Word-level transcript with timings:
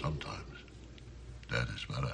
Sometimes 0.00 0.64
dead 1.48 1.66
is 1.74 1.84
better. 1.84 2.12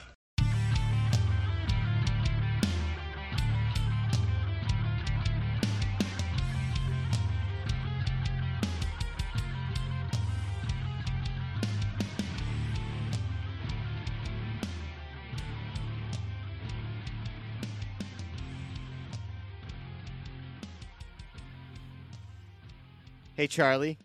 Hey, 23.34 23.46
Charlie. 23.46 23.98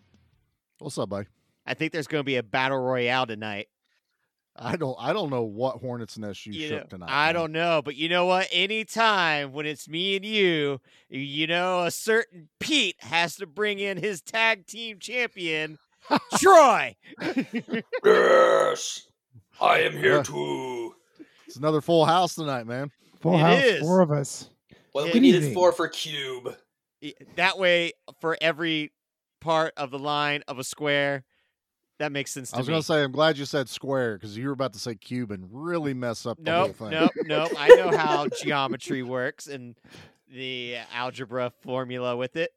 What's 0.80 0.98
up, 0.98 1.10
buddy? 1.10 1.28
I 1.66 1.73
think 1.73 1.91
there's 1.93 2.07
going 2.07 2.20
to 2.21 2.25
be 2.25 2.36
a 2.38 2.43
battle 2.43 2.77
royale 2.79 3.25
tonight. 3.25 3.68
I 4.57 4.78
don't 4.78 4.96
I 4.97 5.11
don't 5.11 5.29
know 5.29 5.43
what 5.43 5.82
hornet's 5.82 6.18
nest 6.18 6.46
you, 6.46 6.54
You 6.54 6.68
shook 6.69 6.82
know, 6.83 6.87
tonight. 6.87 7.10
I 7.10 7.25
man. 7.28 7.33
don't 7.36 7.51
know, 7.51 7.82
but 7.83 7.97
you 7.97 8.07
know 8.07 8.25
what? 8.25 8.47
Anytime 8.54 9.51
when 9.51 9.65
it's 9.65 9.89
me 9.89 10.15
and 10.15 10.23
you, 10.25 10.79
you 11.09 11.46
know, 11.46 11.82
a 11.83 11.92
certain 11.92 12.47
Pete 12.61 12.96
has 13.00 13.36
to 13.36 13.47
bring 13.47 13.79
in 13.79 13.97
his 13.97 14.21
tag 14.21 14.65
team 14.65 15.00
champion, 15.00 15.78
Troy. 16.37 16.96
Yes, 18.06 19.07
I 19.59 19.79
am 19.82 19.93
here 19.93 20.18
Yeah. 20.18 20.23
too. 20.23 20.95
It's 21.47 21.57
another 21.57 21.82
full 21.82 22.06
house 22.06 22.36
tonight, 22.36 22.65
man. 22.65 22.92
Full 23.21 23.36
It 23.36 23.39
house, 23.39 23.64
is. 23.64 23.79
four 23.82 24.01
of 24.01 24.11
us. 24.11 24.50
Well, 24.93 25.09
we 25.14 25.20
needed 25.20 25.54
four 25.54 25.71
for 25.73 25.87
Cube. 25.89 26.56
that 27.36 27.57
way, 27.57 27.92
for 28.21 28.37
every 28.39 28.93
part 29.42 29.73
of 29.78 29.92
the 29.92 30.00
line 30.00 30.43
of 30.47 30.59
a 30.59 30.64
square, 30.64 31.23
that 32.00 32.12
makes 32.12 32.31
sense 32.31 32.50
to 32.52 32.56
I 32.58 32.59
was 32.59 32.67
me. 32.67 32.73
gonna 32.73 32.84
say 32.84 33.04
I'm 33.04 33.12
glad 33.12 33.38
you 33.38 33.45
said 33.45 33.70
square 33.70 34.17
because 34.17 34.38
you 34.38 34.48
were 34.48 34.54
about 34.54 34.73
to 34.73 34.80
say 34.80 34.95
cube 34.95 35.31
and 35.31 35.48
really 35.52 35.94
mess 35.94 36.26
up 36.26 36.38
the 36.38 36.44
Nope, 36.44 36.78
whole 36.78 36.90
thing. 36.90 37.00
nope, 37.00 37.12
nope. 37.26 37.52
I 37.58 37.70
know 37.70 37.96
how 37.96 38.28
geometry 38.28 39.02
works 39.04 39.48
and 39.48 39.76
the 40.28 40.78
algebra 40.94 41.52
formula 41.62 42.16
with 42.18 42.36
it. 42.36 42.52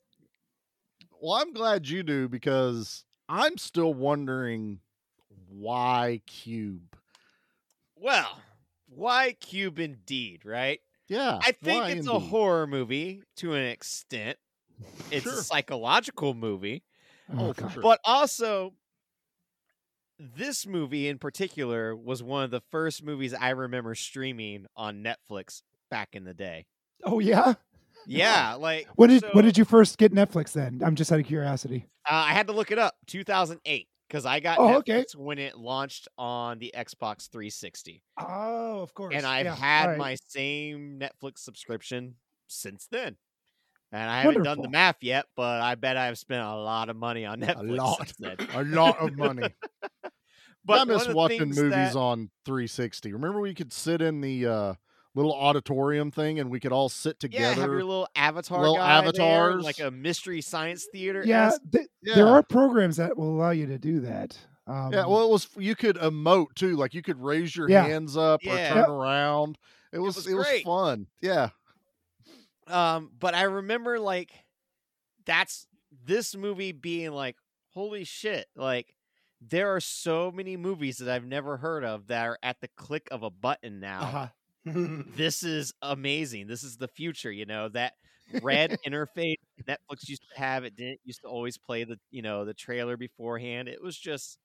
Well, 1.21 1.35
I'm 1.35 1.53
glad 1.53 1.89
you 1.89 2.03
do 2.03 2.29
because 2.29 3.05
I'm 3.29 3.59
still 3.59 3.93
wondering 3.95 4.81
why 5.49 6.21
cube. 6.27 6.97
Well, 7.97 8.41
why 8.89 9.33
Cube 9.41 9.79
indeed, 9.79 10.45
right? 10.45 10.81
Yeah, 11.09 11.39
I 11.43 11.53
think 11.53 11.83
why 11.83 11.91
it's 11.91 12.07
a 12.07 12.19
horror 12.19 12.67
movie 12.67 13.23
to 13.37 13.55
an 13.55 13.65
extent. 13.67 14.39
It's 15.11 15.25
Sure. 15.25 15.33
a 15.33 15.43
psychological 15.43 16.35
movie, 16.35 16.85
Oh, 17.37 17.53
for 17.53 17.65
oh, 17.65 17.69
sure. 17.71 17.83
but 17.83 18.01
also 18.05 18.75
this 20.19 20.67
movie 20.67 21.09
in 21.09 21.19
particular 21.19 21.95
was 21.95 22.23
one 22.23 22.45
of 22.45 22.51
the 22.51 22.61
first 22.71 23.03
movies 23.05 23.35
I 23.35 23.51
remember 23.51 23.95
streaming 23.95 24.67
on 24.77 25.05
Netflix 25.05 25.63
back 25.91 26.11
in 26.15 26.25
the 26.25 26.35
day. 26.35 26.67
Oh 27.05 27.19
yeah. 27.19 27.55
Yeah, 28.07 28.55
like 28.59 28.89
when 28.97 29.11
did 29.11 29.21
so, 29.21 29.31
What 29.33 29.43
did 29.43 29.57
you 29.59 29.65
first 29.65 29.99
get 29.99 30.13
Netflix 30.13 30.53
then? 30.53 30.81
I'm 30.85 30.95
just 30.97 31.13
out 31.13 31.21
of 31.21 31.27
curiosity. 31.27 31.87
Uh, 32.09 32.15
I 32.15 32.33
had 32.33 32.47
to 32.49 32.53
look 32.53 32.71
it 32.71 32.79
up. 32.79 32.95
2008 33.07 33.89
because 34.09 34.25
I 34.25 34.41
got 34.41 34.59
Oh, 34.59 34.69
Netflix 34.69 34.79
okay. 34.79 35.05
when 35.17 35.39
it 35.39 35.57
launched 35.57 36.09
on 36.17 36.59
the 36.59 36.73
Xbox 36.77 37.31
360, 37.31 38.03
Oh, 38.19 38.81
of 38.81 38.95
course. 38.95 39.15
and 39.15 39.27
I've 39.27 39.45
Yeah, 39.47 39.55
had 39.55 39.87
right. 39.91 39.99
my 39.99 40.17
same 40.29 40.99
Netflix 41.01 41.39
subscription 41.39 42.15
since 42.49 42.89
then. 42.91 43.17
And 43.91 44.11
I 44.11 44.21
haven't 44.23 44.43
done 44.43 44.61
the 44.61 44.69
math 44.69 44.97
yet, 45.03 45.27
but 45.35 45.63
I 45.63 45.75
bet 45.75 45.97
I've 45.97 46.19
spent 46.19 46.43
a 46.43 46.55
lot 46.57 46.91
of 46.91 46.97
money 46.97 47.25
on 47.25 47.41
Netflix. 47.41 47.57
A 47.57 47.73
lot. 47.73 48.13
a 48.55 48.65
lot 48.65 48.99
of 48.99 49.17
money. 49.17 49.49
But 50.69 50.81
I 50.81 50.85
miss 50.85 51.09
watching 51.09 51.49
movies 51.49 51.71
that- 51.71 51.97
on 51.97 52.31
360. 52.45 53.13
Remember 53.13 53.41
we 53.41 53.55
could 53.55 53.73
sit 53.73 54.01
in 54.01 54.21
the 54.21 54.47
uh, 54.47 54.75
little 55.15 55.35
auditorium 55.35 56.11
thing 56.13 56.39
and 56.39 56.51
we 56.51 56.61
could 56.61 56.71
all 56.73 56.89
sit 56.89 57.17
yeah, 57.17 57.19
together. 57.21 57.61
have 57.63 57.71
your 57.71 57.83
little 57.85 58.07
avatar 58.15 58.61
little 58.61 58.77
guy 58.77 59.01
there, 59.01 59.09
avatars. 59.09 59.65
like 59.65 59.81
a 59.81 59.91
mystery 59.91 60.41
science 60.41 60.87
theater. 60.93 61.25
Yeah, 61.27 61.51
th- 61.73 61.87
Yeah. 62.03 62.15
there 62.15 62.29
are 62.29 62.43
programs 62.43 62.99
that 62.99 63.17
will 63.17 63.31
allow 63.35 63.51
you 63.51 63.67
to 63.67 63.79
do 63.79 64.01
that. 64.01 64.39
Um, 64.69 64.93
yeah, 64.93 65.07
well, 65.07 65.25
it 65.25 65.31
was 65.31 65.49
you 65.57 65.75
could 65.75 65.97
emote 65.97 66.55
too, 66.55 66.77
like 66.77 66.93
you 66.95 67.01
could 67.03 67.21
raise 67.21 67.57
your 67.57 67.69
Yeah. 67.71 67.85
hands 67.87 68.17
up 68.17 68.45
Yeah. 68.45 68.53
or 68.53 68.57
Yep. 68.57 68.75
turn 68.87 68.91
around. 68.91 69.59
It 69.93 69.99
was 69.99 70.17
was 70.17 70.27
it 70.29 70.35
was, 70.35 70.47
fun. 70.63 71.07
Yeah, 71.23 71.49
Um, 72.67 73.11
but 73.19 73.35
I 73.35 73.43
remember 73.45 73.99
like 73.99 74.31
that's 75.25 75.67
this 76.05 76.37
movie 76.37 76.73
being 76.73 77.13
like, 77.13 77.37
holy 77.71 78.05
shit, 78.05 78.47
like 78.55 78.95
there 79.41 79.75
are 79.75 79.81
so 79.81 80.31
many 80.33 80.57
movies 80.57 80.99
that 80.99 81.09
I've 81.09 81.25
never 81.25 81.57
heard 81.57 81.85
of 81.85 82.09
that 82.09 82.27
are 82.27 82.39
at 82.43 82.61
the 82.61 82.69
click 82.77 83.09
of 83.11 83.23
a 83.23 83.31
button 83.31 83.81
now. 83.81 84.01
uh-huh. 84.01 84.29
This 85.17 85.43
is 85.43 85.73
amazing. 85.81 86.47
This 86.47 86.63
is 86.63 86.77
the 86.77 86.89
future, 86.89 87.33
you 87.33 87.47
know, 87.47 87.69
that 87.71 87.95
red 88.43 88.77
interface 88.87 89.37
Netflix 89.67 90.09
used 90.09 90.25
to 90.35 90.41
have. 90.41 90.65
It 90.65 90.77
didn't 90.77 91.01
used 91.05 91.23
to 91.23 91.29
always 91.29 91.57
play 91.57 91.85
the, 91.85 91.99
you 92.11 92.21
know, 92.21 92.45
the 92.45 92.53
trailer 92.53 92.97
beforehand. 92.97 93.69
It 93.69 93.83
was 93.83 93.97
just 93.97 94.39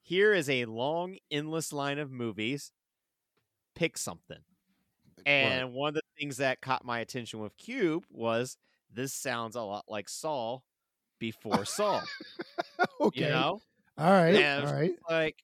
here 0.00 0.32
is 0.32 0.48
a 0.48 0.64
long, 0.66 1.16
endless 1.30 1.72
line 1.72 1.98
of 1.98 2.10
movies. 2.10 2.72
Pick 3.74 3.98
something. 3.98 4.38
And 5.26 5.74
one 5.74 5.88
of 5.88 5.94
the 5.94 6.02
things 6.18 6.36
that 6.38 6.60
caught 6.60 6.84
my 6.84 7.00
attention 7.00 7.40
with 7.40 7.56
Cube 7.58 8.04
was 8.10 8.56
this 8.92 9.12
sounds 9.12 9.56
a 9.56 9.62
lot 9.62 9.84
like 9.88 10.08
Saw 10.08 10.60
before 11.18 11.64
Saw. 11.64 12.02
okay. 13.00 13.20
You 13.24 13.28
know? 13.28 13.60
All 13.98 14.10
right. 14.10 14.34
And 14.34 14.66
all 14.66 14.74
right. 14.74 14.94
Like, 15.08 15.36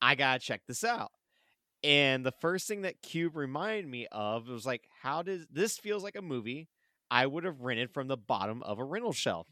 I 0.00 0.14
gotta 0.14 0.40
check 0.40 0.62
this 0.66 0.84
out. 0.84 1.10
And 1.82 2.24
the 2.24 2.32
first 2.40 2.68
thing 2.68 2.82
that 2.82 3.00
Cube 3.02 3.36
reminded 3.36 3.86
me 3.86 4.06
of 4.12 4.48
was 4.48 4.66
like, 4.66 4.82
how 5.02 5.22
does 5.22 5.46
this 5.50 5.78
feels 5.78 6.02
like 6.02 6.16
a 6.16 6.22
movie 6.22 6.68
I 7.10 7.26
would 7.26 7.44
have 7.44 7.60
rented 7.60 7.92
from 7.92 8.08
the 8.08 8.16
bottom 8.16 8.62
of 8.62 8.78
a 8.78 8.84
rental 8.84 9.12
shelf. 9.12 9.46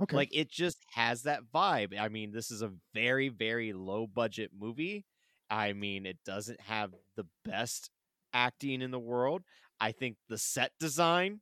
Okay. 0.00 0.16
Like 0.16 0.28
it 0.32 0.50
just 0.50 0.78
has 0.94 1.22
that 1.22 1.40
vibe. 1.52 1.98
I 1.98 2.08
mean, 2.08 2.32
this 2.32 2.50
is 2.50 2.62
a 2.62 2.72
very, 2.94 3.28
very 3.28 3.72
low 3.72 4.06
budget 4.06 4.50
movie. 4.58 5.04
I 5.50 5.72
mean, 5.72 6.06
it 6.06 6.18
doesn't 6.24 6.60
have 6.60 6.94
the 7.16 7.26
best 7.44 7.90
acting 8.32 8.80
in 8.80 8.92
the 8.92 8.98
world. 9.00 9.42
I 9.80 9.92
think 9.92 10.16
the 10.28 10.38
set 10.38 10.70
design 10.78 11.40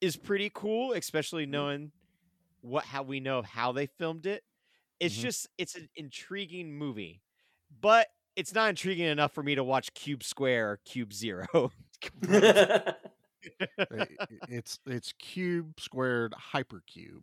is 0.00 0.16
pretty 0.16 0.50
cool, 0.52 0.92
especially 0.92 1.46
mm. 1.46 1.50
knowing 1.50 1.92
what 2.62 2.84
how 2.84 3.02
we 3.02 3.20
know 3.20 3.42
how 3.42 3.72
they 3.72 3.86
filmed 3.86 4.26
it. 4.26 4.42
It's 5.00 5.16
Mhm. 5.16 5.20
just 5.22 5.48
it's 5.58 5.74
an 5.74 5.88
intriguing 5.96 6.72
movie. 6.76 7.22
But 7.80 8.08
it's 8.36 8.54
not 8.54 8.68
intriguing 8.70 9.06
enough 9.06 9.32
for 9.32 9.42
me 9.42 9.54
to 9.54 9.64
watch 9.64 9.92
Cube 9.94 10.22
Square 10.22 10.70
or 10.72 10.76
Cube 10.84 11.12
Zero. 11.12 11.72
It's 14.48 14.78
it's 14.86 15.12
cube 15.18 15.80
squared 15.80 16.32
hypercube, 16.52 17.22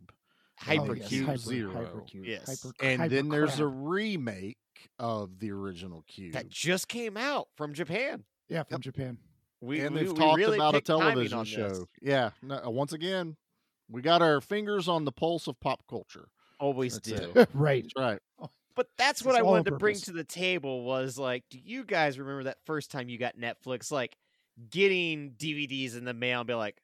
Hypercube 0.60 0.88
Oh, 0.90 0.92
yes, 0.94 1.20
hyper- 1.26 1.36
Zero. 1.38 1.72
Hypercube, 1.72 2.26
Yes. 2.26 2.46
hyper- 2.62 2.74
and 2.82 3.10
then 3.12 3.26
hypercrab. 3.26 3.30
there's 3.30 3.60
a 3.60 3.66
remake 3.66 4.58
of 4.98 5.38
the 5.38 5.52
original 5.52 6.02
cube. 6.08 6.32
that 6.32 6.48
just 6.48 6.88
came 6.88 7.16
out 7.16 7.48
from 7.56 7.72
Japan. 7.72 8.24
yeah 8.48 8.64
from 8.64 8.80
Japan. 8.80 9.18
We, 9.60 9.80
and 9.80 9.94
we, 9.94 10.00
they've 10.02 10.12
we 10.12 10.18
talked 10.18 10.36
really 10.38 10.56
about 10.56 10.74
a 10.74 10.78
picked 10.78 10.86
timing 10.88 11.02
television 11.30 11.38
on 11.38 11.44
this. 11.44 11.52
show. 11.54 11.88
Yeah, 12.02 12.30
no, 12.42 12.68
once 12.70 12.92
again, 12.92 13.36
we 13.88 14.02
got 14.02 14.20
our 14.22 14.40
fingers 14.40 14.88
on 14.88 15.04
the 15.04 15.12
pulse 15.12 15.46
of 15.46 15.58
pop 15.60 15.84
culture. 15.88 16.28
Always 16.60 16.98
That's 17.00 17.08
do. 17.20 17.46
right. 17.54 17.82
That's 17.84 17.94
right. 17.96 18.48
But 18.74 18.88
that's 18.96 19.20
This 19.20 19.26
what 19.26 19.32
is 19.34 19.38
I 19.40 19.42
wanted 19.42 19.64
to 19.66 19.76
bring 19.76 19.96
to 19.96 20.12
the 20.12 20.22
table 20.24 20.84
was 20.84 21.18
like, 21.18 21.44
do 21.50 21.58
you 21.58 21.84
guys 21.84 22.18
remember 22.18 22.44
that 22.44 22.58
first 22.64 22.90
time 22.92 23.08
you 23.08 23.18
got 23.18 23.36
Netflix? 23.36 23.90
Like 23.90 24.16
getting 24.70 25.32
DVDs 25.32 25.96
in 25.96 26.04
the 26.04 26.14
mail 26.14 26.40
and 26.40 26.46
be 26.46 26.54
like, 26.54 26.76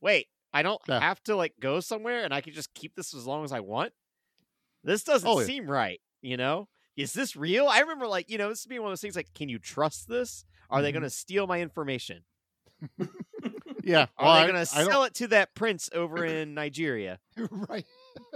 wait, 0.00 0.28
I 0.52 0.62
don't 0.62 0.80
Yeah. 0.88 1.00
have 1.00 1.22
to 1.24 1.34
like 1.36 1.54
go 1.60 1.80
somewhere 1.80 2.24
and 2.24 2.32
I 2.32 2.40
can 2.42 2.52
just 2.52 2.72
keep 2.74 2.94
this 2.94 3.12
as 3.14 3.26
long 3.26 3.44
as 3.44 3.52
I 3.52 3.60
want. 3.60 3.92
This 4.84 5.02
doesn't 5.04 5.28
Oh, 5.28 5.40
yeah. 5.40 5.46
seem 5.46 5.66
right, 5.70 6.00
you 6.20 6.36
know? 6.36 6.68
Is 6.96 7.12
this 7.12 7.34
real? 7.36 7.66
I 7.68 7.80
remember 7.80 8.06
like, 8.06 8.28
you 8.30 8.38
know, 8.38 8.48
this 8.48 8.66
being 8.66 8.80
one 8.82 8.90
of 8.90 8.92
those 8.92 9.00
things 9.00 9.16
like, 9.16 9.32
can 9.34 9.48
you 9.48 9.58
trust 9.58 10.08
this? 10.08 10.44
Are 10.70 10.80
they 10.82 10.90
Mhm. 10.90 10.94
gonna 10.94 11.10
steal 11.10 11.46
my 11.46 11.60
information? 11.60 12.24
Yeah. 13.84 14.06
Are 14.16 14.24
well, 14.26 14.40
they 14.40 14.46
gonna 14.46 14.58
I 14.72 14.82
don't- 14.82 14.90
sell 14.90 15.04
it 15.04 15.14
to 15.14 15.28
that 15.28 15.54
prince 15.54 15.90
over 15.92 16.24
in 16.24 16.54
Nigeria? 16.54 17.18
right. 17.36 17.84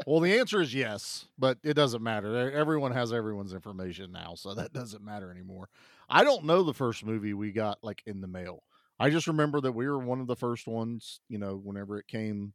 Well, 0.07 0.21
the 0.21 0.39
answer 0.39 0.61
is 0.61 0.75
yes, 0.75 1.27
but 1.39 1.59
it 1.65 1.75
doesn't 1.75 2.03
matter. 2.03 2.51
Everyone 2.53 2.93
has 2.93 3.13
everyone's 3.13 3.53
information 3.53 4.13
now, 4.13 4.35
so 4.37 4.55
that 4.55 4.73
doesn't 4.73 5.05
matter 5.05 5.31
anymore. 5.31 5.69
I 6.09 6.23
don't 6.25 6.45
know 6.45 6.63
the 6.63 6.75
first 6.75 7.05
movie 7.05 7.35
we 7.35 7.51
got 7.53 7.79
like 7.83 8.03
in 8.07 8.21
the 8.21 8.29
mail. 8.29 8.63
I 8.99 9.11
just 9.11 9.27
remember 9.27 9.61
that 9.61 9.73
we 9.73 9.87
were 9.89 9.99
one 9.99 10.21
of 10.21 10.27
the 10.29 10.37
first 10.37 10.67
ones, 10.67 11.21
you 11.29 11.39
know, 11.39 11.57
whenever 11.57 11.99
it 11.99 12.07
came 12.07 12.55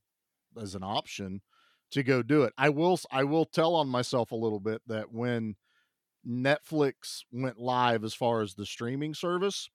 as 0.61 0.75
an 0.75 0.83
option 0.83 1.41
to 1.91 2.03
go 2.03 2.23
do 2.23 2.43
it. 2.43 2.53
I 2.57 2.69
will 2.69 2.99
I 3.11 3.23
will 3.25 3.45
tell 3.45 3.75
on 3.75 3.87
myself 3.89 4.31
a 4.31 4.35
little 4.35 4.59
bit 4.59 4.81
that 4.87 5.11
when 5.13 5.55
Netflix 6.27 7.23
went 7.31 7.57
live 7.57 8.03
as 8.03 8.13
far 8.13 8.41
as 8.41 8.53
the 8.53 8.65
streaming 8.65 9.13
service, 9.13 9.69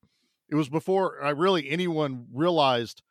it 0.49 0.55
was 0.57 0.69
before 0.69 1.23
I 1.25 1.31
really 1.31 1.69
anyone 1.71 2.27
realized 2.33 3.03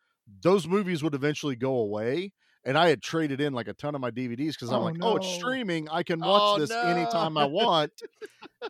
those 0.41 0.67
movies 0.67 1.03
would 1.03 1.15
eventually 1.15 1.55
go 1.55 1.75
away 1.77 2.33
and 2.65 2.77
I 2.77 2.89
had 2.89 3.01
traded 3.01 3.41
in 3.41 3.53
like 3.53 3.67
a 3.67 3.73
ton 3.73 3.95
of 3.95 4.01
my 4.01 4.11
DVDs 4.11 4.53
because 4.53 4.71
I'm 4.71 4.81
Oh, 4.81 4.83
like, 4.83 4.97
oh, 5.01 5.15
it's 5.17 5.27
streaming. 5.27 5.87
I 5.89 6.03
can 6.03 6.19
watch 6.23 6.41
Oh, 6.43 6.57
this 6.57 6.69
no. 6.69 6.81
anytime 6.81 7.37
I 7.37 7.45
want. 7.45 7.91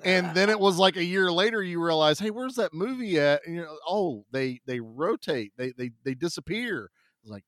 and 0.03 0.33
then 0.35 0.49
it 0.49 0.59
was 0.59 0.77
like 0.77 0.97
a 0.97 1.03
year 1.03 1.31
later, 1.31 1.61
you 1.63 1.83
realize, 1.83 2.19
hey, 2.19 2.31
where's 2.31 2.55
that 2.55 2.73
movie 2.73 3.19
at? 3.19 3.41
And 3.45 3.55
you're 3.55 3.69
like, 3.69 3.79
oh, 3.87 4.25
they 4.31 4.59
they 4.65 4.79
rotate, 4.79 5.53
they 5.57 5.71
they 5.71 5.91
they 6.03 6.13
disappear. 6.13 6.91
I 6.93 7.19
was 7.23 7.31
like, 7.31 7.45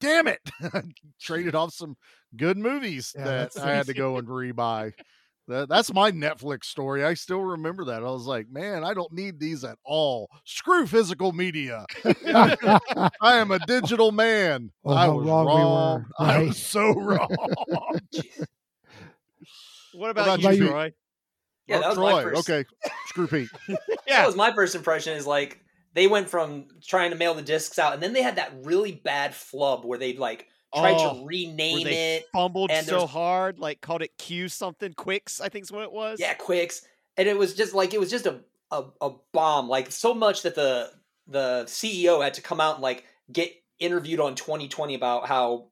damn 0.00 0.26
it, 0.28 0.40
traded 1.20 1.54
off 1.54 1.72
some 1.74 1.96
good 2.36 2.56
movies 2.56 3.14
Yeah, 3.16 3.24
that 3.24 3.52
I 3.58 3.72
had 3.72 3.86
to 3.88 3.94
go 3.94 4.16
and 4.18 4.26
rebuy. 4.28 4.92
That, 5.50 5.68
that's 5.68 5.92
my 5.92 6.12
Netflix 6.12 6.64
story. 6.66 7.04
I 7.04 7.14
still 7.14 7.40
remember 7.40 7.84
that. 7.86 8.02
I 8.04 8.10
was 8.10 8.24
like, 8.26 8.48
man, 8.50 8.84
I 8.84 8.94
don't 8.94 9.12
need 9.12 9.40
these 9.40 9.64
at 9.64 9.78
all. 9.84 10.30
Screw 10.44 10.86
physical 10.86 11.32
media. 11.32 11.84
I 12.24 13.10
am 13.22 13.50
a 13.50 13.58
digital 13.66 14.12
man. 14.12 14.70
Oh, 14.84 14.92
I 14.94 15.08
was 15.08 15.26
wrong 15.26 15.46
wrong. 15.46 16.06
we 16.18 16.24
were, 16.24 16.30
I 16.32 16.38
was 16.44 16.56
so 16.56 16.92
wrong. 16.96 17.28
What 19.92 20.10
about, 20.10 20.38
about 20.38 20.40
you, 20.54 20.64
you? 20.64 20.68
Troy? 20.70 20.92
Yeah, 21.66 21.76
Oh, 21.76 21.80
that 21.80 21.88
was 21.88 21.96
Troy. 21.96 22.12
my 22.12 22.22
first. 22.22 22.50
Okay, 22.50 22.68
screw 23.06 23.26
Pete. 23.26 23.48
That 23.68 23.78
Yeah. 24.06 24.26
was 24.26 24.36
my 24.36 24.52
first 24.52 24.74
impression. 24.74 25.16
Is 25.16 25.26
like 25.26 25.60
they 25.94 26.06
went 26.06 26.28
from 26.28 26.68
trying 26.86 27.10
to 27.10 27.16
mail 27.16 27.34
the 27.34 27.42
discs 27.42 27.78
out, 27.78 27.94
and 27.94 28.02
then 28.02 28.12
they 28.12 28.22
had 28.22 28.36
that 28.36 28.52
really 28.62 28.92
bad 28.92 29.34
flub 29.34 29.84
where 29.84 29.98
they 29.98 30.14
like 30.14 30.46
tried 30.74 30.94
Oh, 30.96 31.20
to 31.20 31.26
rename 31.26 31.86
it. 31.86 32.26
Fumbled 32.32 32.70
and 32.70 32.86
so 32.86 33.06
hard, 33.06 33.58
like 33.58 33.80
called 33.80 34.02
it 34.02 34.16
Q 34.18 34.48
something 34.48 34.92
Quicks, 34.94 35.40
I 35.40 35.48
think 35.48 35.64
is 35.64 35.72
what 35.72 35.82
it 35.82 35.92
was. 35.92 36.20
Yeah, 36.20 36.34
Quicks, 36.34 36.82
and 37.16 37.28
it 37.28 37.36
was 37.36 37.54
just 37.54 37.74
like 37.74 37.94
it 37.94 38.00
was 38.00 38.10
just 38.10 38.26
a, 38.26 38.40
a 38.70 38.84
a 39.00 39.10
bomb. 39.32 39.68
Like 39.68 39.90
so 39.90 40.14
much 40.14 40.42
that 40.42 40.54
the 40.54 40.90
the 41.26 41.64
CEO 41.66 42.22
had 42.22 42.34
to 42.34 42.42
come 42.42 42.60
out 42.60 42.74
and 42.74 42.82
like 42.82 43.04
get 43.32 43.52
interviewed 43.78 44.20
on 44.20 44.34
2020 44.34 44.94
about 44.94 45.26
how 45.26 45.68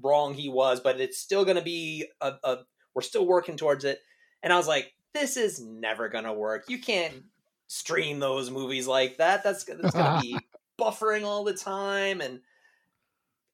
wrong 0.00 0.34
he 0.34 0.48
was, 0.48 0.80
but 0.80 1.00
it's 1.00 1.18
still 1.18 1.44
going 1.44 1.56
to 1.56 1.62
be 1.62 2.06
a, 2.20 2.34
a 2.44 2.58
we're 2.94 3.02
still 3.02 3.26
working 3.26 3.56
towards 3.56 3.84
it. 3.84 4.00
And 4.42 4.52
I 4.52 4.56
was 4.56 4.68
like, 4.68 4.92
this 5.14 5.36
is 5.36 5.60
never 5.60 6.08
going 6.08 6.24
to 6.24 6.32
work. 6.32 6.64
You 6.68 6.78
can't 6.78 7.24
stream 7.66 8.18
those 8.18 8.50
movies 8.50 8.86
like 8.86 9.18
that. 9.18 9.42
That's 9.42 9.64
that's 9.64 9.94
going 9.94 10.16
to 10.16 10.20
be 10.20 10.38
buffering 10.80 11.24
all 11.24 11.44
the 11.44 11.54
time 11.54 12.20
and 12.20 12.40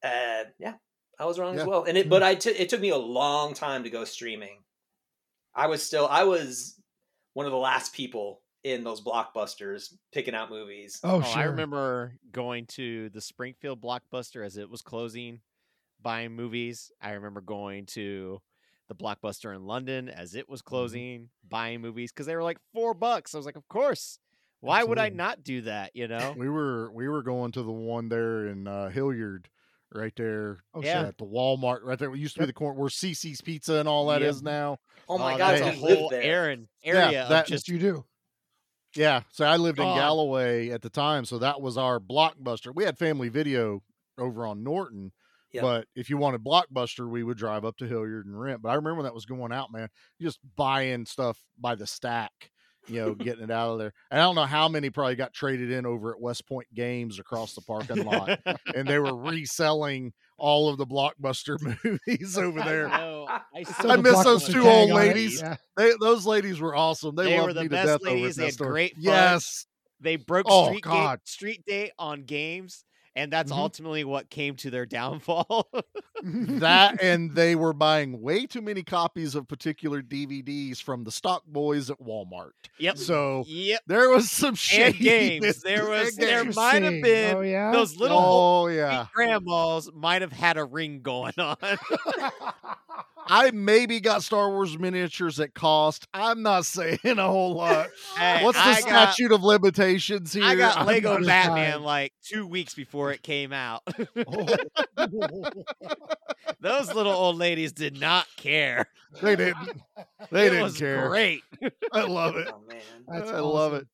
uh 0.04 0.44
yeah, 0.58 0.74
I 1.18 1.24
was 1.24 1.38
wrong 1.38 1.54
Yeah. 1.54 1.62
as 1.62 1.66
well. 1.66 1.84
And 1.84 1.96
it 1.98 2.08
but 2.08 2.22
I 2.22 2.34
took 2.34 2.58
it 2.58 2.68
took 2.68 2.80
me 2.80 2.90
a 2.90 2.96
long 2.98 3.54
time 3.54 3.84
to 3.84 3.90
go 3.90 4.04
streaming. 4.04 4.58
I 5.54 5.66
was 5.68 5.82
still 5.82 6.06
I 6.08 6.24
was 6.24 6.80
one 7.32 7.46
of 7.46 7.52
the 7.52 7.58
last 7.58 7.94
people 7.94 8.42
in 8.62 8.82
those 8.84 9.00
blockbusters 9.02 9.92
picking 10.12 10.34
out 10.34 10.50
movies. 10.50 11.00
oh, 11.04 11.16
Oh, 11.16 11.22
sure. 11.22 11.38
I 11.38 11.44
remember 11.44 12.14
going 12.32 12.66
to 12.68 13.10
the 13.10 13.20
Springfield 13.20 13.80
Blockbuster 13.82 14.44
as 14.44 14.56
it 14.56 14.70
was 14.70 14.80
closing, 14.82 15.40
buying 16.00 16.32
movies. 16.32 16.90
I 17.02 17.10
remember 17.12 17.40
going 17.42 17.86
to 17.86 18.40
the 18.88 18.94
Blockbuster 18.94 19.54
in 19.54 19.66
London 19.66 20.08
as 20.08 20.34
it 20.34 20.48
was 20.48 20.60
Mm-hmm. 20.60 20.68
closing, 20.68 21.28
buying 21.48 21.80
movies 21.82 22.10
because 22.12 22.26
they 22.26 22.36
were 22.36 22.42
like 22.42 22.58
four 22.72 22.94
bucks. 22.94 23.34
I 23.34 23.38
was 23.38 23.46
like, 23.46 23.56
of 23.56 23.68
course. 23.68 24.18
Why 24.60 24.82
would 24.82 24.98
I 24.98 25.10
not 25.10 25.42
do 25.44 25.60
that? 25.62 25.90
You 25.94 26.08
know? 26.08 26.34
We 26.38 26.48
were 26.48 26.90
we 26.90 27.06
were 27.06 27.22
going 27.22 27.52
to 27.52 27.62
the 27.62 27.70
one 27.70 28.08
there 28.08 28.46
in 28.46 28.66
uh, 28.66 28.88
Hilliard, 28.88 29.50
right 29.94 30.14
there 30.16 30.64
Oh, 30.74 30.82
Yeah. 30.82 31.02
at 31.02 31.18
the 31.18 31.24
Walmart, 31.26 31.80
right 31.82 31.98
there. 31.98 32.12
It 32.12 32.18
used 32.18 32.34
to 32.34 32.40
be 32.40 32.46
the 32.46 32.52
corner 32.52 32.78
where 32.78 32.88
Cici's 32.88 33.40
Pizza 33.40 33.74
and 33.76 33.88
all 33.88 34.06
that 34.08 34.22
is 34.22 34.36
Yep. 34.38 34.44
now. 34.44 34.78
Oh 35.08 35.18
my 35.18 35.34
Oh, 35.34 35.38
god, 35.38 35.50
that's 35.60 35.78
so 35.78 35.86
a 35.88 35.94
whole 35.96 36.08
there. 36.10 36.22
Aaron 36.22 36.68
Yeah, 36.82 37.06
area 37.06 37.22
of 37.24 37.28
that- 37.30 37.46
just 37.46 37.66
Just 37.66 37.68
you 37.68 37.78
do. 37.78 38.04
Yeah, 38.96 39.22
so 39.32 39.44
I 39.44 39.56
lived 39.56 39.78
in 39.78 39.84
God. 39.84 39.96
Galloway 39.96 40.70
at 40.70 40.82
the 40.82 40.90
time, 40.90 41.24
so 41.24 41.38
that 41.38 41.60
was 41.60 41.76
our 41.76 41.98
blockbuster. 41.98 42.72
We 42.74 42.84
had 42.84 42.96
Family 42.98 43.28
Video 43.28 43.82
over 44.18 44.46
on 44.46 44.62
Norton, 44.62 45.12
Yeah. 45.52 45.62
but 45.62 45.88
if 45.96 46.08
you 46.08 46.16
wanted 46.16 46.44
blockbuster, 46.44 47.08
we 47.10 47.24
would 47.24 47.36
drive 47.36 47.64
up 47.64 47.76
to 47.78 47.88
Hilliard 47.88 48.26
and 48.26 48.38
rent. 48.40 48.62
But 48.62 48.68
I 48.70 48.74
remember 48.74 48.96
when 48.96 49.04
that 49.04 49.14
was 49.14 49.26
going 49.26 49.52
out, 49.52 49.72
man. 49.72 49.88
Just 50.20 50.38
buying 50.56 51.06
stuff 51.06 51.42
by 51.58 51.74
the 51.74 51.86
stack, 51.88 52.52
you 52.86 53.00
know, 53.00 53.14
getting 53.14 53.44
it 53.44 53.50
out 53.50 53.72
of 53.72 53.78
there. 53.78 53.92
And 54.10 54.20
I 54.20 54.24
don't 54.24 54.34
know 54.34 54.44
how 54.44 54.68
many 54.68 54.90
probably 54.90 55.14
got 55.16 55.32
traded 55.32 55.70
in 55.70 55.86
over 55.86 56.12
at 56.12 56.20
West 56.20 56.46
Point 56.46 56.66
Games 56.74 57.18
across 57.18 57.54
the 57.54 57.60
parking 57.62 58.04
lot, 58.04 58.40
and 58.74 58.86
they 58.86 58.98
were 58.98 59.16
reselling 59.16 60.12
all 60.36 60.68
of 60.68 60.78
the 60.78 60.86
blockbuster 60.86 61.56
movies 61.84 62.36
over 62.36 62.60
there. 62.62 62.88
know. 62.88 63.26
I, 63.28 63.62
Still 63.62 63.74
still 63.74 63.90
I 63.92 63.96
the 63.96 64.02
miss 64.02 64.24
those 64.24 64.46
two 64.48 64.60
old 64.66 64.88
tag 64.88 64.90
on 64.90 65.02
it. 65.02 65.06
ladies. 65.08 65.40
Yeah. 65.40 65.56
They 65.76 65.92
those 66.00 66.26
ladies 66.26 66.60
were 66.60 66.74
awesome. 66.74 67.14
They, 67.14 67.24
They 67.26 67.36
were 67.40 67.42
loved 67.52 67.56
the 67.56 67.62
me 67.62 67.68
to 67.68 67.74
best 67.74 67.86
death 67.86 68.02
ladies. 68.02 68.36
They 68.36 68.44
had 68.46 68.54
store. 68.54 68.70
great 68.70 68.94
fun. 68.94 69.02
Yes. 69.04 69.66
They 70.00 70.16
broke 70.16 70.46
Oh, 70.48 70.66
street, 70.66 70.82
God. 70.82 71.20
Gate, 71.20 71.28
street 71.28 71.64
date 71.66 71.92
on 71.98 72.24
games, 72.24 72.84
and 73.16 73.32
that's 73.32 73.52
Mhm. 73.52 73.56
ultimately 73.58 74.04
what 74.04 74.30
came 74.30 74.56
to 74.56 74.70
their 74.70 74.86
downfall. 74.86 75.68
that 76.22 77.02
and 77.02 77.32
they 77.34 77.54
were 77.54 77.72
buying 77.74 78.22
way 78.22 78.46
too 78.46 78.62
many 78.62 78.82
copies 78.82 79.34
of 79.34 79.46
particular 79.48 80.00
DVDs 80.02 80.80
from 80.82 81.04
the 81.04 81.10
stock 81.12 81.44
boys 81.46 81.90
at 81.90 81.98
Walmart. 82.00 82.52
yep. 82.78 82.96
So 82.96 83.44
Yep. 83.46 83.80
there 83.86 84.08
was 84.10 84.30
some 84.30 84.54
shady 84.54 84.84
And 84.86 85.42
games. 85.42 85.62
There 85.64 85.88
was 85.88 86.16
there 86.16 86.44
might 86.44 86.82
have 86.82 87.02
been 87.02 87.36
Oh, 87.36 87.40
yeah. 87.42 87.72
those 87.72 87.96
little 87.96 88.18
Oh 88.18 88.66
yeah. 88.68 89.06
grandmas 89.12 89.90
might 89.92 90.22
have 90.22 90.32
had 90.32 90.56
a 90.56 90.64
ring 90.64 91.02
going 91.02 91.34
on. 91.38 91.56
I 93.26 93.50
maybe 93.52 94.00
got 94.00 94.22
Star 94.22 94.50
Wars 94.50 94.78
miniatures 94.78 95.40
at 95.40 95.54
cost. 95.54 96.06
I'm 96.14 96.42
not 96.42 96.64
saying 96.66 96.98
a 97.04 97.14
whole 97.26 97.54
lot. 97.54 97.88
Hey, 98.16 98.44
What's 98.44 98.58
the 98.58 98.64
I 98.64 98.80
got- 98.82 99.12
statute 99.14 99.32
of 99.32 99.42
limitations 99.42 100.32
here? 100.32 100.44
I 100.44 100.54
got 100.54 100.86
Lego 100.86 101.22
Batman 101.24 101.72
fine. 101.74 101.82
like 101.82 102.12
two 102.22 102.46
weeks 102.46 102.74
before 102.74 103.12
it 103.12 103.22
came 103.22 103.52
out. 103.52 103.82
Oh, 104.96 105.44
Those 106.60 106.92
little 106.94 107.12
old 107.12 107.36
ladies 107.36 107.72
did 107.72 107.98
not 108.00 108.26
care. 108.36 108.86
they 109.22 109.36
didn't. 109.36 109.82
They 110.30 110.46
it 110.46 110.50
didn't 110.50 110.62
was 110.62 110.78
care. 110.78 111.08
great. 111.08 111.42
I 111.92 112.02
love 112.04 112.36
it. 112.36 112.48
Oh 112.52 112.60
man. 112.68 112.80
That's 113.08 113.30
I 113.30 113.40
love 113.40 113.74
it. 113.74 113.86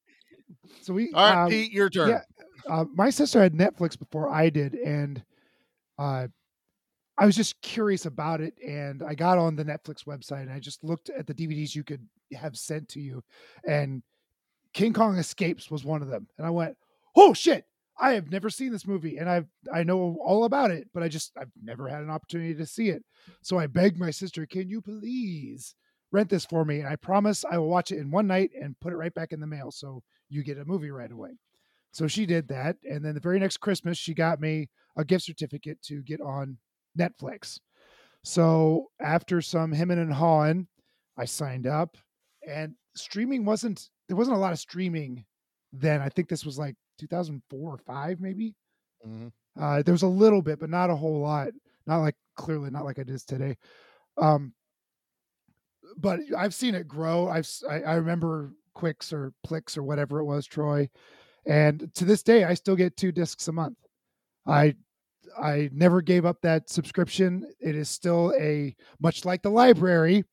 So 0.82 0.92
we 0.92 1.12
All 1.12 1.24
right, 1.34 1.44
uh, 1.44 1.48
Pete, 1.48 1.72
your 1.72 1.90
turn. 1.90 2.08
yeah. 2.10 2.20
uh, 2.68 2.84
my 2.94 3.10
sister 3.10 3.40
had 3.42 3.54
Netflix 3.54 3.98
before 3.98 4.28
I 4.30 4.50
did, 4.50 4.74
and 4.74 5.22
uh, 5.98 6.28
I 7.20 7.26
was 7.26 7.36
just 7.36 7.60
curious 7.60 8.06
about 8.06 8.40
it. 8.40 8.54
And 8.66 9.02
I 9.02 9.14
got 9.14 9.36
on 9.38 9.54
the 9.54 9.64
Netflix 9.64 10.04
website 10.06 10.42
and 10.42 10.52
I 10.52 10.58
just 10.58 10.82
looked 10.82 11.10
at 11.10 11.26
the 11.26 11.34
DVDs 11.34 11.74
you 11.74 11.84
could 11.84 12.08
have 12.32 12.56
sent 12.56 12.88
to 12.88 13.00
you, 13.00 13.22
and 13.66 14.02
King 14.72 14.92
Kong 14.92 15.16
Escapes 15.16 15.70
was 15.70 15.84
one 15.84 16.02
of 16.02 16.08
them. 16.08 16.28
And 16.38 16.46
I 16.46 16.50
went, 16.50 16.76
"Oh 17.16 17.34
shit! 17.34 17.66
I 17.98 18.12
have 18.12 18.30
never 18.30 18.48
seen 18.50 18.72
this 18.72 18.86
movie, 18.86 19.18
and 19.18 19.28
I've 19.28 19.48
I 19.72 19.82
know 19.82 20.16
all 20.24 20.44
about 20.44 20.70
it, 20.70 20.88
but 20.94 21.02
I 21.02 21.08
just 21.08 21.32
I've 21.36 21.50
never 21.62 21.88
had 21.88 22.02
an 22.02 22.10
opportunity 22.10 22.54
to 22.54 22.66
see 22.66 22.88
it." 22.88 23.04
So 23.42 23.58
I 23.58 23.66
begged 23.66 23.98
my 23.98 24.10
sister, 24.10 24.46
"Can 24.46 24.68
you 24.68 24.80
please?" 24.80 25.74
Rent 26.12 26.28
this 26.28 26.44
for 26.44 26.64
me, 26.64 26.80
and 26.80 26.88
I 26.88 26.96
promise 26.96 27.44
I 27.44 27.58
will 27.58 27.68
watch 27.68 27.92
it 27.92 27.98
in 27.98 28.10
one 28.10 28.26
night 28.26 28.50
and 28.60 28.78
put 28.80 28.92
it 28.92 28.96
right 28.96 29.14
back 29.14 29.32
in 29.32 29.38
the 29.40 29.46
mail, 29.46 29.70
so 29.70 30.02
you 30.28 30.42
get 30.42 30.58
a 30.58 30.64
movie 30.64 30.90
right 30.90 31.10
away. 31.10 31.38
So 31.92 32.08
she 32.08 32.26
did 32.26 32.48
that. 32.48 32.76
And 32.88 33.04
then 33.04 33.14
the 33.14 33.20
very 33.20 33.38
next 33.38 33.58
Christmas, 33.58 33.96
she 33.98 34.12
got 34.14 34.40
me 34.40 34.70
a 34.96 35.04
gift 35.04 35.24
certificate 35.24 35.80
to 35.82 36.02
get 36.02 36.20
on 36.20 36.58
Netflix. 36.98 37.58
So 38.22 38.90
after 39.00 39.40
some 39.40 39.72
hemming 39.72 39.98
and 39.98 40.12
hawing, 40.12 40.66
I 41.16 41.24
signed 41.24 41.66
up 41.66 41.96
and 42.46 42.74
streaming 42.94 43.44
wasn't, 43.44 43.88
there 44.08 44.16
wasn't 44.16 44.36
a 44.36 44.40
lot 44.40 44.52
of 44.52 44.58
streaming 44.58 45.24
then. 45.72 46.00
I 46.00 46.08
think 46.08 46.28
this 46.28 46.44
was 46.44 46.58
like 46.58 46.74
2004 46.98 47.72
or 47.72 47.78
five, 47.78 48.20
maybe. 48.20 48.54
Mhm. 49.06 49.32
Uh, 49.58 49.82
there 49.82 49.94
was 49.94 50.02
a 50.02 50.08
little 50.08 50.42
bit, 50.42 50.58
but 50.60 50.70
not 50.70 50.90
a 50.90 50.96
whole 50.96 51.20
lot. 51.20 51.48
Not 51.86 51.98
like 51.98 52.16
clearly 52.36 52.70
not 52.70 52.84
like 52.84 52.98
it 52.98 53.10
is 53.10 53.24
today. 53.24 53.56
Um, 54.16 54.52
but 55.96 56.20
I've 56.36 56.54
seen 56.54 56.74
it 56.74 56.86
grow. 56.88 57.28
I've 57.28 57.48
I, 57.68 57.82
I 57.82 57.94
remember 57.94 58.52
Quicks 58.74 59.12
or 59.12 59.32
Plix 59.46 59.76
or 59.76 59.82
whatever 59.82 60.20
it 60.20 60.24
was, 60.24 60.46
Troy, 60.46 60.88
and 61.46 61.92
to 61.94 62.04
this 62.04 62.22
day 62.22 62.44
I 62.44 62.54
still 62.54 62.76
get 62.76 62.96
two 62.96 63.12
discs 63.12 63.48
a 63.48 63.52
month. 63.52 63.78
I 64.46 64.74
I 65.40 65.70
never 65.72 66.00
gave 66.02 66.24
up 66.24 66.40
that 66.42 66.70
subscription. 66.70 67.46
It 67.60 67.74
is 67.74 67.88
still 67.88 68.32
a 68.38 68.74
much 69.00 69.24
like 69.24 69.42
the 69.42 69.50
library. 69.50 70.24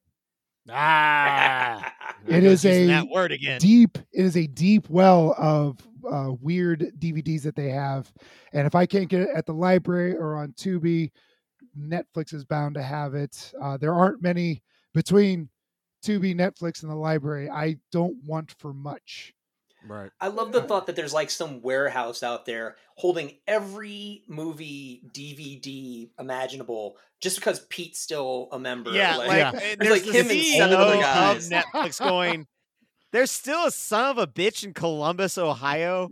Ah. 0.69 1.93
It 2.27 2.43
is 2.43 2.65
a 2.65 2.87
that 2.87 3.07
word 3.07 3.31
again. 3.31 3.59
deep 3.59 3.97
it 3.97 4.25
is 4.25 4.35
a 4.35 4.47
deep 4.47 4.89
well 4.89 5.33
of 5.37 5.77
uh, 6.09 6.33
weird 6.41 6.91
dvds 6.99 7.43
that 7.43 7.55
they 7.55 7.69
have 7.69 8.11
and 8.53 8.67
if 8.67 8.75
i 8.75 8.85
can't 8.85 9.07
get 9.07 9.21
it 9.21 9.29
at 9.33 9.45
the 9.45 9.53
library 9.53 10.15
or 10.15 10.35
on 10.35 10.51
tubi 10.53 11.11
netflix 11.77 12.33
is 12.33 12.43
bound 12.43 12.75
to 12.75 12.83
have 12.83 13.13
it 13.13 13.53
uh, 13.61 13.77
there 13.77 13.93
aren't 13.93 14.21
many 14.21 14.61
between 14.93 15.47
tubi 16.03 16.35
netflix 16.35 16.81
and 16.83 16.91
the 16.91 16.95
library 16.95 17.49
i 17.49 17.75
don't 17.91 18.17
want 18.25 18.53
for 18.59 18.73
much 18.73 19.33
Right. 19.87 20.11
I 20.19 20.27
love 20.27 20.51
the 20.51 20.61
thought 20.61 20.87
that 20.87 20.95
there's 20.95 21.13
like 21.13 21.29
some 21.29 21.61
warehouse 21.61 22.23
out 22.23 22.45
there 22.45 22.75
holding 22.95 23.37
every 23.47 24.23
movie 24.27 25.01
DVD 25.13 26.09
imaginable 26.19 26.97
just 27.21 27.37
because 27.37 27.59
Pete's 27.69 27.99
still 27.99 28.49
a 28.51 28.59
member. 28.59 28.91
Yeah, 28.91 29.17
Like, 29.17 29.27
like, 29.27 29.37
Yeah. 29.37 29.47
uh, 29.49 29.51
There's, 29.51 29.77
there's 29.77 29.91
like, 29.91 30.03
the 30.03 30.11
him 30.11 30.29
and 30.29 30.41
seven 30.45 30.77
CEO 30.77 30.79
other 30.79 30.93
of 30.95 31.01
guys. 31.01 31.49
Netflix 31.49 31.99
going. 32.07 32.47
There's 33.13 33.31
still 33.31 33.65
a 33.65 33.71
son 33.71 34.11
of 34.11 34.17
a 34.17 34.27
bitch 34.27 34.63
in 34.63 34.73
Columbus, 34.73 35.37
Ohio, 35.37 36.09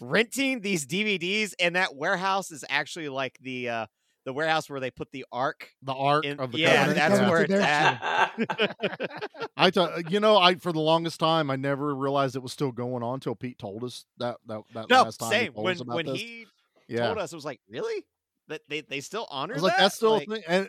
renting 0.00 0.60
these 0.60 0.86
DVDs, 0.86 1.52
and 1.60 1.76
that 1.76 1.94
warehouse 1.94 2.50
is 2.50 2.64
actually 2.70 3.08
like 3.10 3.38
the 3.40 3.68
uh, 3.68 3.86
the 4.24 4.32
warehouse 4.32 4.68
where 4.68 4.80
they 4.80 4.90
put 4.90 5.10
the 5.12 5.24
ark. 5.32 5.70
The 5.82 5.94
arc 5.94 6.24
In, 6.24 6.38
of 6.40 6.52
the 6.52 6.58
yeah, 6.58 6.86
covenant. 6.86 6.96
that's 6.96 7.20
Yeah. 7.20 7.30
where 7.30 7.42
it's 7.42 7.52
at. 7.54 9.50
I 9.56 9.70
thought 9.70 10.10
you 10.10 10.20
know 10.20 10.36
I 10.36 10.56
for 10.56 10.72
the 10.72 10.80
longest 10.80 11.18
time 11.20 11.50
I 11.50 11.56
never 11.56 11.94
realized 11.94 12.36
it 12.36 12.42
was 12.42 12.52
still 12.52 12.72
going 12.72 13.02
on 13.02 13.14
until 13.14 13.34
Pete 13.34 13.58
told 13.58 13.84
us 13.84 14.04
that 14.18 14.36
that, 14.46 14.60
that 14.74 14.90
no, 14.90 15.02
last 15.02 15.18
time 15.18 15.32
he 15.32 15.38
same. 15.38 15.52
told 15.52 15.64
When 15.64 15.74
us 15.74 15.80
about 15.80 15.96
when 15.96 16.06
this. 16.06 16.20
he 16.20 16.46
yeah. 16.88 17.06
told 17.06 17.18
us, 17.18 17.32
it 17.32 17.36
was 17.36 17.44
like, 17.44 17.60
really? 17.68 18.04
That 18.48 18.62
they 18.68 18.80
they 18.82 19.00
still 19.00 19.26
honor 19.30 19.54
I 19.54 19.56
was 19.56 19.62
like, 19.62 19.76
that? 19.76 19.82
that's 19.82 19.96
still 19.96 20.12
Like, 20.14 20.28
a 20.28 20.30
thing, 20.34 20.42
and 20.48 20.64
uh, 20.66 20.68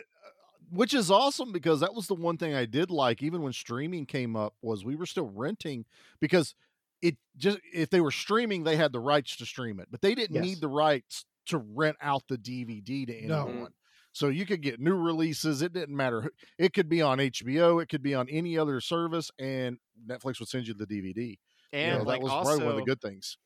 which 0.70 0.94
is 0.94 1.10
awesome 1.10 1.50
because 1.52 1.80
that 1.80 1.94
was 1.94 2.06
the 2.06 2.14
one 2.14 2.36
thing 2.36 2.54
I 2.54 2.64
did 2.66 2.90
like, 2.90 3.22
even 3.22 3.42
when 3.42 3.52
streaming 3.52 4.06
came 4.06 4.36
up, 4.36 4.54
was 4.62 4.84
we 4.84 4.96
were 4.96 5.06
still 5.06 5.30
renting 5.34 5.84
because 6.20 6.54
it 7.02 7.16
just 7.38 7.58
if 7.72 7.88
they 7.90 8.00
were 8.02 8.10
streaming, 8.10 8.64
they 8.64 8.76
had 8.76 8.92
the 8.92 9.00
rights 9.00 9.36
to 9.36 9.46
stream 9.46 9.80
it, 9.80 9.88
but 9.90 10.02
they 10.02 10.14
didn't 10.14 10.36
Yes. 10.36 10.44
need 10.44 10.60
the 10.60 10.68
rights 10.68 11.24
to 11.50 11.58
rent 11.58 11.96
out 12.00 12.24
the 12.28 12.38
DVD 12.38 13.06
to 13.06 13.14
No. 13.18 13.54
anyone. 13.54 13.72
So 14.12 14.28
you 14.28 14.46
could 14.46 14.62
get 14.62 14.80
new 14.80 14.96
releases. 14.96 15.62
It 15.62 15.72
didn't 15.72 15.96
matter. 15.96 16.30
It 16.58 16.72
could 16.72 16.88
be 16.88 17.02
on 17.02 17.20
HBO. 17.20 17.78
It 17.78 17.88
could 17.88 18.02
be 18.02 18.14
on 18.14 18.28
any 18.28 18.58
other 18.58 18.80
service, 18.80 19.30
and 19.38 19.78
Netflix 20.06 20.40
would 20.40 20.48
send 20.48 20.66
you 20.66 20.74
the 20.74 20.86
DVD. 20.86 21.38
You 21.78 21.92
and 21.92 21.92
know, 21.92 22.04
like 22.04 22.20
that 22.20 22.20
was 22.20 22.36
also, 22.36 22.36
probably 22.36 22.64
one 22.64 22.70
of 22.72 22.76
the 22.76 22.82
good 22.82 23.00
things. 23.00 23.38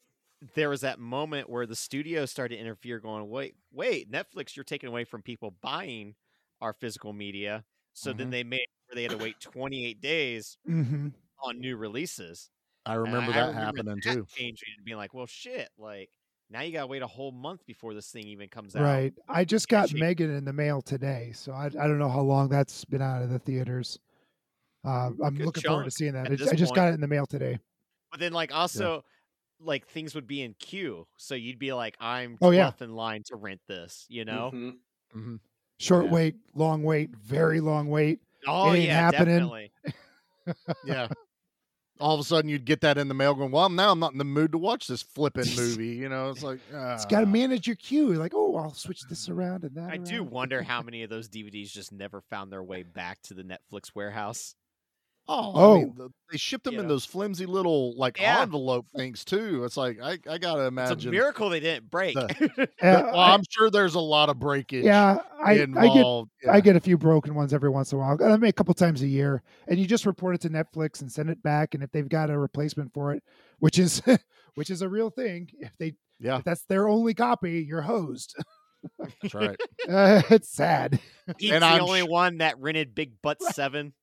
there 0.54 0.68
was 0.68 0.82
that 0.82 0.98
moment 0.98 1.48
where 1.48 1.66
the 1.66 1.76
studio 1.76 2.26
started 2.26 2.56
to 2.56 2.60
interfere, 2.60 3.00
going, 3.00 3.28
"Wait, 3.28 3.56
wait, 3.70 4.10
Netflix, 4.10 4.56
you're 4.56 4.64
taking 4.64 4.88
away 4.88 5.04
from 5.04 5.22
people 5.22 5.50
buying 5.50 6.16
our 6.60 6.72
physical 6.74 7.12
media." 7.12 7.64
So 7.94 8.12
then 8.12 8.28
Mhm. 8.28 8.30
they 8.30 8.44
made 8.44 8.66
where 8.86 8.96
they 8.96 9.02
had 9.02 9.12
to 9.12 9.18
wait 9.18 9.40
28 9.40 10.00
days 10.00 10.58
hmm 10.66 11.14
on 11.42 11.60
new 11.60 11.76
releases. 11.76 12.50
I 12.86 12.94
And 13.04 13.14
remember 13.14 13.32
I 13.32 13.34
that 13.34 13.52
remember 13.52 13.78
happening 13.78 14.00
that 14.00 14.00
too. 14.00 14.28
changing 14.28 14.74
and 14.78 14.84
being 14.86 14.98
like, 14.98 15.14
"Well, 15.14 15.26
shit, 15.26 15.70
like 15.78 16.10
now 16.50 16.60
you 16.62 16.72
gotta 16.72 16.86
wait 16.86 17.02
a 17.02 17.06
whole 17.06 17.32
month 17.32 17.64
before 17.66 17.94
this 17.94 18.10
thing 18.10 18.26
even 18.26 18.48
comes 18.48 18.76
out." 18.76 18.82
Right. 18.82 19.14
I 19.28 19.44
just 19.44 19.68
got 19.68 19.88
shake- 19.90 20.00
Megan 20.00 20.30
in 20.34 20.44
the 20.44 20.52
mail 20.52 20.82
today, 20.82 21.32
so 21.34 21.52
I, 21.52 21.66
I 21.66 21.70
don't 21.70 21.98
know 21.98 22.08
how 22.08 22.20
long 22.20 22.48
that's 22.48 22.84
been 22.84 23.02
out 23.02 23.22
of 23.22 23.30
the 23.30 23.38
theaters. 23.38 23.98
Uh, 24.84 25.10
I'm 25.24 25.34
Good 25.34 25.46
looking 25.46 25.62
forward 25.62 25.84
to 25.84 25.90
seeing 25.90 26.12
that. 26.14 26.26
I, 26.26 26.36
this 26.36 26.48
I 26.48 26.54
just 26.56 26.74
got 26.74 26.90
it 26.90 26.94
in 26.94 27.00
the 27.00 27.08
mail 27.08 27.26
today. 27.26 27.58
But 28.10 28.20
then, 28.20 28.32
like, 28.32 28.54
also, 28.54 29.04
like 29.60 29.86
things 29.88 30.14
would 30.14 30.26
be 30.26 30.42
in 30.42 30.54
queue, 30.54 31.06
so 31.16 31.34
you'd 31.34 31.58
be 31.58 31.72
like, 31.72 31.96
"I'm 32.00 32.36
Oh, 32.42 32.50
yeah. 32.50 32.72
in 32.80 32.94
line 32.94 33.22
to 33.26 33.36
rent 33.36 33.60
this," 33.66 34.06
you 34.08 34.24
know? 34.24 34.50
Mhm. 34.52 34.78
Mhm. 35.14 35.40
Short 35.78 36.06
Yeah. 36.06 36.12
wait, 36.12 36.36
long 36.54 36.82
wait, 36.82 37.16
very 37.16 37.60
long 37.60 37.88
wait. 37.88 38.20
Oh 38.46 38.74
ain't 38.74 38.84
yeah, 38.86 39.00
happening. 39.00 39.38
definitely. 39.38 39.72
Yeah. 40.84 41.08
All 42.00 42.14
of 42.14 42.20
a 42.20 42.24
sudden, 42.24 42.50
you'd 42.50 42.64
get 42.64 42.80
that 42.80 42.98
in 42.98 43.08
the 43.08 43.14
mail, 43.14 43.34
going, 43.34 43.52
"Well, 43.52 43.68
now 43.68 43.92
I'm 43.92 44.00
not 44.00 44.12
in 44.12 44.18
the 44.18 44.24
mood 44.24 44.52
to 44.52 44.58
watch 44.58 44.86
this 44.88 45.02
flipping 45.02 45.46
movie." 45.56 45.94
You 45.94 46.08
know, 46.08 46.30
it's 46.30 46.42
like 46.42 46.58
It's 46.72 47.04
got 47.06 47.20
to 47.20 47.26
ah. 47.26 47.30
manage 47.30 47.66
your 47.66 47.76
queue. 47.76 48.08
You're 48.08 48.18
like, 48.18 48.34
oh, 48.34 48.56
I'll 48.56 48.74
switch 48.74 49.02
this 49.08 49.28
around 49.28 49.64
and 49.64 49.76
that. 49.76 49.90
I 49.90 49.96
do 49.96 50.22
wonder 50.24 50.62
how 50.62 50.82
many 50.82 51.02
of 51.02 51.10
those 51.10 51.28
DVDs 51.28 51.70
just 51.70 51.92
never 51.92 52.20
found 52.20 52.52
their 52.52 52.62
way 52.62 52.82
back 52.82 53.22
to 53.22 53.34
the 53.34 53.44
Netflix 53.44 53.94
warehouse. 53.94 54.54
Oh, 55.26 55.52
Oh. 55.54 55.74
I 55.76 55.78
mean, 55.80 55.94
the- 55.96 56.10
they 56.30 56.36
shipped 56.38 56.64
them 56.64 56.74
You 56.74 56.80
in 56.80 56.86
know. 56.86 56.94
those 56.94 57.04
flimsy 57.06 57.46
little 57.46 57.96
like 57.96 58.18
Yeah. 58.20 58.42
envelope 58.42 58.86
things 58.96 59.24
too. 59.24 59.64
It's 59.64 59.76
like 59.76 59.98
I, 60.02 60.18
I 60.28 60.38
gotta 60.38 60.60
It's 60.60 60.64
a 60.64 60.66
imagine. 60.66 61.10
miracle 61.12 61.48
they 61.48 61.60
didn't 61.60 61.90
break. 61.90 62.16
Uh, 62.16 62.26
well, 62.82 63.18
I- 63.18 63.32
I'm 63.34 63.42
sure 63.48 63.70
there's 63.70 63.94
a 63.94 64.00
lot 64.00 64.28
of 64.28 64.38
breakage 64.38 64.84
yeah, 64.84 65.18
I, 65.42 65.52
I 65.52 65.54
get 65.54 65.62
involved. 65.68 66.30
I 66.50 66.60
get 66.60 66.76
a 66.76 66.80
few 66.80 66.98
broken 66.98 67.34
ones 67.34 67.54
every 67.54 67.70
once 67.70 67.92
in 67.92 67.98
a 67.98 68.00
while. 68.02 68.18
I 68.22 68.36
mean, 68.36 68.48
a 68.48 68.52
couple 68.52 68.74
times 68.74 69.00
a 69.02 69.06
year, 69.06 69.42
and 69.68 69.78
you 69.78 69.86
just 69.86 70.06
report 70.06 70.34
it 70.34 70.40
to 70.42 70.50
Netflix 70.50 71.00
and 71.00 71.10
send 71.10 71.30
it 71.30 71.42
back. 71.42 71.74
And 71.74 71.82
if 71.82 71.90
they've 71.92 72.08
got 72.08 72.30
a 72.30 72.38
replacement 72.38 72.92
for 72.92 73.12
it, 73.14 73.22
which 73.60 73.78
is 73.78 74.02
which 74.56 74.70
is 74.70 74.82
a 74.82 74.88
real 74.88 75.10
thing, 75.10 75.48
if 75.60 75.76
they 75.78 75.94
yeah, 76.20 76.38
if 76.38 76.44
that's 76.44 76.64
their 76.66 76.88
only 76.88 77.14
copy, 77.14 77.64
you're 77.66 77.82
hosed. 77.82 78.34
that's 78.98 79.32
right. 79.34 79.58
Uh, 79.88 80.20
it's 80.30 80.48
sad. 80.50 81.00
He's 81.38 81.52
And 81.52 81.62
the 81.62 81.66
I'm 81.66 81.82
only 81.82 82.00
sh- 82.02 82.08
one 82.08 82.38
that 82.38 82.58
rented 82.60 82.94
Big 82.94 83.12
Butt 83.22 83.40
Seven. 83.42 83.94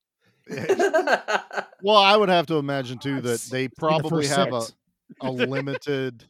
well, 1.81 1.97
I 1.97 2.15
would 2.15 2.29
have 2.29 2.47
to 2.47 2.55
imagine 2.55 2.97
too 2.99 3.21
that 3.21 3.41
they 3.51 3.67
the 3.67 3.75
probably 3.77 4.27
first 4.27 4.35
have 4.37 4.53
a, 4.53 4.63
a 5.21 5.31
limited. 5.31 6.25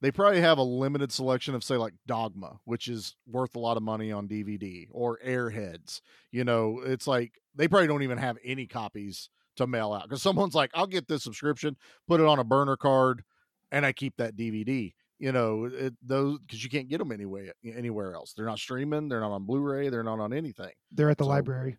They 0.00 0.10
probably 0.10 0.40
have 0.40 0.58
a 0.58 0.62
limited 0.62 1.10
selection 1.12 1.54
of 1.54 1.64
say 1.64 1.76
like 1.76 1.94
Dogma, 2.06 2.58
which 2.64 2.88
is 2.88 3.16
worth 3.26 3.56
a 3.56 3.58
lot 3.58 3.76
of 3.76 3.82
money 3.82 4.12
on 4.12 4.28
DVD, 4.28 4.86
or 4.90 5.18
Airheads. 5.24 6.00
You 6.30 6.44
know, 6.44 6.82
it's 6.84 7.06
like 7.06 7.32
they 7.54 7.68
probably 7.68 7.88
don't 7.88 8.02
even 8.02 8.18
have 8.18 8.36
any 8.44 8.66
copies 8.66 9.30
to 9.56 9.66
mail 9.66 9.92
out 9.92 10.02
because 10.04 10.22
someone's 10.22 10.54
like, 10.54 10.70
"I'll 10.74 10.86
get 10.86 11.08
this 11.08 11.22
subscription, 11.22 11.76
put 12.06 12.20
it 12.20 12.26
on 12.26 12.38
a 12.38 12.44
burner 12.44 12.76
card, 12.76 13.24
and 13.72 13.86
I 13.86 13.92
keep 13.92 14.16
that 14.18 14.36
DVD." 14.36 14.92
You 15.20 15.32
know, 15.32 15.64
it, 15.72 15.94
those 16.02 16.38
because 16.40 16.62
you 16.62 16.68
can't 16.68 16.88
get 16.88 16.98
them 16.98 17.12
anyway 17.12 17.50
anywhere 17.64 18.14
else. 18.14 18.34
They're 18.34 18.44
not 18.44 18.58
streaming. 18.58 19.08
They're 19.08 19.20
not 19.20 19.30
on 19.30 19.44
Blu-ray. 19.44 19.88
They're 19.88 20.02
not 20.02 20.18
on 20.20 20.32
anything. 20.34 20.72
They're 20.92 21.08
at 21.08 21.18
the 21.18 21.24
So- 21.24 21.30
library. 21.30 21.78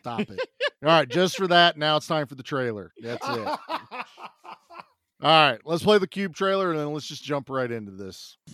Stop 0.00 0.20
it. 0.30 0.40
All 0.82 0.88
right, 0.88 1.06
just 1.08 1.36
for 1.36 1.46
that, 1.48 1.76
now 1.76 1.98
it's 1.98 2.06
time 2.06 2.26
for 2.26 2.34
the 2.34 2.42
trailer. 2.42 2.90
That's 3.02 3.26
it. 3.28 3.46
All 5.22 5.22
right, 5.22 5.58
let's 5.66 5.82
play 5.82 5.98
the 5.98 6.06
cube 6.06 6.34
trailer 6.34 6.70
and 6.70 6.78
then 6.78 6.94
let's 6.94 7.06
just 7.06 7.22
jump 7.22 7.50
right 7.50 7.70
into 7.70 7.92
this. 7.92 8.38
A 8.42 8.46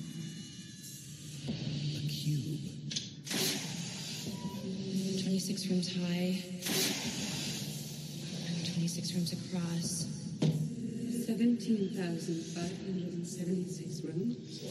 cube. 2.09 2.59
26 5.23 5.67
rooms 5.69 5.95
high, 5.95 6.43
26 8.75 9.15
rooms 9.15 9.33
across. 9.33 10.07
17,576 11.27 14.03
rooms. 14.05 14.63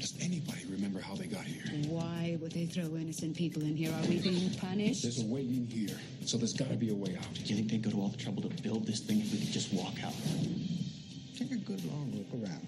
Does 0.00 0.16
anybody 0.22 0.64
remember 0.70 0.98
how 0.98 1.14
they 1.14 1.26
got 1.26 1.44
here? 1.44 1.62
Why 1.90 2.38
would 2.40 2.52
they 2.52 2.64
throw 2.64 2.84
innocent 2.96 3.36
people 3.36 3.62
in 3.62 3.76
here? 3.76 3.92
Are 3.92 4.08
we 4.08 4.18
being 4.18 4.48
punished? 4.54 5.02
There's 5.02 5.22
a 5.22 5.26
way 5.26 5.42
in 5.42 5.66
here, 5.66 5.94
so 6.24 6.38
there's 6.38 6.54
got 6.54 6.70
to 6.70 6.76
be 6.76 6.88
a 6.88 6.94
way 6.94 7.18
out. 7.20 7.34
Do 7.34 7.42
you 7.42 7.56
think 7.56 7.70
they'd 7.70 7.82
go 7.82 7.90
to 7.90 8.00
all 8.00 8.08
the 8.08 8.16
trouble 8.16 8.40
to 8.42 8.62
build 8.62 8.86
this 8.86 9.00
thing 9.00 9.20
if 9.20 9.30
we 9.30 9.40
could 9.40 9.52
just 9.52 9.74
walk 9.74 10.02
out? 10.02 10.14
Take 11.36 11.52
a 11.52 11.56
good 11.56 11.84
long 11.84 12.12
look 12.16 12.32
around. 12.32 12.66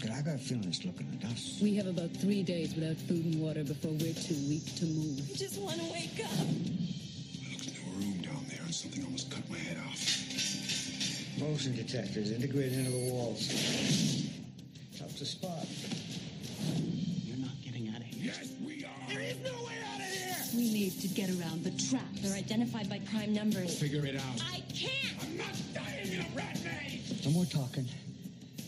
Cause 0.00 0.10
I 0.10 0.22
got 0.22 0.34
a 0.34 0.38
feeling 0.38 0.64
it's 0.64 0.84
looking 0.84 1.06
at 1.22 1.30
us. 1.30 1.60
We 1.62 1.76
have 1.76 1.86
about 1.86 2.10
three 2.16 2.42
days 2.42 2.74
without 2.74 2.96
food 2.96 3.24
and 3.26 3.40
water 3.40 3.62
before 3.62 3.92
we're 3.92 4.14
too 4.14 4.34
weak 4.50 4.66
to 4.82 4.84
move. 4.86 5.22
I 5.30 5.36
just 5.36 5.60
want 5.60 5.78
to 5.78 5.86
wake 5.92 6.18
up. 6.18 6.34
I 6.34 7.52
looked 7.52 7.68
into 7.68 7.82
a 7.86 7.94
room 7.94 8.18
down 8.22 8.44
there 8.50 8.58
and 8.64 8.74
something 8.74 9.04
almost 9.04 9.30
cut 9.30 9.48
my 9.48 9.58
head 9.58 9.78
off. 9.86 10.02
Motion 11.38 11.76
detectors 11.76 12.32
integrated 12.32 12.72
into 12.72 12.90
the 12.90 13.12
walls. 13.12 13.46
Tough 14.98 15.16
to 15.18 15.24
spot. 15.24 15.66
You're 17.24 17.38
not 17.38 17.60
getting 17.64 17.88
out 17.88 18.00
of 18.00 18.06
here. 18.06 18.32
Yes, 18.34 18.52
we 18.64 18.84
are. 18.84 19.08
There 19.08 19.20
is 19.20 19.36
no 19.44 19.52
way 19.64 19.74
out 19.92 20.00
of 20.00 20.06
here. 20.06 20.36
We 20.54 20.72
need 20.72 21.00
to 21.00 21.08
get 21.08 21.30
around 21.30 21.64
the 21.64 21.70
trap. 21.88 22.04
They're 22.20 22.36
identified 22.36 22.88
by 22.88 23.00
prime 23.10 23.32
numbers. 23.32 23.78
Figure 23.78 24.04
it 24.06 24.16
out. 24.16 24.42
I 24.52 24.62
can't. 24.74 25.22
I'm 25.22 25.36
not 25.36 25.54
dying, 25.74 26.10
you 26.12 26.24
rat 26.34 26.58
maze. 26.64 27.24
No 27.24 27.30
more 27.32 27.46
talking. 27.46 27.86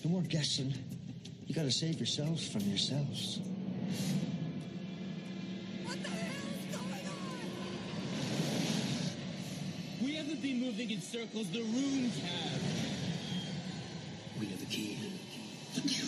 No 0.04 0.10
more 0.10 0.22
guessing. 0.22 0.74
You 1.46 1.54
gotta 1.54 1.70
save 1.70 1.98
yourselves 1.98 2.46
from 2.48 2.62
yourselves. 2.62 3.40
What 5.84 6.02
the 6.02 6.08
hell 6.08 6.18
is 6.58 6.76
going 6.76 7.06
on? 10.00 10.06
We 10.06 10.14
haven't 10.16 10.42
been 10.42 10.60
moving 10.60 10.90
in 10.90 11.00
circles, 11.00 11.48
the 11.50 11.62
rooms 11.62 12.18
have. 12.20 12.62
We 14.40 14.46
have 14.46 14.58
the 14.60 14.66
key. 14.66 14.98
The 15.74 15.80
cube 15.82 16.03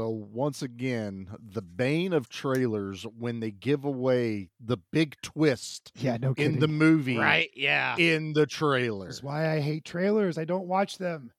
So 0.00 0.08
once 0.08 0.62
again, 0.62 1.28
the 1.38 1.60
bane 1.60 2.14
of 2.14 2.30
trailers 2.30 3.02
when 3.02 3.40
they 3.40 3.50
give 3.50 3.84
away 3.84 4.48
the 4.58 4.78
big 4.78 5.14
twist 5.20 5.92
Yeah, 5.94 6.16
no 6.16 6.32
kidding. 6.32 6.54
in 6.54 6.58
the 6.60 6.68
movie 6.68 7.18
Right? 7.18 7.50
Yeah. 7.54 7.96
in 7.98 8.32
the 8.32 8.46
trailer. 8.46 9.08
That's 9.08 9.22
why 9.22 9.52
I 9.52 9.60
hate 9.60 9.84
trailers. 9.84 10.38
I 10.38 10.46
don't 10.46 10.66
watch 10.68 10.96
them. 10.96 11.32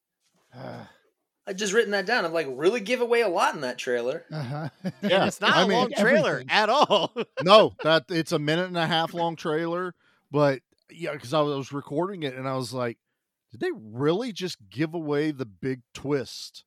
Uh 0.55 0.85
I 1.47 1.53
just 1.53 1.73
written 1.73 1.89
that 1.93 2.05
down. 2.05 2.23
I'm 2.23 2.33
like, 2.33 2.45
really 2.51 2.81
give 2.81 3.01
away 3.01 3.21
a 3.21 3.27
lot 3.27 3.55
in 3.55 3.61
that 3.61 3.79
trailer. 3.79 4.25
huh. 4.31 4.69
Yeah, 5.01 5.25
it's 5.25 5.41
not 5.41 5.55
I 5.55 5.63
a 5.63 5.67
mean, 5.67 5.77
long 5.79 5.91
trailer 5.97 6.29
everything. 6.33 6.51
at 6.51 6.69
all. 6.69 7.15
no, 7.41 7.73
that 7.83 8.05
it's 8.09 8.31
a 8.31 8.37
minute 8.37 8.67
and 8.67 8.77
a 8.77 8.85
half 8.85 9.15
long 9.15 9.35
trailer, 9.35 9.95
but 10.29 10.61
yeah, 10.91 11.13
because 11.13 11.33
I 11.33 11.41
was 11.41 11.71
recording 11.73 12.21
it 12.21 12.35
and 12.35 12.47
I 12.47 12.55
was 12.57 12.73
like, 12.75 12.99
did 13.49 13.59
they 13.59 13.71
really 13.75 14.31
just 14.31 14.57
give 14.69 14.93
away 14.93 15.31
the 15.31 15.47
big 15.47 15.81
twist 15.95 16.63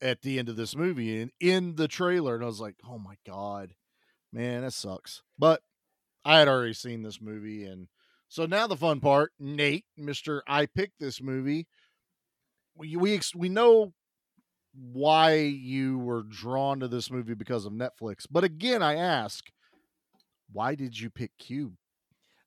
at 0.00 0.22
the 0.22 0.38
end 0.38 0.48
of 0.48 0.56
this 0.56 0.76
movie 0.76 1.20
and 1.20 1.30
in 1.40 1.76
the 1.76 1.88
trailer? 1.88 2.34
And 2.34 2.44
I 2.44 2.46
was 2.46 2.60
like, 2.60 2.76
oh 2.88 2.98
my 2.98 3.14
god, 3.26 3.74
man, 4.32 4.62
that 4.62 4.72
sucks. 4.72 5.22
But 5.38 5.62
I 6.24 6.38
had 6.38 6.48
already 6.48 6.74
seen 6.74 7.02
this 7.02 7.20
movie, 7.20 7.64
and 7.64 7.88
so 8.28 8.46
now 8.46 8.66
the 8.66 8.76
fun 8.76 9.00
part, 9.00 9.32
Nate, 9.38 9.84
Mister, 9.96 10.42
I 10.48 10.66
picked 10.66 10.98
this 10.98 11.22
movie. 11.22 11.66
We 12.74 12.96
we 12.96 13.20
we 13.34 13.48
know 13.48 13.94
why 14.74 15.36
you 15.36 15.98
were 15.98 16.22
drawn 16.22 16.80
to 16.80 16.88
this 16.88 17.10
movie 17.10 17.34
because 17.34 17.64
of 17.64 17.72
Netflix. 17.72 18.26
But 18.30 18.44
again, 18.44 18.82
I 18.82 18.96
ask, 18.96 19.44
why 20.52 20.74
did 20.74 20.98
you 20.98 21.08
pick 21.08 21.30
Cube? 21.38 21.76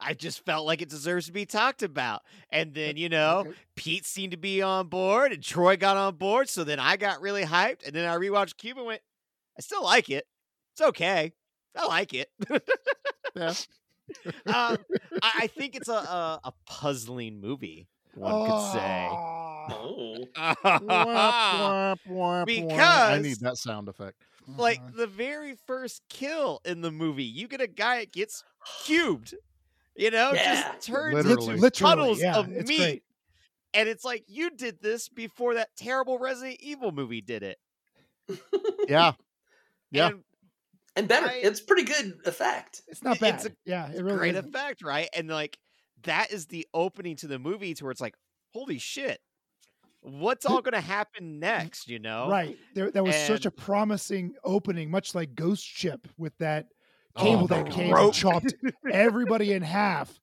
I 0.01 0.13
just 0.13 0.45
felt 0.45 0.65
like 0.65 0.81
it 0.81 0.89
deserves 0.89 1.25
to 1.27 1.31
be 1.33 1.45
talked 1.45 1.83
about. 1.83 2.21
And 2.49 2.73
then, 2.73 2.95
you 2.97 3.09
know, 3.09 3.39
Okay. 3.39 3.51
Pete 3.75 4.05
seemed 4.05 4.31
to 4.31 4.37
be 4.37 4.61
on 4.61 4.87
board 4.87 5.31
and 5.33 5.43
Troy 5.43 5.75
got 5.77 5.97
on 5.97 6.15
board. 6.15 6.47
So 6.49 6.63
then 6.63 6.79
I 6.79 6.95
got 6.97 7.21
really 7.21 7.43
hyped. 7.43 7.85
And 7.85 7.93
then 7.95 8.07
I 8.09 8.15
rewatched 8.15 8.57
Cuba 8.57 8.79
and 8.79 8.87
went, 8.87 9.01
I 9.57 9.61
still 9.61 9.83
like 9.83 10.09
it. 10.09 10.25
It's 10.73 10.81
okay. 10.81 11.33
I 11.77 11.85
like 11.87 12.13
it. 12.13 12.29
Yeah. 13.35 13.53
um, 14.47 14.77
I, 15.21 15.31
I 15.41 15.47
think 15.47 15.75
it's 15.75 15.89
a, 15.89 15.93
a, 15.93 16.39
a 16.45 16.53
puzzling 16.65 17.39
movie, 17.41 17.87
one 18.15 18.49
could 18.49 18.71
say. 18.73 19.07
Oh. 19.11 20.15
Womp, 20.35 20.79
womp, 20.83 21.97
womp, 22.09 22.45
womp. 22.47 22.79
I 22.79 23.19
need 23.21 23.39
that 23.41 23.57
sound 23.57 23.87
effect. 23.87 24.15
like 24.57 24.79
Uh-huh. 24.79 24.91
the 24.97 25.07
very 25.07 25.55
first 25.67 26.01
kill 26.09 26.59
in 26.65 26.81
the 26.81 26.91
movie, 26.91 27.23
you 27.23 27.47
get 27.47 27.61
a 27.61 27.67
guy 27.67 27.99
that 27.99 28.11
gets 28.11 28.43
cubed. 28.83 29.35
You 29.99 30.11
know, 30.11 30.31
Yeah. 30.33 30.71
just 30.73 30.87
turns 30.87 31.13
Literally. 31.15 31.49
into 31.49 31.61
Literally, 31.61 31.89
puddles 31.95 32.21
yeah, 32.21 32.37
of 32.37 32.51
it's 32.51 32.69
meat. 32.69 32.77
great. 32.77 33.03
And 33.73 33.87
it's 33.89 34.03
like 34.05 34.23
you 34.27 34.49
did 34.49 34.81
this 34.81 35.09
before 35.09 35.55
that 35.55 35.69
terrible 35.75 36.17
Resident 36.17 36.57
Evil 36.61 36.91
movie 36.91 37.21
did 37.21 37.43
it. 37.43 37.57
Yeah. 38.87 39.13
Yeah. 39.91 40.09
And 40.09 40.23
and 40.95 41.07
better. 41.07 41.27
I- 41.29 41.33
it's 41.41 41.59
pretty 41.61 41.83
good 41.83 42.19
effect. 42.25 42.81
It's 42.87 43.01
not 43.03 43.15
It- 43.17 43.21
bad. 43.21 43.35
it's 43.35 43.45
a 43.45 43.51
yeah, 43.65 43.91
it 43.91 44.03
really 44.03 44.17
great 44.19 44.35
isn't. 44.35 44.49
effect, 44.55 44.83
right? 44.83 45.09
And 45.15 45.27
like 45.27 45.57
that 46.03 46.31
is 46.31 46.45
the 46.45 46.67
opening 46.75 47.15
to 47.17 47.27
the 47.27 47.39
movie 47.39 47.73
to 47.73 47.83
where 47.83 47.91
it's 47.91 47.99
like, 48.01 48.13
holy 48.53 48.77
shit. 48.77 49.19
What's 50.01 50.45
all 50.45 50.61
gonna 50.63 50.79
happen 50.79 51.39
next, 51.39 51.87
you 51.89 51.97
know? 51.99 52.29
Right. 52.29 52.55
There, 52.75 52.91
that 52.91 53.03
was 53.03 53.15
such 53.15 53.45
a 53.47 53.51
promising 53.51 54.35
opening, 54.43 54.91
much 54.91 55.15
like 55.15 55.33
Ghost 55.35 55.65
Ship 55.65 56.07
with 56.17 56.37
that 56.37 56.67
cable 57.17 57.47
the 57.47 57.55
that 57.55 57.71
came 57.71 57.93
rope. 57.93 58.05
and 58.05 58.13
chopped 58.13 58.53
everybody 58.91 59.53
in 59.53 59.61
half. 59.61 60.19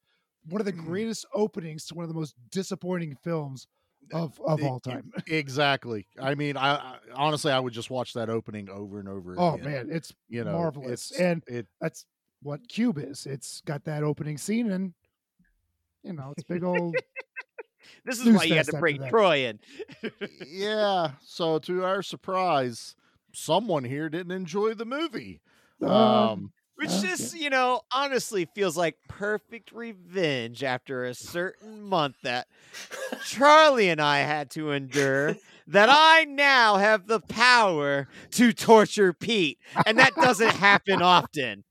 One 0.49 0.61
of 0.61 0.65
the 0.67 0.73
Mm. 0.73 0.85
greatest 0.87 1.27
openings 1.35 1.87
to 1.87 1.95
one 1.95 2.05
of 2.05 2.09
the 2.09 2.15
most 2.15 2.35
disappointing 2.51 3.17
films 3.25 3.67
of 4.13 4.41
of 4.47 4.63
all 4.63 4.79
time. 4.79 5.11
Exactly. 5.27 6.07
I 6.21 6.35
mean, 6.37 6.57
I, 6.57 6.77
I 6.77 6.97
honestly, 7.15 7.51
I 7.51 7.59
would 7.59 7.73
just 7.73 7.91
watch 7.91 8.13
that 8.13 8.31
opening 8.31 8.69
over 8.71 9.01
and 9.01 9.09
over. 9.09 9.35
Oh 9.37 9.55
again. 9.55 9.65
man, 9.65 9.89
it's 9.91 10.13
you 10.29 10.45
know, 10.45 10.53
marvelous. 10.53 11.11
it's- 11.11 11.21
And 11.21 11.43
it. 11.49 11.67
that's 11.81 12.05
what 12.43 12.69
Cube 12.69 12.99
is. 12.99 13.27
It's 13.27 13.61
got 13.63 13.85
that 13.87 14.05
opening 14.05 14.39
scene, 14.39 14.71
and 14.71 14.95
you 16.05 16.13
know, 16.13 16.33
it's 16.37 16.45
big 16.45 16.63
old. 16.63 16.95
This 18.05 18.21
is 18.21 18.35
why 18.37 18.45
you 18.45 18.55
had 18.55 18.67
to 18.67 18.79
bring 18.79 18.99
that. 19.01 19.11
Troy 19.11 19.47
in. 19.47 19.61
Yeah. 20.49 21.13
So 21.23 21.59
to 21.61 21.85
our 21.85 22.03
surprise, 22.03 22.97
someone 23.33 23.85
here 23.85 24.09
didn't 24.09 24.33
enjoy 24.33 24.75
the 24.75 24.85
movie. 24.85 25.41
Um, 25.81 25.91
Um, 25.91 26.53
Which 26.77 26.91
Uh, 26.91 27.01
just, 27.03 27.35
you 27.35 27.51
know, 27.51 27.81
honestly 27.93 28.45
feels 28.55 28.77
like 28.77 28.97
perfect 29.09 29.73
revenge 29.73 30.63
after 30.63 31.05
a 31.05 31.15
certain 31.15 31.83
month 31.83 32.17
that 32.23 32.49
Charlie 33.25 33.89
and 33.89 34.01
I 34.01 34.19
had 34.19 34.51
to 34.53 34.73
endure. 34.73 35.37
That 35.69 35.89
I 35.91 36.25
now 36.25 36.77
have 36.77 37.09
the 37.09 37.19
power 37.21 38.07
to 38.33 38.53
torture 38.53 39.13
Pete. 39.13 39.59
And 39.85 39.99
that 39.99 40.15
doesn't 40.15 40.55
happen 40.55 41.03
often. 41.03 41.65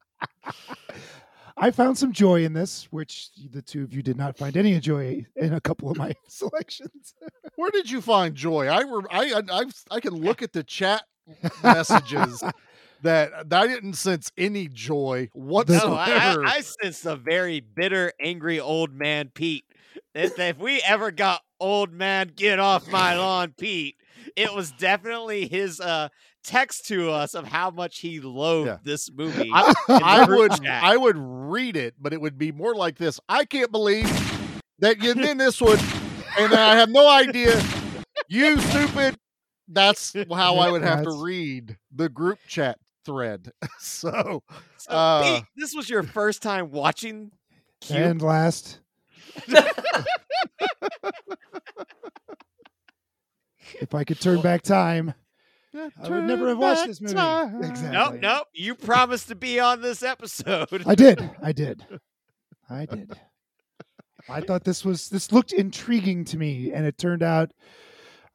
I 1.57 1.71
found 1.71 1.97
some 1.97 2.12
joy 2.12 2.43
in 2.43 2.51
this, 2.53 2.91
which 2.91 3.29
the 3.51 3.62
two 3.62 3.83
of 3.83 3.93
you 3.93 4.01
did 4.03 4.17
not 4.17 4.38
find 4.38 4.57
any 4.57 4.77
joy 4.79 5.25
in 5.38 5.53
a 5.53 5.62
couple 5.62 5.89
of 5.89 5.97
my 5.97 6.13
selections. 6.27 7.13
where 7.55 7.71
did 7.71 7.89
you 7.89 8.01
find 8.01 8.35
joy? 8.35 8.67
I 8.67 8.83
were 8.83 9.03
I 9.09 9.31
I 9.35 9.41
I, 9.50 9.63
I 9.91 10.00
can 10.01 10.13
look 10.13 10.41
at 10.41 10.51
the 10.51 10.63
chat 10.63 11.03
messages 11.63 12.43
that 13.03 13.31
I 13.51 13.67
didn't 13.67 13.93
sense 13.93 14.31
any 14.37 14.67
joy 14.67 15.29
whatsoever. 15.33 15.87
No, 15.87 15.93
I, 15.95 16.11
I, 16.11 16.55
I 16.57 16.61
sensed 16.61 17.05
a 17.05 17.15
very 17.15 17.59
bitter, 17.59 18.13
angry 18.19 18.59
old 18.59 18.93
man 18.93 19.31
Pete. 19.33 19.65
If, 20.13 20.39
if 20.39 20.57
we 20.57 20.81
ever 20.81 21.11
got 21.11 21.41
old 21.59 21.91
man, 21.91 22.31
get 22.35 22.59
off 22.59 22.87
my 22.89 23.17
lawn, 23.17 23.53
Pete, 23.57 23.96
it 24.35 24.53
was 24.53 24.72
definitely 24.72 25.48
his 25.48 25.79
uh, 25.79 26.09
text 26.43 26.87
to 26.87 27.11
us 27.11 27.33
of 27.33 27.46
how 27.48 27.70
much 27.70 28.00
he 28.00 28.20
loathed 28.22 28.67
Yeah. 28.67 28.77
this 28.83 29.11
movie. 29.11 29.50
I, 29.53 29.74
I 29.89 30.25
would 30.25 30.51
chat. 30.61 30.83
I 30.83 30.96
would 30.98 31.17
read 31.17 31.75
it, 31.75 31.96
but 32.00 32.13
it 32.13 32.22
would 32.22 32.37
be 32.37 32.51
more 32.51 32.75
like 32.75 32.98
this. 32.98 33.20
I 33.27 33.46
can't 33.46 33.72
believe 33.72 34.05
that 34.79 35.01
you 35.01 35.13
did 35.13 35.37
this 35.37 35.59
one, 35.61 35.79
and 36.39 36.53
I 36.53 36.75
have 36.75 36.89
no 36.89 37.09
idea. 37.09 37.61
You 38.29 38.59
stupid. 38.59 39.15
That's 39.67 40.13
how 40.31 40.57
I 40.57 40.70
would 40.72 40.83
have 40.83 41.03
to 41.03 41.24
read 41.24 41.77
the 41.93 42.07
group 42.07 42.39
chat 42.48 42.77
thread. 43.05 43.51
So 43.79 44.44
So, 44.77 44.91
uh, 44.91 45.24
Pete, 45.37 45.46
this 45.55 45.74
was 45.75 45.89
your 45.89 46.03
first 46.03 46.41
time 46.41 46.72
watching 46.72 47.31
Cube. 47.81 48.00
And 48.00 48.22
last, 48.22 48.79
if 53.81 53.94
I 53.94 54.03
could 54.03 54.20
turn 54.20 54.41
back 54.41 54.61
time, 54.61 55.13
I 55.74 56.09
would 56.09 56.24
never 56.24 56.50
have 56.50 56.57
watched 56.57 56.87
this 56.87 57.01
movie. 57.01 57.13
Exactly. 57.13 57.89
Nope, 57.89 58.15
nope. 58.22 58.48
You 58.53 58.75
promised 58.75 59.27
to 59.27 59.35
be 59.35 59.59
on 59.59 59.81
this 59.81 60.03
episode. 60.03 60.83
I 60.85 60.96
did. 60.96 61.29
I 61.41 61.51
did. 61.51 61.85
I 62.70 62.85
did. 62.85 63.11
I 64.27 64.41
thought 64.41 64.63
this 64.63 64.83
was 64.83 65.09
this 65.09 65.31
looked 65.31 65.51
intriguing 65.51 66.25
to 66.25 66.37
me, 66.37 66.72
and 66.72 66.85
it 66.85 66.98
turned 66.98 67.24
out 67.24 67.51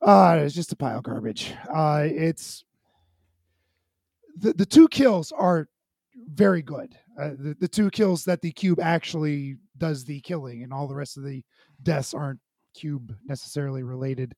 uh 0.03 0.39
it's 0.41 0.55
just 0.55 0.73
a 0.73 0.77
pile 0.77 0.99
of 0.99 1.05
garbage. 1.05 1.53
Uh 1.75 2.03
it's 2.07 2.65
the 4.41 4.53
the 4.55 4.67
two 4.67 4.89
kills 4.89 5.33
are 5.33 5.69
very 6.35 6.63
good. 6.63 6.95
Uh, 7.19 7.31
the, 7.39 7.57
the 7.61 7.69
two 7.69 7.91
kills 7.91 8.25
that 8.25 8.41
the 8.41 8.51
cube 8.53 8.81
actually 8.81 9.57
does 9.79 10.05
the 10.05 10.21
killing, 10.21 10.63
and 10.63 10.73
all 10.73 10.89
the 10.89 10.95
rest 10.95 11.17
of 11.17 11.25
the 11.25 11.43
deaths 11.83 12.15
aren't 12.15 12.41
cube 12.75 13.15
necessarily 13.27 13.83
related. 13.83 14.35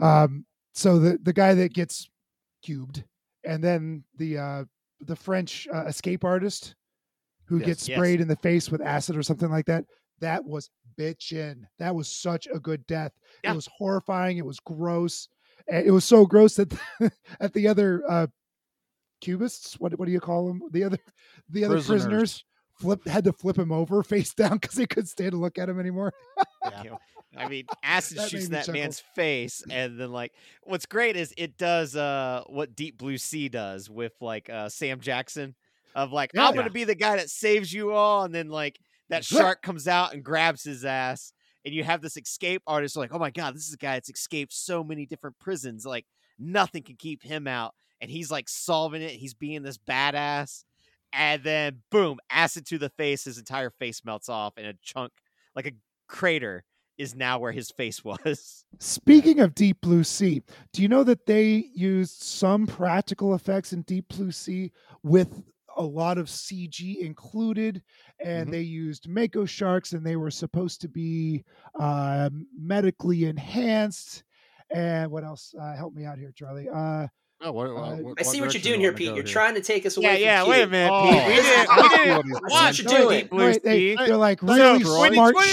Um, 0.00 0.44
so 0.74 0.98
the 0.98 1.18
the 1.22 1.32
guy 1.32 1.54
that 1.54 1.72
gets 1.72 2.08
cubed, 2.62 3.04
and 3.44 3.62
then 3.62 4.04
the 4.16 4.38
uh, 4.38 4.64
the 5.00 5.16
French 5.16 5.68
uh, 5.72 5.84
escape 5.84 6.24
artist 6.24 6.74
who 7.46 7.58
Yes. 7.58 7.66
gets 7.66 7.88
Yes. 7.88 7.96
sprayed 7.98 8.20
in 8.20 8.28
the 8.28 8.36
face 8.36 8.70
with 8.70 8.80
acid 8.80 9.16
or 9.16 9.22
something 9.22 9.50
like 9.50 9.66
that. 9.66 9.84
That 10.20 10.44
was 10.44 10.70
bitchin'. 10.98 11.64
That 11.78 11.94
was 11.94 12.08
such 12.08 12.46
a 12.52 12.58
good 12.58 12.86
death. 12.86 13.12
Yeah. 13.42 13.52
It 13.52 13.56
was 13.56 13.68
horrifying. 13.76 14.38
It 14.38 14.46
was 14.46 14.60
gross. 14.60 15.28
It 15.68 15.92
was 15.92 16.04
so 16.04 16.24
gross 16.26 16.56
that 16.56 16.72
at 17.40 17.52
the 17.52 17.68
other 17.68 18.02
uh, 18.08 18.26
cubists, 19.24 19.80
what 19.80 19.98
what 19.98 20.06
do 20.06 20.12
you 20.12 20.20
call 20.20 20.46
them? 20.46 20.62
The 20.70 20.84
other 20.84 20.98
the 21.50 21.64
other 21.64 21.74
prisoners, 21.76 22.02
Prisoners. 22.02 22.44
flip 22.80 23.06
had 23.06 23.24
to 23.24 23.32
flip 23.32 23.58
him 23.58 23.72
over 23.72 24.02
face 24.02 24.34
down 24.42 24.58
because 24.58 24.74
they 24.76 24.86
couldn't 24.86 25.06
stand 25.06 25.32
to 25.32 25.38
look 25.38 25.58
at 25.58 25.68
him 25.68 25.80
anymore. 25.80 26.12
yeah. 26.70 26.96
I 27.36 27.48
mean, 27.48 27.66
acid 27.82 28.18
That 28.18 28.28
shoots 28.30 28.44
made 28.44 28.52
that 28.52 28.66
chuckle. 28.66 28.80
man's 28.80 29.00
face, 29.16 29.62
and 29.68 29.98
then 29.98 30.12
like, 30.12 30.32
what's 30.62 30.86
great 30.86 31.16
is 31.16 31.34
it 31.36 31.56
does 31.56 31.96
uh 31.96 32.42
what 32.46 32.76
Deep 32.76 32.98
Blue 32.98 33.18
Sea 33.18 33.48
does 33.48 33.90
with 33.90 34.12
like 34.20 34.48
uh 34.50 34.68
Sam 34.68 35.00
Jackson 35.00 35.54
of 35.96 36.12
like 36.12 36.30
Yeah. 36.34 36.46
I'm 36.48 36.54
gonna 36.54 36.70
be 36.70 36.84
the 36.84 36.94
guy 36.94 37.16
that 37.16 37.30
saves 37.30 37.72
you 37.72 37.92
all, 37.92 38.24
and 38.24 38.34
then 38.34 38.48
like 38.50 38.78
that 39.08 39.24
shark 39.24 39.62
comes 39.62 39.88
out 39.88 40.14
and 40.14 40.22
grabs 40.22 40.62
his 40.62 40.84
ass, 40.84 41.32
and 41.64 41.74
you 41.74 41.82
have 41.82 42.00
this 42.02 42.16
escape 42.16 42.62
artist 42.66 42.96
like, 42.96 43.12
oh 43.12 43.18
my 43.18 43.30
god, 43.30 43.54
this 43.54 43.66
is 43.66 43.74
a 43.74 43.78
guy 43.78 43.94
that's 43.94 44.10
escaped 44.10 44.52
so 44.52 44.84
many 44.84 45.04
different 45.04 45.38
prisons, 45.40 45.84
like 45.84 46.06
nothing 46.38 46.82
can 46.84 46.96
keep 46.96 47.22
him 47.22 47.46
out, 47.48 47.74
and 48.00 48.10
he's 48.10 48.30
like 48.30 48.48
solving 48.48 49.02
it. 49.02 49.12
He's 49.12 49.34
being 49.34 49.62
this 49.62 49.78
badass, 49.78 50.64
and 51.12 51.42
then 51.42 51.82
boom, 51.90 52.18
acid 52.30 52.66
to 52.66 52.78
the 52.78 52.90
face, 52.90 53.24
his 53.24 53.38
entire 53.38 53.70
face 53.70 54.04
melts 54.04 54.28
off, 54.28 54.54
and 54.56 54.66
a 54.66 54.74
chunk 54.82 55.12
like 55.54 55.66
a 55.66 55.72
crater 56.08 56.64
is 56.98 57.14
now 57.14 57.38
where 57.40 57.52
his 57.52 57.70
face 57.72 58.04
was. 58.04 58.64
Speaking 58.78 59.40
of 59.40 59.54
Deep 59.54 59.80
Blue 59.80 60.04
Sea, 60.04 60.42
do 60.72 60.82
you 60.82 60.88
know 60.88 61.04
that 61.04 61.26
they 61.26 61.66
used 61.74 62.22
some 62.22 62.66
practical 62.66 63.34
effects 63.34 63.72
in 63.72 63.82
Deep 63.82 64.08
Blue 64.08 64.30
Sea 64.30 64.70
with 65.02 65.42
a 65.76 65.82
lot 65.82 66.18
of 66.18 66.26
CG 66.28 67.00
included, 67.00 67.82
and 68.20 68.46
Mhm. 68.48 68.52
they 68.52 68.60
used 68.60 69.08
Mako 69.08 69.44
sharks, 69.44 69.92
and 69.92 70.06
they 70.06 70.14
were 70.14 70.30
supposed 70.30 70.80
to 70.82 70.88
be 70.88 71.44
uh, 71.80 72.30
medically 72.56 73.24
enhanced. 73.24 74.22
And 74.70 75.10
what 75.10 75.24
else? 75.24 75.52
Uh, 75.60 75.74
help 75.74 75.94
me 75.94 76.04
out 76.04 76.18
here, 76.18 76.30
Charlie. 76.32 76.68
Uh, 76.68 77.08
Oh, 77.42 77.52
what, 77.52 77.66
Uh, 77.66 77.96
what- 77.96 78.18
I 78.20 78.22
see 78.22 78.40
what 78.40 78.54
you're 78.54 78.62
doing 78.62 78.80
here, 78.80 78.92
Pete. 78.92 79.06
You're 79.08 79.16
here? 79.16 79.24
trying 79.24 79.54
to 79.54 79.60
take 79.60 79.84
us 79.84 79.96
away 79.96 80.22
Yeah, 80.22 80.42
from 80.42 80.50
yeah. 80.52 80.56
Wait 80.56 80.62
a 80.62 80.66
minute, 80.66 80.90
Oh, 80.92 81.02
Pete. 81.02 81.12
We 81.12 81.18
didn't. 81.20 81.34
We 81.34 81.38
exactly 81.38 81.98
didn't 81.98 82.30
what 82.30 82.42
he's 82.44 82.50
watch 82.52 82.76
doing. 82.78 83.08
Deep 83.20 83.30
Blue 83.30 83.46
Right, 83.46 83.62
they, 83.62 83.78
Sea. 83.78 83.96
they're 84.06 84.16
like 84.16 84.40
Hey, 84.40 84.46
really 84.46 84.84
So 84.84 85.12
smart 85.12 85.34
when 85.34 85.48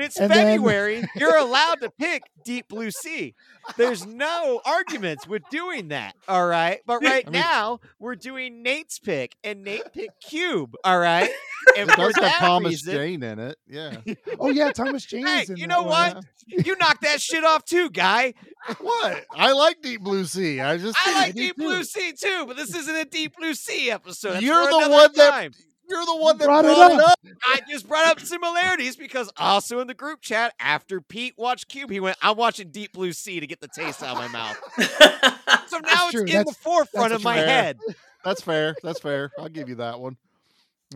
it's 0.00 0.16
your 0.18 0.28
shark. 0.28 0.30
month, 0.30 0.40
When 0.40 0.46
it's 0.46 0.46
And 0.46 0.48
then- 0.48 0.56
February, 0.56 1.04
you're 1.16 1.36
allowed 1.36 1.80
to 1.82 1.90
pick 1.90 2.22
Deep 2.44 2.68
Blue 2.68 2.90
Sea. 2.90 3.34
There's 3.76 4.06
no 4.06 4.60
arguments 4.64 5.26
with 5.28 5.42
doing 5.50 5.88
that. 5.88 6.14
All 6.26 6.46
right. 6.46 6.80
But 6.86 7.02
right 7.02 7.24
I 7.26 7.30
mean- 7.30 7.40
now, 7.40 7.80
we're 8.00 8.16
doing 8.16 8.62
Nate's 8.62 8.98
pick, 8.98 9.36
and 9.44 9.62
Nate 9.62 9.92
picked 9.92 10.22
Cube. 10.28 10.74
All 10.84 10.98
right. 10.98 11.30
And 11.78 11.88
It 11.88 11.96
does 11.96 12.16
have 12.16 12.34
Thomas 12.38 12.70
reason- 12.72 12.94
Jane 12.94 13.22
in 13.22 13.38
it. 13.38 13.56
Yeah. 13.68 13.96
Oh 14.40 14.50
yeah, 14.50 14.72
Thomas 14.72 15.04
Jane 15.06 15.24
Hey, 15.24 15.42
is 15.42 15.48
in 15.50 15.54
it. 15.56 15.60
you 15.60 15.66
that 15.68 15.72
know 15.74 15.82
one. 15.84 16.16
what? 16.16 16.66
You 16.66 16.76
knocked 16.76 17.02
that 17.02 17.20
shit 17.20 17.44
off 17.44 17.64
too, 17.64 17.88
guy. 17.88 18.34
what? 18.80 19.24
I 19.30 19.52
like 19.52 19.80
Deep 19.80 20.00
Blue 20.02 20.24
Sea. 20.24 20.60
I 20.60 20.76
just 20.78 20.98
I 21.06 21.12
like 21.14 21.34
Deep. 21.34 21.56
Blue 21.56 21.84
Sea 21.84 22.14
too, 22.20 22.46
but 22.48 22.56
this 22.56 22.74
isn't 22.74 22.96
a 22.96 23.04
Deep 23.04 23.36
Blue 23.38 23.54
Sea 23.54 23.92
episode. 23.92 24.32
That's 24.32 24.42
You're 24.44 24.66
the 24.68 24.88
one 24.90 25.12
that- 25.14 25.30
time. 25.30 25.52
You're 25.92 26.06
the 26.06 26.16
one 26.16 26.38
that 26.38 26.44
brought 26.46 26.64
brought, 26.64 26.90
it 26.90 26.94
it 26.94 27.00
up. 27.00 27.10
up. 27.10 27.20
I 27.46 27.60
just 27.68 27.86
brought 27.86 28.06
up 28.06 28.20
similarities 28.20 28.96
because 28.96 29.30
also 29.36 29.80
in 29.80 29.86
the 29.86 29.94
group 29.94 30.22
chat 30.22 30.54
after 30.58 31.00
Pete 31.00 31.34
watched 31.36 31.68
Cube, 31.68 31.90
he 31.90 32.00
went, 32.00 32.16
"I'm 32.22 32.36
watching 32.36 32.70
Deep 32.70 32.92
Blue 32.92 33.12
Sea 33.12 33.40
to 33.40 33.46
get 33.46 33.60
the 33.60 33.68
taste 33.68 34.02
out 34.02 34.16
of 34.16 34.18
my 34.18 34.28
mouth." 34.28 34.58
So 35.68 35.78
now 35.78 36.08
it's 36.08 36.10
true. 36.10 36.24
in 36.24 36.44
the 36.44 36.52
forefront 36.60 37.14
of 37.14 37.24
my 37.24 37.36
fair. 37.36 37.46
head. 37.46 37.78
That's 38.24 38.42
fair. 38.42 38.74
That's 38.82 39.00
fair. 39.00 39.30
I'll 39.38 39.48
give 39.48 39.70
you 39.70 39.76
that 39.76 40.00
one. 40.00 40.18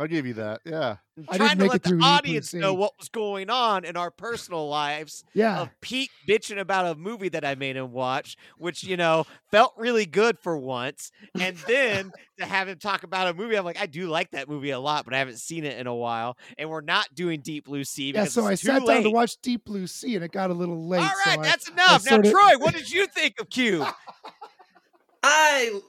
I'll 0.00 0.06
give 0.06 0.26
you 0.26 0.34
that. 0.34 0.60
Yeah. 0.64 0.96
I'm 1.18 1.24
I 1.28 1.32
didn't 1.32 1.36
trying 1.38 1.50
to 1.50 1.56
make 1.64 1.68
let 1.70 1.76
it 1.76 1.82
the 1.82 1.88
through 1.88 1.98
Deep 1.98 2.02
Blue 2.04 2.10
audience 2.12 2.54
know 2.54 2.74
what 2.74 2.92
was 2.98 3.08
going 3.08 3.48
on 3.48 3.84
in 3.86 3.96
our 3.96 4.10
personal 4.10 4.68
lives 4.68 5.24
Yeah. 5.32 5.60
of 5.62 5.70
Pete 5.80 6.10
bitching 6.28 6.58
about 6.58 6.84
a 6.94 6.98
movie 6.98 7.30
that 7.30 7.42
I 7.42 7.54
made 7.54 7.76
him 7.76 7.90
watch, 7.92 8.36
which 8.58 8.84
you 8.84 8.98
know 8.98 9.24
felt 9.50 9.72
really 9.78 10.04
good 10.04 10.38
for 10.38 10.58
once, 10.58 11.10
and 11.40 11.56
then 11.66 12.12
to 12.38 12.44
have 12.44 12.68
him 12.68 12.78
talk 12.78 13.02
about 13.02 13.28
a 13.28 13.34
movie, 13.34 13.56
I'm 13.56 13.64
like, 13.64 13.80
I 13.80 13.86
do 13.86 14.08
like 14.08 14.32
that 14.32 14.46
movie 14.48 14.70
a 14.70 14.78
lot, 14.78 15.06
but 15.06 15.14
I 15.14 15.18
haven't 15.18 15.38
seen 15.38 15.64
it 15.64 15.78
in 15.78 15.86
a 15.86 15.94
while, 15.94 16.36
and 16.58 16.68
we're 16.68 16.82
not 16.82 17.14
doing 17.14 17.40
Deep 17.40 17.64
Blue 17.64 17.84
Sea 17.84 18.08
Yeah, 18.12 18.22
because 18.24 18.34
so 18.34 18.44
I 18.44 18.52
it's 18.52 18.60
too 18.60 18.66
sat 18.66 18.84
down 18.86 19.02
to 19.04 19.10
watch 19.10 19.38
Deep 19.40 19.64
Blue 19.64 19.86
Sea 19.86 20.16
and 20.16 20.24
it 20.24 20.32
got 20.32 20.50
a 20.50 20.54
little 20.54 20.86
late. 20.86 20.98
All 20.98 21.04
right, 21.06 21.16
so 21.24 21.30
right, 21.30 21.38
I- 21.40 21.42
that's 21.44 21.68
enough. 21.70 22.04
Now, 22.04 22.10
sorta- 22.16 22.30
Troy, 22.30 22.58
what 22.58 22.74
did 22.74 22.90
you 22.90 23.06
think 23.06 23.40
of 23.40 23.48
Cube? 23.48 23.86
I 25.22 25.80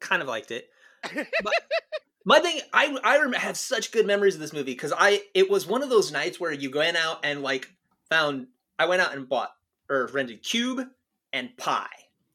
kind 0.00 0.22
of 0.22 0.28
liked 0.28 0.50
it. 0.50 0.68
But 1.14 1.54
my 2.24 2.38
thing, 2.40 2.60
I 2.72 2.96
I 3.02 3.38
have 3.38 3.56
such 3.56 3.92
good 3.92 4.06
memories 4.06 4.34
of 4.34 4.40
this 4.40 4.52
movie 4.52 4.72
because 4.72 4.92
I 4.96 5.22
it 5.34 5.48
was 5.50 5.66
one 5.66 5.82
of 5.82 5.88
those 5.90 6.12
nights 6.12 6.38
where 6.38 6.52
you 6.52 6.70
went 6.70 6.96
out 6.96 7.20
and 7.24 7.42
like 7.42 7.68
found 8.10 8.48
I 8.78 8.86
went 8.86 9.02
out 9.02 9.14
and 9.14 9.28
bought 9.28 9.50
or 9.88 10.06
rented 10.12 10.42
Cube 10.42 10.86
and 11.32 11.56
Pi, 11.56 11.86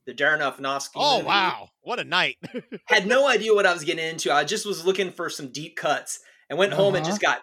the 0.05 0.13
Darren 0.13 0.39
Aronofsky. 0.39 0.91
Oh 0.95 1.17
movie. 1.17 1.27
wow, 1.27 1.69
what 1.81 1.99
a 1.99 2.03
night! 2.03 2.37
Had 2.85 3.07
no 3.07 3.27
idea 3.27 3.53
what 3.53 3.65
I 3.65 3.73
was 3.73 3.83
getting 3.83 4.05
into. 4.07 4.33
I 4.33 4.43
just 4.43 4.65
was 4.65 4.85
looking 4.85 5.11
for 5.11 5.29
some 5.29 5.51
deep 5.51 5.75
cuts 5.75 6.19
and 6.49 6.57
went 6.59 6.73
home 6.73 6.95
and 6.95 7.03
Uh-huh. 7.03 7.11
just 7.11 7.21
got 7.21 7.41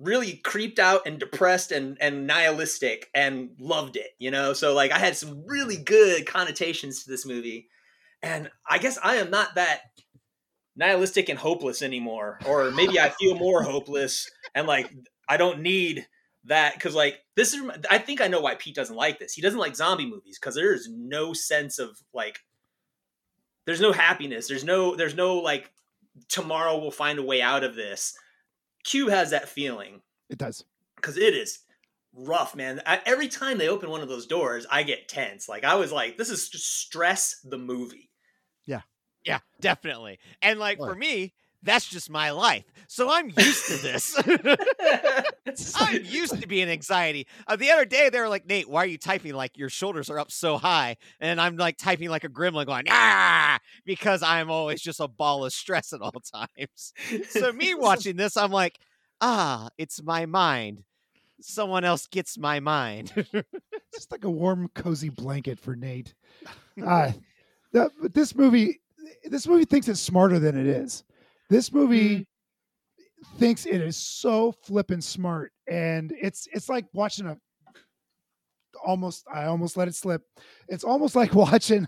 really 0.00 0.36
creeped 0.38 0.78
out 0.80 1.02
and 1.06 1.20
depressed 1.20 1.70
and 1.70 1.96
and 2.00 2.26
nihilistic 2.26 3.08
and 3.14 3.50
loved 3.60 3.96
it 3.96 4.08
you 4.18 4.28
know 4.28 4.52
so 4.52 4.74
like 4.74 4.90
i 4.90 4.98
had 4.98 5.16
some 5.16 5.44
really 5.46 5.76
good 5.76 6.26
connotations 6.26 7.04
to 7.04 7.10
this 7.10 7.24
movie 7.24 7.68
and 8.20 8.50
i 8.68 8.76
guess 8.78 8.98
i 9.04 9.14
am 9.16 9.30
not 9.30 9.54
that 9.54 9.82
nihilistic 10.76 11.28
and 11.28 11.38
hopeless 11.38 11.82
anymore 11.82 12.38
or 12.46 12.70
maybe 12.72 12.98
i 12.98 13.08
feel 13.10 13.36
more 13.36 13.62
hopeless 13.72 14.30
and 14.54 14.66
like 14.66 14.92
i 15.28 15.36
don't 15.36 15.60
need 15.60 16.06
that 16.44 16.74
because 16.74 16.94
like 16.94 17.20
this 17.36 17.54
is 17.54 17.62
i 17.90 17.98
think 17.98 18.20
i 18.20 18.26
know 18.28 18.40
why 18.40 18.54
pete 18.54 18.74
doesn't 18.74 18.96
like 18.96 19.18
this 19.18 19.32
he 19.32 19.40
doesn't 19.42 19.58
like 19.60 19.76
zombie 19.76 20.04
movies 20.08 20.38
because 20.38 20.54
there 20.54 20.74
is 20.74 20.88
no 20.90 21.32
sense 21.32 21.78
of 21.78 21.90
like 22.12 22.40
there's 23.66 23.80
no 23.80 23.92
happiness 23.92 24.48
there's 24.48 24.64
no 24.64 24.94
there's 24.96 25.14
no 25.14 25.36
like 25.36 25.70
tomorrow 26.28 26.78
we'll 26.78 26.90
find 26.90 27.18
a 27.18 27.22
way 27.22 27.40
out 27.40 27.64
of 27.64 27.74
this 27.76 28.14
q 28.84 29.08
has 29.08 29.30
that 29.30 29.48
feeling 29.48 30.00
It 30.28 30.38
does. 30.38 30.64
because 30.96 31.16
it 31.16 31.34
is 31.34 31.60
rough, 32.16 32.54
man. 32.54 32.80
I, 32.86 33.00
every 33.06 33.26
time 33.26 33.58
they 33.58 33.68
open 33.68 33.90
one 33.90 34.00
of 34.00 34.08
those 34.08 34.26
doors, 34.26 34.66
I 34.70 34.84
get 34.84 35.08
tense. 35.08 35.48
Like 35.48 35.64
I 35.64 35.74
was 35.74 35.90
like, 35.90 36.16
this 36.16 36.30
is 36.30 36.48
just 36.48 36.78
stress 36.80 37.40
the 37.42 37.58
movie. 37.58 38.08
Yeah, 38.66 38.82
definitely. 39.60 40.18
And 40.42 40.58
like 40.58 40.78
for 40.78 40.94
me, 40.94 41.32
that's 41.64 41.86
just 41.88 42.10
my 42.10 42.30
life. 42.30 42.64
So 42.88 43.10
I'm 43.10 43.32
used 43.36 43.66
to 43.66 43.76
this. 43.78 44.16
I'm 45.76 46.04
used 46.04 46.40
to 46.40 46.46
being 46.46 46.68
anxiety. 46.68 47.26
Uh, 47.46 47.56
the 47.56 47.70
other 47.70 47.86
day, 47.86 48.10
they 48.10 48.20
were 48.20 48.28
like, 48.28 48.46
Nate, 48.46 48.68
why 48.68 48.84
are 48.84 48.86
you 48.86 48.98
typing 48.98 49.32
like 49.32 49.56
your 49.56 49.70
shoulders 49.70 50.10
are 50.10 50.18
up 50.18 50.30
so 50.30 50.58
high? 50.58 50.96
And 51.20 51.40
I'm 51.40 51.56
like 51.56 51.78
typing 51.78 52.10
like 52.10 52.24
a 52.24 52.28
gremlin 52.28 52.66
going, 52.66 52.84
ah, 52.90 53.58
because 53.86 54.22
I'm 54.22 54.50
always 54.50 54.82
just 54.82 55.00
a 55.00 55.08
ball 55.08 55.44
of 55.46 55.52
stress 55.52 55.92
at 55.94 56.02
all 56.02 56.12
times. 56.34 56.92
So 57.30 57.50
me 57.52 57.74
watching 57.74 58.16
this, 58.16 58.36
I'm 58.36 58.52
like, 58.52 58.78
ah, 59.22 59.70
it's 59.78 60.02
my 60.02 60.26
mind. 60.26 60.84
Someone 61.40 61.84
else 61.84 62.06
gets 62.06 62.38
my 62.38 62.60
mind. 62.60 63.12
It's 63.16 64.00
just 64.00 64.12
like 64.12 64.24
a 64.24 64.30
warm, 64.30 64.68
cozy 64.74 65.08
blanket 65.08 65.58
for 65.58 65.74
Nate. 65.74 66.14
Uh, 66.84 67.12
this 68.12 68.34
movie, 68.34 68.80
this 69.24 69.46
movie 69.46 69.64
thinks 69.64 69.88
it's 69.88 70.00
smarter 70.00 70.38
than 70.38 70.58
it 70.58 70.66
is. 70.66 71.04
This 71.50 71.72
movie 71.72 72.26
hmm. 72.96 73.38
thinks 73.38 73.66
it 73.66 73.80
is 73.80 73.96
so 73.96 74.52
flippin' 74.64 75.02
smart, 75.02 75.52
and 75.68 76.12
it's 76.20 76.48
it's 76.52 76.68
like 76.68 76.86
watching 76.92 77.26
a 77.26 77.36
almost. 78.84 79.24
I 79.32 79.44
almost 79.44 79.76
let 79.76 79.88
it 79.88 79.94
slip. 79.94 80.22
It's 80.68 80.84
almost 80.84 81.14
like 81.16 81.34
watching 81.34 81.86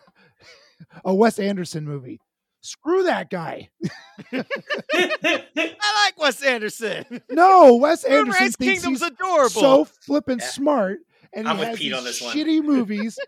a 1.05 1.15
Wes 1.15 1.39
Anderson 1.39 1.85
movie. 1.85 2.21
Screw 2.61 3.05
that 3.05 3.31
guy. 3.31 3.69
I 4.33 6.05
like 6.05 6.19
Wes 6.19 6.43
Anderson. 6.43 7.05
No, 7.31 7.77
Wes 7.77 8.03
Anderson 8.03 8.25
Moonrise 8.25 8.57
thinks 8.57 8.83
Kingdom's 8.83 9.01
he's 9.01 9.09
adorable. 9.11 9.49
so 9.51 9.85
flippin' 9.85 10.39
Yeah. 10.41 10.49
smart, 10.49 10.99
and 11.33 11.47
he 11.47 11.51
I'm 11.51 11.59
with 11.59 11.69
has 11.69 11.79
Pete 11.79 11.93
on 11.93 12.05
these 12.05 12.19
this 12.19 12.23
one. 12.23 12.37
shitty 12.37 12.63
movies. 12.65 13.19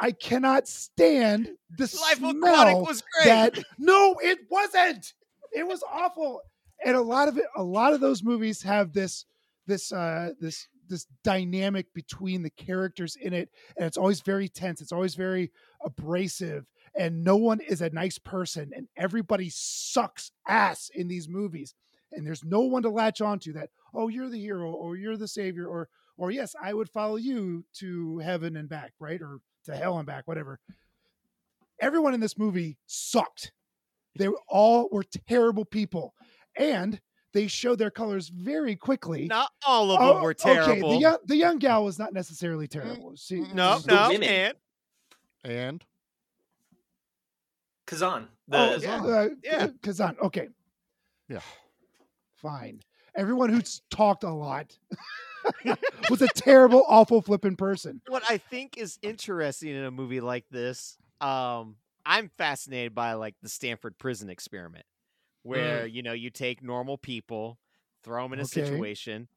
I 0.00 0.12
cannot 0.12 0.66
stand 0.66 1.50
the 1.76 1.82
Life 1.84 2.18
smell 2.18 2.30
Aquatic 2.30 2.76
was 2.76 3.02
great. 3.14 3.26
that. 3.26 3.58
No, 3.78 4.16
it 4.22 4.38
wasn't. 4.50 5.12
It 5.52 5.66
was 5.66 5.82
awful, 5.92 6.40
and 6.84 6.96
a 6.96 7.02
lot 7.02 7.28
of 7.28 7.36
it. 7.36 7.44
A 7.56 7.62
lot 7.62 7.92
of 7.92 8.00
those 8.00 8.22
movies 8.22 8.62
have 8.62 8.92
this, 8.92 9.26
this, 9.66 9.92
uh, 9.92 10.30
this, 10.40 10.66
this 10.88 11.06
dynamic 11.22 11.92
between 11.94 12.42
the 12.42 12.50
characters 12.50 13.16
in 13.16 13.32
it, 13.32 13.50
and 13.76 13.86
it's 13.86 13.96
always 13.98 14.20
very 14.22 14.48
tense. 14.48 14.80
It's 14.80 14.92
always 14.92 15.14
very 15.14 15.50
abrasive, 15.84 16.66
and 16.96 17.22
no 17.22 17.36
one 17.36 17.60
is 17.60 17.82
a 17.82 17.90
nice 17.90 18.18
person, 18.18 18.70
and 18.74 18.88
everybody 18.96 19.50
sucks 19.50 20.30
ass 20.48 20.90
in 20.94 21.08
these 21.08 21.28
movies 21.28 21.74
and 22.12 22.26
there's 22.26 22.44
no 22.44 22.60
one 22.60 22.82
to 22.82 22.90
latch 22.90 23.20
onto 23.20 23.52
that 23.52 23.70
oh 23.94 24.08
you're 24.08 24.28
the 24.28 24.40
hero 24.40 24.72
or 24.72 24.96
you're 24.96 25.16
the 25.16 25.28
savior 25.28 25.66
or 25.66 25.88
or 26.16 26.30
yes 26.30 26.54
i 26.60 26.74
would 26.74 26.88
follow 26.88 27.16
you 27.16 27.64
to 27.72 28.18
heaven 28.18 28.56
and 28.56 28.68
back 28.68 28.92
right 28.98 29.22
or 29.22 29.38
to 29.64 29.76
hell 29.76 29.98
and 29.98 30.06
back 30.06 30.26
whatever. 30.26 30.58
Everyone 31.80 32.14
in 32.14 32.20
this 32.20 32.38
movie 32.38 32.76
sucked. 32.86 33.52
They 34.16 34.28
all 34.48 34.88
were 34.90 35.04
terrible 35.28 35.64
people. 35.64 36.14
And 36.56 37.00
they 37.32 37.46
showed 37.46 37.78
their 37.78 37.90
colors 37.90 38.28
very 38.28 38.74
quickly. 38.76 39.26
Not 39.26 39.50
all 39.64 39.92
of 39.92 40.00
Oh, 40.00 40.14
them 40.14 40.22
were 40.22 40.30
okay 40.30 40.54
terrible. 40.54 40.90
the 40.90 40.98
young, 40.98 41.18
the 41.26 41.36
young 41.36 41.58
gal 41.58 41.84
was 41.84 41.98
not 41.98 42.12
necessarily 42.12 42.66
terrible. 42.66 43.14
She 43.16 43.40
no, 43.54 43.78
The 43.78 43.92
no, 43.94 44.10
and? 44.10 44.54
And? 45.44 45.84
Kazan. 47.86 48.28
The, 48.48 48.58
oh 48.58 48.76
yeah. 48.80 49.02
uh, 49.02 49.28
Yeah. 49.42 49.68
kazan. 49.82 50.16
Okay. 50.22 50.48
Yeah. 51.28 51.40
fine 52.34 52.80
everyone 53.16 53.50
who's 53.50 53.82
talked 53.90 54.24
a 54.24 54.30
lot 54.30 54.78
was 56.08 56.22
a 56.22 56.28
terrible 56.28 56.84
awful 56.88 57.20
flipping 57.22 57.56
person 57.56 58.00
what 58.08 58.22
I 58.28 58.38
think 58.38 58.76
is 58.76 58.98
interesting 59.02 59.70
in 59.70 59.84
a 59.84 59.90
movie 59.90 60.20
like 60.20 60.44
this, 60.50 60.98
um, 61.20 61.76
I'm 62.04 62.30
fascinated 62.36 62.94
by 62.94 63.12
like 63.14 63.34
the 63.42 63.48
Stanford 63.48 63.98
prison 63.98 64.28
experiment, 64.30 64.84
where 65.42 65.86
you 65.86 66.02
know 66.02 66.12
you 66.12 66.30
take 66.30 66.62
normal 66.62 66.98
people, 66.98 67.58
throw 68.02 68.22
them 68.24 68.32
in 68.32 68.40
a 68.40 68.42
Okay. 68.42 68.62
situation, 68.62 69.28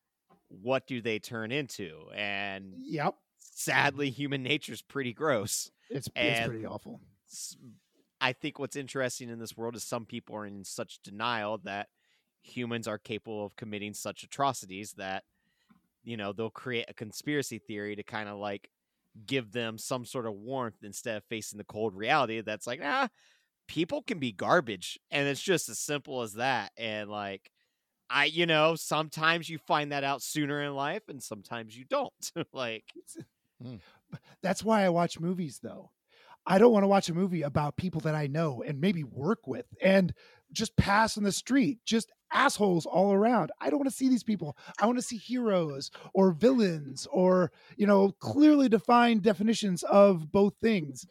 what 0.48 0.88
do 0.88 1.02
they 1.02 1.20
turn 1.20 1.52
into? 1.52 2.06
And 2.16 2.74
Yep. 2.88 3.16
sadly, 3.40 4.10
human 4.10 4.42
nature's 4.44 4.82
pretty 4.82 5.14
gross. 5.14 5.70
It's, 5.90 6.10
it's 6.16 6.48
pretty 6.48 6.66
awful. 6.66 7.00
I 8.22 8.34
think 8.34 8.58
what's 8.58 8.76
interesting 8.76 9.30
in 9.30 9.40
this 9.40 9.58
world 9.58 9.76
is 9.76 9.84
some 9.84 10.06
people 10.06 10.36
are 10.36 10.46
in 10.46 10.64
such 10.64 11.00
denial 11.04 11.60
that 11.66 11.90
humans 12.44 12.88
are 12.88 12.98
capable 12.98 13.46
of 13.46 13.56
committing 13.56 13.94
such 13.94 14.24
atrocities 14.24 14.94
that 14.94 15.24
you 16.04 16.18
know 16.18 16.34
they'll 16.34 16.50
create 16.50 16.86
a 16.90 16.94
conspiracy 16.94 17.60
theory 17.60 17.96
to 17.96 18.04
kind 18.04 18.30
of 18.30 18.38
like 18.38 18.70
give 19.26 19.52
them 19.52 19.78
some 19.78 20.06
sort 20.06 20.26
of 20.26 20.34
warmth 20.34 20.84
instead 20.84 21.18
of 21.18 21.24
facing 21.26 21.58
the 21.58 21.64
cold 21.64 21.96
reality 21.96 22.42
that's 22.42 22.68
like 22.68 22.82
ah 22.84 23.08
people 23.68 24.02
can 24.04 24.20
be 24.20 24.32
garbage 24.32 25.00
and 25.12 25.28
it's 25.28 25.42
just 25.42 25.70
as 25.70 25.80
simple 25.80 26.22
as 26.22 26.34
that 26.34 26.72
and 26.78 27.10
like 27.10 27.52
i 28.10 28.26
you 28.26 28.46
know 28.46 28.76
sometimes 28.76 29.50
you 29.50 29.58
find 29.58 29.92
that 29.92 30.04
out 30.04 30.22
sooner 30.22 30.62
in 30.64 30.74
life 30.76 31.04
and 31.10 31.24
sometimes 31.24 31.78
you 31.78 31.86
don't 31.86 32.32
like 32.54 32.86
That's 34.42 34.64
why 34.64 34.84
I 34.84 34.90
watch 34.90 35.20
movies, 35.20 35.60
though. 35.62 35.92
I 36.46 36.58
don't 36.58 36.74
want 36.74 36.84
to 36.84 36.90
watch 36.90 37.08
a 37.10 37.14
movie 37.14 37.42
about 37.42 37.78
people 37.78 38.02
that 38.02 38.16
I 38.16 38.28
know 38.28 38.62
and 38.62 38.82
maybe 38.82 39.04
work 39.04 39.48
with. 39.48 39.66
And 39.82 40.14
just 40.54 40.76
pass 40.78 41.18
in 41.18 41.24
the 41.24 41.32
street, 41.32 41.80
just 41.86 42.12
assholes 42.32 42.86
all 42.86 43.14
around. 43.14 43.52
I 43.60 43.70
don't 43.70 43.80
want 43.80 43.90
to 43.90 43.96
see 43.96 44.10
these 44.10 44.24
people. 44.24 44.58
I 44.80 44.86
want 44.86 44.98
to 44.98 45.04
see 45.04 45.18
heroes 45.18 45.92
or 46.14 46.32
villains 46.32 47.08
or, 47.12 47.52
you 47.78 47.88
know, 47.88 48.12
clearly 48.20 48.70
defined 48.70 49.22
definitions 49.24 49.84
of 49.84 50.32
both 50.32 50.54
things. 50.62 51.06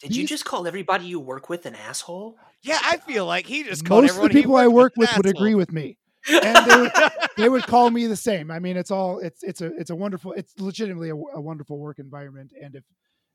Did 0.00 0.14
you 0.14 0.26
just 0.26 0.44
call 0.44 0.66
everybody 0.66 1.06
you 1.06 1.20
work 1.20 1.48
with 1.48 1.64
an 1.66 1.74
asshole? 1.74 2.36
Yeah, 2.62 2.78
I 2.82 2.98
feel 2.98 3.26
like 3.26 3.46
he 3.46 3.62
just 3.62 3.84
called 3.84 4.04
Most 4.04 4.10
of 4.10 4.16
the 4.16 4.22
everyone 4.24 4.36
he 4.36 4.42
people 4.42 4.56
I 4.56 4.66
work 4.68 4.92
an 4.96 5.00
with 5.00 5.16
would 5.16 5.26
asshole. 5.26 5.40
agree 5.40 5.54
with 5.54 5.72
me. 5.72 5.98
And 6.28 6.70
they 6.70 6.80
would, 6.80 6.92
they 7.36 7.48
would 7.48 7.62
call 7.62 7.90
me 7.90 8.06
the 8.06 8.16
same. 8.16 8.50
I 8.50 8.58
mean, 8.58 8.76
it's 8.76 8.90
all 8.90 9.20
it's 9.20 9.42
it's 9.42 9.60
a 9.60 9.66
it's 9.76 9.90
a 9.90 9.96
wonderful 9.96 10.32
it's 10.32 10.58
legitimately 10.58 11.10
a, 11.10 11.14
a 11.14 11.40
wonderful 11.40 11.78
work 11.78 11.98
environment. 11.98 12.52
And 12.60 12.74
if 12.74 12.84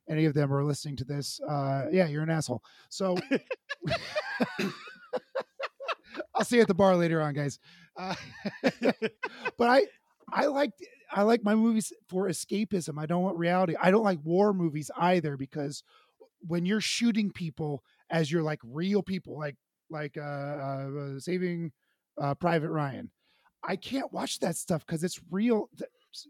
any 0.10 0.26
of 0.26 0.34
them 0.34 0.54
are 0.54 0.64
listening 0.64 0.98
to 0.98 1.06
this, 1.06 1.40
uh, 1.48 1.86
yeah, 1.92 2.08
you're 2.08 2.24
an 2.24 2.30
asshole. 2.30 2.62
So 2.90 3.18
I'll 6.42 6.46
see 6.46 6.56
you 6.56 6.64
at 6.64 6.68
the 6.68 6.74
bar 6.74 6.98
later 6.98 7.22
on, 7.22 7.36
guys. 7.36 7.60
Uh, 7.96 8.16
but 9.60 9.70
I 9.70 9.86
I 10.34 10.48
like 10.48 10.72
I 11.12 11.22
like 11.22 11.44
my 11.44 11.54
movies 11.54 11.94
for 12.10 12.28
escapism. 12.28 12.98
I 12.98 13.06
don't 13.06 13.22
want 13.22 13.38
reality. 13.38 13.76
I 13.80 13.92
don't 13.92 14.04
like 14.04 14.18
war 14.24 14.52
movies 14.52 14.90
either 14.98 15.38
because 15.38 15.84
when 16.48 16.66
you're 16.66 16.82
shooting 16.82 17.30
people 17.30 17.84
as 18.10 18.32
you're 18.32 18.42
like 18.42 18.60
real 18.64 19.04
people, 19.04 19.38
like 19.38 19.56
like 19.92 20.18
uh, 20.18 20.22
uh 20.22 21.20
Saving 21.20 21.74
uh, 22.20 22.34
Private 22.34 22.72
Ryan, 22.72 23.12
I 23.64 23.76
can't 23.76 24.12
watch 24.12 24.40
that 24.40 24.56
stuff 24.56 24.84
because 24.84 25.04
it's 25.04 25.22
real. 25.30 25.70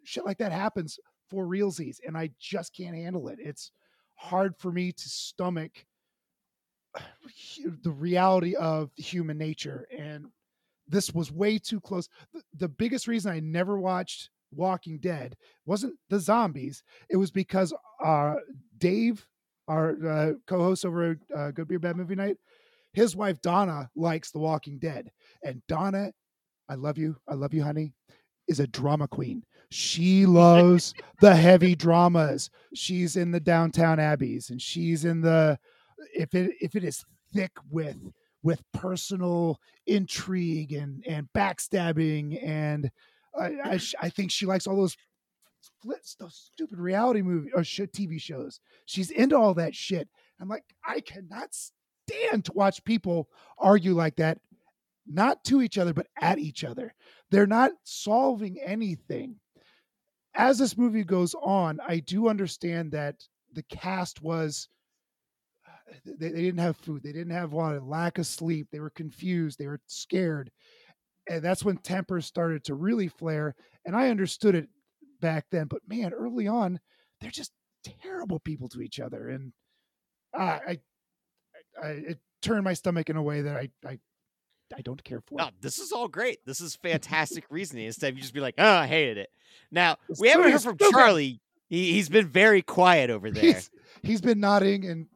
Shit 0.03 0.25
like 0.25 0.39
that 0.39 0.51
happens 0.51 0.99
for 1.29 1.45
realsies, 1.45 1.99
and 2.05 2.17
I 2.17 2.31
just 2.37 2.75
can't 2.75 2.97
handle 2.97 3.29
it. 3.29 3.39
It's 3.39 3.71
hard 4.17 4.57
for 4.57 4.73
me 4.73 4.91
to 4.91 5.09
stomach 5.09 5.85
the 7.83 7.91
reality 7.91 8.55
of 8.55 8.91
human 8.95 9.37
nature 9.37 9.87
and 9.97 10.25
this 10.87 11.13
was 11.13 11.31
way 11.31 11.57
too 11.57 11.79
close. 11.79 12.09
The, 12.57 12.67
biggest 12.67 13.07
reason 13.07 13.31
i 13.31 13.39
never 13.39 13.79
watched 13.79 14.29
walking 14.53 14.99
dead 14.99 15.37
wasn't 15.65 15.95
the 16.09 16.19
zombies. 16.19 16.83
It 17.09 17.17
was 17.17 17.31
because 17.31 17.73
uh 18.03 18.35
dave 18.77 19.25
our 19.67 19.95
uh, 20.05 20.33
co-host 20.47 20.85
over 20.85 21.17
uh, 21.35 21.51
good 21.51 21.67
beer 21.67 21.79
bad 21.79 21.95
movie 21.95 22.15
night 22.15 22.37
his 22.93 23.15
wife 23.15 23.41
donna 23.41 23.89
likes 23.95 24.31
the 24.31 24.39
walking 24.39 24.79
dead. 24.79 25.11
And 25.43 25.61
donna 25.67 26.11
i 26.69 26.75
love 26.75 26.97
you 26.97 27.15
i 27.27 27.33
love 27.33 27.53
you 27.53 27.63
honey 27.63 27.93
is 28.47 28.59
a 28.59 28.67
drama 28.67 29.07
queen. 29.07 29.43
She 29.69 30.25
loves 30.25 30.93
the 31.21 31.33
heavy 31.33 31.75
dramas. 31.75 32.49
She's 32.73 33.15
in 33.15 33.31
the 33.31 33.39
Downton 33.39 33.99
Abbeys 33.99 34.49
and 34.49 34.61
she's 34.61 35.05
in 35.05 35.21
the 35.21 35.57
if 36.13 36.33
it 36.33 36.55
if 36.61 36.75
it 36.75 36.83
is 36.83 37.03
thick 37.33 37.51
with 37.69 37.97
with 38.43 38.61
personal 38.73 39.59
intrigue 39.87 40.73
and 40.73 41.03
and 41.07 41.27
backstabbing 41.35 42.39
and 42.43 42.91
I 43.39 43.45
I, 43.63 43.79
I 44.01 44.09
think 44.09 44.31
she 44.31 44.45
likes 44.45 44.67
all 44.67 44.75
those 44.75 44.97
flips 45.81 46.15
those 46.19 46.49
stupid 46.53 46.79
reality 46.79 47.21
movie 47.21 47.51
or 47.53 47.63
shit 47.63 47.93
TV 47.93 48.19
shows. 48.19 48.59
She's 48.85 49.11
into 49.11 49.37
all 49.37 49.53
that 49.55 49.75
shit. 49.75 50.09
I'm 50.39 50.49
like 50.49 50.63
I 50.85 51.01
cannot 51.01 51.49
stand 51.53 52.45
to 52.45 52.53
watch 52.53 52.83
people 52.83 53.29
argue 53.57 53.93
like 53.93 54.15
that 54.17 54.39
not 55.07 55.43
to 55.45 55.61
each 55.61 55.77
other 55.77 55.93
but 55.93 56.07
at 56.19 56.39
each 56.39 56.63
other. 56.63 56.93
They're 57.29 57.47
not 57.47 57.71
solving 57.83 58.59
anything. 58.59 59.35
As 60.33 60.57
this 60.57 60.77
movie 60.77 61.03
goes 61.03 61.35
on, 61.35 61.79
I 61.85 61.99
do 61.99 62.29
understand 62.29 62.93
that 62.93 63.27
the 63.53 63.63
cast 63.63 64.21
was 64.21 64.69
they, 66.05 66.29
they 66.29 66.41
didn't 66.41 66.59
have 66.59 66.77
food 66.77 67.01
they 67.03 67.11
didn't 67.11 67.33
have 67.33 67.53
water 67.53 67.81
lack 67.81 68.17
of 68.17 68.25
sleep 68.25 68.67
they 68.71 68.79
were 68.79 68.89
confused 68.91 69.57
they 69.59 69.67
were 69.67 69.79
scared 69.87 70.51
and 71.29 71.43
that's 71.43 71.63
when 71.63 71.77
tempers 71.77 72.25
started 72.25 72.63
to 72.63 72.75
really 72.75 73.07
flare 73.07 73.55
and 73.85 73.95
i 73.95 74.09
understood 74.09 74.55
it 74.55 74.67
back 75.19 75.45
then 75.51 75.67
but 75.67 75.81
man 75.87 76.13
early 76.13 76.47
on 76.47 76.79
they're 77.19 77.29
just 77.31 77.51
terrible 78.01 78.39
people 78.39 78.67
to 78.69 78.81
each 78.81 78.99
other 78.99 79.29
and 79.29 79.51
i 80.33 80.41
i, 80.43 80.79
I 81.83 81.87
it 81.89 82.19
turned 82.41 82.63
my 82.63 82.73
stomach 82.73 83.09
in 83.09 83.15
a 83.17 83.21
way 83.23 83.41
that 83.41 83.55
i 83.57 83.69
i, 83.85 83.99
I 84.75 84.81
don't 84.81 85.03
care 85.03 85.21
for 85.27 85.35
No, 85.37 85.49
this 85.59 85.79
is 85.79 85.91
all 85.91 86.07
great. 86.07 86.39
This 86.45 86.61
is 86.61 86.77
fantastic 86.77 87.43
reasoning. 87.49 87.87
Instead 87.87 88.07
of 88.09 88.15
you 88.15 88.21
just 88.21 88.33
be 88.33 88.39
like, 88.39 88.55
"Oh, 88.57 88.65
I 88.65 88.87
hated 88.87 89.17
it." 89.17 89.29
Now 89.69 89.97
This 90.07 90.17
we 90.21 90.29
haven't 90.29 90.49
heard 90.49 90.61
from 90.61 90.77
stupid. 90.77 90.93
Charlie. 90.93 91.41
He, 91.67 91.91
he's 91.91 92.07
been 92.07 92.29
very 92.29 92.61
quiet 92.61 93.09
over 93.09 93.29
there. 93.31 93.43
he's, 93.43 93.69
he's 94.01 94.21
been 94.21 94.39
nodding 94.39 94.85
and 94.85 95.07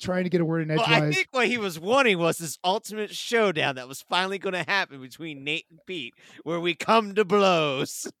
trying 0.00 0.24
to 0.24 0.30
get 0.30 0.40
a 0.40 0.44
word 0.44 0.68
in 0.68 0.76
Well, 0.76 0.84
I 0.86 1.10
think 1.10 1.28
what 1.30 1.46
he 1.48 1.58
was 1.58 1.78
wanting 1.78 2.18
was 2.18 2.38
this 2.38 2.58
ultimate 2.64 3.14
showdown 3.14 3.76
that 3.76 3.88
was 3.88 4.02
finally 4.02 4.38
going 4.38 4.54
to 4.54 4.64
happen 4.68 5.00
between 5.00 5.44
Nate 5.44 5.66
and 5.70 5.80
Pete, 5.86 6.14
where 6.44 6.60
we 6.60 6.74
come 6.74 7.14
to 7.14 7.24
blows. 7.24 8.10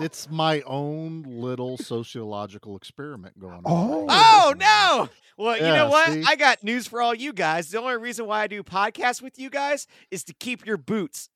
It's 0.00 0.30
my 0.30 0.62
own 0.62 1.24
little 1.26 1.76
sociological 1.76 2.74
experiment 2.74 3.38
going 3.38 3.56
on. 3.56 3.62
Oh. 3.66 4.06
Oh 4.08 4.54
no! 4.58 5.08
Well, 5.36 5.56
you 5.58 5.62
know 5.62 5.90
what? 5.90 6.10
see? 6.10 6.24
I 6.26 6.36
got 6.36 6.64
news 6.64 6.86
for 6.86 7.02
all 7.02 7.14
you 7.14 7.34
guys. 7.34 7.70
The 7.70 7.78
only 7.78 7.98
reason 7.98 8.26
why 8.26 8.40
I 8.40 8.46
do 8.46 8.62
podcasts 8.62 9.20
with 9.20 9.38
you 9.38 9.50
guys 9.50 9.86
is 10.10 10.24
to 10.24 10.32
keep 10.32 10.64
your 10.64 10.78
boots. 10.78 11.28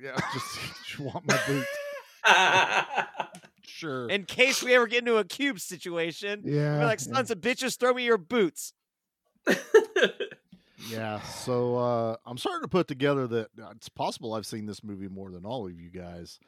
Yeah, 0.00 0.16
just, 0.32 0.58
just 0.86 1.00
want 1.00 1.26
my 1.26 1.38
boots. 1.48 1.66
Sure. 3.66 4.08
In 4.08 4.24
case 4.24 4.62
we 4.62 4.74
ever 4.74 4.86
get 4.86 5.00
into 5.00 5.16
a 5.18 5.24
cube 5.24 5.60
situation, 5.60 6.42
yeah 6.44 6.78
we're 6.78 6.86
like, 6.86 7.00
yeah. 7.06 7.14
sons 7.14 7.30
of 7.30 7.40
bitches, 7.40 7.76
throw 7.78 7.92
me 7.94 8.04
your 8.04 8.18
boots. 8.18 8.72
Yeah, 10.90 11.20
so 11.22 11.76
uh, 11.78 12.16
I'm 12.26 12.36
starting 12.36 12.62
to 12.62 12.68
put 12.68 12.86
together 12.86 13.26
that 13.28 13.48
uh, 13.60 13.70
it's 13.74 13.88
possible 13.88 14.34
I've 14.34 14.44
seen 14.46 14.66
this 14.66 14.84
movie 14.84 15.08
more 15.08 15.30
than 15.32 15.44
all 15.46 15.66
of 15.66 15.72
you 15.80 15.90
guys. 15.90 16.38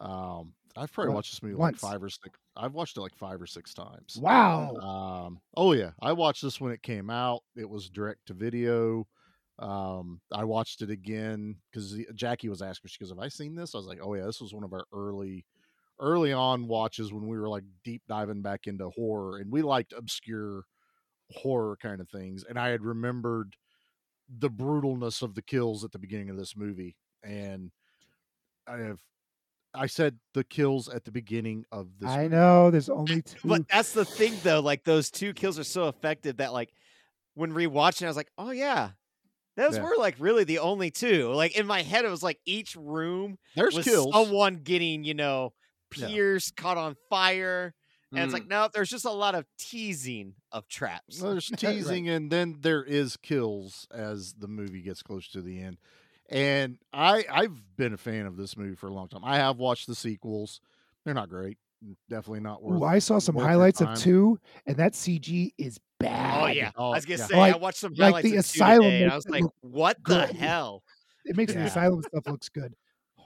Um, 0.00 0.52
I've 0.76 0.92
probably 0.92 1.08
Well, 1.08 1.16
watched 1.16 1.32
this 1.32 1.42
movie 1.42 1.54
once. 1.54 1.82
like 1.82 1.92
five 1.92 2.02
or 2.02 2.10
six. 2.10 2.38
I've 2.54 2.74
watched 2.74 2.98
it 2.98 3.00
like 3.00 3.16
five 3.16 3.40
or 3.40 3.46
six 3.46 3.72
times. 3.72 4.18
wow 4.20 4.74
Um, 4.76 5.40
oh 5.56 5.72
yeah, 5.72 5.92
I 6.02 6.12
watched 6.12 6.42
this 6.42 6.60
when 6.60 6.70
it 6.70 6.82
came 6.82 7.08
out. 7.08 7.42
It 7.56 7.68
was 7.68 7.88
direct 7.88 8.26
to 8.26 8.34
video. 8.34 9.06
Um, 9.58 10.20
I 10.32 10.44
watched 10.44 10.82
it 10.82 10.90
again 10.90 11.56
because 11.72 11.96
Jackie 12.14 12.50
was 12.50 12.60
asking. 12.62 12.90
She 12.90 12.98
goes, 13.00 13.08
"Have 13.10 13.18
I 13.18 13.28
seen 13.28 13.54
this?" 13.56 13.74
I 13.74 13.78
was 13.78 13.86
like, 13.86 14.00
"Oh 14.02 14.14
yeah, 14.14 14.26
this 14.26 14.40
was 14.40 14.52
one 14.54 14.64
of 14.64 14.72
our 14.74 14.84
early, 14.92 15.46
early 16.00 16.32
on 16.32 16.68
watches 16.68 17.12
when 17.12 17.26
we 17.28 17.38
were 17.38 17.48
like 17.48 17.64
deep 17.84 18.02
diving 18.08 18.42
back 18.42 18.66
into 18.66 18.90
horror, 18.90 19.38
and 19.38 19.52
we 19.52 19.62
liked 19.62 19.92
obscure 19.92 20.64
horror 21.32 21.76
kind 21.78 22.00
of 22.00 22.08
things." 22.10 22.44
And 22.44 22.58
I 22.58 22.68
had 22.70 22.82
remembered 22.82 23.56
the 24.28 24.50
brutalness 24.50 25.22
of 25.22 25.34
the 25.34 25.42
kills 25.42 25.84
at 25.84 25.92
the 25.92 25.98
beginning 26.00 26.30
of 26.30 26.36
this 26.38 26.56
movie, 26.56 26.96
and 27.24 27.72
I 28.66 28.78
have. 28.78 29.00
I 29.74 29.86
said 29.86 30.20
the 30.34 30.44
kills 30.44 30.88
at 30.88 31.04
the 31.04 31.12
beginning 31.12 31.64
of 31.72 31.98
this. 31.98 32.18
i 32.18 32.26
know 32.28 32.70
there's 32.70 32.88
only 32.88 33.22
two 33.22 33.38
But 33.46 33.62
that's 33.70 33.92
the 33.92 34.04
thing, 34.04 34.40
though. 34.40 34.60
Like 34.60 34.84
those 34.84 35.10
two 35.10 35.32
kills 35.34 35.58
are 35.58 35.64
so 35.64 35.88
effective 35.88 36.38
that, 36.38 36.52
like, 36.52 36.72
when 37.34 37.52
rewatching, 37.52 38.04
I 38.04 38.08
was 38.08 38.16
like, 38.16 38.30
"Oh 38.38 38.50
yeah, 38.50 38.92
those 39.56 39.78
Yeah. 39.78 39.80
were 39.80 39.96
like 39.98 40.16
really 40.18 40.44
the 40.44 40.60
only 40.60 40.90
two. 40.90 41.32
Like 41.32 41.56
in 41.58 41.66
my 41.66 41.82
head, 41.82 42.04
it 42.06 42.10
was 42.10 42.22
like 42.24 42.40
each 42.46 42.76
room 42.76 43.38
There's 43.54 43.76
was 43.76 43.88
kills. 43.88 44.14
someone 44.14 44.56
getting, 44.58 45.04
you 45.04 45.14
know, 45.14 45.54
Yeah. 45.96 46.38
caught 46.56 46.76
on 46.76 46.96
fire. 47.08 47.74
And 48.10 48.20
it's 48.24 48.30
Mm. 48.30 48.34
like, 48.34 48.46
no, 48.48 48.68
there's 48.72 48.88
just 48.88 49.04
a 49.04 49.10
lot 49.10 49.34
of 49.34 49.44
teasing 49.58 50.34
of 50.50 50.66
traps. 50.68 51.20
Well, 51.20 51.32
there's 51.32 51.50
teasing 51.56 52.08
and 52.08 52.30
then 52.30 52.56
there 52.60 52.82
is 52.82 53.16
kills 53.18 53.86
as 53.90 54.34
the 54.34 54.48
movie 54.48 54.80
gets 54.80 55.02
close 55.02 55.28
to 55.28 55.42
the 55.42 55.60
end. 55.60 55.78
And 56.30 56.78
I 56.92 57.24
I've 57.30 57.76
been 57.76 57.92
a 57.92 57.98
fan 57.98 58.26
of 58.26 58.36
this 58.36 58.56
movie 58.56 58.74
for 58.76 58.88
a 58.88 58.92
long 58.92 59.08
time. 59.08 59.24
I 59.24 59.36
have 59.36 59.58
watched 59.58 59.86
the 59.86 59.94
sequels. 59.94 60.60
They're 61.04 61.14
not 61.14 61.28
great. 61.28 61.58
Definitely 62.10 62.40
not 62.40 62.62
worth 62.62 62.82
Ooh, 62.82 62.84
I 62.84 62.98
saw 62.98 63.18
some 63.18 63.36
highlights 63.36 63.80
of 63.80 63.94
two, 63.94 64.38
and 64.66 64.76
that 64.78 64.92
CG 64.94 65.52
is 65.58 65.78
bad. 66.00 66.42
Oh 66.42 66.46
yeah, 66.48 66.70
Oh, 66.76 66.90
I 66.90 66.96
was 66.96 67.04
gonna 67.04 67.18
yeah. 67.18 67.26
say 67.26 67.38
I 67.38 67.56
watched 67.56 67.78
some 67.78 67.94
like 67.94 68.24
the 68.24 68.30
of 68.30 68.34
two 68.34 68.38
asylum 68.40 68.82
today, 68.82 69.02
and 69.04 69.12
I 69.12 69.16
was 69.16 69.28
like, 69.28 69.44
what 69.60 69.96
the 70.04 70.26
good. 70.26 70.36
hell? 70.36 70.82
It 71.24 71.36
makes 71.36 71.52
the 71.54 71.64
asylum 71.64 72.02
stuff 72.02 72.26
looks 72.26 72.48
good. 72.48 72.74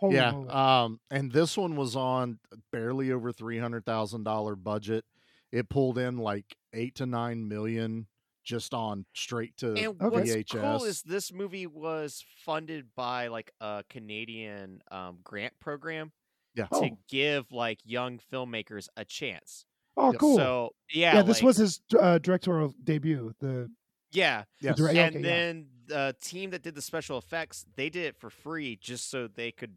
Holy 0.02 0.16
yeah. 0.16 0.32
moly. 0.32 0.48
Um 0.50 1.00
and 1.10 1.32
this 1.32 1.56
one 1.56 1.76
was 1.76 1.96
on 1.96 2.38
barely 2.72 3.10
over 3.12 3.32
three 3.32 3.58
hundred 3.58 3.86
thousand 3.86 4.24
dollar 4.24 4.54
budget. 4.56 5.04
It 5.50 5.68
pulled 5.70 5.96
in 5.96 6.18
like 6.18 6.56
eight 6.74 6.94
to 6.96 7.06
nine 7.06 7.48
million 7.48 8.06
just 8.44 8.74
on 8.74 9.06
straight 9.14 9.56
to 9.58 9.68
And 9.68 9.78
Okay. 10.02 10.08
what's 10.08 10.30
VHS. 10.30 10.60
cool 10.60 10.84
is 10.84 11.02
this 11.02 11.32
movie 11.32 11.66
was 11.68 12.24
funded 12.44 12.86
by 12.96 13.28
like 13.28 13.52
a 13.60 13.84
Canadian 13.88 14.82
um, 14.90 15.18
grant 15.22 15.52
program 15.60 16.10
yeah. 16.56 16.64
to 16.66 16.74
Oh. 16.76 16.98
give 17.08 17.52
like 17.52 17.78
young 17.84 18.18
filmmakers 18.32 18.88
a 18.96 19.04
chance. 19.04 19.64
oh, 19.96 20.12
cool. 20.18 20.36
So 20.36 20.70
yeah, 20.92 21.16
yeah, 21.16 21.22
this 21.22 21.36
like- 21.38 21.44
was 21.44 21.56
his 21.58 21.80
uh, 21.98 22.18
directorial 22.18 22.74
debut. 22.82 23.32
The 23.38 23.70
yeah. 24.10 24.44
Yes. 24.60 24.76
direct- 24.76 24.98
And 24.98 25.16
okay, 25.16 25.24
yeah. 25.24 25.34
then 25.36 25.66
the 25.86 26.16
team 26.20 26.50
that 26.50 26.62
did 26.62 26.74
the 26.74 26.82
special 26.82 27.18
effects, 27.18 27.64
they 27.76 27.90
did 27.90 28.06
it 28.06 28.16
for 28.16 28.28
free 28.30 28.76
just 28.80 29.08
so 29.10 29.28
they 29.28 29.52
could 29.52 29.76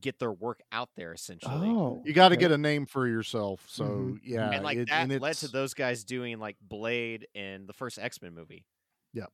get 0.00 0.18
their 0.18 0.32
work 0.32 0.60
out 0.72 0.90
there 0.96 1.12
essentially. 1.12 1.68
oh, 1.68 2.02
You 2.04 2.12
got 2.12 2.28
to 2.30 2.34
okay. 2.34 2.40
get 2.42 2.52
a 2.52 2.58
name 2.58 2.86
for 2.86 3.06
yourself. 3.06 3.64
So 3.68 3.84
Mhm. 3.84 4.20
yeah, 4.22 4.50
and 4.50 4.64
like 4.64 4.76
it- 4.78 4.88
that 4.88 5.10
and 5.10 5.20
led 5.20 5.36
to 5.36 5.48
those 5.48 5.74
guys 5.74 6.04
doing 6.04 6.38
like 6.38 6.56
Blade 6.60 7.26
and 7.34 7.66
the 7.68 7.72
first 7.72 7.98
X 7.98 8.20
Men 8.22 8.34
movie. 8.34 8.64
Yeah, 9.12 9.26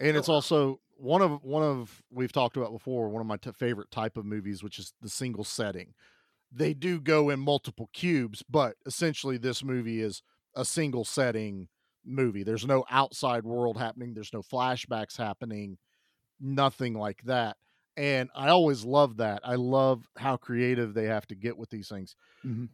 and 0.00 0.16
it's 0.16 0.28
wow. 0.28 0.34
also 0.36 0.80
one 0.96 1.22
of 1.22 1.42
one 1.42 1.62
of 1.62 2.02
we've 2.10 2.32
talked 2.32 2.56
about 2.56 2.72
before 2.72 3.08
one 3.08 3.20
of 3.20 3.26
my 3.26 3.36
t- 3.36 3.50
favorite 3.52 3.90
type 3.90 4.16
of 4.16 4.24
movies 4.24 4.62
which 4.62 4.78
is 4.78 4.92
the 5.02 5.08
single 5.08 5.42
setting 5.44 5.92
they 6.52 6.72
do 6.72 7.00
go 7.00 7.30
in 7.30 7.40
multiple 7.40 7.90
cubes 7.92 8.44
but 8.48 8.76
essentially 8.86 9.36
this 9.36 9.64
movie 9.64 10.00
is 10.00 10.22
a 10.54 10.64
single 10.64 11.04
setting 11.04 11.66
movie 12.04 12.44
there's 12.44 12.64
no 12.64 12.84
outside 12.90 13.42
world 13.44 13.76
happening 13.76 14.14
there's 14.14 14.32
no 14.32 14.40
flashbacks 14.40 15.16
happening 15.18 15.76
nothing 16.40 16.94
like 16.94 17.20
that 17.24 17.56
and 17.96 18.28
i 18.34 18.48
always 18.48 18.84
love 18.84 19.18
that 19.18 19.40
i 19.44 19.54
love 19.54 20.04
how 20.16 20.36
creative 20.36 20.94
they 20.94 21.04
have 21.04 21.26
to 21.26 21.34
get 21.34 21.56
with 21.56 21.70
these 21.70 21.88
things 21.88 22.16
Mhm. 22.44 22.68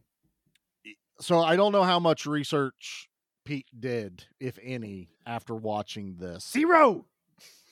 so 1.20 1.40
i 1.40 1.56
don't 1.56 1.72
know 1.72 1.82
how 1.84 1.98
much 2.00 2.26
research 2.26 3.08
pete 3.44 3.66
did 3.78 4.24
if 4.38 4.58
any 4.62 5.08
after 5.26 5.54
watching 5.54 6.16
this 6.18 6.48
Zero. 6.50 7.06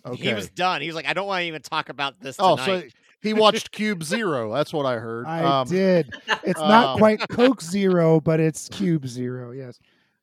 okay 0.07 0.29
He 0.29 0.35
was 0.35 0.49
done. 0.51 0.81
He 0.81 0.87
was 0.87 0.97
like, 0.97 1.07
I 1.07 1.13
don't 1.13 1.27
want 1.27 1.43
to 1.43 1.47
even 1.47 1.61
talk 1.63 1.89
about 1.89 2.21
this 2.21 2.37
Oh, 2.39 2.57
tonight. 2.57 2.91
so 2.93 2.99
he 3.21 3.33
watched 3.35 3.71
Cube 3.73 4.03
Zero. 4.05 4.53
That's 4.55 4.73
what 4.73 4.87
I 4.87 4.95
heard. 4.95 5.27
I 5.27 5.43
um, 5.61 5.69
did. 5.69 6.09
It's 6.45 6.61
not 6.61 6.91
um, 6.95 6.99
quite 6.99 7.21
Coke 7.29 7.61
Zero, 7.61 8.21
but 8.29 8.39
it's 8.41 8.69
Cube 8.69 9.07
Zero. 9.09 9.51
Yes. 9.51 9.79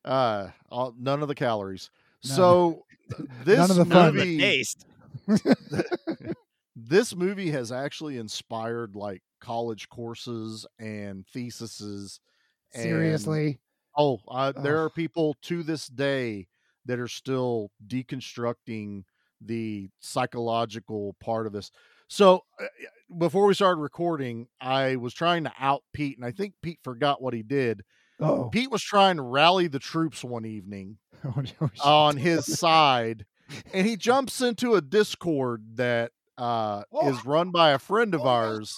Uh, 0.06 0.48
all, 0.70 0.96
none 0.98 1.22
of 1.22 1.28
the 1.28 1.36
calories. 1.36 1.90
None. 2.26 2.36
So 2.38 2.86
this 3.44 3.70
of 3.70 3.76
the 3.76 3.86
None 3.86 4.08
of 4.08 4.14
the 4.16 4.20
movie, 4.26 4.38
taste. 4.40 4.86
this 6.76 7.16
movie 7.16 7.52
has 7.52 7.72
actually 7.72 8.18
inspired 8.18 8.96
like 8.96 9.22
college 9.40 9.88
courses 9.90 10.66
and 10.80 11.26
theses. 11.28 12.20
and- 12.74 12.84
Seriously. 12.84 13.60
oh, 13.98 14.20
uh, 14.28 14.52
there 14.52 14.78
Ugh. 14.80 14.86
are 14.86 14.90
people 14.90 15.36
to 15.44 15.64
this 15.64 15.88
day 15.88 16.48
that 16.86 17.00
are 17.00 17.08
still 17.08 17.72
deconstructing 17.88 19.04
the 19.42 19.90
psychological 20.00 21.16
part 21.20 21.48
of 21.48 21.54
this. 21.54 21.72
So 22.08 22.44
uh, 22.60 22.66
before 23.18 23.46
we 23.48 23.54
started 23.54 23.82
recording, 23.82 24.48
I 24.62 24.96
was 24.98 25.14
trying 25.14 25.44
to 25.46 25.54
out 25.60 25.84
Pete, 25.94 26.18
and 26.18 26.26
I 26.26 26.32
think 26.32 26.54
Pete 26.62 26.80
forgot 26.84 27.22
what 27.22 27.34
he 27.34 27.42
did. 27.44 27.84
Oh. 28.20 28.50
Pete 28.50 28.72
was 28.72 28.84
trying 28.84 29.18
to 29.18 29.24
rally 29.24 29.68
the 29.68 29.80
troops 29.80 30.24
one 30.24 30.46
evening 30.46 30.98
Oh, 31.26 31.44
on 31.84 32.18
his 32.18 32.46
side, 32.60 33.26
and 33.74 33.88
he 33.88 33.96
jumps 33.98 34.42
into 34.42 34.76
a 34.76 34.82
Discord 34.82 35.78
that 35.78 36.12
uh, 36.38 36.84
is 37.04 37.26
run 37.26 37.52
by 37.52 37.72
a 37.72 37.80
friend 37.80 38.14
of 38.14 38.22
ours, 38.22 38.76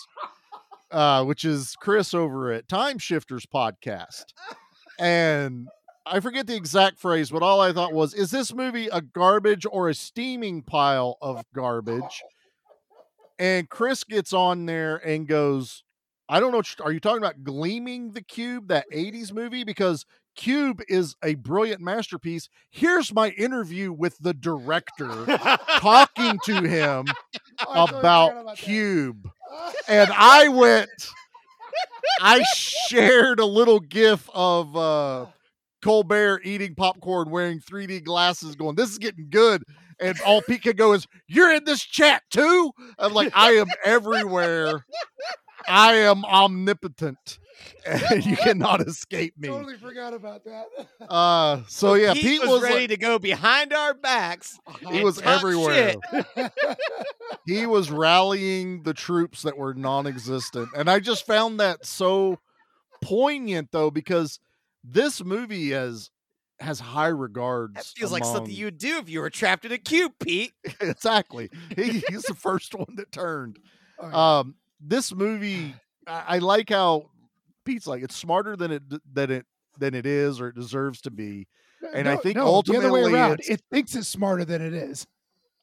uh, 0.92 1.24
which 1.24 1.46
is 1.46 1.76
Chris 1.80 2.14
over 2.14 2.52
at 2.52 2.68
Time 2.68 2.98
Shifters 2.98 3.46
Podcast. 3.46 4.26
And 5.00 5.68
I 6.06 6.20
forget 6.20 6.48
the 6.48 6.56
exact 6.56 7.00
phrase, 7.00 7.30
but 7.30 7.44
all 7.44 7.60
I 7.62 7.74
thought 7.74 7.94
was, 7.94 8.14
is 8.14 8.32
this 8.32 8.54
movie 8.54 8.88
a 8.88 9.02
garbage 9.02 9.66
or 9.70 9.90
a 9.90 9.94
steaming 9.94 10.62
pile 10.64 11.18
of 11.22 11.44
garbage? 11.54 12.22
And 13.40 13.70
Chris 13.70 14.04
gets 14.04 14.34
on 14.34 14.66
there 14.66 14.96
and 14.98 15.28
goes, 15.28 15.84
I 16.28 16.40
don't 16.40 16.52
know. 16.52 16.64
Are 16.84 16.92
you 16.92 17.00
talking 17.00 17.20
about 17.20 17.44
Gleaming 17.44 18.14
the 18.14 18.24
Cube, 18.24 18.70
that 18.70 18.86
80s 18.92 19.32
movie? 19.32 19.64
Because 19.64 20.08
Cube 20.38 20.82
is 20.88 21.16
a 21.24 21.34
brilliant 21.36 21.82
masterpiece. 21.82 22.48
Here's 22.70 23.14
my 23.14 23.30
interview 23.30 23.92
with 23.92 24.18
the 24.20 24.34
director 24.34 25.26
talking 25.80 26.40
to 26.46 26.62
him 26.62 27.08
about 27.68 28.56
Cube. 28.56 29.30
And 29.88 30.10
I 30.16 30.48
went, 30.48 30.90
I 32.22 32.44
shared 32.54 33.40
a 33.40 33.46
little 33.46 33.80
gif 33.80 34.30
of 34.34 34.78
uh, 34.78 35.26
Colbert 35.84 36.42
eating 36.44 36.76
popcorn 36.76 37.30
wearing 37.32 37.60
3D 37.60 38.04
glasses, 38.04 38.56
going, 38.56 38.76
This 38.76 38.92
is 38.92 39.00
getting 39.00 39.28
good. 39.30 39.64
And 40.00 40.16
all 40.22 40.44
Pete 40.44 40.62
could 40.62 40.78
go 40.78 40.94
is, 40.94 41.08
You're 41.28 41.54
in 41.56 41.64
this 41.66 41.82
chat 41.82 42.22
too? 42.30 42.72
I'm 43.00 43.14
like, 43.14 43.32
I 43.36 43.54
am 43.54 43.68
everywhere. 43.84 44.86
I 45.68 45.94
am 45.94 46.24
omnipotent. 46.26 47.40
And 47.86 48.26
you 48.26 48.36
cannot 48.38 48.82
escape 48.88 49.38
me. 49.38 49.48
Totally 49.48 49.78
forgot 49.78 50.14
about 50.14 50.44
that. 50.46 50.68
Uh 51.10 51.62
so 51.68 51.94
yeah, 51.94 52.14
Pete, 52.14 52.24
Pete, 52.24 52.42
was, 52.42 52.50
was, 52.50 52.64
ready 52.64 52.82
like, 52.82 52.90
to 52.90 52.98
go 52.98 53.20
behind 53.20 53.74
our 53.74 53.94
backs. 53.94 54.60
he 54.92 55.04
was 55.04 55.22
everywhere. 55.22 55.96
he 57.46 57.66
was 57.66 57.90
rallying 57.92 58.84
the 58.84 58.94
troops 58.94 59.42
that 59.44 59.58
were 59.58 59.74
non-existent 59.74 60.70
and 60.76 60.90
i 60.90 61.00
just 61.00 61.26
found 61.26 61.60
that 61.60 61.86
so 61.86 62.38
poignant 63.02 63.70
though 63.72 63.90
because 63.92 64.40
this 64.84 65.24
movie 65.24 65.72
has 65.72 66.10
has 66.60 66.80
high 66.80 67.08
regards 67.08 67.76
That 67.76 67.86
feels 67.86 68.12
like 68.12 68.26
something 68.26 68.54
you'd 68.54 68.78
do 68.78 68.98
if 68.98 69.10
you 69.10 69.22
were 69.22 69.30
trapped 69.30 69.64
in 69.66 69.72
a 69.72 69.78
cube, 69.78 70.14
Pete. 70.20 70.54
exactly 70.82 71.50
he, 71.76 72.04
he's 72.10 72.24
the 72.24 72.36
first 72.36 72.74
one 72.76 72.96
that 72.96 73.12
turned 73.12 73.60
Oh, 74.00 74.10
yeah. 74.10 74.38
um 74.40 74.56
this 74.80 75.14
movie 75.14 75.74
I, 76.06 76.24
I 76.28 76.38
like 76.40 76.70
how 76.70 77.10
pete's 77.68 77.88
like 77.88 78.02
it's 78.02 78.16
smarter 78.16 78.56
than 78.56 78.72
it 78.72 78.84
than 79.14 79.30
it 79.30 79.46
than 79.78 79.94
it 79.94 80.06
is 80.06 80.42
or 80.42 80.48
it 80.48 80.56
deserves 80.56 81.02
to 81.02 81.12
be 81.12 81.48
and 81.94 82.08
I 82.08 82.16
think 82.18 82.38
way 82.38 82.44
ultimately 82.44 83.14
around, 83.14 83.42
it 83.48 83.62
thinks 83.72 83.96
it's 83.96 84.08
smarter 84.08 84.46
than 84.46 84.62
it 84.62 84.74
is. 84.74 85.06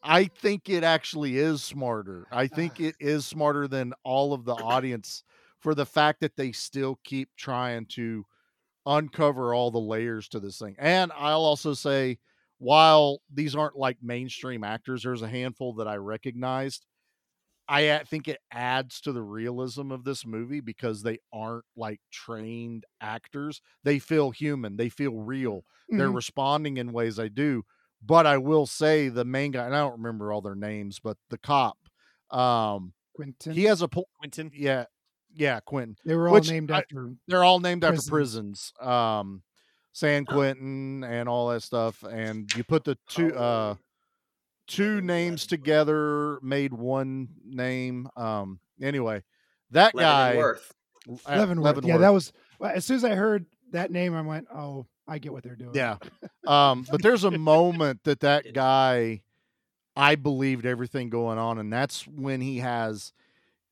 I 0.03 0.25
think 0.25 0.69
it 0.69 0.85
actually 0.85 1.39
is 1.39 1.63
smarter. 1.63 2.27
I 2.31 2.45
ah. 2.45 2.55
think 2.55 2.81
it 2.81 2.95
is 3.01 3.27
smarter 3.27 3.67
than 3.67 3.95
all 4.05 4.33
of 4.33 4.45
the 4.45 4.55
audience 4.55 5.25
for 5.61 5.75
the 5.75 5.87
fact 5.87 6.21
that 6.21 6.37
they 6.37 6.53
still 6.53 6.99
keep 7.05 7.31
trying 7.37 7.87
to 7.87 8.25
uncover 8.87 9.55
all 9.55 9.71
the 9.71 9.79
layers 9.79 10.29
to 10.29 10.41
this 10.41 10.59
thing. 10.59 10.77
And 10.79 11.11
I'll 11.17 11.45
also 11.45 11.73
say, 11.73 12.19
while 12.59 13.21
these 13.33 13.57
aren't 13.57 13.77
like 13.77 13.97
mainstream 14.03 14.63
actors, 14.63 15.03
there's 15.03 15.23
a 15.23 15.29
handful 15.29 15.75
that 15.75 15.89
I 15.89 15.97
recognized. 15.97 16.85
I 17.69 17.89
uh, 17.89 18.05
think 18.05 18.29
it 18.29 18.41
adds 18.53 19.01
to 19.03 19.13
the 19.13 19.23
realism 19.23 19.91
of 19.91 20.05
this 20.05 20.27
movie 20.27 20.61
because 20.61 21.03
they 21.03 21.19
aren't 21.33 21.65
like 21.77 22.01
trained 22.11 22.85
actors. 23.01 23.61
They 23.85 23.99
feel 23.99 24.31
human, 24.31 24.77
they 24.77 24.89
feel 24.89 25.15
real. 25.15 25.65
They're 25.89 26.09
Mhm. 26.11 26.15
responding 26.17 26.77
in 26.77 26.93
ways 26.93 27.19
I 27.19 27.29
do. 27.29 27.65
But 28.03 28.27
I 28.27 28.37
will 28.39 28.67
say 28.67 29.09
the 29.09 29.25
main 29.25 29.51
guy, 29.53 29.65
and 29.65 29.75
I 29.75 29.79
don't 29.81 29.93
remember 30.01 30.31
all 30.33 30.43
their 30.43 30.55
names, 30.55 30.99
but 31.03 31.17
the 31.31 31.39
cop, 31.39 31.79
um, 32.31 32.93
Quentin. 33.15 33.55
he 33.55 33.65
has 33.65 33.81
a 33.81 33.89
po- 33.89 34.09
Quentin. 34.19 34.51
yeah, 34.55 34.85
yeah, 35.33 35.61
Quentin. 35.61 35.97
they 36.05 36.15
were 36.15 36.29
all 36.29 36.35
which 36.35 36.51
named 36.51 36.71
I- 36.71 36.81
after. 36.81 37.15
They're 37.29 37.45
all 37.45 37.61
named 37.61 37.81
Prisons. 37.83 38.01
after 38.07 38.11
prisons, 38.11 38.73
um, 38.81 39.43
San 39.93 40.25
Quentin 40.27 41.03
and 41.05 41.29
all 41.29 41.49
that 41.49 41.63
stuff. 41.63 42.03
And 42.03 42.53
you 42.57 42.65
put 42.65 42.85
the 42.85 42.99
two 43.09 43.35
uh 43.35 43.77
two 44.67 45.01
names 45.01 45.47
together, 45.47 46.39
made 46.43 46.73
one 46.73 47.29
name. 47.45 48.09
Um, 48.17 48.61
anyway, 48.81 49.23
that 49.71 49.95
guy, 49.95 50.31
Leavenworth. 50.31 50.73
uh, 51.27 51.37
Leavenworth. 51.37 51.85
Yeah, 51.85 51.99
that 51.99 52.13
was 52.13 52.33
as 52.63 52.85
soon 52.85 52.97
as 52.97 53.05
I 53.05 53.15
heard 53.15 53.47
that 53.73 53.91
name, 53.91 54.15
I 54.15 54.23
went, 54.23 54.47
"Oh, 54.55 54.87
I 55.07 55.19
get 55.19 55.33
what 55.33 55.43
they're 55.43 55.57
doing." 55.57 55.75
Yeah. 55.75 55.97
Um, 56.47 56.87
but 56.91 57.03
there's 57.03 57.25
a 57.25 57.31
moment 57.31 58.01
that 58.05 58.21
that 58.21 58.53
guy, 58.55 59.23
I 59.97 60.15
believed 60.15 60.67
everything 60.67 61.11
going 61.11 61.39
on, 61.39 61.59
and 61.59 61.73
that's 61.73 62.07
when 62.07 62.41
he 62.41 62.59
has, 62.59 63.13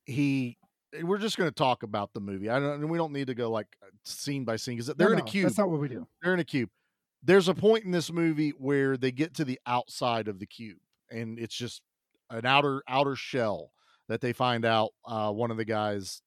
he. 0.05 0.57
We're 1.03 1.17
just 1.17 1.39
going 1.39 1.49
to 1.49 1.55
talk 1.55 1.85
about 1.85 2.13
the 2.13 2.21
movie. 2.21 2.51
I 2.51 2.61
don't. 2.61 2.87
We 2.89 2.99
don't 2.99 3.13
need 3.13 3.29
to 3.29 3.35
go 3.35 3.51
like 3.51 3.67
scene 4.05 4.45
by 4.45 4.57
scene 4.57 4.77
because 4.77 4.95
they're 4.95 5.13
in 5.13 5.19
a 5.19 5.23
cube. 5.23 5.45
That's 5.45 5.57
not 5.57 5.71
what 5.71 5.81
we 5.81 5.89
do. 5.89 6.07
They're 6.23 6.35
in 6.35 6.41
a 6.41 6.45
cube. 6.45 6.69
There's 7.23 7.49
a 7.49 7.55
point 7.55 7.85
in 7.85 7.91
this 7.93 8.11
movie 8.13 8.51
where 8.51 8.97
they 8.97 9.13
get 9.13 9.35
to 9.35 9.45
the 9.45 9.61
outside 9.67 10.29
of 10.29 10.39
the 10.39 10.47
cube, 10.47 10.79
and 11.11 11.39
it's 11.39 11.55
just 11.55 11.83
an 12.31 12.47
outer 12.47 12.83
outer 12.89 13.15
shell 13.17 13.73
that 14.09 14.21
they 14.21 14.33
find 14.33 14.65
out 14.65 14.91
uh, 15.05 15.31
one 15.33 15.51
of 15.51 15.57
the 15.57 15.65
guys 15.65 16.23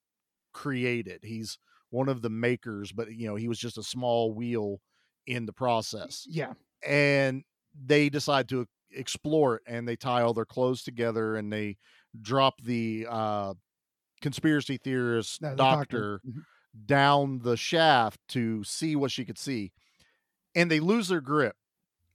created. 0.54 1.22
He's 1.24 1.60
one 1.92 2.10
of 2.10 2.22
the 2.22 2.30
makers, 2.30 2.92
but 2.92 3.12
you 3.14 3.28
know 3.28 3.36
he 3.36 3.48
was 3.48 3.60
just 3.60 3.78
a 3.78 3.84
small 3.84 4.34
wheel 4.34 4.82
in 5.28 5.46
the 5.46 5.54
process 5.54 6.28
Yeah. 6.30 6.54
and 6.88 7.44
they 7.74 8.10
decide 8.10 8.50
to 8.50 8.68
explore 8.92 9.56
it 9.58 9.64
and 9.68 9.88
they 9.88 9.96
tie 9.96 10.22
all 10.22 10.34
their 10.34 10.46
clothes 10.46 10.84
together 10.84 11.36
and 11.36 11.52
they 11.52 11.78
drop 12.22 12.62
the 12.62 13.08
uh 13.10 13.54
conspiracy 14.22 14.78
theorist 14.78 15.42
No, 15.42 15.50
the 15.52 15.56
doctor, 15.56 16.22
Mhm. 16.24 16.46
down 16.86 17.40
the 17.40 17.58
shaft 17.58 18.20
to 18.30 18.64
see 18.64 18.96
what 18.96 19.12
she 19.12 19.26
could 19.26 19.38
see 19.38 19.74
and 20.56 20.72
they 20.72 20.80
lose 20.80 21.10
their 21.10 21.22
grip 21.22 21.58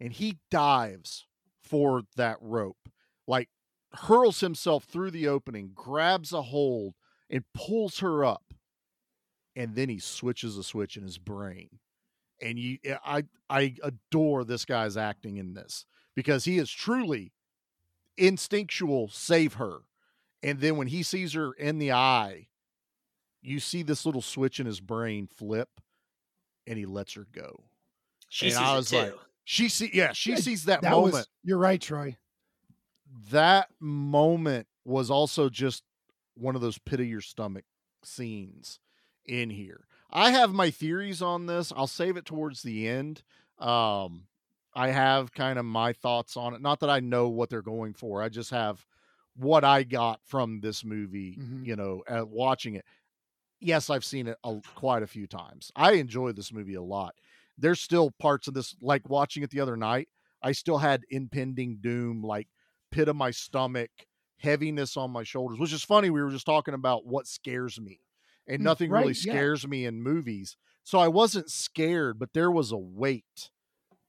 and 0.00 0.12
he 0.12 0.38
dives 0.50 1.26
for 1.62 2.02
that 2.16 2.38
rope 2.40 2.88
like 3.28 3.48
hurls 3.92 4.40
himself 4.40 4.84
through 4.84 5.10
the 5.10 5.28
opening 5.28 5.70
grabs 5.74 6.32
a 6.32 6.42
hold 6.42 6.94
and 7.28 7.44
pulls 7.54 8.00
her 8.00 8.24
up 8.24 8.54
and 9.56 9.74
then 9.74 9.88
he 9.88 9.98
switches 9.98 10.56
a 10.56 10.62
switch 10.62 10.96
in 10.96 11.02
his 11.02 11.18
brain. 11.18 11.68
And 12.40 12.58
you 12.58 12.78
eh, 12.84 12.96
i 13.04 13.24
i 13.48 13.74
adore 13.82 14.44
this 14.44 14.64
guy's 14.64 14.96
acting 14.96 15.36
in 15.36 15.54
this 15.54 15.84
because 16.14 16.44
he 16.44 16.58
is 16.58 16.70
truly 16.70 17.32
instinctual 18.16 19.08
save 19.08 19.54
her. 19.54 19.80
And 20.42 20.60
then 20.60 20.76
when 20.76 20.86
he 20.86 21.02
sees 21.02 21.34
her 21.34 21.52
in 21.52 21.78
the 21.78 21.92
eye 21.92 22.46
you 23.42 23.58
see 23.58 23.82
this 23.82 24.04
little 24.04 24.22
switch 24.22 24.60
in 24.60 24.66
his 24.66 24.80
brain 24.80 25.26
flip 25.26 25.80
and 26.66 26.78
he 26.78 26.84
lets 26.84 27.14
her 27.14 27.26
go 27.32 27.64
She 28.30 28.46
And 28.46 28.54
sees 28.54 28.62
I 28.62 28.74
it 28.74 28.76
was 28.78 28.90
too. 28.90 28.96
like, 28.96 29.14
she 29.44 29.68
see 29.68 29.90
yeah 29.92 30.12
she 30.12 30.30
Yeah, 30.30 30.36
sees 30.36 30.64
that, 30.64 30.80
That 30.82 30.90
moment 30.92 31.12
was. 31.14 31.28
You're 31.42 31.58
right, 31.58 31.80
Troy. 31.80 32.16
that 33.30 33.68
moment 33.80 34.66
was 34.84 35.10
also 35.10 35.48
just 35.48 35.82
one 36.34 36.54
of 36.54 36.60
those 36.62 36.78
pit 36.78 37.00
of 37.00 37.06
your 37.06 37.20
stomach 37.20 37.64
scenes 38.02 38.78
in 39.26 39.50
here. 39.50 39.86
I 40.10 40.30
have 40.30 40.52
my 40.52 40.70
theories 40.70 41.22
on 41.22 41.46
this. 41.46 41.72
I'll 41.74 41.86
save 41.86 42.16
it 42.16 42.24
towards 42.24 42.62
the 42.62 42.88
end. 42.88 43.22
Um, 43.58 44.26
I 44.74 44.88
have 44.90 45.32
kind 45.32 45.58
of 45.58 45.64
my 45.64 45.92
thoughts 45.92 46.36
on 46.36 46.54
it. 46.54 46.60
Not 46.60 46.80
that 46.80 46.90
I 46.90 47.00
know 47.00 47.28
what 47.28 47.50
they're 47.50 47.62
going 47.62 47.94
for. 47.94 48.22
I 48.22 48.28
just 48.28 48.50
have 48.50 48.84
what 49.36 49.64
I 49.64 49.82
got 49.82 50.20
from 50.24 50.60
this 50.60 50.84
movie, 50.84 51.36
Mhm. 51.38 51.66
you 51.66 51.76
know, 51.76 52.02
uh, 52.08 52.24
watching 52.26 52.74
it. 52.74 52.84
Yes, 53.60 53.90
I've 53.90 54.04
seen 54.04 54.26
it 54.28 54.38
a, 54.44 54.60
quite 54.74 55.02
a 55.02 55.06
few 55.06 55.26
times. 55.26 55.70
I 55.76 55.92
enjoy 55.92 56.32
this 56.32 56.52
movie 56.52 56.74
a 56.74 56.82
lot. 56.82 57.14
There's 57.60 57.80
still 57.80 58.10
parts 58.12 58.48
of 58.48 58.54
this, 58.54 58.74
like 58.80 59.08
watching 59.08 59.42
it 59.42 59.50
the 59.50 59.60
other 59.60 59.76
night, 59.76 60.08
I 60.42 60.52
still 60.52 60.78
had 60.78 61.04
impending 61.10 61.78
doom, 61.80 62.22
like 62.22 62.48
pit 62.90 63.08
of 63.08 63.16
my 63.16 63.30
stomach, 63.30 63.90
heaviness 64.38 64.96
on 64.96 65.10
my 65.10 65.22
shoulders, 65.22 65.58
which 65.58 65.72
is 65.72 65.84
funny. 65.84 66.10
We 66.10 66.22
were 66.22 66.30
just 66.30 66.46
talking 66.46 66.74
about 66.74 67.06
what 67.06 67.26
scares 67.26 67.80
me, 67.80 68.00
and 68.46 68.62
Mm, 68.62 68.64
nothing 68.64 68.92
really 68.92 69.14
right, 69.14 69.16
yeah. 69.18 69.46
scares 69.46 69.66
me 69.66 69.84
in 69.84 70.02
movies. 70.02 70.56
So 70.84 70.98
I 70.98 71.08
wasn't 71.08 71.50
scared, 71.50 72.18
but 72.18 72.32
there 72.32 72.50
was 72.50 72.72
a 72.72 72.78
weight 72.78 73.50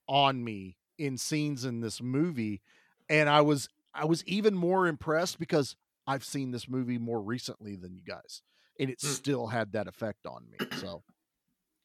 on 0.08 0.44
me 0.44 0.78
in 0.98 1.18
scenes 1.18 1.66
in 1.66 1.82
this 1.82 2.02
movie, 2.02 2.62
and 3.10 3.30
I 3.30 3.42
was 3.42 3.68
I 3.94 4.06
was 4.06 4.24
even 4.26 4.56
more 4.56 4.88
impressed 4.88 5.40
because 5.40 5.76
I've 6.08 6.24
seen 6.24 6.52
this 6.52 6.68
movie 6.68 6.98
more 6.98 7.22
recently 7.22 7.76
than 7.76 7.96
you 7.96 8.04
guys, 8.04 8.42
and 8.80 8.90
it 8.90 9.02
Hmm. 9.02 9.22
still 9.22 9.48
had 9.48 9.72
that 9.74 9.88
effect 9.88 10.26
on 10.26 10.50
me. 10.50 10.68
So 10.70 11.04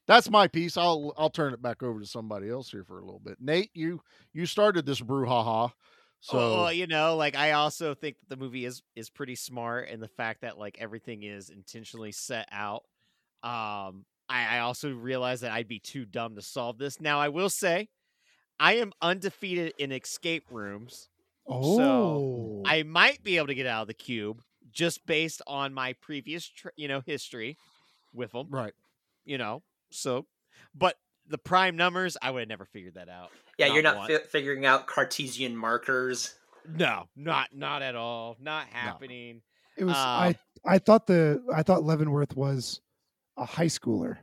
that's 0.07 0.29
my 0.29 0.47
piece. 0.47 0.77
I'll 0.77 1.13
I'll 1.17 1.29
turn 1.29 1.53
it 1.53 1.61
back 1.61 1.83
over 1.83 1.99
to 1.99 2.05
somebody 2.05 2.49
else 2.49 2.71
here 2.71 2.83
for 2.83 2.99
a 2.99 3.05
little 3.05 3.19
bit. 3.19 3.37
Nate, 3.39 3.71
you 3.73 4.01
you 4.33 4.45
started 4.45 4.85
this 4.85 5.01
brouhaha, 5.01 5.71
so 6.19 6.37
well, 6.37 6.57
well, 6.63 6.73
you 6.73 6.87
know, 6.87 7.15
like 7.15 7.35
I 7.35 7.51
also 7.51 7.93
think 7.93 8.17
that 8.19 8.29
the 8.29 8.41
movie 8.41 8.65
is 8.65 8.81
is 8.95 9.09
pretty 9.09 9.35
smart, 9.35 9.89
and 9.89 10.01
the 10.01 10.07
fact 10.07 10.41
that 10.41 10.57
like 10.57 10.77
everything 10.79 11.23
is 11.23 11.49
intentionally 11.49 12.11
set 12.11 12.47
out. 12.51 12.83
Um, 13.43 14.05
I, 14.29 14.57
I 14.57 14.59
also 14.59 14.91
realize 14.91 15.41
that 15.41 15.51
I'd 15.51 15.67
be 15.67 15.79
too 15.79 16.05
dumb 16.05 16.35
to 16.35 16.41
solve 16.41 16.77
this. 16.77 16.99
Now, 16.99 17.19
I 17.19 17.29
will 17.29 17.49
say, 17.49 17.89
I 18.59 18.75
am 18.75 18.91
undefeated 19.01 19.73
in 19.77 19.91
escape 19.91 20.45
rooms. 20.49 21.09
Oh, 21.47 21.77
so 21.77 22.63
I 22.65 22.83
might 22.83 23.23
be 23.23 23.37
able 23.37 23.47
to 23.47 23.55
get 23.55 23.67
out 23.67 23.83
of 23.83 23.87
the 23.87 23.93
cube 23.93 24.41
just 24.71 25.05
based 25.05 25.41
on 25.47 25.73
my 25.73 25.93
previous, 25.93 26.45
tr- 26.45 26.69
you 26.75 26.87
know, 26.87 27.01
history 27.05 27.57
with 28.13 28.31
them. 28.31 28.47
right. 28.49 28.73
You 29.23 29.37
know, 29.37 29.61
so, 29.91 30.25
but 30.75 30.95
the 31.27 31.37
prime 31.37 31.75
numbers, 31.75 32.17
I 32.21 32.31
would 32.31 32.39
have 32.41 32.49
never 32.49 32.65
figured 32.65 32.95
that 32.95 33.09
out. 33.09 33.29
Yeah, 33.57 33.67
you're 33.73 33.83
not 33.83 34.07
fi- 34.07 34.17
figuring 34.19 34.65
out 34.65 34.87
Cartesian 34.87 35.55
markers. 35.57 36.35
No, 36.69 37.07
not 37.15 37.49
not 37.53 37.81
at 37.81 37.95
all. 37.95 38.37
Not 38.39 38.67
happening. 38.67 39.41
it 39.77 39.83
was. 39.85 39.95
um, 39.95 39.99
I 40.01 40.35
I 40.65 40.77
thought 40.79 41.07
the 41.07 41.41
I 41.53 41.63
thought 41.63 41.83
Leavenworth 41.83 42.35
was 42.35 42.81
a 43.37 43.45
high 43.45 43.65
schooler, 43.67 44.17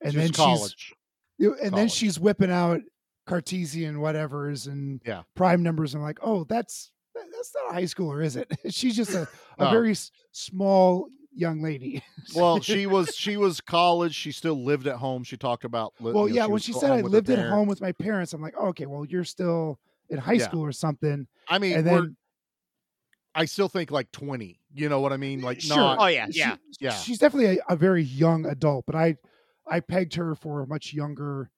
and 0.00 0.12
She 0.12 0.18
then 0.18 0.32
college. 0.32 0.94
she's 1.38 1.50
and 1.62 1.74
then 1.74 1.88
she's 1.88 2.18
whipping 2.18 2.50
out 2.50 2.80
Cartesian 3.26 3.96
whatevers 3.96 4.66
and 4.66 5.00
Yeah. 5.06 5.22
prime 5.36 5.62
numbers. 5.62 5.94
I'm 5.94 6.02
like, 6.02 6.18
oh, 6.22 6.44
that's 6.44 6.90
that's 7.14 7.52
not 7.54 7.70
a 7.70 7.74
high 7.74 7.82
schooler, 7.84 8.24
is 8.24 8.36
it? 8.36 8.50
she's 8.70 8.96
just 8.96 9.14
a, 9.14 9.28
a 9.58 9.64
No. 9.64 9.70
very 9.70 9.94
small 10.32 11.08
young 11.32 11.62
lady. 11.62 12.02
Well, 12.34 12.60
she 12.60 12.86
was 12.86 13.16
she 13.16 13.36
was 13.36 13.60
college. 13.60 14.14
She 14.14 14.30
still 14.30 14.62
lived 14.62 14.86
at 14.86 14.96
home. 14.96 15.24
She 15.24 15.36
talked 15.36 15.64
about 15.64 15.94
li- 15.98 16.12
well, 16.12 16.28
you 16.28 16.34
know, 16.34 16.40
yeah. 16.42 16.46
when 16.46 16.60
she 16.60 16.72
said 16.72 16.90
I 16.92 17.00
lived 17.00 17.28
at 17.30 17.48
home 17.48 17.66
with 17.66 17.80
my 17.80 17.90
parents, 17.92 18.32
I'm 18.34 18.40
like, 18.42 18.54
oh, 18.56 18.68
okay, 18.68 18.86
well, 18.86 19.04
you're 19.04 19.24
still 19.24 19.80
in 20.10 20.18
high 20.18 20.34
Yeah. 20.34 20.44
school 20.44 20.62
or 20.62 20.70
something. 20.70 21.26
I 21.48 21.58
mean, 21.58 21.76
and 21.78 21.86
then 21.86 22.16
I 23.34 23.44
still 23.46 23.68
think 23.68 23.90
like 23.90 24.10
twenty. 24.12 24.60
You 24.72 24.88
know 24.88 25.00
what 25.00 25.12
I 25.12 25.16
mean? 25.16 25.40
Like 25.40 25.60
Sure. 25.60 25.76
not. 25.76 25.98
Oh 26.00 26.06
yeah, 26.06 26.26
she- 26.30 26.38
yeah. 26.38 26.56
Yeah. 26.80 26.90
she's 26.92 27.18
definitely 27.18 27.58
a, 27.58 27.72
a 27.72 27.76
very 27.76 28.02
young 28.04 28.46
adult, 28.46 28.86
but 28.86 28.94
I 28.94 29.16
I 29.68 29.80
pegged 29.80 30.14
her 30.14 30.34
for 30.34 30.62
a 30.62 30.66
much 30.66 30.92
younger 30.92 31.50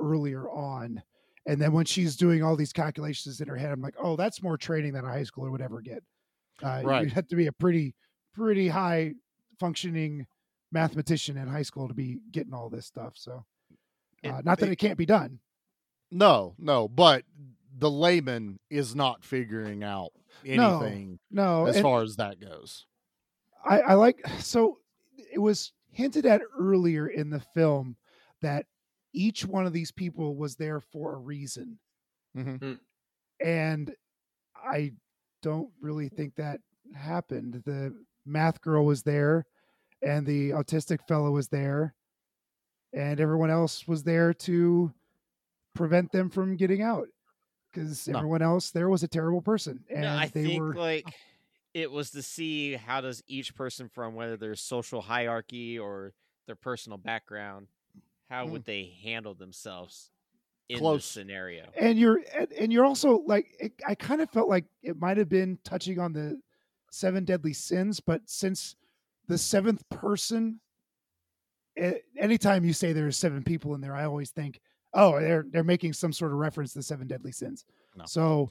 earlier 0.00 0.48
on. 0.50 1.02
And 1.46 1.58
then 1.60 1.72
when 1.72 1.86
she's 1.86 2.16
doing 2.16 2.42
all 2.42 2.56
these 2.56 2.72
calculations 2.74 3.40
in 3.40 3.48
her 3.48 3.56
head, 3.56 3.70
I'm 3.72 3.80
like, 3.80 3.94
oh, 3.98 4.16
that's 4.16 4.42
more 4.42 4.58
training 4.58 4.92
than 4.92 5.04
a 5.06 5.08
high 5.08 5.22
schooler 5.22 5.50
would 5.50 5.62
ever 5.62 5.80
get. 5.80 6.02
Uh, 6.62 6.82
Right. 6.84 7.04
You'd 7.04 7.12
have 7.14 7.26
to 7.28 7.36
be 7.36 7.46
a 7.46 7.52
pretty, 7.52 7.94
pretty 8.34 8.68
high 8.68 9.14
functioning 9.58 10.26
mathematician 10.70 11.36
in 11.36 11.48
high 11.48 11.62
school 11.62 11.88
to 11.88 11.94
be 11.94 12.18
getting 12.30 12.52
all 12.54 12.68
this 12.68 12.86
stuff. 12.86 13.14
So, 13.16 13.44
It- 14.22 14.28
uh, 14.30 14.40
not 14.42 14.58
that 14.58 14.68
it- 14.68 14.72
it 14.72 14.76
can't 14.78 14.98
be 14.98 15.06
done. 15.06 15.40
No, 16.10 16.54
no, 16.58 16.88
but 16.88 17.24
the 17.76 17.90
layman 17.90 18.58
is 18.70 18.94
not 18.94 19.24
figuring 19.24 19.82
out 19.84 20.12
anything 20.44 21.18
No, 21.30 21.66
as 21.66 21.76
and 21.76 21.82
far 21.82 22.02
as 22.02 22.16
that 22.16 22.40
goes. 22.40 22.86
I, 23.64 23.80
I 23.80 23.94
like 23.94 24.26
so 24.38 24.78
it 25.32 25.38
was 25.38 25.72
hinted 25.90 26.24
at 26.26 26.42
earlier 26.58 27.06
in 27.08 27.30
the 27.30 27.40
film 27.40 27.96
that 28.40 28.66
each 29.12 29.44
one 29.44 29.66
of 29.66 29.72
these 29.72 29.90
people 29.90 30.36
was 30.36 30.56
there 30.56 30.80
for 30.80 31.14
a 31.14 31.18
reason. 31.18 31.78
Mhm. 32.36 32.58
Mm. 32.58 32.80
And 33.44 33.96
I 34.54 34.94
don't 35.42 35.72
really 35.80 36.08
think 36.08 36.36
that 36.36 36.60
happened. 36.94 37.62
The 37.64 37.94
math 38.28 38.60
girl 38.60 38.84
was 38.84 39.02
there 39.02 39.46
and 40.02 40.26
the 40.26 40.50
autistic 40.50 41.00
fellow 41.08 41.30
was 41.30 41.48
there 41.48 41.94
and 42.92 43.20
everyone 43.20 43.50
else 43.50 43.86
was 43.88 44.02
there 44.04 44.32
to 44.32 44.92
prevent 45.74 46.10
them 46.12 46.30
from 46.30 46.56
getting 46.56 46.82
out 46.82 47.08
because 47.72 48.06
No. 48.08 48.18
everyone 48.18 48.42
else 48.42 48.70
there 48.70 48.88
was 48.88 49.02
a 49.02 49.08
terrible 49.08 49.42
person 49.42 49.84
and 49.90 50.02
No, 50.02 50.14
I 50.16 50.26
they 50.26 50.44
think 50.44 50.60
were 50.62 50.74
like 50.74 51.06
it 51.74 51.90
was 51.90 52.10
to 52.12 52.22
see 52.22 52.74
how 52.74 53.00
does 53.00 53.22
each 53.26 53.54
person 53.54 53.88
from 53.88 54.14
whether 54.14 54.36
their 54.36 54.54
social 54.56 55.00
hierarchy 55.02 55.78
or 55.78 56.12
their 56.46 56.56
personal 56.56 56.96
background, 56.98 57.68
how. 58.30 58.46
Mm. 58.46 58.50
would 58.50 58.64
they 58.64 58.96
handle 59.04 59.34
themselves 59.34 60.10
in 60.70 60.78
Close. 60.78 61.00
this 61.00 61.04
scenario? 61.06 61.66
and 61.78 61.98
you're 61.98 62.20
and, 62.36 62.50
and 62.52 62.72
you're 62.72 62.84
also 62.86 63.22
like 63.26 63.46
it, 63.60 63.72
i 63.86 63.94
kind 63.94 64.20
of 64.22 64.30
felt 64.30 64.48
like 64.48 64.64
it 64.82 64.98
might 64.98 65.18
have 65.18 65.28
been 65.28 65.58
touching 65.62 65.98
on 66.00 66.12
the 66.14 66.40
seven 66.90 67.24
deadly 67.24 67.52
sins 67.52 68.00
but 68.00 68.20
since 68.26 68.76
the 69.28 69.38
seventh 69.38 69.82
person 69.90 70.60
a- 71.78 72.00
anytime 72.18 72.64
you 72.64 72.72
say 72.72 72.92
there's 72.92 73.16
seven 73.16 73.42
people 73.42 73.74
in 73.74 73.80
there 73.80 73.94
i 73.94 74.04
always 74.04 74.30
think 74.30 74.60
oh 74.94 75.18
they're 75.20 75.44
they're 75.50 75.64
making 75.64 75.92
some 75.92 76.12
sort 76.12 76.32
of 76.32 76.38
reference 76.38 76.72
to 76.72 76.78
the 76.78 76.82
seven 76.82 77.06
deadly 77.06 77.32
sins 77.32 77.64
No. 77.96 78.04
so 78.06 78.50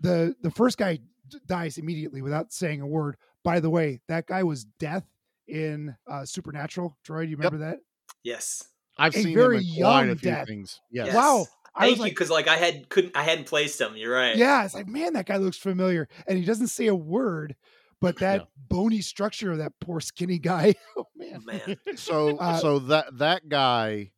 the 0.00 0.34
the 0.42 0.50
first 0.50 0.78
guy 0.78 0.98
d- 1.28 1.38
dies 1.46 1.78
immediately 1.78 2.22
without 2.22 2.52
saying 2.52 2.80
a 2.80 2.86
word 2.86 3.16
by 3.44 3.60
the 3.60 3.70
way 3.70 4.00
that 4.08 4.26
guy 4.26 4.42
was 4.42 4.64
death 4.78 5.04
in 5.48 5.94
uh 6.06 6.24
supernatural 6.24 6.96
troy 7.02 7.24
do 7.24 7.30
you 7.30 7.36
remember 7.36 7.58
that 7.58 7.78
Yes. 8.22 8.64
I've 8.98 9.14
A 9.14 9.22
seen 9.22 9.34
very 9.34 9.56
him 9.58 9.62
in 9.62 9.82
quite 9.82 10.00
young 10.02 10.10
a 10.10 10.16
few 10.16 10.30
death. 10.30 10.46
things. 10.46 10.80
Yes. 10.90 11.06
Yes. 11.06 11.14
wow 11.14 11.46
i 11.74 11.86
Thank 11.86 11.98
was 11.98 12.06
you, 12.06 12.12
because 12.12 12.30
like 12.30 12.48
I 12.48 12.56
had 12.56 12.88
couldn't 12.88 13.16
I 13.16 13.22
hadn't 13.22 13.46
placed 13.46 13.80
him. 13.80 13.96
You're 13.96 14.14
right. 14.14 14.36
Yeah, 14.36 14.64
it's 14.64 14.74
like, 14.74 14.88
man, 14.88 15.12
that 15.14 15.26
guy 15.26 15.36
looks 15.36 15.56
familiar. 15.58 16.08
And 16.26 16.38
he 16.38 16.44
doesn't 16.44 16.68
say 16.68 16.86
a 16.88 16.94
word, 16.94 17.56
but 18.00 18.18
that 18.18 18.40
Yeah. 18.40 18.46
bony 18.68 19.00
structure 19.00 19.52
of 19.52 19.58
that 19.58 19.72
poor 19.80 20.00
skinny 20.00 20.38
guy. 20.38 20.74
Oh 20.96 21.06
man. 21.16 21.44
Man. 21.44 21.76
So 21.96 22.36
Uh, 22.38 22.58
so 22.58 22.78
that 22.80 23.18
that 23.18 23.48
guy, 23.48 24.10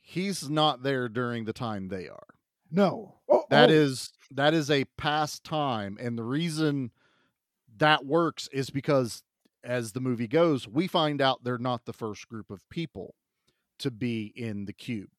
he's 0.00 0.48
not 0.48 0.82
there 0.82 1.08
during 1.08 1.44
the 1.44 1.52
time 1.52 1.88
they 1.88 2.08
are. 2.08 2.26
No. 2.70 3.16
Oh, 3.28 3.44
That 3.50 3.70
oh, 3.70 3.72
is 3.74 4.12
that 4.32 4.54
is 4.54 4.70
a 4.70 4.84
past 4.96 5.44
time, 5.44 5.96
and 6.00 6.18
the 6.18 6.24
reason 6.24 6.90
that 7.78 8.04
works 8.06 8.48
is 8.52 8.70
because 8.70 9.22
as 9.62 9.92
the 9.92 10.00
movie 10.00 10.28
goes, 10.28 10.66
we 10.68 10.86
find 10.86 11.20
out 11.20 11.44
they're 11.44 11.58
not 11.58 11.84
the 11.84 11.92
first 11.92 12.28
group 12.28 12.50
of 12.50 12.68
people 12.70 13.14
to 13.80 13.90
be 13.90 14.32
in 14.34 14.64
the 14.64 14.72
cube. 14.72 15.10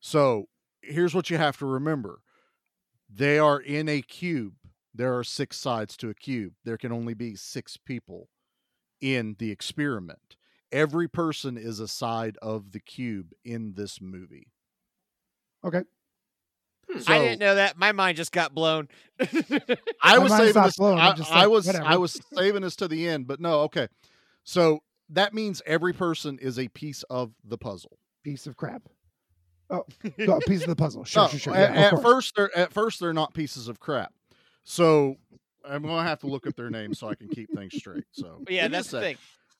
So 0.00 0.48
here's 0.82 1.14
what 1.14 1.30
you 1.30 1.36
have 1.38 1.58
to 1.58 1.66
remember: 1.66 2.20
they 3.08 3.38
are 3.38 3.60
in 3.60 3.88
a 3.88 4.02
cube. 4.02 4.54
There 4.94 5.16
are 5.16 5.24
six 5.24 5.56
sides 5.56 5.96
to 5.98 6.08
a 6.10 6.14
cube. 6.14 6.54
There 6.64 6.76
can 6.78 6.92
only 6.92 7.14
be 7.14 7.36
six 7.36 7.76
people 7.76 8.28
in 9.00 9.36
the 9.38 9.50
experiment. 9.50 10.36
Every 10.72 11.08
person 11.08 11.56
is 11.56 11.80
a 11.80 11.88
side 11.88 12.36
of 12.42 12.72
the 12.72 12.80
cube 12.80 13.32
in 13.44 13.74
this 13.74 14.00
movie. 14.00 14.48
okay. 15.64 15.82
So, 17.00 17.12
I 17.12 17.18
didn't 17.18 17.40
know 17.40 17.54
that. 17.56 17.76
My 17.76 17.92
mind 17.92 18.16
just 18.16 18.32
got 18.32 18.54
blown. 18.54 18.88
I 20.02 20.18
was 20.18 20.34
saving 20.34 20.62
this. 20.62 20.76
blown, 20.76 20.98
I, 20.98 21.10
I'm 21.10 21.22
I 21.30 21.40
like, 21.40 21.50
was 21.50 21.68
I 21.68 21.96
was 21.98 22.18
saving 22.34 22.62
this 22.62 22.76
to 22.76 22.88
the 22.88 23.06
end, 23.06 23.26
but 23.26 23.40
no. 23.40 23.60
Okay, 23.62 23.88
so 24.42 24.80
that 25.10 25.34
means 25.34 25.60
every 25.66 25.92
person 25.92 26.38
is 26.40 26.58
a 26.58 26.68
piece 26.68 27.02
of 27.04 27.32
the 27.44 27.58
puzzle. 27.58 27.98
Piece 28.24 28.46
of 28.46 28.56
crap. 28.56 28.88
Oh, 29.70 29.84
no, 30.18 30.36
a 30.36 30.40
piece 30.42 30.62
of 30.62 30.68
the 30.68 30.76
puzzle. 30.76 31.04
Sure, 31.04 31.24
No, 31.24 31.28
sure, 31.28 31.38
sure. 31.38 31.54
At, 31.54 31.74
Yeah, 31.74 31.88
of 31.92 31.98
at 31.98 32.02
first, 32.02 32.34
they're 32.36 32.56
at 32.56 32.72
first 32.72 33.00
they're 33.00 33.12
not 33.12 33.34
pieces 33.34 33.68
of 33.68 33.78
crap. 33.80 34.12
So 34.64 35.16
I'm 35.64 35.82
gonna 35.82 36.08
have 36.08 36.20
to 36.20 36.26
look 36.26 36.46
up 36.46 36.56
their 36.56 36.70
names 36.70 36.98
so 36.98 37.08
I 37.08 37.14
can 37.14 37.28
keep 37.28 37.50
things 37.54 37.74
straight. 37.74 38.04
So 38.12 38.42
yeah, 38.48 38.62
give 38.62 38.72
me 38.72 38.76
a 38.78 38.78
that's 38.80 38.90
the 38.90 39.00
thing. 39.00 39.16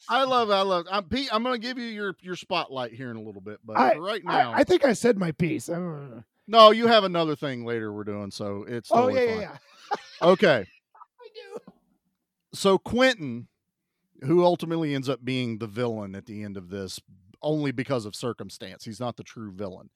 I 0.09 0.25
love, 0.25 0.51
I 0.51 0.63
love. 0.63 0.87
I'm 0.91 1.05
Pete. 1.05 1.29
I'm 1.33 1.43
gonna 1.43 1.59
give 1.59 1.77
you 1.77 1.85
your 1.87 2.15
your 2.23 2.37
spotlight 2.37 2.93
here 2.93 3.11
in 3.11 3.17
a 3.17 3.23
little 3.23 3.41
bit, 3.43 3.59
but 3.65 3.77
I- 3.77 3.97
right 3.97 4.25
now, 4.25 4.53
I 4.55 4.65
think 4.65 4.85
I 4.85 4.93
said 4.95 5.19
my 5.19 5.33
piece. 5.33 5.69
I 5.69 5.75
don't 5.75 6.11
know. 6.11 6.23
no, 6.47 6.71
you 6.71 6.87
have 6.87 7.05
another 7.05 7.37
thing 7.37 7.65
later 7.67 7.93
we're 7.93 8.05
doing, 8.05 8.31
so 8.31 8.65
it's 8.67 8.91
Oh 8.93 9.09
totally 9.11 9.27
yeah, 9.27 9.33
fine. 9.33 9.41
yeah, 10.23 10.29
Okay. 10.29 10.67
So 12.55 12.79
Quentin, 12.79 13.49
who 14.23 14.43
ultimately 14.43 14.95
ends 14.95 15.09
up 15.09 15.23
being 15.25 15.59
the 15.59 15.67
villain 15.67 16.15
at 16.15 16.25
the 16.27 16.43
end 16.43 16.57
of 16.57 16.71
this, 16.71 16.99
only 17.43 17.73
because 17.73 18.07
of 18.07 18.15
circumstance, 18.15 18.85
he's 18.85 19.01
not 19.01 19.17
the 19.17 19.23
true 19.23 19.53
villain. 19.53 19.91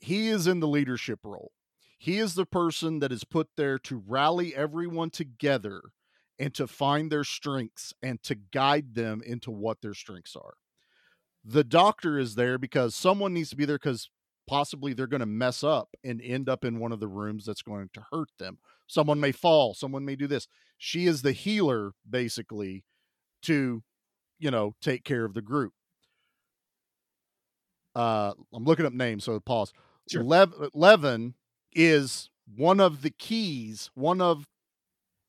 He 0.00 0.28
is 0.28 0.46
in 0.46 0.60
the 0.60 0.68
leadership 0.68 1.20
role. 1.24 1.52
He 1.98 2.18
is 2.18 2.34
the 2.34 2.46
person 2.46 2.98
that 2.98 3.12
is 3.12 3.24
put 3.24 3.48
there 3.56 3.78
to 3.80 4.02
rally 4.06 4.54
everyone 4.54 5.10
together 5.10 5.80
and 6.38 6.52
to 6.54 6.66
find 6.66 7.10
their 7.10 7.24
strengths 7.24 7.94
and 8.02 8.22
to 8.24 8.34
guide 8.34 8.94
them 8.94 9.22
into 9.24 9.50
what 9.50 9.80
their 9.80 9.94
strengths 9.94 10.36
are. 10.36 10.54
The 11.44 11.64
doctor 11.64 12.18
is 12.18 12.34
there 12.34 12.58
because 12.58 12.94
someone 12.94 13.32
needs 13.32 13.50
to 13.50 13.56
be 13.56 13.64
there 13.64 13.78
because 13.78 14.10
possibly 14.46 14.92
they're 14.92 15.06
going 15.06 15.20
to 15.20 15.26
mess 15.26 15.62
up 15.62 15.88
and 16.02 16.20
end 16.22 16.48
up 16.48 16.64
in 16.64 16.78
one 16.78 16.92
of 16.92 17.00
the 17.00 17.08
rooms 17.08 17.46
that's 17.46 17.62
going 17.62 17.90
to 17.94 18.04
hurt 18.10 18.30
them. 18.38 18.58
Someone 18.86 19.20
may 19.20 19.32
fall, 19.32 19.74
someone 19.74 20.04
may 20.04 20.16
do 20.16 20.26
this. 20.26 20.46
She 20.76 21.06
is 21.06 21.22
the 21.22 21.32
healer, 21.32 21.92
basically, 22.08 22.84
to, 23.42 23.82
you 24.38 24.50
know, 24.50 24.74
take 24.82 25.04
care 25.04 25.24
of 25.24 25.34
the 25.34 25.42
group. 25.42 25.72
Uh, 27.94 28.32
I'm 28.52 28.64
looking 28.64 28.86
up 28.86 28.92
names, 28.92 29.24
so 29.24 29.38
pause. 29.40 29.72
Sure. 30.10 30.22
Lev- 30.22 30.70
Leaven 30.74 31.34
is 31.72 32.28
one 32.56 32.80
of 32.80 33.02
the 33.02 33.10
keys, 33.10 33.90
one 33.94 34.20
of 34.20 34.46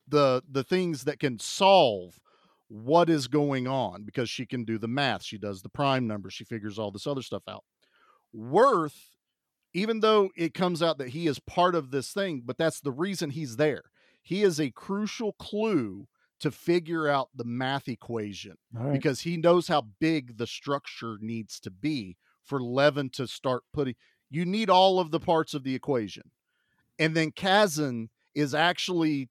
the 0.08 0.42
the 0.48 0.64
things 0.64 1.04
that 1.04 1.18
can 1.18 1.38
solve 1.38 2.20
what 2.68 3.08
is 3.08 3.28
going 3.28 3.66
on 3.66 4.02
because 4.02 4.28
she 4.28 4.44
can 4.46 4.64
do 4.64 4.78
the 4.78 4.88
math, 4.88 5.22
she 5.22 5.38
does 5.38 5.62
the 5.62 5.68
prime 5.68 6.06
numbers, 6.06 6.34
she 6.34 6.44
figures 6.44 6.78
all 6.78 6.90
this 6.90 7.06
other 7.06 7.22
stuff 7.22 7.42
out. 7.48 7.64
Worth, 8.32 9.10
even 9.72 10.00
though 10.00 10.30
it 10.36 10.52
comes 10.52 10.82
out 10.82 10.98
that 10.98 11.10
he 11.10 11.26
is 11.26 11.38
part 11.38 11.74
of 11.74 11.90
this 11.90 12.12
thing, 12.12 12.42
but 12.44 12.58
that's 12.58 12.80
the 12.80 12.92
reason 12.92 13.30
he's 13.30 13.56
there. 13.56 13.84
He 14.22 14.42
is 14.42 14.60
a 14.60 14.70
crucial 14.70 15.32
clue 15.34 16.08
to 16.40 16.50
figure 16.50 17.08
out 17.08 17.28
the 17.34 17.44
math 17.44 17.88
equation 17.88 18.56
right. 18.72 18.92
because 18.92 19.20
he 19.20 19.36
knows 19.36 19.68
how 19.68 19.86
big 20.00 20.36
the 20.36 20.46
structure 20.46 21.16
needs 21.20 21.60
to 21.60 21.70
be 21.70 22.16
for 22.46 22.60
Leaven 22.60 23.10
to 23.10 23.26
start 23.26 23.62
putting. 23.72 23.94
You 24.30 24.44
need 24.44 24.70
all 24.70 24.98
of 24.98 25.10
the 25.10 25.20
parts 25.20 25.54
of 25.54 25.62
the 25.62 25.74
equation. 25.74 26.30
And 26.98 27.14
then 27.14 27.30
Kazan 27.30 28.08
is 28.34 28.54
actually 28.54 29.28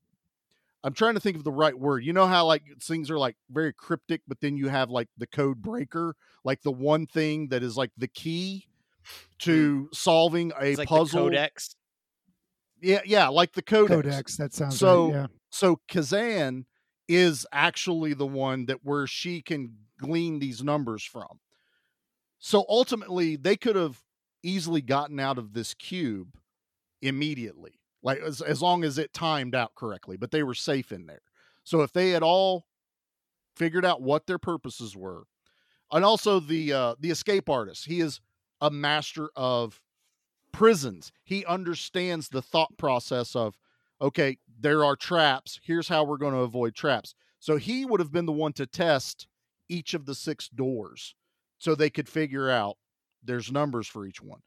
I'm 0.86 0.94
trying 0.94 1.16
to 1.16 1.20
think 1.20 1.36
of 1.36 1.44
the 1.44 1.52
right 1.52 1.78
word. 1.78 2.06
You 2.06 2.14
know 2.14 2.28
how 2.28 2.46
like 2.46 2.62
things 2.80 3.10
are 3.10 3.18
like 3.18 3.36
very 3.50 3.74
cryptic, 3.74 4.22
but 4.28 4.40
then 4.40 4.56
you 4.56 4.68
have 4.70 4.92
like 4.92 5.10
the 5.18 5.26
code 5.26 5.60
breaker, 5.60 6.16
like 6.44 6.62
the 6.62 6.72
one 6.72 7.08
thing 7.08 7.48
that 7.48 7.64
is 7.64 7.76
like 7.76 7.90
the 7.98 8.08
key 8.08 8.68
mm. 9.04 9.38
to 9.40 9.90
solving 9.92 10.52
a 10.60 10.66
It's 10.66 10.78
like 10.78 10.88
puzzle. 10.88 11.24
the 11.26 11.32
codex. 11.32 11.76
Yeah, 12.84 13.02
yeah, 13.04 13.30
like 13.30 13.54
the 13.54 13.64
codex. 13.64 13.96
Codex. 13.96 14.38
That 14.38 14.54
sounds 14.54 14.78
So 14.78 15.06
right. 15.06 15.14
Yeah. 15.16 15.28
so 15.50 15.80
Kazan 15.88 16.68
is 17.08 17.48
actually 17.52 18.14
the 18.14 18.28
one 18.28 18.68
that 18.68 18.78
where 18.84 19.08
she 19.08 19.42
can 19.42 19.74
glean 20.00 20.38
these 20.38 20.64
numbers 20.64 21.04
from. 21.04 21.40
So 22.46 22.64
ultimately, 22.70 23.38
they 23.38 23.56
could 23.56 23.76
have 23.76 24.04
easily 24.44 24.80
gotten 24.80 25.20
out 25.20 25.40
of 25.40 25.54
this 25.54 25.74
cube 25.74 26.38
immediately, 27.02 27.80
like 28.04 28.20
as, 28.20 28.40
as 28.40 28.62
long 28.62 28.84
as 28.84 29.00
it 29.00 29.14
timed 29.14 29.56
out 29.56 29.74
correctly, 29.74 30.16
but 30.16 30.30
they 30.30 30.44
were 30.44 30.54
safe 30.54 30.92
in 30.92 31.08
there. 31.08 31.24
So 31.64 31.82
if 31.82 31.92
they 31.92 32.12
had 32.12 32.22
all 32.22 32.68
figured 33.56 33.84
out 33.84 34.04
what 34.04 34.28
their 34.28 34.38
purposes 34.38 34.96
were, 34.96 35.24
and 35.92 36.06
also 36.06 36.40
the 36.40 36.72
uh, 36.72 36.96
the 37.00 37.10
escape 37.10 37.50
artist, 37.50 37.88
he 37.88 38.00
is 38.00 38.22
a 38.62 38.70
master 38.70 39.32
of 39.36 39.82
prisons. 40.52 41.12
He 41.24 41.44
understands 41.46 42.30
the 42.30 42.44
thought 42.44 42.78
process 42.78 43.36
of 43.36 43.58
okay, 44.00 44.38
there 44.60 44.86
are 44.86 44.96
traps. 44.96 45.60
Here's 45.64 45.88
how 45.88 46.04
we're 46.04 46.18
going 46.18 46.36
to 46.36 46.42
avoid 46.42 46.76
traps. 46.76 47.16
So 47.40 47.58
he 47.58 47.86
would 47.86 48.00
have 48.00 48.12
been 48.12 48.28
the 48.28 48.32
one 48.32 48.54
to 48.54 48.68
test 48.68 49.26
each 49.68 49.96
of 49.96 50.06
the 50.06 50.14
six 50.14 50.48
doors 50.48 51.16
so 51.58 51.76
they 51.76 51.90
could 51.90 52.10
figure 52.10 52.50
out 52.50 52.78
there's 53.24 53.52
numbers 53.52 53.88
for 53.88 54.06
each 54.06 54.22
one. 54.22 54.42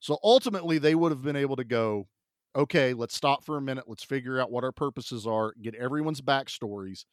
So 0.00 0.18
ultimately, 0.22 0.78
they 0.78 0.94
would 0.94 1.12
have 1.12 1.22
been 1.22 1.36
able 1.36 1.56
to 1.56 1.64
go, 1.64 2.08
okay, 2.54 2.94
let's 2.94 3.14
stop 3.14 3.44
for 3.44 3.56
a 3.56 3.62
minute. 3.62 3.84
Let's 3.86 4.04
figure 4.04 4.40
out 4.40 4.50
what 4.50 4.64
our 4.64 4.72
purposes 4.72 5.26
are, 5.26 5.52
get 5.60 5.74
everyone's 5.74 6.20
backstories. 6.20 7.04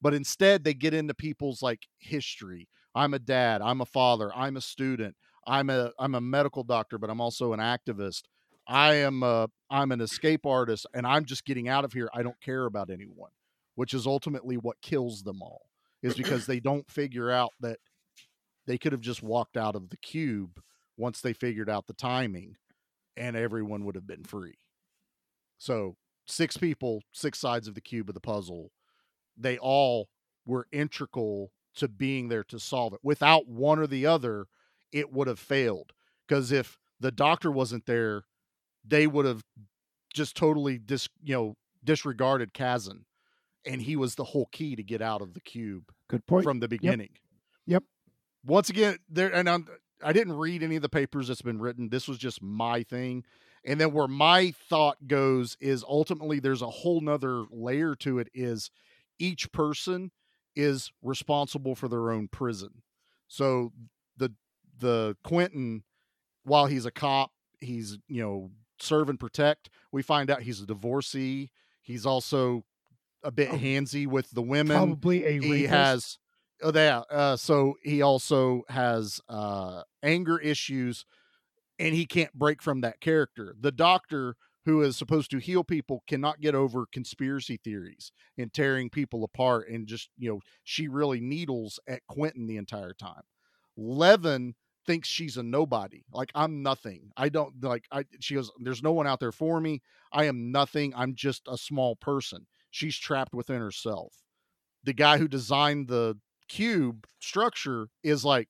But 0.00 0.14
instead, 0.14 0.64
they 0.64 0.74
get 0.74 0.94
into 0.94 1.14
people's 1.14 1.62
like 1.62 1.86
history. 1.98 2.68
I'm 2.94 3.14
a 3.14 3.18
dad. 3.18 3.62
I'm 3.62 3.80
a 3.80 3.86
father. 3.86 4.30
I'm 4.34 4.56
a 4.56 4.60
student. 4.60 5.16
I'm 5.46 5.70
a 5.70 5.92
I'm 5.98 6.14
a 6.14 6.20
medical 6.20 6.62
doctor, 6.64 6.98
but 6.98 7.10
I'm 7.10 7.20
also 7.20 7.52
an 7.52 7.60
activist. 7.60 8.22
I 8.66 8.94
am 8.94 9.22
a 9.22 9.48
I'm 9.70 9.92
an 9.92 10.00
escape 10.00 10.46
artist 10.46 10.86
and 10.94 11.06
I'm 11.06 11.24
just 11.24 11.44
getting 11.44 11.68
out 11.68 11.84
of 11.84 11.92
here. 11.92 12.08
I 12.14 12.22
don't 12.22 12.40
care 12.40 12.66
about 12.66 12.90
anyone, 12.90 13.30
which 13.74 13.94
is 13.94 14.06
ultimately 14.06 14.56
what 14.56 14.80
kills 14.82 15.22
them 15.22 15.42
all. 15.42 15.62
Is 16.02 16.14
because 16.14 16.46
they 16.46 16.58
don't 16.58 16.90
figure 16.90 17.30
out 17.30 17.50
that 17.60 17.78
they 18.66 18.78
could 18.78 18.92
have 18.92 19.00
just 19.00 19.22
walked 19.22 19.56
out 19.56 19.74
of 19.76 19.90
the 19.90 19.96
cube 19.96 20.60
once 20.96 21.20
they 21.20 21.32
figured 21.32 21.70
out 21.70 21.86
the 21.86 21.94
timing 21.94 22.56
and 23.16 23.36
everyone 23.36 23.84
would 23.84 23.94
have 23.94 24.06
been 24.06 24.24
free. 24.24 24.54
So, 25.58 25.96
six 26.26 26.56
people, 26.56 27.02
six 27.12 27.38
sides 27.38 27.68
of 27.68 27.74
the 27.74 27.80
cube 27.80 28.08
of 28.08 28.14
the 28.14 28.20
puzzle, 28.20 28.70
they 29.36 29.58
all 29.58 30.08
were 30.46 30.66
integral 30.72 31.52
to 31.76 31.88
being 31.88 32.28
there 32.28 32.44
to 32.44 32.58
solve 32.58 32.92
it. 32.94 33.00
Without 33.02 33.48
one 33.48 33.78
or 33.78 33.86
the 33.86 34.06
other, 34.06 34.46
it 34.92 35.12
would 35.12 35.28
have 35.28 35.38
failed. 35.38 35.92
Because 36.26 36.52
if 36.52 36.78
the 37.00 37.12
doctor 37.12 37.50
wasn't 37.50 37.86
there, 37.86 38.24
they 38.84 39.06
would 39.06 39.24
have 39.26 39.42
just 40.14 40.36
totally 40.36 40.78
dis 40.78 41.08
you 41.22 41.34
know 41.34 41.56
disregarded 41.84 42.52
Kazan, 42.52 43.04
and 43.66 43.80
he 43.82 43.96
was 43.96 44.14
the 44.14 44.24
whole 44.24 44.48
key 44.52 44.76
to 44.76 44.82
get 44.82 45.00
out 45.00 45.22
of 45.22 45.34
the 45.34 45.40
cube 45.40 45.84
Good 46.08 46.26
point. 46.26 46.44
from 46.44 46.60
the 46.60 46.68
beginning. 46.68 47.10
Yep. 47.66 47.84
Once 48.44 48.70
again, 48.70 48.96
there 49.08 49.32
and 49.32 49.48
I'm, 49.48 49.66
I 50.02 50.12
didn't 50.12 50.34
read 50.34 50.62
any 50.62 50.76
of 50.76 50.82
the 50.82 50.88
papers 50.88 51.28
that's 51.28 51.42
been 51.42 51.60
written. 51.60 51.88
This 51.88 52.08
was 52.08 52.18
just 52.18 52.42
my 52.42 52.82
thing. 52.82 53.24
And 53.64 53.80
then 53.80 53.92
where 53.92 54.08
my 54.08 54.52
thought 54.68 55.06
goes 55.06 55.56
is 55.60 55.84
ultimately 55.84 56.40
there's 56.40 56.62
a 56.62 56.70
whole 56.70 57.00
nother 57.00 57.44
layer 57.50 57.94
to 57.96 58.18
it 58.18 58.28
is 58.34 58.70
each 59.20 59.52
person 59.52 60.10
is 60.56 60.90
responsible 61.02 61.74
for 61.76 61.86
their 61.88 62.10
own 62.10 62.26
prison. 62.28 62.82
So 63.28 63.72
the 64.16 64.32
the 64.78 65.16
Quentin, 65.22 65.84
while 66.42 66.66
he's 66.66 66.84
a 66.86 66.90
cop, 66.90 67.30
he's 67.60 67.98
you 68.08 68.22
know 68.22 68.50
serve 68.80 69.08
and 69.08 69.20
protect. 69.20 69.70
We 69.92 70.02
find 70.02 70.28
out 70.28 70.42
he's 70.42 70.60
a 70.60 70.66
divorcee. 70.66 71.50
He's 71.80 72.04
also 72.04 72.64
a 73.22 73.30
bit 73.30 73.50
Oh. 73.52 73.56
handsy 73.56 74.06
with 74.08 74.30
the 74.32 74.42
women. 74.42 74.76
Probably 74.76 75.24
a 75.24 75.40
he 75.40 75.62
has 75.64 76.18
oh 76.62 76.72
yeah. 76.74 77.02
Uh, 77.10 77.36
so 77.36 77.74
he 77.82 78.02
also 78.02 78.62
has 78.68 79.20
uh, 79.28 79.82
anger 80.02 80.38
issues, 80.38 81.04
and 81.78 81.94
he 81.94 82.06
can't 82.06 82.32
break 82.34 82.62
from 82.62 82.80
that 82.82 83.00
character. 83.00 83.54
The 83.58 83.72
doctor 83.72 84.36
who 84.64 84.82
is 84.82 84.96
supposed 84.96 85.30
to 85.30 85.38
heal 85.38 85.64
people 85.64 86.02
cannot 86.06 86.40
get 86.40 86.54
over 86.54 86.86
conspiracy 86.92 87.58
theories 87.62 88.12
and 88.38 88.52
tearing 88.52 88.88
people 88.90 89.24
apart 89.24 89.68
and 89.68 89.86
just 89.86 90.08
you 90.18 90.30
know 90.30 90.40
she 90.64 90.88
really 90.88 91.20
needles 91.20 91.80
at 91.88 92.06
quentin 92.06 92.46
the 92.46 92.56
entire 92.56 92.94
time. 92.94 93.22
Leaven 93.76 94.54
thinks 94.86 95.08
she's 95.08 95.36
a 95.36 95.42
nobody 95.42 96.04
like 96.12 96.30
i'm 96.34 96.62
nothing. 96.62 97.10
I 97.16 97.28
don't 97.28 97.62
like 97.62 97.84
i 97.90 98.04
she 98.20 98.34
goes 98.34 98.50
there's 98.60 98.82
no 98.82 98.92
one 98.92 99.06
out 99.06 99.20
there 99.20 99.32
for 99.32 99.60
me. 99.60 99.82
I 100.12 100.24
am 100.24 100.52
nothing. 100.52 100.92
I'm 100.96 101.14
just 101.14 101.42
a 101.48 101.58
small 101.58 101.96
person. 101.96 102.46
She's 102.70 102.96
trapped 102.96 103.34
within 103.34 103.60
herself. 103.60 104.14
The 104.84 104.92
guy 104.92 105.18
who 105.18 105.28
designed 105.28 105.88
the 105.88 106.16
cube 106.48 107.06
structure 107.20 107.88
is 108.02 108.24
like 108.24 108.48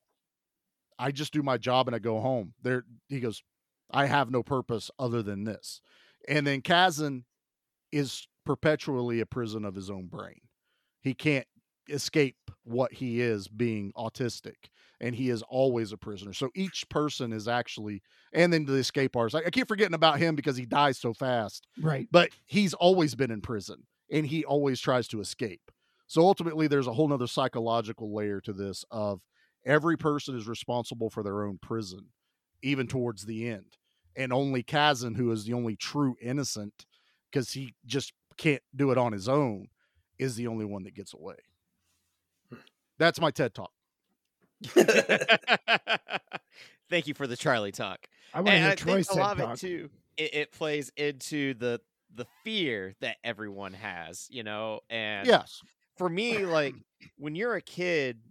i 0.99 1.11
just 1.11 1.33
do 1.33 1.41
my 1.43 1.57
job 1.57 1.87
and 1.87 1.95
i 1.95 1.99
go 1.99 2.19
home 2.19 2.53
there 2.61 2.83
he 3.09 3.19
goes 3.19 3.43
i 3.91 4.05
have 4.05 4.29
no 4.31 4.43
purpose 4.43 4.89
other 4.99 5.21
than 5.23 5.43
this 5.43 5.81
and 6.27 6.47
then 6.47 6.61
Kazan 6.61 7.25
is 7.91 8.27
perpetually 8.45 9.19
a 9.19 9.25
prison 9.25 9.65
of 9.65 9.75
his 9.75 9.89
own 9.89 10.07
brain. 10.07 10.39
He 11.01 11.13
can't 11.13 11.45
escape 11.89 12.37
what 12.63 12.93
he 12.93 13.19
is 13.19 13.49
being 13.49 13.91
autistic, 13.97 14.55
and 15.01 15.13
he 15.15 15.29
is 15.29 15.41
always 15.49 15.91
a 15.91 15.97
prisoner. 15.97 16.31
So 16.31 16.49
each 16.55 16.85
person 16.89 17.33
is 17.33 17.47
actually, 17.49 18.01
and 18.31 18.53
then 18.53 18.63
the 18.65 18.75
escape 18.75 19.17
artist. 19.17 19.35
I, 19.35 19.47
I 19.47 19.49
keep 19.49 19.67
forgetting 19.67 19.93
about 19.95 20.17
him 20.17 20.33
because 20.35 20.55
he 20.55 20.65
dies 20.65 20.97
so 20.97 21.13
fast, 21.13 21.67
Right. 21.81 22.07
but 22.09 22.29
he's 22.45 22.73
always 22.73 23.15
been 23.15 23.31
in 23.31 23.41
prison, 23.41 23.83
and 24.09 24.25
he 24.25 24.45
always 24.45 24.79
tries 24.79 25.09
to 25.09 25.19
escape. 25.19 25.71
So 26.07 26.21
ultimately, 26.21 26.67
there's 26.67 26.87
a 26.87 26.93
whole 26.93 27.07
nother 27.07 27.27
psychological 27.27 28.13
layer 28.13 28.41
to 28.41 28.53
this 28.53 28.85
of 28.91 29.21
every 29.65 29.97
person 29.97 30.35
is 30.37 30.47
responsible 30.47 31.09
for 31.09 31.23
their 31.23 31.43
own 31.45 31.57
prison, 31.59 32.09
even 32.61 32.87
towards 32.87 33.25
the 33.25 33.47
end 33.47 33.77
and 34.15 34.31
only 34.31 34.63
Kazan, 34.63 35.15
who 35.15 35.31
is 35.31 35.45
the 35.45 35.53
only 35.53 35.75
true 35.75 36.15
innocent, 36.21 36.85
because 37.31 37.51
he 37.53 37.75
just 37.85 38.13
can't 38.37 38.61
do 38.75 38.91
it 38.91 38.97
on 38.97 39.11
his 39.11 39.27
own, 39.27 39.67
is 40.19 40.35
the 40.35 40.47
only 40.47 40.65
one 40.65 40.83
that 40.83 40.93
gets 40.93 41.13
away. 41.13 41.35
Hmm. 42.49 42.59
That's 42.97 43.19
my 43.19 43.31
TED 43.31 43.53
talk. 43.53 43.71
Thank 46.89 47.07
you 47.07 47.13
for 47.13 47.27
the 47.27 47.35
Charlie 47.37 47.71
talk. 47.71 48.07
I 48.33 48.41
want 48.41 48.55
to 48.55 48.59
And 48.59 48.61
hear 48.61 48.71
I 48.71 48.75
Troy 48.75 49.01
think 49.01 49.09
a 49.09 49.15
lot 49.15 49.37
of 49.37 49.39
talk. 49.39 49.51
it 49.51 49.59
too. 49.59 49.89
It, 50.17 50.33
it 50.35 50.51
plays 50.51 50.91
into 50.95 51.53
the 51.55 51.81
the 52.13 52.25
fear 52.43 52.93
that 53.01 53.17
everyone 53.23 53.73
has, 53.73 54.27
you 54.29 54.43
know, 54.43 54.81
and 54.89 55.27
Yes. 55.27 55.63
For 55.97 56.09
me, 56.09 56.45
like 56.45 56.75
when 57.17 57.35
you're 57.35 57.55
a 57.55 57.61
kid, 57.61 58.21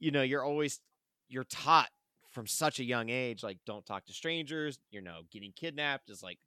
you 0.00 0.10
know, 0.10 0.22
you're 0.22 0.44
always 0.44 0.80
you're 1.28 1.44
taught 1.44 1.90
from 2.32 2.46
such 2.46 2.80
a 2.80 2.84
young 2.84 3.08
age, 3.10 3.42
like 3.42 3.58
don't 3.66 3.86
talk 3.86 4.06
to 4.06 4.12
strangers. 4.12 4.78
You 4.90 5.00
know, 5.02 5.22
getting 5.30 5.52
kidnapped 5.52 6.10
is 6.10 6.22
like 6.22 6.38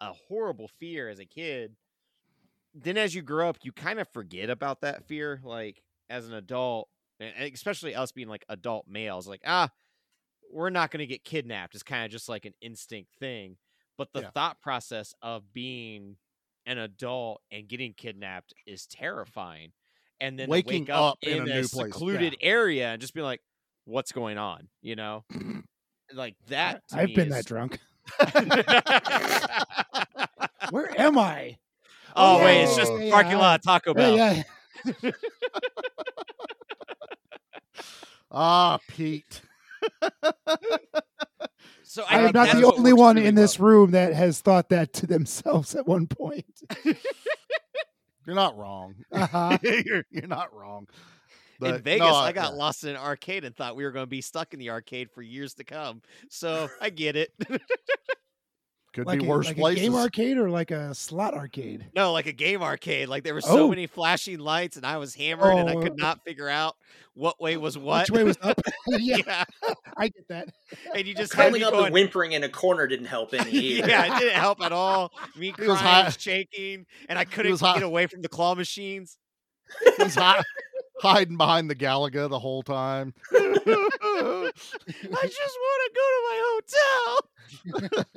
a 0.00 0.12
horrible 0.12 0.68
fear 0.68 1.08
as 1.08 1.18
a 1.20 1.26
kid. 1.26 1.76
Then 2.74 2.96
as 2.96 3.14
you 3.14 3.22
grow 3.22 3.48
up, 3.48 3.58
you 3.62 3.72
kind 3.72 4.00
of 4.00 4.08
forget 4.08 4.50
about 4.50 4.80
that 4.80 5.06
fear. 5.06 5.40
Like 5.42 5.82
as 6.08 6.26
an 6.28 6.34
adult, 6.34 6.88
and 7.20 7.52
especially 7.52 7.94
us 7.94 8.12
being 8.12 8.28
like 8.28 8.44
adult 8.48 8.86
males, 8.88 9.28
like 9.28 9.42
ah, 9.46 9.70
we're 10.52 10.70
not 10.70 10.90
going 10.90 11.00
to 11.00 11.06
get 11.06 11.24
kidnapped. 11.24 11.74
It's 11.74 11.82
kind 11.84 12.04
of 12.04 12.10
just 12.10 12.28
like 12.28 12.44
an 12.44 12.54
instinct 12.60 13.14
thing. 13.18 13.56
But 13.96 14.12
the 14.12 14.22
Yeah. 14.22 14.30
thought 14.34 14.60
process 14.60 15.14
of 15.22 15.52
being 15.52 16.16
an 16.66 16.78
adult 16.78 17.42
and 17.50 17.68
getting 17.68 17.94
kidnapped 17.94 18.54
is 18.66 18.86
terrifying. 18.86 19.72
And 20.20 20.38
then 20.38 20.48
Waking 20.48 20.82
wake 20.84 20.90
up, 20.90 21.14
up 21.14 21.18
in 21.22 21.32
in, 21.32 21.38
a 21.38 21.42
a, 21.42 21.46
new 21.46 21.68
place, 21.68 21.92
secluded 21.92 22.36
area 22.40 22.92
and 22.92 23.00
just 23.00 23.14
be 23.14 23.20
like, 23.22 23.40
"What's 23.84 24.12
going 24.12 24.38
on?" 24.38 24.68
You 24.80 24.96
know, 24.96 25.24
like 26.14 26.36
that. 26.48 26.86
to 26.88 26.98
I've 26.98 27.08
me 27.08 27.14
been 27.14 27.28
is- 27.28 27.34
that 27.34 27.46
drunk. 27.46 27.78
Where 30.70 30.98
am 31.00 31.18
I? 31.18 31.56
oh 32.16 32.38
yeah, 32.38 32.44
wait, 32.44 32.62
it's 32.62 32.76
just 32.76 32.92
yeah, 32.92 32.98
yeah, 32.98 33.12
parking 33.12 33.34
I- 33.34 33.38
lot 33.38 33.62
Taco 33.62 33.92
Bell. 33.94 34.16
Yeah, 34.16 34.42
yeah. 35.02 35.10
Ah, 38.36 38.78
Pete. 38.88 39.42
So 41.86 42.02
I 42.08 42.24
think 42.24 42.34
am 42.34 42.46
not 42.46 42.56
the 42.56 42.66
only 42.66 42.92
one 42.92 43.14
really 43.14 43.28
in 43.28 43.36
this 43.36 43.60
room 43.60 43.92
that 43.92 44.14
has 44.14 44.40
thought 44.40 44.70
that 44.70 44.92
to 44.94 45.06
themselves 45.06 45.76
at 45.76 45.86
one 45.86 46.08
point. 46.08 46.44
You're 48.26 48.36
not 48.36 48.56
wrong. 48.56 48.94
Uh-huh. 49.12 49.58
you're, 49.62 50.04
you're 50.10 50.26
not 50.26 50.54
wrong. 50.54 50.86
in 51.62 51.82
Vegas, 51.82 52.06
no, 52.06 52.14
I 52.14 52.32
got 52.32 52.52
yeah. 52.52 52.58
lost 52.58 52.84
in 52.84 52.90
an 52.90 52.96
arcade 52.96 53.44
and 53.44 53.54
thought 53.54 53.76
we 53.76 53.84
were 53.84 53.92
going 53.92 54.06
to 54.06 54.10
be 54.10 54.20
stuck 54.20 54.52
in 54.52 54.58
the 54.58 54.70
arcade 54.70 55.10
for 55.10 55.22
years 55.22 55.54
to 55.54 55.64
come. 55.64 56.02
So 56.28 56.68
I 56.80 56.90
get 56.90 57.16
it. 57.16 57.32
Could 58.94 59.06
like 59.06 59.18
be 59.20 59.26
a, 59.26 59.28
worse 59.28 59.46
like 59.48 59.56
places. 59.56 59.82
a 59.82 59.84
game 59.86 59.94
arcade 59.96 60.38
or 60.38 60.48
like 60.50 60.70
a 60.70 60.94
slot 60.94 61.34
arcade. 61.34 61.86
no, 61.96 62.12
like 62.12 62.26
a 62.26 62.32
game 62.32 62.62
arcade. 62.62 63.08
Like 63.08 63.24
there 63.24 63.34
were 63.34 63.40
so 63.40 63.64
Oh. 63.64 63.68
many 63.68 63.86
flashing 63.88 64.38
lights, 64.38 64.76
and 64.76 64.86
I 64.86 64.98
was 64.98 65.14
hammered, 65.16 65.56
and 65.58 65.68
I 65.68 65.74
Oh. 65.74 65.82
could 65.82 65.96
not 65.98 66.22
figure 66.24 66.48
out 66.48 66.76
what 67.14 67.40
way 67.40 67.56
was 67.56 67.76
what. 67.78 68.08
Which 68.08 68.16
way 68.16 68.22
was 68.24 68.38
up? 68.40 68.60
yeah, 68.86 69.16
yeah, 69.26 69.44
I 69.96 70.08
get 70.08 70.28
that. 70.28 70.48
and 70.94 71.06
you 71.06 71.14
just 71.14 71.34
had 71.34 71.48
Curling 71.48 71.64
up 71.64 71.72
going. 71.72 71.86
and 71.86 71.92
whimpering 71.92 72.32
in 72.32 72.44
a 72.44 72.48
corner 72.48 72.86
didn't 72.86 73.06
help 73.06 73.34
any 73.34 73.50
either. 73.50 73.88
yeah, 73.88 74.16
it 74.16 74.20
didn't 74.20 74.38
help 74.38 74.60
at 74.62 74.70
all. 74.72 75.10
Me 75.36 75.52
He 75.58 75.66
was 75.66 75.78
crying, 75.80 76.04
high- 76.04 76.10
shaking, 76.10 76.86
and 77.08 77.18
I 77.18 77.24
couldn't 77.24 77.50
was 77.50 77.60
high- 77.60 77.74
get 77.74 77.82
away 77.82 78.06
from 78.06 78.22
the 78.22 78.28
claw 78.28 78.54
machines. 78.54 79.18
He's 79.96 80.14
hi- 80.14 80.42
hiding 81.00 81.36
behind 81.36 81.68
the 81.68 81.74
Galaga 81.74 82.28
the 82.30 82.38
whole 82.38 82.62
time. 82.62 83.12
I 83.32 84.52
just 84.52 85.56
want 85.58 85.80
to 85.82 85.90
go 85.94 86.04
to 86.14 86.20
my 86.28 86.38
hotel. 87.72 88.10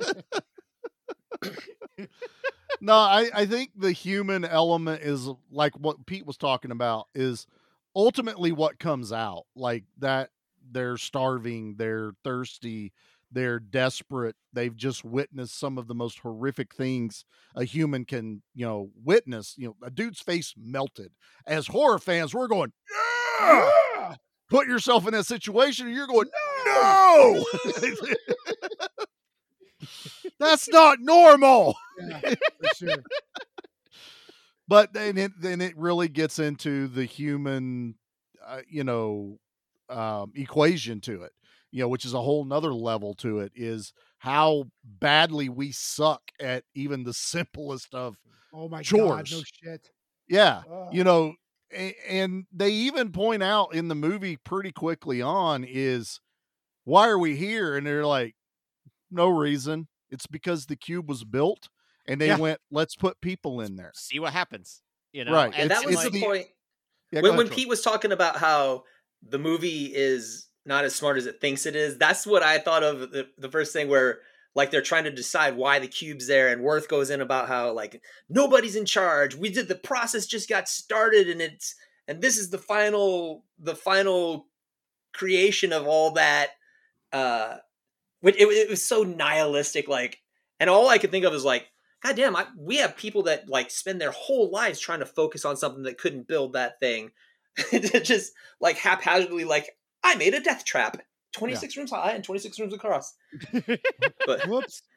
No, 2.80 2.94
I, 2.94 3.30
I 3.34 3.46
think 3.46 3.70
the 3.76 3.92
human 3.92 4.44
element 4.44 5.02
is 5.02 5.28
like 5.50 5.78
what 5.78 6.06
Pete 6.06 6.26
was 6.26 6.36
talking 6.36 6.70
about 6.70 7.06
is 7.14 7.46
ultimately 7.94 8.52
what 8.52 8.78
comes 8.78 9.12
out. 9.12 9.44
Like 9.54 9.84
that 9.98 10.30
they're 10.70 10.96
starving, 10.96 11.76
they're 11.76 12.12
thirsty, 12.24 12.92
they're 13.30 13.58
desperate. 13.58 14.36
They've 14.52 14.74
just 14.74 15.04
witnessed 15.04 15.58
some 15.58 15.78
of 15.78 15.86
the 15.86 15.94
most 15.94 16.18
horrific 16.20 16.74
things 16.74 17.24
a 17.54 17.64
human 17.64 18.04
can, 18.04 18.42
you 18.54 18.66
know, 18.66 18.90
witness. 19.04 19.54
You 19.56 19.68
know, 19.68 19.76
a 19.82 19.90
dude's 19.90 20.20
face 20.20 20.54
melted. 20.56 21.12
As 21.46 21.66
horror 21.66 21.98
fans, 21.98 22.34
we're 22.34 22.48
going, 22.48 22.72
yeah! 23.40 24.14
Put 24.48 24.66
yourself 24.66 25.06
in 25.06 25.12
that 25.12 25.26
situation 25.26 25.86
and 25.86 25.94
you're 25.94 26.06
going, 26.06 26.28
no! 26.64 27.44
That's 30.38 30.68
not 30.68 30.98
normal. 31.00 31.74
Yeah, 32.00 32.20
for 32.20 32.36
sure. 32.76 33.02
but 34.68 34.92
then 34.92 35.18
it 35.18 35.32
then 35.40 35.60
it 35.60 35.76
really 35.76 36.08
gets 36.08 36.38
into 36.38 36.86
the 36.88 37.04
human 37.04 37.96
uh, 38.46 38.60
you 38.68 38.84
know 38.84 39.38
um 39.88 40.30
equation 40.36 41.00
to 41.00 41.22
it 41.22 41.32
you 41.72 41.80
know 41.82 41.88
which 41.88 42.04
is 42.04 42.14
a 42.14 42.20
whole 42.20 42.44
nother 42.44 42.72
level 42.72 43.14
to 43.14 43.40
it 43.40 43.50
is 43.54 43.92
how 44.18 44.64
badly 44.84 45.48
we 45.48 45.72
suck 45.72 46.22
at 46.40 46.62
even 46.74 47.02
the 47.04 47.14
simplest 47.14 47.94
of 47.94 48.16
Oh 48.54 48.68
my 48.68 48.78
god, 48.78 48.84
Chores. 48.84 49.32
no 49.32 49.42
shit. 49.42 49.90
yeah 50.28 50.62
you 50.92 51.02
know 51.04 51.34
and 52.08 52.46
they 52.52 52.70
even 52.70 53.10
point 53.12 53.42
out 53.42 53.74
in 53.74 53.88
the 53.88 53.94
movie 53.94 54.36
pretty 54.36 54.72
quickly 54.72 55.20
on 55.20 55.64
is 55.66 56.20
why 56.84 57.08
are 57.08 57.18
we 57.18 57.36
here 57.36 57.76
and 57.76 57.86
they're 57.86 58.06
like 58.06 58.34
no 59.10 59.28
reason 59.28 59.88
it's 60.10 60.26
because 60.26 60.66
the 60.66 60.76
cube 60.76 61.08
was 61.08 61.24
built 61.24 61.68
and 62.06 62.20
they 62.20 62.28
Yeah. 62.28 62.36
went 62.38 62.60
let's 62.70 62.96
put 62.96 63.20
people 63.20 63.60
in 63.60 63.76
there 63.76 63.92
See 63.94 64.18
what 64.18 64.32
happens. 64.32 64.82
You 65.12 65.24
know, 65.24 65.32
Right, 65.32 65.52
and 65.54 65.70
It's- 65.70 65.80
that 65.82 65.86
was 65.88 66.02
the 66.04 66.10
the- 66.10 66.20
point 66.22 66.46
yeah, 67.10 67.20
go 67.22 67.30
when, 67.30 67.46
ahead. 67.46 67.52
Pete 67.52 67.68
was 67.68 67.80
talking 67.82 68.12
about 68.12 68.36
how 68.36 68.84
the 69.22 69.38
movie 69.38 69.86
is 69.94 70.48
not 70.66 70.84
as 70.84 70.94
smart 70.94 71.16
as 71.16 71.24
it 71.26 71.40
thinks 71.40 71.64
it 71.66 71.74
is. 71.74 71.96
That's 71.96 72.26
what 72.26 72.42
I 72.42 72.58
thought 72.58 72.82
of 72.82 73.10
the, 73.12 73.28
the 73.38 73.50
first 73.50 73.72
thing 73.72 73.88
where 73.88 74.20
like 74.54 74.70
they're 74.70 74.82
trying 74.82 75.04
to 75.04 75.10
decide 75.10 75.56
why 75.56 75.78
the 75.78 75.86
cube's 75.88 76.26
there, 76.26 76.48
and 76.48 76.62
Worth 76.62 76.88
goes 76.88 77.10
in 77.10 77.20
about 77.20 77.48
how 77.48 77.72
like 77.72 78.02
nobody's 78.28 78.76
in 78.76 78.84
charge. 78.86 79.34
We 79.34 79.50
did 79.50 79.68
the 79.68 79.74
process 79.76 80.26
just 80.26 80.48
got 80.48 80.68
started, 80.68 81.28
and 81.30 81.40
it's 81.40 81.74
and 82.06 82.20
this 82.20 82.36
is 82.36 82.50
the 82.50 82.58
final 82.58 83.44
the 83.58 83.76
final 83.76 84.48
creation 85.14 85.72
of 85.72 85.86
all 85.86 86.12
that. 86.12 86.50
Uh, 87.12 87.58
it, 88.22 88.36
it, 88.36 88.46
it 88.48 88.70
was 88.70 88.84
so 88.86 89.02
nihilistic, 89.02 89.88
like, 89.88 90.18
and 90.60 90.68
all 90.68 90.88
I 90.88 90.98
could 90.98 91.10
think 91.10 91.24
of 91.24 91.34
is 91.34 91.44
like, 91.44 91.66
God 92.02 92.16
damn, 92.16 92.36
I, 92.36 92.46
we 92.56 92.76
have 92.76 92.96
people 92.96 93.24
that 93.24 93.48
like 93.48 93.70
spend 93.70 94.00
their 94.00 94.10
whole 94.12 94.50
lives 94.50 94.78
trying 94.80 95.00
to 95.00 95.06
focus 95.06 95.44
on 95.44 95.56
something 95.56 95.82
that 95.84 95.98
couldn't 95.98 96.28
build 96.28 96.52
that 96.52 96.78
thing. 96.80 97.10
just 98.02 98.32
like 98.60 98.76
haphazardly, 98.76 99.44
like, 99.44 99.68
I 100.04 100.14
made 100.14 100.34
a 100.34 100.40
death 100.40 100.64
trap. 100.64 100.98
26 101.34 101.76
rooms 101.76 101.90
high 101.90 102.12
and 102.12 102.24
26 102.24 102.58
rooms 102.58 102.72
across. 102.74 103.14
But 104.26 104.46
Whoops. 104.46 104.82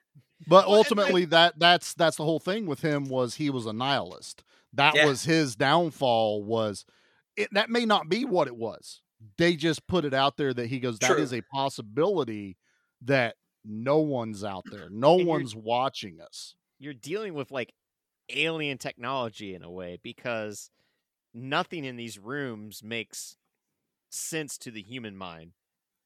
But 0.48 0.50
Well, 0.50 0.60
and, 0.62 0.72
like- 0.72 0.78
ultimately, 0.78 1.26
that 1.26 1.60
that's 1.60 1.94
that's 1.94 2.18
the 2.18 2.24
whole 2.24 2.40
thing 2.40 2.66
with 2.66 2.82
him 2.82 3.06
was 3.10 3.36
he 3.36 3.50
was 3.52 3.68
a 3.68 3.74
nihilist. 3.74 4.44
That 4.74 4.96
Yeah. 4.96 5.06
was 5.06 5.24
his 5.26 5.56
downfall. 5.56 6.44
Was 6.44 6.84
it? 7.38 7.50
That 7.52 7.70
may 7.70 7.86
not 7.86 8.10
be 8.10 8.26
what 8.26 8.48
it 8.48 8.56
was. 8.56 9.02
They 9.38 9.56
just 9.56 9.86
put 9.86 10.04
it 10.04 10.16
out 10.16 10.38
there 10.38 10.52
that 10.54 10.66
he 10.68 10.80
goes. 10.80 10.98
That 10.98 11.12
True. 11.12 11.22
is 11.22 11.32
a 11.34 11.42
possibility 11.54 12.58
that 13.02 13.38
no 13.64 14.00
one's 14.00 14.44
out 14.44 14.66
there. 14.70 14.90
No 14.90 15.16
And 15.18 15.28
one's 15.28 15.56
watching 15.56 16.20
us. 16.22 16.56
you're 16.80 16.94
dealing 16.94 17.34
with 17.34 17.52
like 17.52 17.74
alien 18.30 18.78
technology 18.78 19.54
in 19.56 19.64
a 19.64 19.72
way 19.72 20.00
because 20.04 20.72
nothing 21.34 21.86
in 21.86 21.98
these 21.98 22.20
rooms 22.20 22.84
makes 22.84 23.38
sense 24.12 24.58
to 24.60 24.72
the 24.72 24.82
human 24.84 25.18
mind. 25.18 25.54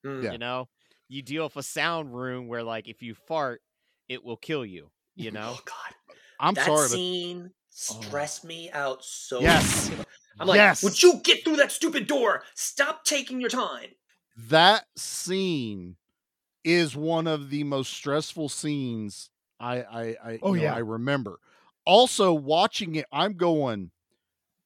mm, 0.04 0.24
Yeah. 0.24 0.32
You 0.32 0.40
know, 0.40 0.70
you 1.10 1.22
deal 1.24 1.46
with 1.46 1.58
a 1.58 1.64
sound 1.64 2.16
room 2.16 2.48
where 2.48 2.64
like 2.64 2.88
if 2.90 3.04
you 3.04 3.16
fart, 3.16 3.62
it 4.10 4.24
will 4.24 4.38
kill 4.38 4.66
you. 4.66 4.92
You 5.16 5.32
know, 5.32 5.60
oh 5.60 5.62
god, 5.66 5.96
I'm 6.40 6.56
that 6.56 6.58
sorry, 6.58 6.90
but 6.90 7.02
scene 7.02 7.52
stressed 7.70 8.46
me 8.46 8.72
out 8.72 9.04
so 9.06 9.42
Yes. 9.42 9.92
much. 9.92 10.00
I'm 10.40 10.48
like, 10.48 10.64
Yes. 10.64 10.82
would 10.82 11.02
you 11.04 11.22
get 11.24 11.44
through 11.46 11.58
that 11.58 11.72
stupid 11.72 12.08
door? 12.08 12.44
Stop 12.56 13.06
taking 13.06 13.42
your 13.42 13.50
time. 13.50 13.92
that 14.36 14.86
scene 14.98 15.98
is 16.66 16.98
one 16.98 17.28
of 17.28 17.52
the 17.52 17.66
most 17.66 17.94
stressful 17.94 18.50
scenes 18.50 19.32
I 19.60 19.84
I, 19.84 20.04
I 20.32 20.42
Oh, 20.42 20.54
know, 20.54 20.54
yeah. 20.54 20.72
I 20.72 20.80
remember. 20.80 21.40
Also 21.86 22.34
watching 22.34 22.96
it, 22.96 23.08
I'm 23.14 23.36
going 23.36 23.92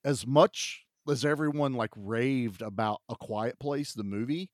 as 0.04 0.28
much 0.28 0.86
as 1.10 1.26
everyone 1.26 1.74
like 1.74 1.91
raved 1.95 2.62
about 2.62 3.02
A 3.10 3.16
Quiet 3.16 3.60
Place, 3.60 3.93
the 3.93 4.04
movie. 4.04 4.52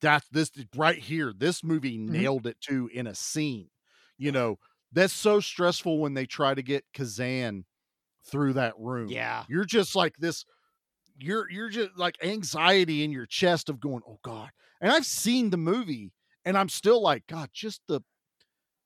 That's 0.00 0.28
this 0.30 0.50
right 0.76 0.98
here. 0.98 1.32
This 1.36 1.62
movie 1.62 1.98
Mhm. 2.08 2.26
nailed 2.26 2.46
it 2.46 2.60
too 2.60 2.90
in 2.92 3.06
a 3.06 3.14
scene. 3.14 3.70
You 4.18 4.32
know, 4.32 4.58
that's 4.92 5.12
so 5.12 5.40
stressful 5.40 5.98
when 5.98 6.14
they 6.14 6.26
try 6.26 6.54
to 6.54 6.62
get 6.62 6.84
Kazan 6.94 7.66
through 8.26 8.54
that 8.54 8.74
room. 8.78 9.20
yeah, 9.20 9.46
You're 9.46 9.66
just 9.66 9.96
like 9.96 10.16
this. 10.18 10.44
You're 11.18 11.50
you're 11.50 11.70
just 11.70 11.96
like 11.96 12.16
anxiety 12.24 13.04
in 13.04 13.12
your 13.12 13.26
chest 13.26 13.68
of 13.68 13.80
going, 13.80 14.02
oh 14.08 14.18
God. 14.22 14.50
And 14.80 14.90
I've 14.92 15.06
seen 15.06 15.50
the 15.50 15.56
movie, 15.56 16.12
and 16.44 16.56
I'm 16.58 16.68
still 16.68 17.02
like, 17.02 17.26
God, 17.26 17.50
just 17.52 17.80
the 17.88 18.00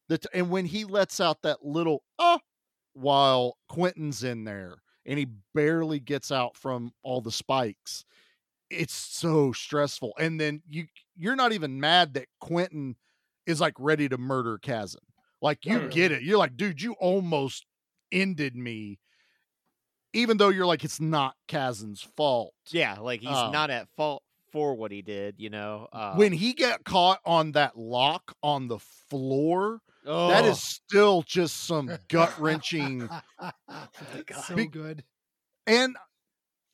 the 0.09 0.19
t- 0.19 0.29
and 0.35 0.51
when 0.51 0.67
he 0.67 0.85
lets 0.85 1.21
out 1.21 1.43
that 1.43 1.65
little 1.65 2.03
uh 2.19 2.39
while 2.95 3.59
Quentin's 3.69 4.25
in 4.25 4.45
there 4.45 4.79
and 5.07 5.19
he 5.19 5.27
barely 5.55 6.01
gets 6.01 6.33
out 6.33 6.57
from 6.57 6.93
all 7.03 7.21
the 7.21 7.33
spikes, 7.33 8.05
it's 8.71 8.95
so 8.95 9.53
stressful. 9.53 10.15
And 10.19 10.41
then 10.41 10.63
you 10.69 10.87
you're 11.17 11.37
not 11.37 11.53
even 11.53 11.81
mad 11.81 12.15
that 12.15 12.29
Quentin 12.41 12.97
is 13.47 13.61
like 13.61 13.75
ready 13.79 14.09
to 14.09 14.19
murder 14.19 14.59
Kazan. 14.59 15.01
Like 15.43 15.65
you 15.67 15.79
Right. 15.81 15.91
get 15.91 16.13
it. 16.13 16.23
You're 16.23 16.39
like, 16.39 16.57
dude, 16.57 16.83
you 16.83 16.95
almost 16.95 17.67
ended 18.13 18.57
me. 18.57 18.99
Even 20.15 20.39
though 20.39 20.49
you're 20.49 20.67
like, 20.67 20.85
it's 20.85 21.01
not 21.01 21.37
Kazan's 21.49 22.03
fault. 22.03 22.55
Yeah, 22.71 22.95
like 23.01 23.21
he's 23.21 23.31
Um, 23.31 23.53
not 23.53 23.71
at 23.71 23.89
fault 23.97 24.23
for 24.51 24.75
what 24.75 24.93
he 24.93 25.03
did. 25.03 25.37
You 25.39 25.51
know, 25.51 25.89
uh, 25.93 26.21
when 26.21 26.33
he 26.33 26.55
got 26.55 26.85
caught 26.85 27.21
on 27.25 27.53
that 27.53 27.77
lock 27.77 28.35
on 28.43 28.69
the 28.69 28.79
floor, 28.79 29.81
that 30.27 30.45
oh, 30.45 30.45
is 30.45 30.63
still 30.63 31.23
just 31.23 31.67
some 31.67 31.99
gut 32.09 32.33
wrenching. 32.37 33.11
so 34.31 34.55
Be- 34.55 34.67
good. 34.67 35.05
And 35.67 35.97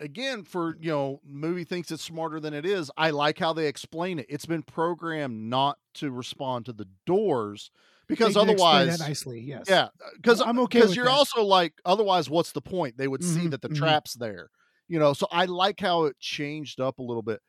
again, 0.00 0.44
for 0.44 0.76
you 0.80 0.90
know, 0.90 1.20
movie 1.24 1.64
thinks 1.64 1.90
it's 1.90 2.04
smarter 2.04 2.40
than 2.40 2.54
it 2.54 2.66
is. 2.66 2.90
I 2.96 3.10
like 3.10 3.38
how 3.38 3.52
they 3.52 3.68
explain 3.68 4.18
it. 4.18 4.26
It's 4.28 4.46
been 4.46 4.62
programmed 4.64 5.50
not 5.50 5.78
to 5.96 6.10
respond 6.12 6.66
to 6.66 6.72
the 6.72 6.88
doors 7.06 7.70
because 8.08 8.30
They 8.30 8.34
did 8.34 8.48
explain 8.48 8.86
otherwise, 8.86 8.86
that 8.86 8.98
nicely. 8.98 9.40
Yes. 9.40 9.68
yeah, 9.68 9.88
because 10.16 10.40
I'm 10.40 10.58
okay 10.60 10.80
Because 10.80 10.96
you're 10.96 11.10
that. 11.10 11.10
also 11.10 11.42
like, 11.44 11.74
otherwise, 11.84 12.28
what's 12.30 12.52
the 12.52 12.60
point? 12.62 12.96
They 12.98 13.08
would 13.08 13.22
see 13.22 13.46
Mhm, 13.46 13.48
that 13.48 13.62
the 13.62 13.68
mhm. 13.68 13.70
trap's 13.70 14.14
there, 14.14 14.50
you 14.88 14.98
know. 14.98 15.12
So 15.14 15.26
I 15.30 15.46
like 15.46 15.80
how 15.80 16.04
it 16.04 16.18
changed 16.20 16.80
up 16.80 16.98
a 16.98 17.02
little 17.02 17.22
bit. 17.22 17.40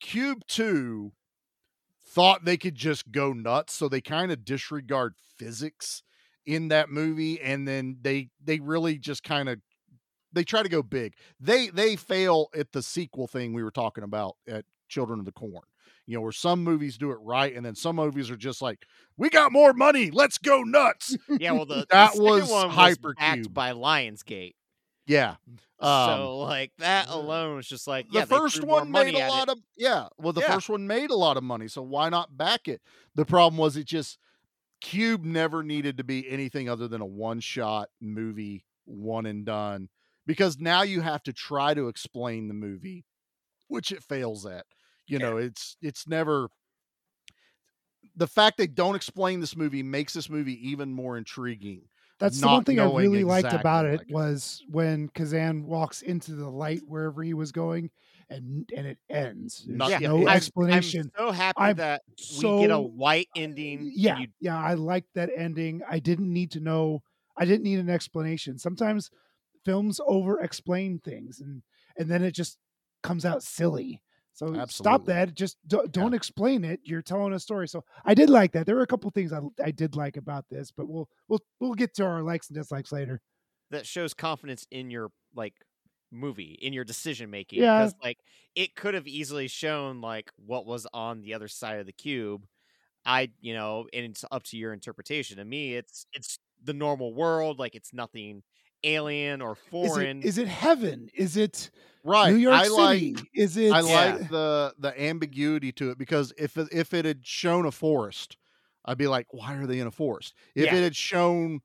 Cube 0.00 0.42
Two 0.46 1.12
thought 2.06 2.44
they 2.44 2.56
could 2.56 2.74
just 2.74 3.10
go 3.12 3.32
nuts, 3.32 3.74
so 3.74 3.88
they 3.88 4.00
kind 4.00 4.32
of 4.32 4.44
disregard 4.44 5.14
physics 5.36 6.02
in 6.46 6.68
that 6.68 6.88
movie, 6.90 7.40
and 7.40 7.68
then 7.68 7.98
they 8.00 8.30
they 8.42 8.58
really 8.60 8.98
just 8.98 9.22
kind 9.22 9.48
of 9.48 9.58
they 10.32 10.44
try 10.44 10.62
to 10.62 10.68
go 10.68 10.82
big. 10.82 11.14
They 11.40 11.68
they 11.68 11.96
fail 11.96 12.48
at 12.56 12.72
the 12.72 12.82
sequel 12.82 13.26
thing 13.26 13.52
we 13.52 13.62
were 13.62 13.70
talking 13.70 14.04
about 14.04 14.36
at 14.46 14.64
Children 14.88 15.18
of 15.18 15.24
the 15.24 15.32
Corn. 15.32 15.64
You 16.06 16.16
know, 16.16 16.22
where 16.22 16.32
some 16.32 16.64
movies 16.64 16.96
do 16.96 17.10
it 17.10 17.18
right, 17.20 17.54
and 17.54 17.64
then 17.66 17.74
some 17.74 17.96
movies 17.96 18.30
are 18.30 18.36
just 18.36 18.62
like, 18.62 18.86
"We 19.18 19.28
got 19.28 19.52
more 19.52 19.74
money, 19.74 20.10
let's 20.10 20.38
go 20.38 20.62
nuts." 20.62 21.16
yeah. 21.28 21.52
Well, 21.52 21.66
the, 21.66 21.74
the 21.80 21.86
that 21.90 22.12
second 22.12 22.24
was 22.24 22.48
was 22.48 22.74
Hypercube. 22.74 23.16
backed 23.18 23.52
by 23.52 23.72
Lionsgate. 23.72 24.54
Yeah. 25.08 25.36
Um, 25.80 26.30
so 26.30 26.38
like 26.38 26.72
that 26.78 27.08
alone 27.08 27.56
was 27.56 27.68
just 27.68 27.86
like 27.86 28.10
the 28.10 28.10
yeah, 28.10 28.24
they 28.24 28.40
first 28.40 28.62
one 28.62 28.90
made 28.90 29.14
a 29.14 29.18
lot 29.18 29.48
it. 29.48 29.50
of 29.50 29.58
yeah. 29.76 30.08
Well, 30.18 30.32
the 30.32 30.42
Yeah. 30.42 30.42
first 30.42 30.68
one 30.68 30.86
made 30.86 31.10
a 31.10 31.14
lot 31.16 31.36
of 31.36 31.44
money, 31.44 31.68
so 31.68 31.82
why 31.82 32.08
not 32.08 32.36
back 32.36 32.66
it? 32.68 32.80
The 33.14 33.26
problem 33.26 33.58
was 33.58 33.76
it 33.76 33.84
just 33.86 34.18
Cube 34.80 35.24
never 35.24 35.62
needed 35.62 35.98
to 35.98 36.04
be 36.04 36.28
anything 36.28 36.68
other 36.68 36.88
than 36.88 37.00
a 37.02 37.06
one 37.06 37.40
shot 37.40 37.90
movie, 38.00 38.66
one 38.84 39.26
and 39.26 39.46
done. 39.46 39.90
Because 40.26 40.58
now 40.58 40.82
you 40.82 41.00
have 41.02 41.22
to 41.24 41.32
try 41.34 41.74
to 41.74 41.88
explain 41.88 42.48
the 42.48 42.54
movie, 42.54 43.06
which 43.68 43.92
it 43.92 44.04
fails 44.04 44.46
at. 44.46 44.66
You 45.08 45.20
know, 45.20 45.36
it's 45.38 45.76
it's 45.82 46.08
never 46.08 46.50
the 48.14 48.26
fact 48.26 48.56
they 48.58 48.66
don't 48.66 48.94
explain 48.96 49.40
this 49.40 49.56
movie 49.56 49.82
makes 49.82 50.12
this 50.12 50.28
movie 50.30 50.68
even 50.68 50.92
more 50.92 51.16
intriguing. 51.16 51.88
That's 52.18 52.40
the 52.40 52.46
one 52.48 52.64
thing 52.64 52.80
I 52.80 52.84
really 52.84 53.24
liked 53.24 53.52
about 53.52 53.86
it 53.86 53.98
like 53.98 54.08
it. 54.10 54.14
was 54.14 54.64
when 54.68 55.08
Kazan 55.10 55.64
walks 55.66 56.02
into 56.02 56.34
the 56.34 56.48
light 56.48 56.80
wherever 56.86 57.22
he 57.22 57.32
was 57.34 57.52
going, 57.52 57.90
and 58.28 58.68
and 58.76 58.86
it 58.86 58.98
ends. 59.08 59.64
There's 59.66 59.78
Not- 59.78 60.00
no 60.02 60.18
I'm- 60.26 60.28
explanation. 60.28 61.10
I'm 61.16 61.26
so 61.26 61.30
happy 61.32 61.54
I'm 61.60 61.76
that 61.76 62.02
we 62.16 62.40
get 62.60 62.70
a 62.70 62.74
so- 62.74 62.80
white 62.80 63.28
ending. 63.36 63.78
Uh, 63.80 63.90
yeah, 63.94 64.18
You, 64.18 64.26
yeah, 64.40 64.58
I 64.58 64.74
liked 64.74 65.14
that 65.14 65.30
ending. 65.36 65.82
I 65.88 65.98
didn't 66.00 66.32
need 66.32 66.50
to 66.52 66.60
know. 66.60 67.02
I 67.36 67.44
didn't 67.44 67.62
need 67.62 67.78
an 67.78 67.88
explanation. 67.90 68.58
Sometimes 68.58 69.10
films 69.64 70.00
over 70.06 70.40
explain 70.40 70.98
things, 70.98 71.40
and 71.40 71.62
and 71.96 72.10
then 72.10 72.22
it 72.24 72.32
just 72.32 72.58
comes 73.02 73.24
out 73.24 73.42
silly. 73.44 74.02
So 74.38 74.64
stop 74.68 75.04
that. 75.06 75.34
Just 75.34 75.56
don't, 75.66 75.90
don't 75.90 76.14
explain 76.14 76.64
it. 76.64 76.80
You're 76.84 77.02
telling 77.02 77.32
a 77.32 77.40
story. 77.40 77.66
So 77.68 77.84
I 78.04 78.14
did 78.14 78.30
like 78.30 78.52
that. 78.52 78.66
There 78.66 78.76
were 78.76 78.82
a 78.82 78.86
couple 78.86 79.10
things 79.10 79.32
I 79.32 79.40
I 79.62 79.70
did 79.72 79.96
like 79.96 80.16
about 80.16 80.44
this, 80.50 80.70
but 80.70 80.88
we'll 80.88 81.08
we'll 81.28 81.40
we'll 81.60 81.74
get 81.74 81.94
to 81.96 82.04
our 82.04 82.22
likes 82.22 82.48
and 82.48 82.56
dislikes 82.56 82.92
later. 82.92 83.20
that 83.70 83.86
shows 83.86 84.14
confidence 84.14 84.66
in 84.70 84.90
your 84.90 85.10
like 85.34 85.54
movie 86.10 86.56
in 86.62 86.72
your 86.72 86.84
decision 86.84 87.28
making 87.30 87.60
Yeah. 87.60 87.78
because 87.80 87.94
like 88.02 88.18
it 88.54 88.74
could 88.74 88.94
have 88.94 89.06
easily 89.06 89.46
shown 89.48 90.00
like 90.00 90.30
what 90.36 90.64
was 90.66 90.86
on 90.94 91.20
the 91.20 91.34
other 91.34 91.48
side 91.48 91.80
of 91.80 91.84
the 91.86 91.92
cube 91.92 92.46
i 93.04 93.28
you 93.42 93.52
know 93.52 93.86
and 93.92 94.06
it's 94.06 94.24
up 94.32 94.42
to 94.44 94.56
your 94.56 94.72
interpretation 94.72 95.36
to 95.36 95.44
me 95.44 95.74
it's 95.74 96.06
it's 96.14 96.38
the 96.64 96.72
normal 96.72 97.12
world 97.12 97.58
like 97.58 97.74
it's 97.74 97.92
nothing 97.92 98.42
alien 98.84 99.42
or 99.42 99.54
Is 99.80 99.96
foreign 99.96 99.96
it 99.96 100.10
is 100.20 100.38
it 100.38 100.48
heaven? 100.48 101.08
Is 101.14 101.36
it 101.36 101.70
Right. 102.02 102.34
New 102.34 102.36
York 102.36 102.64
I 102.64 102.66
City? 102.66 103.22
like 103.22 103.30
is 103.34 103.56
it? 103.56 103.78
I 103.78 103.80
Yeah. 103.82 103.82
like 103.82 104.28
the 104.28 104.74
the 104.78 104.98
ambiguity 105.00 105.72
to 105.72 105.90
it 105.90 105.98
because 105.98 106.32
if 106.38 106.56
it, 106.56 106.68
if 106.72 106.92
it 106.94 107.04
had 107.04 107.26
shown 107.26 107.66
a 107.66 107.70
forest, 107.72 108.36
I'd 108.84 108.98
be 108.98 109.06
like, 109.06 109.26
why 109.32 109.54
are 109.56 109.66
they 109.66 109.78
in 109.80 109.86
a 109.86 109.90
forest? 109.92 110.34
If 110.54 110.72
Yeah. 110.72 110.72
it 110.72 110.82
had 110.82 110.96
shown 110.96 111.60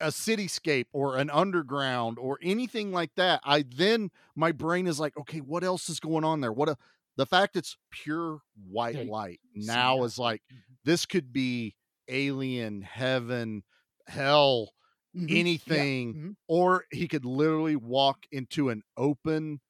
a 0.00 0.08
cityscape 0.08 0.86
or 0.92 1.18
an 1.18 1.30
underground 1.30 2.18
or 2.18 2.38
anything 2.42 2.92
like 2.92 3.14
that, 3.16 3.40
I 3.44 3.64
then 3.68 4.10
my 4.36 4.52
brain 4.52 4.86
is 4.88 5.00
like, 5.00 5.16
okay, 5.18 5.40
what 5.40 5.64
else 5.64 5.90
is 5.90 6.00
going 6.00 6.24
on 6.24 6.40
there? 6.42 6.52
What 6.52 6.70
a 6.70 6.78
the 7.16 7.26
fact 7.26 7.56
it's 7.56 7.76
pure 7.90 8.40
white 8.70 8.98
Yeah, 8.98 9.04
light 9.04 9.40
now 9.54 10.02
yeah. 10.02 10.04
is 10.04 10.18
like 10.18 10.42
Mhm. 10.52 10.78
this 10.84 11.06
could 11.06 11.32
be 11.32 11.76
alien, 12.08 12.82
heaven, 12.82 13.64
hell, 14.06 14.73
Mhm. 15.16 15.28
Yeah. 15.30 15.38
anything 15.38 16.14
Mhm. 16.14 16.34
or 16.48 16.84
he 16.90 17.06
could 17.08 17.24
literally 17.24 17.76
walk 17.76 18.18
into 18.32 18.68
an 18.70 18.82
open 18.96 19.60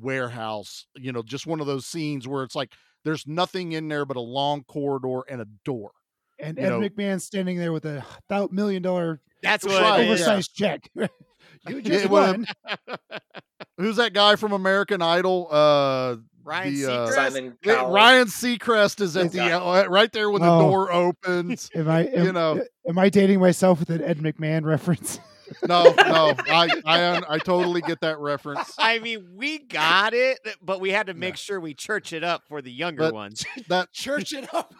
warehouse 0.00 0.86
you 0.96 1.12
know 1.12 1.22
just 1.22 1.46
one 1.46 1.60
of 1.60 1.66
those 1.66 1.86
scenes 1.86 2.26
where 2.26 2.42
it's 2.42 2.54
like 2.54 2.72
there's 3.04 3.26
nothing 3.26 3.72
in 3.72 3.88
there 3.88 4.04
but 4.06 4.16
a 4.16 4.20
long 4.20 4.64
corridor 4.64 5.22
and 5.28 5.40
a 5.40 5.46
door 5.64 5.90
And 6.38 6.58
you 6.58 6.64
Ed 6.64 6.68
know- 6.70 6.80
McMahon 6.80 7.20
standing 7.20 7.58
there 7.58 7.72
with 7.72 7.84
a 7.84 8.04
thou- 8.28 8.48
million 8.50 8.82
dollar 8.82 9.20
that's 9.42 9.64
what 9.64 9.80
Right, 9.82 10.00
yeah. 10.00 10.06
oversized 10.06 10.54
check. 10.54 10.88
you 11.68 11.82
just 11.82 12.04
it 12.06 12.10
would've- 12.10 12.46
won. 12.66 12.96
who's 13.78 13.96
that 13.96 14.12
guy 14.14 14.36
from 14.36 14.52
american 14.52 15.02
idol 15.02 15.48
uh 15.50 16.16
ryan 16.44 16.74
the, 16.74 16.86
uh, 16.92 17.08
Seacrest? 17.08 17.14
Simon 17.14 17.58
Cowell. 17.62 17.92
ryan 17.92 18.26
seacrest 18.26 19.00
is 19.00 19.16
at 19.16 19.26
Is 19.26 19.32
the 19.32 19.38
that- 19.38 19.62
uh, 19.62 19.86
right 19.88 20.12
there 20.12 20.30
when 20.30 20.42
the 20.42 20.48
Oh. 20.50 20.60
door 20.60 20.92
opens 20.92 21.70
Am 21.74 21.88
I? 21.88 22.06
Am, 22.06 22.24
you 22.26 22.32
know. 22.32 22.62
Am 22.88 22.98
I 22.98 23.08
dating 23.08 23.40
myself 23.40 23.80
with 23.80 23.90
an 23.90 24.02
Ed 24.02 24.18
McMahon 24.18 24.64
reference? 24.64 25.18
no 25.68 25.84
no 26.06 26.32
i 26.48 26.68
i 26.86 27.22
i 27.28 27.38
totally 27.38 27.82
get 27.82 28.00
that 28.00 28.18
reference 28.18 28.74
i 28.78 28.98
mean 28.98 29.26
we 29.34 29.58
got 29.58 30.14
it 30.14 30.38
but 30.62 30.80
we 30.80 30.88
had 30.90 31.06
to 31.08 31.12
make 31.14 31.36
sure 31.36 31.60
we 31.60 31.74
church 31.74 32.14
it 32.14 32.24
up 32.24 32.42
for 32.48 32.62
the 32.62 32.72
younger 32.72 33.02
But- 33.04 33.14
ones 33.14 33.44
that 33.68 33.92
Church 33.92 34.32
it 34.32 34.52
up. 34.54 34.74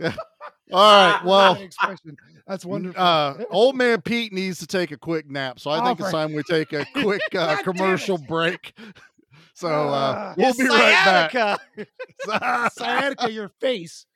yeah. 0.00 0.14
all 0.72 1.12
right 1.12 1.24
well 1.24 1.58
That's 2.46 2.64
wonderful. 2.64 3.00
Uh, 3.00 3.44
old 3.50 3.76
man 3.76 4.00
Pete 4.00 4.32
needs 4.32 4.58
to 4.58 4.66
take 4.66 4.90
a 4.90 4.96
quick 4.96 5.30
nap, 5.30 5.60
so 5.60 5.70
I 5.70 5.80
Oh, 5.80 5.84
think 5.86 6.00
it's 6.00 6.10
time 6.10 6.32
we 6.32 6.42
take 6.42 6.72
a 6.72 6.84
quick 6.94 7.22
uh, 7.32 7.62
commercial 7.62 8.18
break. 8.18 8.76
So 9.60 9.68
uh, 9.68 9.92
Ah. 9.92 10.34
we'll 10.38 10.54
be 10.54 10.64
right 10.64 11.04
back. 11.04 11.32
Sciatica. 12.24 12.70
Sciatica, 12.72 13.30
your 13.30 13.50
face. 13.60 14.06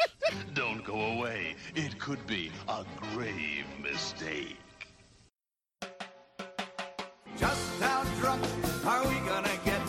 Don't 0.54 0.84
go 0.84 1.00
away. 1.16 1.56
It 1.74 1.98
could 1.98 2.26
be 2.26 2.52
a 2.68 2.84
grave 3.14 3.64
mistake. 3.82 4.58
Just 7.38 7.80
how 7.80 8.04
drunk 8.20 8.42
are 8.84 9.02
we 9.08 9.14
gonna 9.26 9.48
get? 9.64 9.80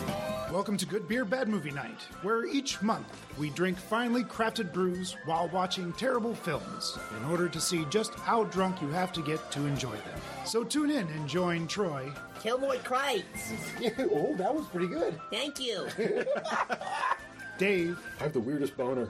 Welcome 0.50 0.78
to 0.78 0.86
Good 0.86 1.06
Beer 1.08 1.26
Bad 1.26 1.46
Movie 1.46 1.72
Night, 1.72 2.00
where 2.22 2.46
each 2.46 2.80
month 2.80 3.06
we 3.38 3.50
drink 3.50 3.76
finely 3.78 4.24
crafted 4.24 4.72
brews 4.72 5.14
while 5.26 5.48
watching 5.48 5.92
terrible 5.92 6.34
films 6.34 6.98
in 7.18 7.24
order 7.30 7.50
to 7.50 7.60
see 7.60 7.84
just 7.90 8.14
how 8.14 8.44
drunk 8.44 8.80
you 8.80 8.88
have 8.88 9.12
to 9.12 9.20
get 9.20 9.50
to 9.52 9.66
enjoy 9.66 9.92
them. 9.96 10.20
So 10.46 10.64
tune 10.64 10.90
in 10.90 11.06
and 11.08 11.28
join 11.28 11.66
Troy, 11.66 12.10
Kilroy 12.42 12.78
Kreitz. 12.78 13.22
oh, 14.12 14.34
that 14.36 14.54
was 14.54 14.66
pretty 14.66 14.88
good. 14.88 15.18
Thank 15.30 15.60
you. 15.60 15.86
Dave, 17.58 17.98
I 18.18 18.24
have 18.24 18.32
the 18.32 18.40
weirdest 18.40 18.76
boner. 18.76 19.08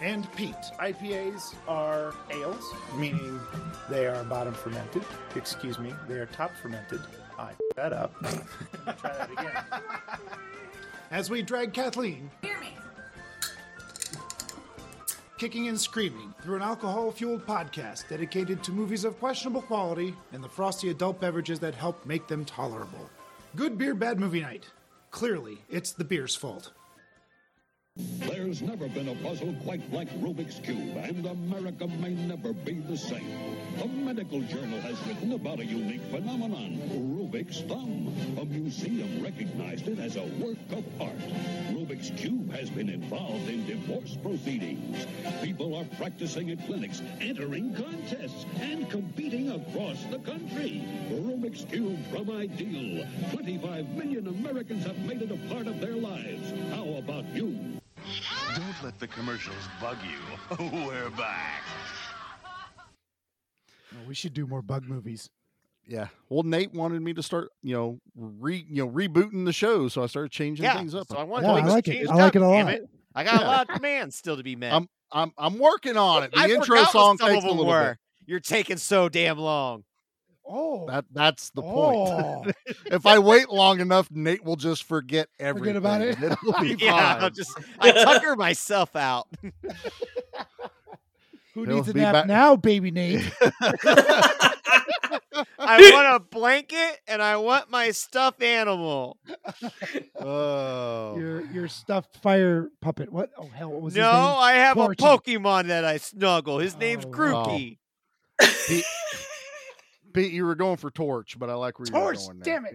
and 0.00 0.30
Pete. 0.34 0.54
IPAs 0.78 1.54
are 1.66 2.14
ales, 2.30 2.64
meaning 2.96 3.40
they 3.90 4.06
are 4.06 4.22
bottom 4.24 4.54
fermented. 4.54 5.04
Excuse 5.34 5.78
me, 5.78 5.92
they 6.08 6.14
are 6.14 6.26
top 6.26 6.52
fermented. 6.62 7.00
I 7.38 7.50
f- 7.50 7.56
that 7.74 7.92
up. 7.92 8.14
Try 8.22 8.94
that 9.02 9.30
again. 9.32 9.56
As 11.10 11.30
we 11.30 11.42
drag 11.42 11.72
Kathleen, 11.72 12.30
kicking 15.44 15.68
and 15.68 15.78
screaming 15.78 16.32
through 16.40 16.56
an 16.56 16.62
alcohol 16.62 17.10
fueled 17.10 17.46
podcast 17.46 18.08
dedicated 18.08 18.62
to 18.62 18.72
movies 18.72 19.04
of 19.04 19.18
questionable 19.18 19.60
quality 19.60 20.14
and 20.32 20.42
the 20.42 20.48
frosty 20.48 20.88
adult 20.88 21.20
beverages 21.20 21.60
that 21.60 21.74
help 21.74 22.06
make 22.06 22.26
them 22.26 22.46
tolerable. 22.46 23.10
Good 23.54 23.76
beer, 23.76 23.94
bad 23.94 24.18
movie 24.18 24.40
night. 24.40 24.66
Clearly, 25.10 25.58
it's 25.68 25.92
the 25.92 26.02
beer's 26.02 26.34
fault. 26.34 26.72
There's 28.44 28.60
never 28.60 28.88
been 28.88 29.08
a 29.08 29.14
puzzle 29.16 29.54
quite 29.62 29.92
like 29.92 30.08
Rubik's 30.20 30.58
Cube, 30.58 30.96
and 30.96 31.24
America 31.26 31.86
may 31.86 32.14
never 32.14 32.52
be 32.52 32.74
the 32.74 32.96
same. 32.96 33.56
The 33.78 33.86
medical 33.86 34.40
journal 34.42 34.80
has 34.80 35.00
written 35.06 35.32
about 35.32 35.60
a 35.60 35.64
unique 35.64 36.02
phenomenon, 36.10 36.80
Rubik's 36.90 37.60
Thumb. 37.62 38.12
A 38.40 38.44
museum 38.44 39.22
recognized 39.22 39.86
it 39.86 39.98
as 39.98 40.16
a 40.16 40.24
work 40.42 40.58
of 40.72 40.84
art. 41.00 41.18
Rubik's 41.70 42.10
Cube 42.20 42.52
has 42.52 42.68
been 42.68 42.88
involved 42.88 43.48
in 43.48 43.64
divorce 43.66 44.16
proceedings. 44.22 45.06
People 45.42 45.76
are 45.76 45.86
practicing 45.96 46.50
at 46.50 46.66
clinics, 46.66 47.00
entering 47.20 47.74
contests, 47.74 48.44
and 48.60 48.90
competing 48.90 49.50
across 49.50 50.02
the 50.10 50.18
country. 50.18 50.82
Rubik's 51.10 51.64
Cube 51.64 52.04
from 52.10 52.30
Ideal. 52.30 53.06
25 53.32 53.88
million 53.90 54.26
Americans 54.26 54.84
have 54.84 54.98
made 54.98 55.22
it 55.22 55.30
a 55.30 55.54
part 55.54 55.66
of 55.66 55.80
their 55.80 55.96
lives. 55.96 56.52
How 56.70 56.88
about 56.98 57.24
you? 57.34 57.74
Don't 58.54 58.82
let 58.84 58.98
the 59.00 59.06
commercials 59.08 59.56
bug 59.80 59.96
you. 60.04 60.56
We're 60.86 61.10
back. 61.10 61.62
Oh, 63.92 63.98
we 64.06 64.14
should 64.14 64.34
do 64.34 64.46
more 64.46 64.62
bug 64.62 64.84
movies. 64.84 65.30
Yeah. 65.86 66.08
Well, 66.28 66.42
Nate 66.44 66.72
wanted 66.72 67.02
me 67.02 67.12
to 67.14 67.22
start, 67.22 67.48
you 67.62 67.74
know, 67.74 67.98
re 68.16 68.64
you 68.68 68.84
know, 68.84 68.90
rebooting 68.90 69.44
the 69.44 69.52
show, 69.52 69.88
so 69.88 70.02
I 70.02 70.06
started 70.06 70.30
changing 70.30 70.64
Yeah, 70.64 70.76
things 70.78 70.94
up. 70.94 71.06
so 71.08 71.16
I 71.16 71.24
want 71.24 71.44
Yeah, 71.44 71.52
oh, 71.52 71.56
things 71.56 71.68
I 71.68 71.72
like 71.72 71.88
it. 71.88 72.08
I 72.08 72.14
like 72.14 72.34
it 72.36 72.38
a 72.38 72.40
damn 72.46 72.66
lot. 72.66 72.74
it. 72.74 72.88
I 73.14 73.24
got 73.24 73.40
Yeah. 73.40 73.46
a 73.46 73.48
lot 73.48 73.68
of 73.68 73.76
demands 73.76 74.16
still 74.16 74.36
to 74.36 74.42
be 74.42 74.56
met. 74.56 74.72
I'm 74.72 74.88
I'm 75.12 75.32
I'm 75.36 75.58
working 75.58 75.96
on 75.96 76.22
it. 76.22 76.32
The 76.32 76.38
I 76.40 76.48
intro 76.48 76.84
song 76.84 77.18
takes 77.18 77.44
a 77.44 77.48
little 77.48 77.66
were. 77.66 77.96
You're 78.26 78.40
taking 78.40 78.78
so 78.78 79.08
damn 79.08 79.38
long. 79.38 79.84
Oh. 80.46 80.86
That 80.86 81.06
that's 81.12 81.50
the 81.50 81.62
oh. 81.62 82.42
point. 82.44 82.56
if 82.86 83.06
I 83.06 83.18
wait 83.18 83.48
long 83.48 83.80
enough, 83.80 84.10
Nate 84.10 84.44
will 84.44 84.56
just 84.56 84.84
forget 84.84 85.28
everything. 85.38 85.74
Forget 85.74 85.76
about 85.76 86.02
it. 86.02 86.16
and 86.18 86.32
It'll 86.32 86.60
be 86.60 86.76
yeah, 86.84 87.14
fine. 87.14 87.24
I'll 87.24 87.30
just 87.30 87.58
I 87.80 87.92
tucker 87.92 88.36
myself 88.36 88.94
out. 88.94 89.28
Who 91.54 91.64
He'll 91.64 91.76
needs 91.76 91.88
a 91.88 91.94
nap 91.94 92.12
back- 92.12 92.26
now, 92.26 92.56
baby 92.56 92.90
Nate? 92.90 93.30
I 95.58 95.90
want 95.92 96.16
a 96.16 96.20
blanket 96.20 97.00
and 97.08 97.22
I 97.22 97.36
want 97.36 97.70
my 97.70 97.90
stuffed 97.92 98.42
animal. 98.42 99.16
Oh. 100.20 101.16
your 101.16 101.46
your 101.46 101.68
stuffed 101.68 102.16
fire 102.18 102.70
puppet. 102.80 103.10
What? 103.10 103.30
Oh 103.38 103.48
hell, 103.48 103.70
what 103.70 103.82
was 103.82 103.94
no, 103.94 104.02
his 104.02 104.12
name? 104.12 104.36
I 104.38 104.52
have 104.54 104.76
Porgy. 104.76 105.02
a 105.02 105.06
Pokemon 105.06 105.68
that 105.68 105.84
I 105.84 105.96
snuggle. 105.96 106.58
His 106.58 106.76
name's 106.76 107.04
Oh, 107.04 107.08
wow. 107.08 107.46
Grookey. 107.46 107.78
Pete, 110.14 110.24
Pete, 110.26 110.32
you 110.32 110.44
were 110.46 110.54
going 110.54 110.76
for 110.78 110.90
Torch, 110.90 111.38
but 111.38 111.50
I 111.50 111.54
like 111.54 111.78
where 111.78 111.86
you 111.88 111.92
were 111.94 112.00
Torch, 112.14 112.18
going. 112.26 112.38
there. 112.40 112.54
damn 112.54 112.66
it. 112.66 112.74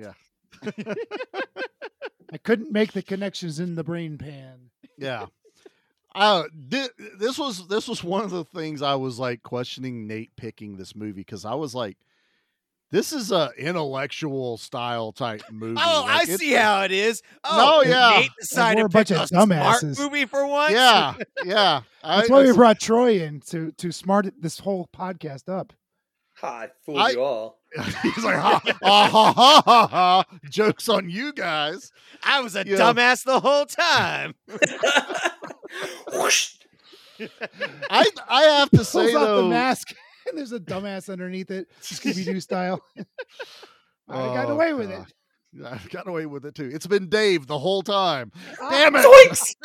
Yeah. 0.85 0.93
I 2.33 2.37
couldn't 2.37 2.71
make 2.71 2.91
the 2.93 3.01
connections 3.01 3.59
in 3.59 3.75
the 3.75 3.83
brain 3.83 4.17
pan. 4.17 4.69
Yeah. 4.97 5.25
Uh, 6.13 6.43
thi- 6.69 6.89
this 7.17 7.37
was 7.37 7.67
this 7.67 7.87
was 7.87 8.03
one 8.03 8.23
of 8.23 8.31
the 8.31 8.43
things 8.43 8.81
I 8.81 8.95
was 8.95 9.19
like 9.19 9.41
questioning 9.43 10.05
Nate 10.07 10.35
picking 10.35 10.75
this 10.77 10.95
movie 10.95 11.13
because 11.13 11.45
I 11.45 11.53
was 11.55 11.73
like, 11.73 11.97
this 12.91 13.13
is 13.13 13.31
a 13.31 13.51
intellectual 13.57 14.57
style 14.57 15.11
type 15.11 15.43
movie. 15.51 15.79
Oh, 15.83 16.03
Like, 16.07 16.27
I 16.29 16.35
see 16.35 16.53
how 16.53 16.81
it 16.83 16.91
is. 16.91 17.21
Oh, 17.43 17.83
No, 17.85 17.89
yeah. 17.89 18.19
Nate 18.21 18.31
decided 18.39 18.77
we're 18.77 18.81
to 18.81 18.85
a 18.85 18.89
bunch 18.89 19.07
pick 19.09 19.17
of 19.17 19.23
a 19.23 19.27
smart 19.27 19.83
movie 19.99 20.25
for 20.25 20.45
once. 20.47 20.73
Yeah, 20.73 21.13
yeah. 21.45 21.81
That's 22.03 22.29
I, 22.29 22.33
why 22.33 22.43
we 22.43 22.53
brought 22.53 22.79
Troy 22.79 23.21
in 23.21 23.39
to 23.47 23.71
to 23.73 23.91
smart 23.91 24.27
this 24.39 24.59
whole 24.59 24.87
podcast 24.95 25.47
up. 25.49 25.73
Ha, 26.41 26.47
I 26.61 26.67
fooled 26.85 26.99
I- 26.99 27.09
you 27.11 27.21
all. 27.21 27.59
He's 28.01 28.23
like, 28.23 28.35
ha, 28.37 28.59
ha, 28.63 29.07
ha, 29.11 29.31
ha, 29.33 29.61
ha, 29.65 29.87
ha. 29.87 30.23
Jokes 30.49 30.89
on 30.89 31.07
you 31.07 31.31
guys. 31.33 31.91
I 32.23 32.41
was 32.41 32.55
a 32.55 32.65
Yeah. 32.65 32.77
dumbass 32.77 33.23
the 33.23 33.39
whole 33.39 33.65
time. 33.67 34.33
I 37.91 38.07
I 38.27 38.41
have 38.43 38.69
to 38.71 38.77
Pulls 38.77 38.89
say 38.89 39.13
off 39.13 39.21
though, 39.21 39.43
the 39.43 39.49
mask, 39.49 39.93
and 40.27 40.37
there's 40.37 40.51
a 40.51 40.59
dumbass 40.59 41.11
underneath 41.11 41.51
it, 41.51 41.67
Scooby 41.81 42.25
Doo 42.25 42.39
style. 42.39 42.81
I 44.07 44.13
got 44.13 44.47
Oh, 44.49 44.53
away 44.53 44.73
with 44.73 44.89
it. 44.89 45.01
I've 45.63 45.89
got 45.89 46.07
away 46.07 46.25
with 46.25 46.45
it 46.45 46.55
too. 46.55 46.69
It's 46.73 46.87
been 46.87 47.07
Dave 47.09 47.45
the 47.45 47.59
whole 47.59 47.81
time. 47.83 48.31
Ah, 48.61 48.69
Damn 48.71 48.95
it! 48.95 49.05
Zoinks! 49.05 49.55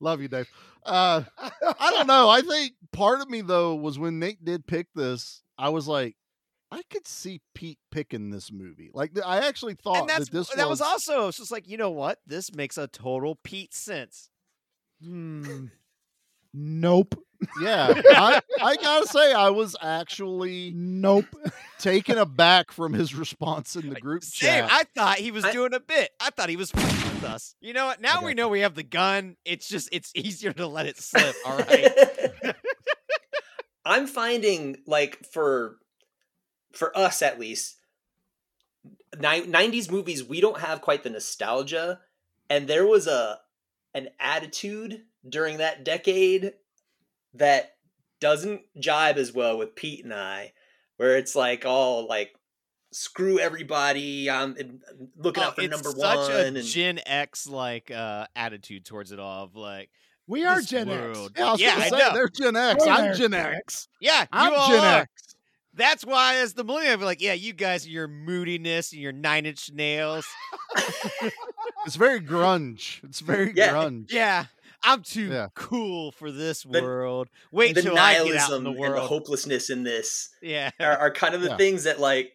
Love 0.00 0.20
you, 0.20 0.28
Dave. 0.28 0.48
Uh, 0.84 1.22
I 1.38 1.90
don't 1.90 2.06
know. 2.06 2.28
I 2.28 2.42
think 2.42 2.72
part 2.96 3.20
of 3.20 3.28
me 3.30 3.40
though 3.42 3.74
was 3.74 3.98
when 3.98 4.18
Nate 4.18 4.44
did 4.44 4.66
pick 4.66 4.86
this, 4.94 5.42
I 5.58 5.68
was 5.68 5.86
like, 5.86 6.16
I 6.70 6.82
could 6.90 7.06
see 7.06 7.40
Pete 7.54 7.78
picking 7.92 8.30
this 8.30 8.50
movie. 8.50 8.90
Like 8.92 9.12
I 9.24 9.46
actually 9.46 9.74
thought 9.74 10.00
and 10.00 10.08
that's 10.08 10.28
that 10.30 10.32
this 10.36 10.48
that 10.54 10.68
was 10.68 10.80
also 10.80 11.28
it's 11.28 11.38
just 11.38 11.52
like 11.52 11.68
you 11.68 11.76
know 11.76 11.90
what 11.90 12.18
this 12.26 12.54
makes 12.54 12.76
a 12.78 12.86
total 12.88 13.38
Pete 13.44 13.74
sense. 13.74 14.30
Hmm. 15.02 15.66
Nope. 16.52 17.14
Yeah, 17.60 17.92
I, 18.14 18.40
I 18.62 18.76
gotta 18.76 19.06
say, 19.06 19.34
I 19.34 19.50
was 19.50 19.76
actually 19.82 20.72
Nope. 20.74 21.26
taken 21.78 22.16
aback 22.16 22.72
from 22.72 22.94
his 22.94 23.14
response 23.14 23.76
in 23.76 23.90
the 23.90 24.00
group 24.00 24.24
Same. 24.24 24.62
chat. 24.62 24.70
I 24.72 24.84
thought 24.94 25.18
he 25.18 25.30
was 25.30 25.44
I- 25.44 25.52
doing 25.52 25.74
a 25.74 25.80
bit. 25.80 26.12
I 26.18 26.30
thought 26.30 26.48
he 26.48 26.56
was 26.56 26.72
with 26.72 27.24
us. 27.24 27.54
You 27.60 27.74
know 27.74 27.84
what? 27.86 28.00
Now 28.00 28.14
got 28.14 28.24
we 28.24 28.32
know 28.32 28.48
we 28.48 28.60
have 28.60 28.74
the 28.74 28.82
gun. 28.82 29.36
It's 29.44 29.68
just 29.68 29.90
it's 29.92 30.12
easier 30.14 30.54
to 30.54 30.66
let 30.66 30.86
it 30.86 30.98
slip. 30.98 31.36
All 31.44 31.58
right. 31.68 31.92
I'm 33.86 34.06
finding 34.06 34.78
like 34.86 35.24
for 35.32 35.78
for 36.72 36.96
us 36.96 37.22
at 37.22 37.38
least, 37.38 37.76
ni- 39.18 39.46
'90s 39.46 39.90
movies 39.90 40.24
we 40.24 40.40
don't 40.40 40.60
have 40.60 40.80
quite 40.82 41.02
the 41.04 41.10
nostalgia, 41.10 42.00
and 42.50 42.68
there 42.68 42.86
was 42.86 43.06
a 43.06 43.38
an 43.94 44.08
attitude 44.20 45.02
during 45.26 45.58
that 45.58 45.84
decade 45.84 46.52
that 47.34 47.76
doesn't 48.20 48.62
jibe 48.78 49.16
as 49.18 49.32
well 49.32 49.56
with 49.58 49.74
Pete 49.74 50.04
and 50.04 50.12
I, 50.12 50.52
where 50.96 51.16
it's 51.16 51.34
like 51.34 51.64
all 51.64 52.06
like 52.06 52.34
screw 52.92 53.38
everybody. 53.38 54.28
I'm 54.30 54.54
looking 55.16 55.42
Oh, 55.42 55.46
out 55.46 55.54
for 55.54 55.62
it's 55.62 55.70
number 55.70 55.90
such 55.98 56.28
one. 56.28 56.30
a 56.30 56.44
and 56.44 56.62
Gen 56.62 57.00
X 57.06 57.46
like 57.46 57.90
uh 57.90 58.26
attitude 58.34 58.84
towards 58.84 59.12
it 59.12 59.20
all. 59.20 59.44
Of 59.44 59.54
like 59.56 59.90
We 60.28 60.44
are 60.44 60.56
this 60.56 60.66
Gen 60.66 60.88
X. 60.88 61.28
yeah, 61.36 61.46
I 61.48 61.52
was 61.52 61.60
yeah, 61.60 61.70
gonna 61.74 61.84
I 61.84 61.88
say 61.88 61.98
know. 61.98 62.14
they're 62.14 62.28
Gen 62.28 62.56
X. 62.56 62.84
We're 62.84 62.92
I'm 62.92 63.04
Gen 63.16 63.32
Gen 63.32 63.34
X. 63.34 63.88
Yeah, 64.00 64.26
I'm 64.32 64.52
all 64.54 64.68
Gen 64.68 64.78
are. 64.84 65.00
X. 65.02 65.10
That's 65.74 66.04
why, 66.06 66.36
as 66.36 66.54
the 66.54 66.64
millennial, 66.64 66.94
I'm 66.94 67.00
like, 67.02 67.20
yeah, 67.20 67.34
you 67.34 67.52
guys 67.52 67.86
your 67.86 68.08
moodiness 68.08 68.92
and 68.92 69.00
your 69.02 69.12
nine 69.12 69.46
inch 69.46 69.70
nails. 69.72 70.26
It's 71.86 71.94
very 71.94 72.20
grunge. 72.20 73.02
It's 73.04 73.20
very 73.20 73.52
Yeah. 73.54 73.72
grunge. 73.72 74.10
Yeah, 74.10 74.46
I'm 74.82 75.02
too 75.02 75.28
Yeah. 75.28 75.48
cool 75.54 76.10
for 76.10 76.32
this 76.32 76.64
The- 76.64 76.82
world. 76.82 77.28
Wait 77.52 77.76
the 77.76 77.82
till 77.82 77.96
I 77.96 78.14
get 78.24 78.36
out 78.38 78.52
in 78.54 78.64
the 78.64 78.70
and 78.72 78.94
the 78.96 79.00
hopelessness 79.02 79.70
in 79.70 79.84
this 79.84 80.30
yeah, 80.42 80.70
are, 80.80 80.96
are 80.98 81.10
kind 81.12 81.36
of 81.36 81.42
the 81.42 81.50
Yeah. 81.50 81.56
things 81.56 81.84
that 81.84 82.00
like 82.00 82.32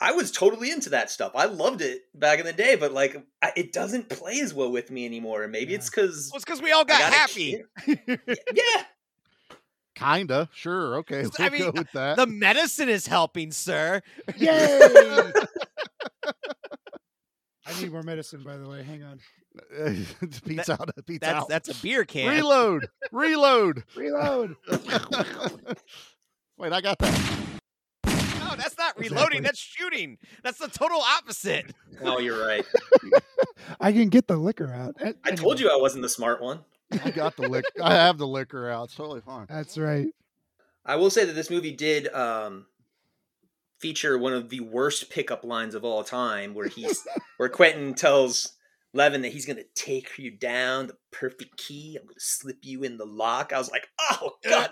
I 0.00 0.12
was 0.12 0.30
totally 0.30 0.70
into 0.70 0.90
that 0.90 1.10
stuff. 1.10 1.32
I 1.34 1.46
loved 1.46 1.80
it 1.80 2.02
back 2.14 2.40
in 2.40 2.46
the 2.46 2.52
day, 2.52 2.76
but 2.76 2.92
like 2.92 3.16
I, 3.42 3.52
it 3.56 3.72
doesn't 3.72 4.08
play 4.08 4.40
as 4.40 4.52
well 4.52 4.70
with 4.70 4.90
me 4.90 5.06
anymore. 5.06 5.42
And 5.42 5.52
maybe 5.52 5.74
it's 5.74 5.88
because 5.88 6.30
well, 6.32 6.36
it's 6.36 6.44
because 6.44 6.60
we 6.62 6.72
all 6.72 6.84
got 6.84 7.00
got 7.00 7.12
happy. 7.12 7.62
yeah, 7.86 8.84
Kinda. 9.94 10.48
Sure. 10.52 10.96
Okay. 10.96 11.22
We'll 11.22 11.30
I 11.38 11.48
mean, 11.50 11.60
go 11.62 11.70
with 11.72 11.92
that. 11.92 12.16
The 12.16 12.26
medicine 12.26 12.88
is 12.88 13.06
helping, 13.06 13.52
sir. 13.52 14.02
Yay! 14.36 14.80
I 17.66 17.80
need 17.80 17.92
more 17.92 18.02
medicine, 18.02 18.42
by 18.42 18.56
the 18.58 18.68
way. 18.68 18.82
Hang 18.82 19.02
on. 19.04 19.20
Pete's 20.44 20.68
out. 20.68 20.90
Pete's 21.06 21.20
That's 21.20 21.42
out. 21.42 21.48
that's 21.48 21.68
a 21.68 21.74
beer 21.80 22.04
can. 22.04 22.28
Reload. 22.28 22.88
Reload. 23.12 23.84
Reload. 23.96 24.56
Wait, 26.58 26.72
I 26.72 26.80
got 26.80 26.98
that. 26.98 27.43
No, 28.96 29.02
not 29.02 29.10
reloading. 29.10 29.38
Exactly. 29.38 29.40
That's 29.44 29.58
shooting. 29.58 30.18
That's 30.42 30.58
the 30.58 30.68
total 30.68 31.00
opposite. 31.00 31.74
oh, 32.02 32.18
you're 32.18 32.46
right. 32.46 32.64
I 33.80 33.92
can 33.92 34.08
get 34.08 34.26
the 34.26 34.36
liquor 34.36 34.72
out. 34.72 34.96
I 35.00 35.12
told 35.32 35.56
anyway, 35.56 35.60
you 35.60 35.70
I 35.70 35.80
wasn't 35.80 36.02
the 36.02 36.08
smart 36.08 36.42
one. 36.42 36.60
I 37.04 37.10
got 37.10 37.36
the 37.36 37.48
liquor. 37.48 37.68
I 37.82 37.94
have 37.94 38.18
the 38.18 38.26
liquor 38.26 38.70
out. 38.70 38.84
It's 38.84 38.94
totally 38.94 39.20
fine. 39.20 39.46
That's 39.48 39.78
right. 39.78 40.08
I 40.84 40.96
will 40.96 41.10
say 41.10 41.24
that 41.24 41.32
this 41.32 41.50
movie 41.50 41.72
did 41.72 42.12
um, 42.12 42.66
feature 43.78 44.18
one 44.18 44.34
of 44.34 44.50
the 44.50 44.60
worst 44.60 45.10
pickup 45.10 45.44
lines 45.44 45.74
of 45.74 45.84
all 45.84 46.04
time, 46.04 46.54
where 46.54 46.68
he's 46.68 47.06
where 47.38 47.48
Quentin 47.48 47.94
tells 47.94 48.52
Leaven 48.92 49.22
that 49.22 49.32
he's 49.32 49.46
gonna 49.46 49.62
take 49.74 50.18
you 50.18 50.30
down 50.30 50.86
the 50.88 50.96
perfect 51.10 51.56
key. 51.56 51.96
I'm 52.00 52.06
gonna 52.06 52.14
slip 52.18 52.58
you 52.62 52.84
in 52.84 52.96
the 52.96 53.06
lock. 53.06 53.52
I 53.52 53.58
was 53.58 53.70
like, 53.70 53.88
oh 53.98 54.32
god, 54.44 54.70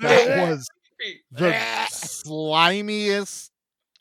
That 0.00 0.48
was 0.48 0.66
the 1.30 1.52
slimiest, 1.90 3.50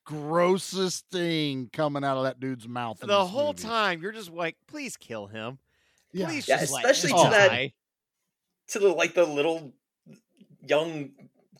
grossest 0.06 1.06
thing 1.12 1.70
coming 1.72 2.04
out 2.04 2.18
of 2.18 2.24
that 2.24 2.40
dude's 2.40 2.68
mouth. 2.68 3.00
The 3.00 3.26
whole 3.26 3.48
movie. 3.54 3.64
time 3.64 4.02
you're 4.02 4.12
just 4.12 4.32
like, 4.32 4.56
please 4.68 4.98
kill 4.98 5.28
him. 5.28 5.60
Yeah. 6.14 6.28
Please 6.28 6.48
Yeah, 6.48 6.60
just 6.60 6.74
let 6.74 6.86
especially 6.86 7.12
him 7.20 7.26
to 7.26 7.32
that- 7.32 7.72
to 8.70 8.80
the 8.80 8.90
like 8.90 9.14
the 9.14 9.26
little 9.26 9.74
young 10.66 11.12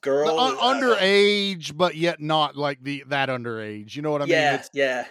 girl 0.02 0.28
The 0.36 0.42
un- 0.42 0.58
uh, 0.58 0.96
underage, 0.96 1.76
but 1.76 1.96
yet 1.96 2.20
not 2.22 2.56
like 2.56 2.84
the 2.84 3.04
that 3.08 3.30
underage. 3.30 3.96
You 3.96 4.02
know 4.02 4.12
what 4.12 4.22
I 4.22 4.26
yeah, 4.26 4.52
mean? 4.52 4.60
It's, 4.60 4.70
yeah. 4.74 5.06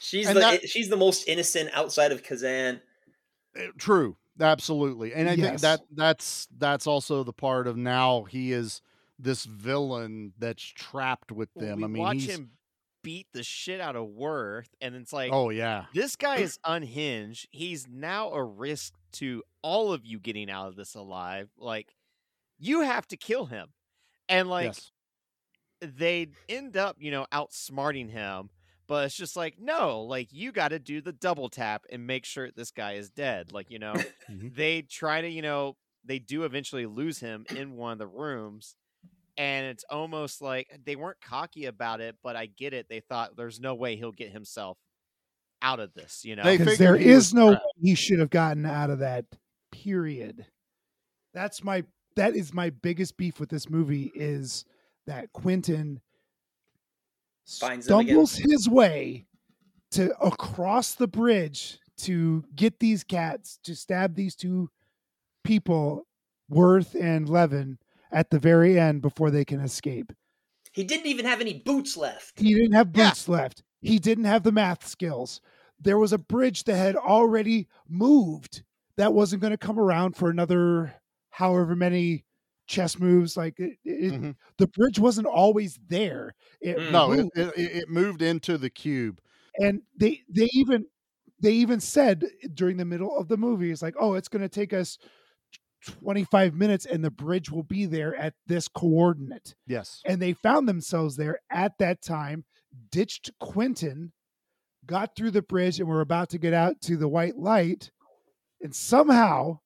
She's 0.00 0.26
And 0.28 0.36
the 0.36 0.40
that- 0.40 0.68
she's 0.68 0.88
the 0.88 0.96
most 0.96 1.26
innocent 1.28 1.70
outside 1.72 2.12
of 2.12 2.22
Kazan. 2.22 2.80
Eh, 3.56 3.66
True, 3.78 4.16
absolutely, 4.40 5.12
and 5.14 5.28
I 5.28 5.36
think 5.36 5.60
that 5.60 5.80
that's 5.90 6.46
that's 6.56 6.86
also 6.86 7.24
the 7.24 7.32
part 7.32 7.66
of 7.66 7.76
now 7.76 8.24
he 8.24 8.52
is 8.52 8.80
this 9.18 9.44
villain 9.44 10.32
that's 10.38 10.62
trapped 10.62 11.32
with 11.32 11.52
them. 11.54 11.78
we 11.78 11.84
I 11.84 11.86
mean, 11.88 12.02
watch 12.02 12.22
him 12.26 12.50
beat 13.02 13.26
the 13.32 13.42
shit 13.42 13.80
out 13.80 13.96
of 13.96 14.06
Worth, 14.08 14.68
and 14.80 14.94
it's 14.94 15.12
like, 15.12 15.32
oh 15.32 15.50
yeah, 15.50 15.86
this 15.94 16.16
guy 16.16 16.36
is 16.38 16.58
unhinged. 16.64 17.48
He's 17.50 17.86
now 17.88 18.30
a 18.32 18.42
risk 18.44 18.94
to 19.12 19.42
all 19.62 19.92
of 19.92 20.04
you 20.04 20.18
getting 20.18 20.50
out 20.50 20.68
of 20.68 20.76
this 20.76 20.94
alive. 20.94 21.48
Like, 21.56 21.94
you 22.58 22.82
have 22.82 23.06
to 23.08 23.16
kill 23.16 23.46
him, 23.46 23.68
and 24.28 24.48
like 24.48 24.66
yes, 24.66 24.90
they 25.80 26.28
end 26.48 26.76
up, 26.76 26.96
you 26.98 27.10
know, 27.10 27.26
outsmarting 27.32 28.10
him. 28.10 28.50
But 28.86 29.04
it's 29.04 29.16
just 29.16 29.36
like, 29.36 29.58
no, 29.58 30.00
like 30.00 30.28
you 30.32 30.50
got 30.50 30.68
to 30.68 30.78
do 30.78 31.02
the 31.02 31.12
double 31.12 31.50
tap 31.50 31.84
and 31.90 32.06
make 32.06 32.24
sure 32.24 32.50
this 32.50 32.70
guy 32.70 32.94
is 32.94 33.10
dead. 33.10 33.52
Like, 33.52 33.70
you 33.70 33.78
know, 33.78 33.92
Mhm. 34.30 34.54
they 34.54 34.80
try 34.80 35.20
to, 35.20 35.28
you 35.28 35.42
know, 35.42 35.76
they 36.04 36.18
do 36.18 36.44
eventually 36.44 36.86
lose 36.86 37.20
him 37.20 37.44
in 37.54 37.76
one 37.76 37.92
of 37.92 37.98
the 37.98 38.06
rooms. 38.06 38.76
And 39.38 39.66
it's 39.66 39.84
almost 39.88 40.42
like 40.42 40.68
they 40.84 40.96
weren't 40.96 41.20
cocky 41.20 41.66
about 41.66 42.00
it, 42.00 42.16
but 42.22 42.34
I 42.34 42.46
get 42.46 42.74
it. 42.74 42.86
They 42.88 43.00
thought 43.00 43.36
there's 43.36 43.60
no 43.60 43.74
way 43.74 43.96
he'll 43.96 44.12
get 44.12 44.32
himself 44.32 44.76
out 45.62 45.80
of 45.80 45.94
this, 45.94 46.24
you 46.24 46.36
know? 46.36 46.42
They 46.42 46.58
because 46.58 46.76
figured 46.76 46.88
there 46.94 46.96
he 46.96 47.14
was 47.14 47.28
is 47.28 47.34
no 47.34 47.50
way 47.52 47.58
he 47.80 47.94
should 47.94 48.18
have 48.18 48.30
gotten 48.30 48.66
out 48.66 48.90
of 48.90 48.98
that. 48.98 49.24
Period. 49.70 50.44
That's 51.32 51.62
my 51.62 51.84
that 52.16 52.34
is 52.34 52.52
my 52.52 52.70
biggest 52.70 53.16
beef 53.16 53.38
with 53.38 53.48
this 53.48 53.70
movie 53.70 54.10
is 54.14 54.64
that 55.06 55.32
Quentin 55.32 56.00
Finds 57.46 57.86
them 57.86 58.00
again. 58.00 58.08
stumbles 58.08 58.34
his 58.36 58.68
way 58.68 59.26
to 59.92 60.16
across 60.18 60.94
the 60.94 61.06
bridge 61.06 61.78
to 61.98 62.44
get 62.54 62.78
these 62.78 63.04
cats 63.04 63.58
to 63.64 63.74
stab 63.74 64.14
these 64.14 64.34
two 64.34 64.68
people, 65.44 66.06
Worth 66.48 66.94
and 66.94 67.28
Leaven, 67.28 67.78
at 68.12 68.30
the 68.30 68.38
very 68.38 68.78
end 68.78 69.02
before 69.02 69.30
they 69.30 69.44
can 69.44 69.60
escape. 69.60 70.12
He 70.72 70.84
didn't 70.84 71.06
even 71.06 71.24
have 71.26 71.40
any 71.40 71.60
boots 71.60 71.96
left. 71.96 72.38
He 72.38 72.54
didn't 72.54 72.72
have 72.72 72.90
Yeah. 72.94 73.08
boots 73.08 73.28
left. 73.28 73.62
He 73.80 73.98
didn't 73.98 74.24
have 74.24 74.42
the 74.42 74.52
math 74.52 74.86
skills. 74.86 75.40
There 75.80 75.98
was 75.98 76.12
a 76.12 76.18
bridge 76.18 76.64
that 76.64 76.76
had 76.76 76.96
already 76.96 77.68
moved 77.88 78.62
that 78.96 79.14
wasn't 79.14 79.40
going 79.42 79.52
to 79.52 79.56
come 79.58 79.78
around 79.78 80.16
for 80.16 80.28
another 80.30 80.94
however 81.30 81.76
many 81.76 82.24
chess 82.66 82.98
moves. 82.98 83.36
Like 83.36 83.58
it, 83.60 83.78
it, 83.84 84.12
Mhm. 84.14 84.36
the 84.58 84.66
bridge 84.68 84.98
wasn't 84.98 85.26
always 85.28 85.78
there. 85.88 86.34
It 86.60 86.76
Mm. 86.76 86.90
no, 86.92 87.08
moved. 87.08 87.30
it, 87.36 87.52
it 87.56 87.76
it 87.84 87.88
moved 87.88 88.22
into 88.22 88.58
the 88.58 88.70
cube. 88.70 89.20
and 89.60 89.82
they 89.96 90.22
they 90.28 90.48
even 90.52 90.86
they 91.40 91.52
even 91.52 91.80
said 91.80 92.24
during 92.54 92.76
the 92.76 92.84
middle 92.84 93.16
of 93.16 93.28
the 93.28 93.36
movie, 93.36 93.70
it's 93.70 93.82
like, 93.82 93.94
oh, 93.98 94.14
it's 94.14 94.28
going 94.28 94.42
to 94.42 94.48
take 94.48 94.72
us 94.72 94.98
25 95.86 96.54
minutes 96.54 96.86
and 96.86 97.04
the 97.04 97.10
bridge 97.10 97.50
will 97.50 97.62
be 97.62 97.86
there 97.86 98.14
at 98.16 98.34
this 98.46 98.68
coordinate. 98.68 99.54
Yes, 99.66 100.02
and 100.04 100.20
they 100.20 100.32
found 100.32 100.68
themselves 100.68 101.16
there 101.16 101.40
at 101.50 101.78
that 101.78 102.02
time, 102.02 102.44
ditched 102.90 103.30
Quentin, 103.40 104.12
got 104.86 105.14
through 105.16 105.30
the 105.32 105.42
bridge, 105.42 105.78
and 105.78 105.88
were 105.88 106.00
about 106.00 106.30
to 106.30 106.38
get 106.38 106.52
out 106.54 106.80
to 106.82 106.96
the 106.96 107.08
white 107.08 107.36
light. 107.36 107.90
And 108.60 108.74
somehow 108.74 109.60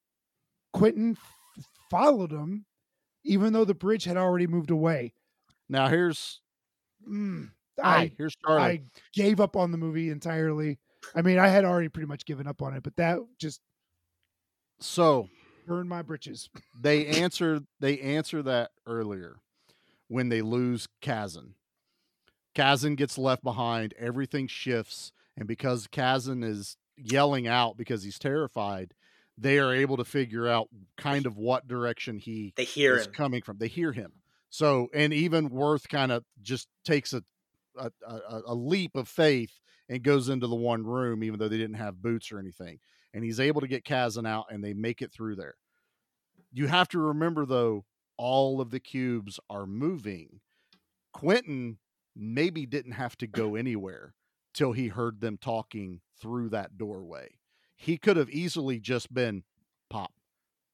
Quentin 0.73 1.17
f- 1.19 1.65
followed 1.91 2.31
them, 2.31 2.67
even 3.25 3.53
though 3.53 3.65
the 3.65 3.75
bridge 3.75 4.05
had 4.05 4.17
already 4.19 4.47
moved 4.47 4.71
away. 4.71 5.15
now 5.69 5.89
here's 5.89 6.41
Mm, 7.09 7.51
hi, 7.81 7.97
I, 7.97 8.13
here's 8.17 8.37
Charlie. 8.37 8.63
I 8.63 8.83
gave 9.13 9.41
up 9.41 9.57
on 9.57 9.73
the 9.73 9.79
movie 9.79 10.11
entirely. 10.11 10.79
I 11.17 11.23
mean, 11.23 11.39
I 11.39 11.49
had 11.49 11.65
already 11.65 11.89
pretty 11.89 12.07
much 12.07 12.25
given 12.25 12.47
up 12.47 12.63
on 12.63 12.75
it, 12.75 12.83
but 12.85 12.95
that 12.97 13.19
just 13.41 13.61
so 14.81 15.29
burned 15.67 15.89
my 15.89 16.03
britches. 16.03 16.49
they 16.81 17.07
answer 17.07 17.61
they 17.81 17.99
answer 18.01 18.43
that 18.43 18.71
earlier 18.87 19.37
when 20.09 20.29
they 20.29 20.43
lose 20.43 20.89
Kazan. 21.01 21.55
Kazan 22.55 22.97
gets 22.97 23.17
left 23.17 23.43
behind, 23.43 23.95
everything 23.99 24.47
shifts, 24.47 25.13
and 25.37 25.49
because 25.49 25.87
Kazan 25.87 26.43
is 26.43 26.77
yelling 26.97 27.47
out 27.47 27.77
because 27.79 28.03
he's 28.03 28.19
terrified, 28.19 28.93
they 29.39 29.59
are 29.59 29.75
able 29.75 29.97
to 29.97 30.05
figure 30.05 30.47
out 30.47 30.69
kind 30.99 31.25
of 31.25 31.39
what 31.39 31.67
direction 31.67 32.19
he 32.19 32.53
They 32.57 32.65
hear 32.65 32.97
is 32.97 33.07
him. 33.07 33.13
coming 33.13 33.43
from. 33.43 33.57
They 33.59 33.69
hear 33.69 33.93
him. 33.93 34.13
So 34.51 34.89
and 34.93 35.15
even 35.15 35.49
Worth 35.49 35.89
kind 35.89 36.13
of 36.13 36.25
just 36.43 36.69
takes 36.85 37.13
a 37.15 37.23
a, 37.79 37.91
a 38.07 38.41
a 38.49 38.55
leap 38.55 38.95
of 38.97 39.09
faith 39.09 39.59
and 39.89 40.03
goes 40.03 40.29
into 40.29 40.47
the 40.47 40.55
one 40.55 40.85
room, 40.85 41.25
even 41.25 41.39
though 41.39 41.49
they 41.49 41.57
didn't 41.57 41.77
have 41.77 42.03
boots 42.03 42.31
or 42.31 42.39
anything. 42.39 42.79
And 43.15 43.25
he's 43.25 43.41
able 43.41 43.61
to 43.61 43.69
get 43.69 43.85
Kazan 43.85 44.27
out 44.27 44.47
and 44.51 44.65
they 44.65 44.73
make 44.73 45.03
it 45.03 45.13
through 45.13 45.37
there. 45.37 45.55
You 46.53 46.67
have 46.67 46.89
to 46.89 46.99
remember 46.99 47.45
though, 47.47 47.85
all 48.17 48.61
of 48.61 48.71
the 48.71 48.81
cubes 48.81 49.41
are 49.51 49.67
moving. 49.67 50.41
Quentin 51.13 51.79
maybe 52.15 52.67
didn't 52.67 52.93
have 52.93 53.17
to 53.19 53.27
go 53.27 53.55
anywhere 53.55 54.15
till 54.55 54.73
he 54.73 54.89
heard 54.89 55.21
them 55.21 55.39
talking 55.39 56.01
through 56.21 56.51
that 56.51 56.77
doorway. 56.79 57.29
He 57.75 57.99
could 57.99 58.17
have 58.17 58.31
easily 58.31 58.79
just 58.79 59.13
been 59.13 59.45
pop 59.91 60.13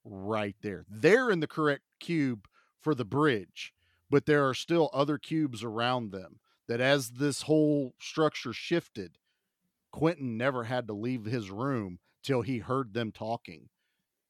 right 0.05 0.57
there. 0.62 0.84
They're 0.89 1.30
in 1.30 1.41
the 1.41 1.47
correct 1.47 1.84
cube 2.01 2.47
for 2.80 2.95
the 2.95 3.05
bridge, 3.05 3.72
but 4.11 4.26
there 4.26 4.47
are 4.49 4.55
still 4.55 4.91
other 4.93 5.18
cubes 5.18 5.62
around 5.62 6.12
them 6.12 6.41
that 6.66 6.80
as 6.80 7.12
this 7.12 7.43
whole 7.43 7.95
structure 7.99 8.53
shifted, 8.53 9.16
Quentin 9.91 10.36
never 10.36 10.64
had 10.64 10.86
to 10.89 10.93
leave 10.93 11.24
his 11.24 11.51
room 11.51 11.99
till 12.29 12.43
he 12.43 12.59
heard 12.59 12.93
them 12.93 13.11
talking 13.11 13.68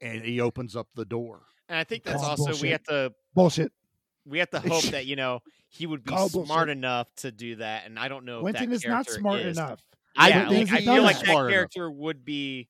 and 0.00 0.22
he 0.22 0.40
opens 0.40 0.76
up 0.76 0.86
the 0.94 1.04
door. 1.04 1.42
And 1.68 1.76
I 1.76 1.84
think 1.84 2.04
that's 2.04 2.20
Call 2.22 2.30
also 2.30 2.62
we 2.62 2.70
have 2.70 2.82
to 2.84 3.12
Bullshit. 3.34 3.72
we 4.24 4.38
have 4.38 4.50
to 4.50 4.60
hope 4.60 4.84
that 4.84 5.06
you 5.06 5.16
know 5.16 5.40
he 5.68 5.86
would 5.86 6.04
be 6.04 6.12
Call 6.12 6.28
smart 6.28 6.46
bullshit. 6.48 6.70
enough 6.70 7.08
to 7.16 7.32
do 7.32 7.56
that. 7.56 7.86
And 7.86 7.98
I 7.98 8.08
don't 8.08 8.24
know. 8.24 8.38
if 8.38 8.42
Quentin 8.42 8.70
that 8.70 8.76
is 8.76 8.84
not 8.86 9.10
smart 9.10 9.40
is. 9.40 9.58
enough. 9.58 9.80
I 10.16 10.28
yeah, 10.28 10.48
like, 10.48 10.72
I 10.72 10.80
feel 10.80 11.02
like 11.02 11.16
smart 11.16 11.26
that 11.26 11.32
enough. 11.32 11.50
character 11.50 11.90
would 11.90 12.24
be 12.24 12.68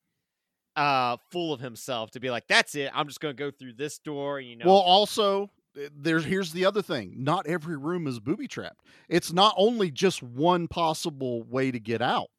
uh 0.77 1.19
full 1.31 1.53
of 1.53 1.61
himself 1.61 2.11
to 2.13 2.21
be 2.21 2.31
like, 2.31 2.47
that's 2.49 2.75
it. 2.75 2.91
I'm 2.95 3.07
just 3.07 3.21
gonna 3.21 3.35
go 3.35 3.51
through 3.51 3.75
this 3.75 3.99
door. 3.99 4.41
You 4.41 4.57
know. 4.57 4.65
Well, 4.67 4.77
also 4.77 5.51
there's 5.95 6.25
here's 6.25 6.53
the 6.53 6.65
other 6.65 6.83
thing. 6.83 7.15
Not 7.19 7.47
every 7.47 7.77
room 7.77 8.07
is 8.07 8.19
booby 8.19 8.49
trapped. 8.49 8.81
It's 9.09 9.33
not 9.33 9.55
only 9.59 9.91
just 9.91 10.23
one 10.23 10.69
possible 10.69 11.43
way 11.43 11.71
to 11.71 11.79
get 11.79 12.01
out. 12.01 12.31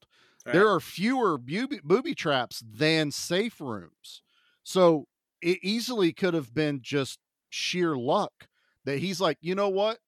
There 0.45 0.67
are 0.69 0.79
fewer 0.79 1.37
booby, 1.37 1.79
booby 1.83 2.15
traps 2.15 2.63
than 2.65 3.11
safe 3.11 3.59
rooms. 3.61 4.21
So 4.63 5.07
it 5.41 5.59
easily 5.61 6.11
could 6.13 6.33
have 6.33 6.53
been 6.53 6.79
just 6.81 7.19
sheer 7.49 7.95
luck 7.95 8.47
that 8.85 8.99
he's 8.99 9.21
like, 9.21 9.37
you 9.41 9.53
know 9.55 9.69
what? 9.69 9.99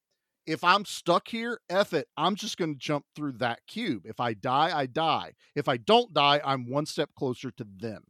If 0.46 0.64
I'm 0.64 0.84
stuck 0.84 1.28
here, 1.28 1.60
F 1.70 1.92
it. 1.92 2.08
I'm 2.16 2.34
just 2.34 2.56
going 2.56 2.72
to 2.74 2.78
jump 2.78 3.04
through 3.14 3.32
that 3.34 3.60
cube. 3.68 4.02
If 4.06 4.18
I 4.18 4.34
die, 4.34 4.76
I 4.76 4.86
die. 4.86 5.34
If 5.54 5.68
I 5.68 5.76
don't 5.76 6.12
die, 6.12 6.40
I'm 6.44 6.68
one 6.68 6.86
step 6.86 7.10
closer 7.16 7.52
to 7.52 7.66
them. 7.78 8.02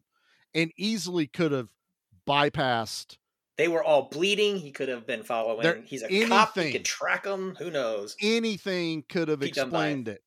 And 0.54 0.72
easily 0.78 1.26
could 1.26 1.52
have 1.52 1.68
bypassed 2.26 3.18
They 3.58 3.68
were 3.68 3.84
all 3.84 4.08
bleeding. 4.08 4.56
He 4.56 4.70
could 4.70 4.88
have 4.88 5.06
been 5.06 5.22
following. 5.24 5.62
There- 5.62 5.82
He's 5.82 6.02
a 6.02 6.06
cop. 6.26 6.54
He 6.54 6.60
anything. 6.60 6.72
could 6.72 6.84
track 6.86 7.24
them. 7.24 7.54
Who 7.58 7.70
knows? 7.70 8.16
anything 8.22 9.04
could 9.08 9.28
have 9.28 9.40
Pete 9.40 9.54
doesn't 9.54 9.70
buy 9.70 9.88
it. 9.88 9.90
explained 9.90 10.08
it. 10.08 10.22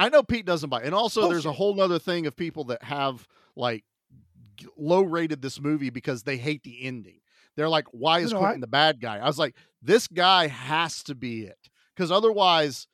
I 0.00 0.08
know 0.08 0.22
Pete 0.22 0.46
doesn't 0.46 0.70
buy 0.70 0.80
it. 0.80 0.86
And 0.86 0.94
also 0.94 1.22
oh, 1.22 1.28
there's 1.28 1.44
a 1.44 1.52
whole 1.52 1.78
other 1.78 1.98
thing 1.98 2.26
of 2.26 2.34
people 2.34 2.64
that 2.64 2.82
have 2.82 3.28
like 3.54 3.84
low 4.78 5.02
rated 5.02 5.42
this 5.42 5.60
movie 5.60 5.90
because 5.90 6.22
they 6.22 6.38
hate 6.38 6.62
the 6.62 6.82
ending. 6.82 7.20
They're 7.54 7.68
like, 7.68 7.86
why 7.90 8.20
is 8.20 8.32
No, 8.32 8.38
no, 8.38 8.44
I- 8.44 8.48
Quentin 8.48 8.60
the 8.62 8.66
bad 8.66 8.98
guy? 8.98 9.18
I 9.18 9.26
was 9.26 9.38
like, 9.38 9.56
this 9.82 10.08
guy 10.08 10.46
has 10.46 11.02
to 11.02 11.14
be 11.14 11.42
it. 11.42 11.58
Because 11.94 12.10
otherwise 12.10 12.86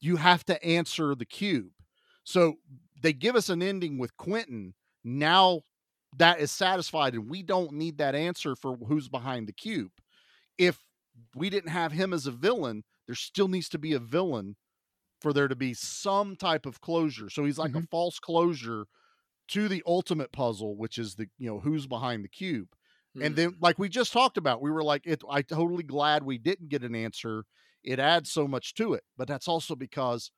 you 0.00 0.16
have 0.16 0.44
to 0.44 0.62
answer 0.62 1.14
the 1.14 1.24
cube. 1.24 1.70
So 2.24 2.56
they 3.00 3.14
give 3.14 3.36
us 3.36 3.48
an 3.48 3.62
ending 3.62 3.96
with 3.96 4.14
Quentin. 4.18 4.74
Now 5.02 5.62
that 6.18 6.40
is 6.40 6.52
satisfied, 6.52 7.14
and 7.14 7.30
we 7.30 7.42
don't 7.42 7.72
need 7.72 7.96
that 7.98 8.14
answer 8.14 8.54
for 8.54 8.76
who's 8.86 9.08
behind 9.08 9.48
the 9.48 9.52
cube. 9.52 9.92
If 10.58 10.78
we 11.34 11.48
didn't 11.48 11.70
have 11.70 11.92
him 11.92 12.12
as 12.12 12.26
a 12.26 12.30
villain, 12.30 12.84
there 13.06 13.16
still 13.16 13.48
needs 13.48 13.70
to 13.70 13.78
be 13.78 13.94
a 13.94 13.98
villain 13.98 14.56
for 15.24 15.34
there 15.34 15.48
to 15.48 15.56
be 15.56 15.74
some 15.74 16.36
type 16.36 16.66
of 16.66 16.82
closure. 16.82 17.30
So 17.30 17.46
he's 17.46 17.58
like 17.58 17.74
a 17.76 17.82
false 17.82 18.20
closure 18.20 18.86
to 19.48 19.68
the 19.68 19.82
ultimate 19.86 20.32
puzzle, 20.32 20.76
which 20.76 20.98
is 20.98 21.16
the 21.16 21.28
you 21.38 21.48
know 21.48 21.60
who's 21.60 21.86
behind 21.86 22.24
the 22.24 22.28
cube. 22.28 22.68
And 23.20 23.36
Mm. 23.36 23.36
then, 23.36 23.56
like 23.60 23.78
we 23.78 23.88
just 23.88 24.12
talked 24.12 24.38
about, 24.38 24.62
we 24.62 24.70
were 24.70 24.84
like, 24.84 25.02
it, 25.06 25.22
I 25.30 25.42
totally 25.42 25.84
glad 25.84 26.24
we 26.24 26.38
didn't 26.38 26.68
get 26.68 26.82
an 26.84 26.94
answer. 26.94 27.44
It 27.84 27.98
adds 28.00 28.32
so 28.32 28.48
much 28.48 28.74
to 28.74 28.94
it, 28.94 29.04
but 29.16 29.28
that's 29.28 29.48
also 29.48 29.76
because 29.76 30.32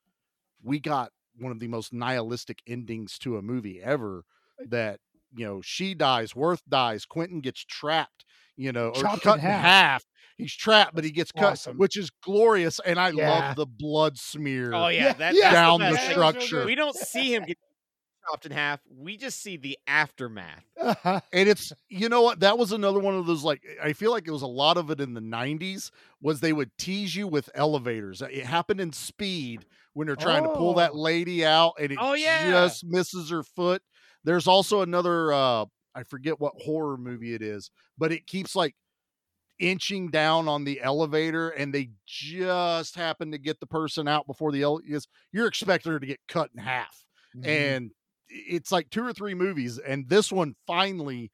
we 0.62 0.80
got 0.80 1.12
one 1.38 1.52
of 1.52 1.60
the 1.60 1.68
most 1.68 1.92
nihilistic 1.92 2.60
endings 2.66 3.18
to 3.20 3.36
a 3.36 3.42
movie 3.42 3.82
ever. 3.82 4.24
That 4.64 5.00
you 5.36 5.44
know, 5.46 5.60
she 5.62 5.94
dies, 5.94 6.34
Worth 6.34 6.62
dies, 6.68 7.04
Quentin 7.04 7.40
gets 7.40 7.64
trapped, 7.64 8.24
you 8.56 8.72
know, 8.72 8.88
or 8.88 8.94
Chopped 9.02 9.14
in 9.14 9.20
cut 9.20 9.34
in 9.34 9.40
half. 9.40 9.62
half. 9.62 10.04
He's 10.38 10.54
trapped, 10.54 10.94
but 10.94 11.04
he 11.04 11.10
gets 11.12 11.32
cut, 11.32 11.52
awesome. 11.52 11.78
which 11.78 11.96
is 11.96 12.10
glorious. 12.22 12.78
And 12.84 12.98
I 12.98 13.08
Yeah. 13.10 13.28
love 13.30 13.56
the 13.56 13.66
blood 13.66 14.18
smear. 14.18 14.72
Oh 14.74 14.88
yeah, 14.88 15.04
Yeah, 15.06 15.12
that, 15.14 15.34
yeah. 15.34 15.40
that's 15.42 15.54
Down 15.54 15.80
the, 15.80 15.86
the 15.88 15.94
best. 15.94 16.10
structure. 16.10 16.64
We 16.66 16.74
don't 16.74 16.94
see 17.14 17.34
him 17.34 17.44
get 17.44 17.56
chopped 18.28 18.44
in 18.44 18.52
half. 18.52 18.80
We 18.90 19.16
just 19.16 19.40
see 19.40 19.56
the 19.56 19.78
aftermath. 19.86 20.64
Uh-huh. 20.78 21.20
and 21.32 21.48
it's 21.48 21.72
you 21.88 22.08
know 22.08 22.20
what 22.22 22.40
that 22.40 22.58
was 22.58 22.70
another 22.72 22.98
one 23.00 23.14
of 23.16 23.26
those 23.26 23.42
like 23.42 23.60
i 23.82 23.92
feel 23.94 24.10
like 24.12 24.28
it 24.28 24.30
was 24.30 24.42
a 24.42 24.46
lot 24.46 24.76
of 24.76 24.90
it 24.90 25.00
in 25.00 25.14
the 25.14 25.20
90s 25.22 25.90
was 26.20 26.38
they 26.40 26.52
would 26.52 26.70
tease 26.78 27.16
you 27.16 27.26
with 27.26 27.48
elevators 27.54 28.20
it 28.22 28.44
happened 28.44 28.80
in 28.80 28.92
speed 28.92 29.64
when 29.94 30.06
they're 30.06 30.14
trying 30.14 30.42
to 30.44 30.50
pull 30.50 30.72
oh. 30.72 30.74
that 30.74 30.90
Oh. 30.92 30.98
lady 31.00 31.44
out 31.46 31.72
and 31.80 31.90
it 31.92 31.98
Oh, 32.00 32.12
yeah. 32.12 32.50
just 32.50 32.84
misses 32.84 33.30
her 33.30 33.42
foot 33.42 33.82
there's 34.26 34.46
also 34.46 34.82
another 34.82 35.32
uh 35.32 35.64
i 35.94 36.02
forget 36.02 36.38
what 36.38 36.52
horror 36.60 36.98
movie 36.98 37.32
it 37.34 37.40
is 37.40 37.70
but 37.96 38.12
it 38.12 38.26
keeps 38.26 38.54
like 38.54 38.74
inching 39.58 40.10
down 40.10 40.48
on 40.48 40.64
the 40.64 40.82
elevator 40.82 41.48
and 41.50 41.72
they 41.74 41.88
just 42.04 42.94
happen 42.94 43.30
to 43.30 43.38
get 43.38 43.58
the 43.58 43.66
person 43.66 44.06
out 44.06 44.26
before 44.26 44.52
the 44.52 44.62
ele- 44.62 44.82
because 44.84 45.08
you're 45.32 45.46
expecting 45.46 45.90
her 45.90 45.98
to 45.98 46.06
get 46.06 46.20
cut 46.28 46.50
in 46.54 46.62
half 46.62 47.06
Mhm. 47.34 47.46
and 47.48 47.90
it's 48.28 48.70
like 48.70 48.90
two 48.90 49.02
or 49.06 49.14
three 49.14 49.32
movies 49.34 49.78
and 49.78 50.06
this 50.10 50.30
one 50.30 50.54
finally 50.66 51.30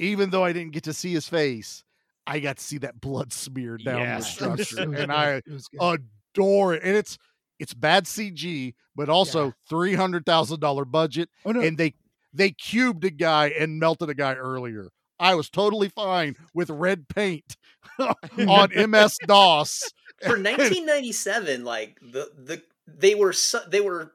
even 0.00 0.30
though 0.30 0.42
i 0.44 0.52
didn't 0.52 0.72
get 0.72 0.82
to 0.84 0.92
see 0.92 1.12
his 1.12 1.28
face 1.28 1.84
i 2.26 2.40
got 2.40 2.56
to 2.56 2.64
see 2.64 2.78
that 2.78 3.00
blood 3.00 3.32
smeared 3.32 3.84
down 3.84 4.00
Yes. 4.00 4.36
the 4.38 4.56
structure 4.56 4.92
and 4.94 5.12
i 5.12 5.34
It 5.36 5.44
was 5.52 5.68
good. 5.68 6.00
adore 6.34 6.74
it 6.74 6.82
and 6.82 6.96
it's 6.96 7.16
it's 7.60 7.74
bad 7.74 8.04
cg 8.06 8.74
but 8.96 9.08
also 9.08 9.52
$300000 9.70 10.90
budget 10.90 11.28
oh 11.44 11.52
no, 11.52 11.60
and 11.60 11.78
they 11.78 11.94
they 12.36 12.50
cubed 12.50 13.04
a 13.04 13.10
guy 13.10 13.48
and 13.48 13.78
melted 13.78 14.08
a 14.10 14.14
guy 14.14 14.34
earlier 14.34 14.88
i 15.18 15.34
was 15.34 15.48
totally 15.50 15.88
fine 15.88 16.34
with 16.54 16.68
red 16.70 17.08
paint 17.08 17.56
on 17.98 18.90
ms 18.90 19.16
dos 19.26 19.92
for 20.22 20.28
1997 20.38 21.64
like 21.64 21.98
the 22.00 22.30
the 22.36 22.62
they 22.86 23.14
were 23.14 23.32
su- 23.32 23.58
they 23.68 23.80
were 23.80 24.12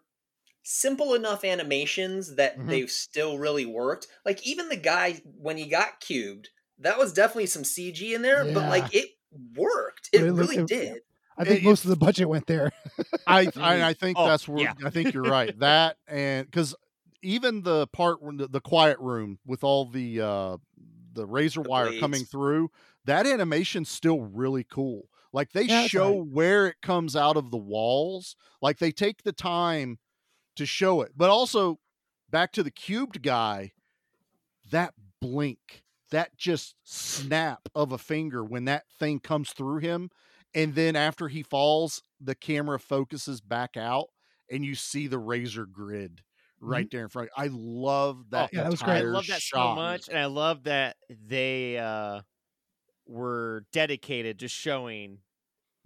simple 0.63 1.13
enough 1.15 1.43
animations 1.43 2.36
that 2.36 2.57
Mhm. 2.57 2.67
they 2.67 2.86
still 2.88 3.38
really 3.38 3.65
worked 3.65 4.07
like 4.26 4.45
even 4.45 4.69
the 4.69 4.76
guy 4.78 5.22
when 5.38 5.57
he 5.57 5.65
got 5.65 5.99
cubed 5.99 6.49
that 6.80 6.97
was 6.99 7.13
definitely 7.13 7.47
some 7.47 7.63
cg 7.63 8.13
in 8.13 8.22
there 8.22 8.45
but 8.45 8.69
like 8.69 8.93
it 8.93 9.09
worked 9.55 10.09
it 10.13 10.22
it 10.22 10.32
really 10.32 10.57
it- 10.57 10.67
did 10.67 11.01
I 11.38 11.45
think 11.45 11.61
it- 11.63 11.65
most 11.65 11.86
of 11.86 11.89
the 11.89 11.95
budget 11.95 12.28
went 12.30 12.45
there. 12.45 12.72
I 13.26 13.49
I, 13.57 13.84
I 13.84 13.93
think 13.93 14.17
Oh, 14.19 14.28
that's 14.28 14.47
where 14.47 14.63
yeah. 14.65 14.74
I 14.86 14.89
think 14.91 15.13
you're 15.13 15.24
right. 15.24 15.57
That 15.59 15.95
and 16.07 16.45
because 16.45 16.76
even 17.22 17.63
the 17.63 17.88
part 17.88 18.22
when 18.22 18.38
the, 18.38 18.47
the 18.47 18.61
quiet 18.61 18.99
room 18.99 19.39
with 19.45 19.63
all 19.63 19.86
the 19.86 20.22
uh 20.22 20.57
the 21.13 21.26
razor 21.26 21.61
The 21.61 21.61
wire 21.61 21.93
coming 21.93 22.26
through, 22.26 22.69
that 23.05 23.28
animation's 23.28 23.89
still 23.89 24.22
really 24.22 24.63
cool. 24.63 25.09
Like 25.34 25.51
they 25.51 25.67
Yeah, 25.67 25.88
show 25.88 26.13
right. 26.13 26.22
where 26.24 26.67
it 26.67 26.78
comes 26.82 27.15
out 27.15 27.38
of 27.38 27.51
the 27.51 27.57
walls. 27.57 28.36
Like 28.61 28.80
they 28.80 28.91
take 28.91 29.24
the 29.24 29.34
time 29.34 29.99
to 30.57 30.65
show 30.65 31.01
it. 31.01 31.13
But 31.15 31.30
also 31.30 31.80
back 32.30 32.53
to 32.53 32.63
the 32.63 32.72
cubed 32.72 33.24
guy, 33.24 33.74
that 34.72 34.93
blink, 35.19 35.84
that 36.11 36.36
just 36.38 36.76
snap 36.84 37.69
of 37.76 37.91
a 37.91 37.97
finger 37.97 38.43
when 38.43 38.65
that 38.65 38.86
thing 38.99 39.19
comes 39.19 39.53
through 39.53 39.78
him 39.80 40.09
and 40.53 40.76
then 40.76 40.95
after 40.95 41.30
he 41.30 41.41
falls 41.41 42.03
the 42.19 42.36
camera 42.36 42.78
focuses 42.80 43.39
back 43.39 43.78
out 43.78 44.07
and 44.49 44.65
you 44.65 44.76
see 44.76 45.07
the 45.07 45.19
razor 45.19 45.65
grid 45.65 46.22
right 46.62 46.88
there 46.91 47.01
in 47.01 47.09
front 47.09 47.30
i 47.36 47.49
love 47.51 48.24
that 48.30 48.49
yeah, 48.53 48.64
that 48.64 48.72
was 48.72 48.82
great. 48.82 48.97
I 48.99 49.01
love 49.01 49.28
that 49.28 49.41
shot. 49.41 49.72
so 49.72 49.76
much, 49.76 50.07
and 50.09 50.18
I 50.18 50.26
love 50.26 50.64
that 50.64 50.95
they 51.28 51.78
uh, 51.78 52.22
were 53.07 53.66
dedicated 53.74 54.39
to 54.39 54.47
showing 54.47 55.20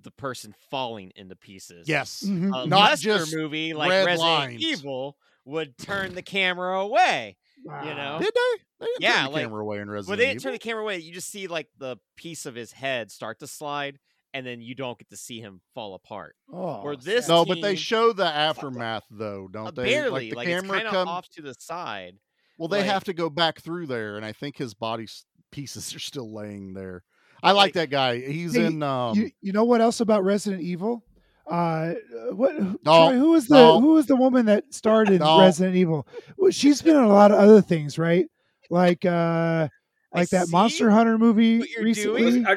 the 0.01 0.11
person 0.11 0.53
falling 0.69 1.11
into 1.15 1.35
pieces. 1.35 1.87
yes 1.89 2.23
Mhm. 2.25 2.47
a 2.63 2.67
Not 2.67 2.89
Lester 2.91 3.17
just 3.17 3.35
movie 3.35 3.73
like 3.73 3.89
red 3.89 4.05
Resident 4.05 4.29
lines. 4.29 4.61
Evil 4.61 5.17
would 5.45 5.77
turn 5.77 6.13
the 6.13 6.21
camera 6.21 6.79
away. 6.81 7.37
Wow. 7.63 7.83
know? 7.83 8.19
did 8.19 8.33
they 8.33 8.61
they 8.79 8.85
didn't 8.87 9.01
Yeah, 9.01 9.13
turn 9.15 9.23
the 9.25 9.29
like- 9.31 9.41
camera 9.43 9.61
away 9.61 9.77
in 9.79 9.89
resident 9.89 10.03
evil. 10.05 10.09
Well, 10.11 10.17
they 10.17 10.25
didn't 10.25 10.41
Evil. 10.41 10.43
turn 10.43 10.51
the 10.53 10.59
camera 10.59 10.83
away. 10.83 10.97
You 10.99 11.13
just 11.13 11.29
see 11.29 11.47
like 11.47 11.69
the 11.77 11.97
piece 12.17 12.45
of 12.45 12.53
his 12.55 12.73
head 12.73 13.09
start 13.11 13.39
to 13.39 13.47
slide, 13.47 13.97
and 14.35 14.45
then 14.45 14.61
you 14.61 14.75
don't 14.75 14.97
get 14.99 15.09
to 15.09 15.17
see 15.17 15.39
him 15.39 15.61
fall 15.73 15.95
apart. 15.95 16.35
Oh, 16.53 16.81
Or 16.83 16.95
this 16.95 17.25
sad. 17.25 17.31
no 17.33 17.45
but 17.45 17.61
they 17.61 17.75
show 17.75 18.13
the 18.13 18.25
aftermath 18.27 19.03
though 19.09 19.45
Uh, 19.45 19.51
don't 19.63 19.75
they 19.75 19.83
barely, 19.85 20.11
like 20.11 20.29
the 20.29 20.35
like, 20.35 20.47
camera 20.47 20.81
kind 20.83 20.87
of 20.95 21.07
off 21.07 21.29
to 21.29 21.41
the 21.41 21.55
side. 21.57 22.17
well 22.59 22.67
they 22.67 22.79
like- 22.79 22.85
have 22.91 23.03
to 23.05 23.13
go 23.13 23.29
back 23.29 23.61
through 23.61 23.87
there 23.87 24.17
and 24.17 24.25
i 24.25 24.31
think 24.33 24.57
his 24.57 24.73
body 24.73 25.07
pieces 25.51 25.95
are 25.95 25.99
still 25.99 26.33
laying 26.33 26.73
there 26.73 27.01
i 27.43 27.51
like 27.51 27.63
Like- 27.67 27.73
that 27.75 27.89
guy 27.89 28.19
he's 28.19 28.55
Hey, 28.55 28.65
in 28.65 28.83
um 28.83 29.15
you, 29.17 29.31
you 29.41 29.53
know 29.53 29.63
what 29.63 29.79
else 29.81 29.99
about 30.01 30.23
Resident 30.23 30.61
Evil? 30.61 31.03
Uh, 31.47 31.93
what? 32.31 32.55
No, 32.57 32.77
Troy, 32.83 33.13
who 33.13 33.29
was 33.31 33.45
the 33.47 33.53
no. 33.55 33.79
who 33.79 33.93
was 33.93 34.07
the 34.07 34.15
woman 34.15 34.47
that 34.47 34.73
starred 34.73 35.09
in 35.09 35.19
No. 35.19 35.39
Resident 35.39 35.75
Evil? 35.75 36.07
Well, 36.37 36.49
she's 36.49 36.81
been 36.81 36.95
in 36.95 37.03
a 37.03 37.07
lot 37.07 37.29
of 37.31 37.37
other 37.37 37.61
things, 37.61 37.99
right? 37.99 38.25
Like 38.71 39.05
uh, 39.05 39.69
I 40.11 40.19
like 40.19 40.29
that 40.29 40.47
see 40.47 40.51
Monster 40.51 40.89
Hunter 40.89 41.19
movie 41.19 41.59
recently. 41.79 42.31
doing. 42.31 42.47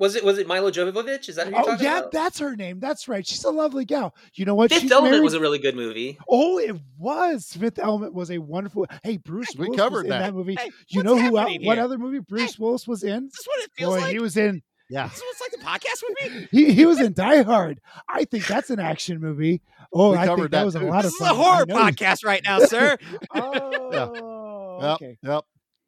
Was, 0.00 0.16
it 0.16 0.24
was 0.24 0.38
it 0.38 0.48
Milla 0.48 0.72
Jovovich? 0.72 1.28
Is 1.28 1.36
that 1.36 1.46
who 1.46 1.52
you're 1.52 1.60
Oh 1.60 1.64
talking 1.66 1.84
yeah, 1.84 1.98
about? 1.98 2.10
that's 2.12 2.38
her 2.40 2.56
name. 2.56 2.80
That's 2.80 3.06
right. 3.06 3.24
She's 3.24 3.44
a 3.44 3.50
lovely 3.50 3.84
gal. 3.84 4.14
You 4.34 4.46
know 4.46 4.54
what? 4.56 4.70
Fifth 4.72 4.80
She's 4.82 4.90
Element 4.90 5.12
married- 5.12 5.24
was 5.24 5.34
a 5.34 5.40
really 5.40 5.58
good 5.58 5.76
movie. 5.76 6.18
Oh, 6.28 6.58
it 6.58 6.74
was. 6.98 7.46
Fifth 7.52 7.78
Element 7.78 8.14
was 8.14 8.30
a 8.32 8.38
wonderful. 8.38 8.86
Hey, 9.04 9.18
Bruce 9.18 9.48
We 9.56 9.66
Willis 9.66 9.78
covered 9.78 9.94
was 9.98 10.04
in 10.04 10.10
that. 10.10 10.18
that 10.20 10.34
movie. 10.34 10.56
Hey, 10.58 10.70
you 10.88 11.02
what's 11.02 11.04
know 11.04 11.16
who? 11.18 11.38
el- 11.38 11.54
What 11.64 11.78
other 11.78 11.98
movie 11.98 12.18
Bruce 12.20 12.58
Willis 12.58 12.88
was 12.88 13.04
in? 13.04 13.26
Is 13.26 13.32
this 13.32 13.46
what 13.46 13.62
it 13.62 13.70
feels 13.76 13.94
Boy, 13.96 14.00
like? 14.00 14.12
he 14.12 14.18
was 14.20 14.36
in. 14.38 14.62
yeah 14.88 15.06
This 15.08 15.18
is 15.18 15.22
what's 15.22 15.40
like 15.42 15.50
the 15.52 15.66
podcast 15.66 16.02
with 16.08 16.32
me. 16.32 16.48
He 16.50 16.72
he 16.72 16.86
was 16.86 16.98
in 17.00 17.12
Die 17.12 17.42
Hard. 17.42 17.80
I 18.08 18.24
think 18.24 18.46
that's 18.46 18.70
an 18.70 18.80
action 18.80 19.20
movie. 19.20 19.60
Oh, 19.92 20.12
We 20.12 20.16
I 20.16 20.26
think 20.26 20.40
that, 20.40 20.50
that 20.52 20.64
was 20.64 20.76
a 20.76 20.80
too. 20.80 20.86
lot 20.88 21.02
This 21.02 21.12
of 21.12 21.20
is 21.20 21.28
fun. 21.28 21.30
a 21.30 21.34
horror 21.42 21.62
I 21.62 21.64
know 21.66 21.78
you- 21.78 21.84
podcast 21.92 22.24
right 22.24 22.42
now, 22.42 22.60
sir. 22.60 22.96
Oh, 23.34 23.90
Yep, 23.92 24.92
okay. 24.94 25.06
yep, 25.08 25.16
yep. 25.22 25.44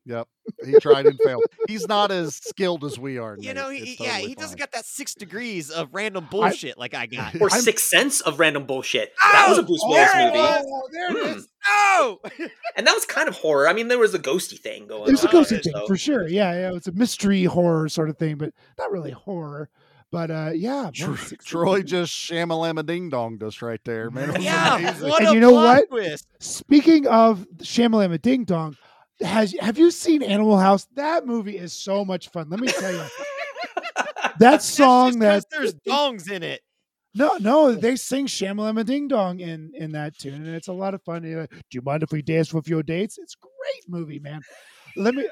He 0.06 0.72
tried 0.80 1.06
and 1.06 1.18
failed. 1.24 1.44
He's 1.68 1.86
not 1.86 2.10
as 2.10 2.34
skilled 2.36 2.84
as 2.84 2.98
we 2.98 3.18
are. 3.18 3.36
you 3.38 3.46
Nate. 3.48 3.54
know, 3.56 3.68
It's 3.70 3.84
he, 3.84 3.96
yeah, 4.04 4.10
totally 4.12 4.28
he 4.28 4.34
doesn't 4.34 4.58
fine. 4.58 4.62
got 4.62 4.72
that 4.72 4.84
six 4.84 5.14
degrees 5.14 5.70
of 5.70 5.88
random 5.92 6.26
bullshit 6.30 6.76
like 6.78 6.94
I 6.94 7.06
got. 7.06 7.34
Or 7.40 7.48
I'm- 7.52 7.60
Sixth 7.62 7.86
Sense 7.86 8.20
of 8.20 8.40
random 8.40 8.66
bullshit. 8.66 9.12
that 9.32 9.46
was 9.48 9.58
a 9.58 9.62
Oh, 9.62 9.64
Bruce 9.64 9.80
Willis 9.84 10.10
movie. 10.14 10.38
was. 10.38 10.64
Oh, 10.66 10.88
there 10.92 11.10
it 11.16 11.32
Hmm. 11.32 11.38
is. 11.38 11.48
Oh, 11.68 12.18
And 12.76 12.86
that 12.86 12.94
was 12.94 13.04
kind 13.04 13.28
of 13.28 13.36
horror. 13.36 13.68
I 13.68 13.72
mean, 13.72 13.88
there 13.88 13.98
was 13.98 14.14
a 14.14 14.18
ghosty 14.18 14.58
thing 14.58 14.86
going 14.88 15.08
It 15.08 15.12
was 15.12 15.24
a 15.24 15.28
on. 15.28 15.34
ghosty 15.34 15.62
so- 15.62 15.70
thing 15.78 15.86
for 15.86 15.96
sure. 15.96 16.26
Yeah, 16.26 16.52
yeah. 16.52 16.76
It's 16.76 16.88
a 16.88 16.92
mystery 16.92 17.44
horror 17.44 17.88
sort 17.88 18.10
of 18.10 18.18
thing, 18.18 18.36
but 18.36 18.52
not 18.78 18.90
really 18.90 19.12
horror. 19.12 19.68
But 20.10 20.30
uh, 20.30 20.50
yeah, 20.54 20.82
man, 20.82 20.92
Tro- 20.92 21.14
Troy 21.42 21.78
Sense. 21.78 21.90
just 21.90 22.12
shamalama 22.12 22.84
ding 22.84 23.10
donged 23.10 23.42
us 23.42 23.62
right 23.62 23.80
there, 23.84 24.10
man. 24.10 24.42
Yeah. 24.42 24.92
What 25.00 25.20
And 25.22 25.30
a 25.30 25.34
you 25.34 25.40
know 25.40 25.52
what? 25.52 25.88
twist. 25.88 26.26
Speaking 26.40 27.06
of 27.06 27.46
Shamalama 27.58 28.20
Ding 28.20 28.44
Dong, 28.44 28.76
has 29.22 29.54
have 29.60 29.78
you 29.78 29.90
seen 29.90 30.22
Animal 30.22 30.58
House? 30.58 30.86
That 30.94 31.26
movie 31.26 31.56
is 31.58 31.72
so 31.72 32.04
much 32.04 32.28
fun. 32.28 32.48
Let 32.50 32.60
me 32.60 32.68
tell 32.68 32.92
you, 32.92 33.04
that 34.38 34.62
song 34.62 35.18
that 35.20 35.44
there's 35.50 35.74
dongs 35.86 36.30
in 36.30 36.42
it. 36.42 36.60
no, 37.14 37.36
no, 37.38 37.72
they 37.74 37.96
sing 37.96 38.26
Shamalama 38.26 38.84
Ding 38.84 39.08
Dong 39.08 39.40
in 39.40 39.72
in 39.76 39.92
that 39.92 40.18
tune, 40.18 40.34
and 40.46 40.54
it's 40.54 40.68
a 40.68 40.72
lot 40.72 40.94
of 40.94 41.02
fun. 41.02 41.22
Like, 41.22 41.50
Do 41.50 41.58
you 41.72 41.82
mind 41.82 42.02
if 42.02 42.12
we 42.12 42.22
dance 42.22 42.52
with 42.54 42.68
your 42.68 42.82
dates? 42.82 43.18
It's 43.18 43.34
a 43.34 43.46
great 43.46 43.88
movie, 43.88 44.18
man. 44.18 44.40
Let 44.96 45.14
me. 45.14 45.26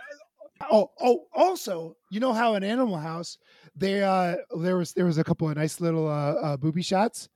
Oh, 0.71 0.91
oh, 1.01 1.25
also, 1.35 1.97
you 2.11 2.21
know 2.21 2.35
how 2.35 2.55
in 2.55 2.63
Animal 2.63 2.99
House 2.99 3.39
they 3.75 4.03
uh 4.03 4.37
there 4.59 4.77
was 4.77 4.93
there 4.93 5.07
was 5.07 5.17
a 5.17 5.25
couple 5.25 5.49
of 5.49 5.57
nice 5.57 5.81
little 5.81 6.07
uh, 6.07 6.33
uh 6.35 6.57
booby 6.59 6.83
shots. 6.83 7.29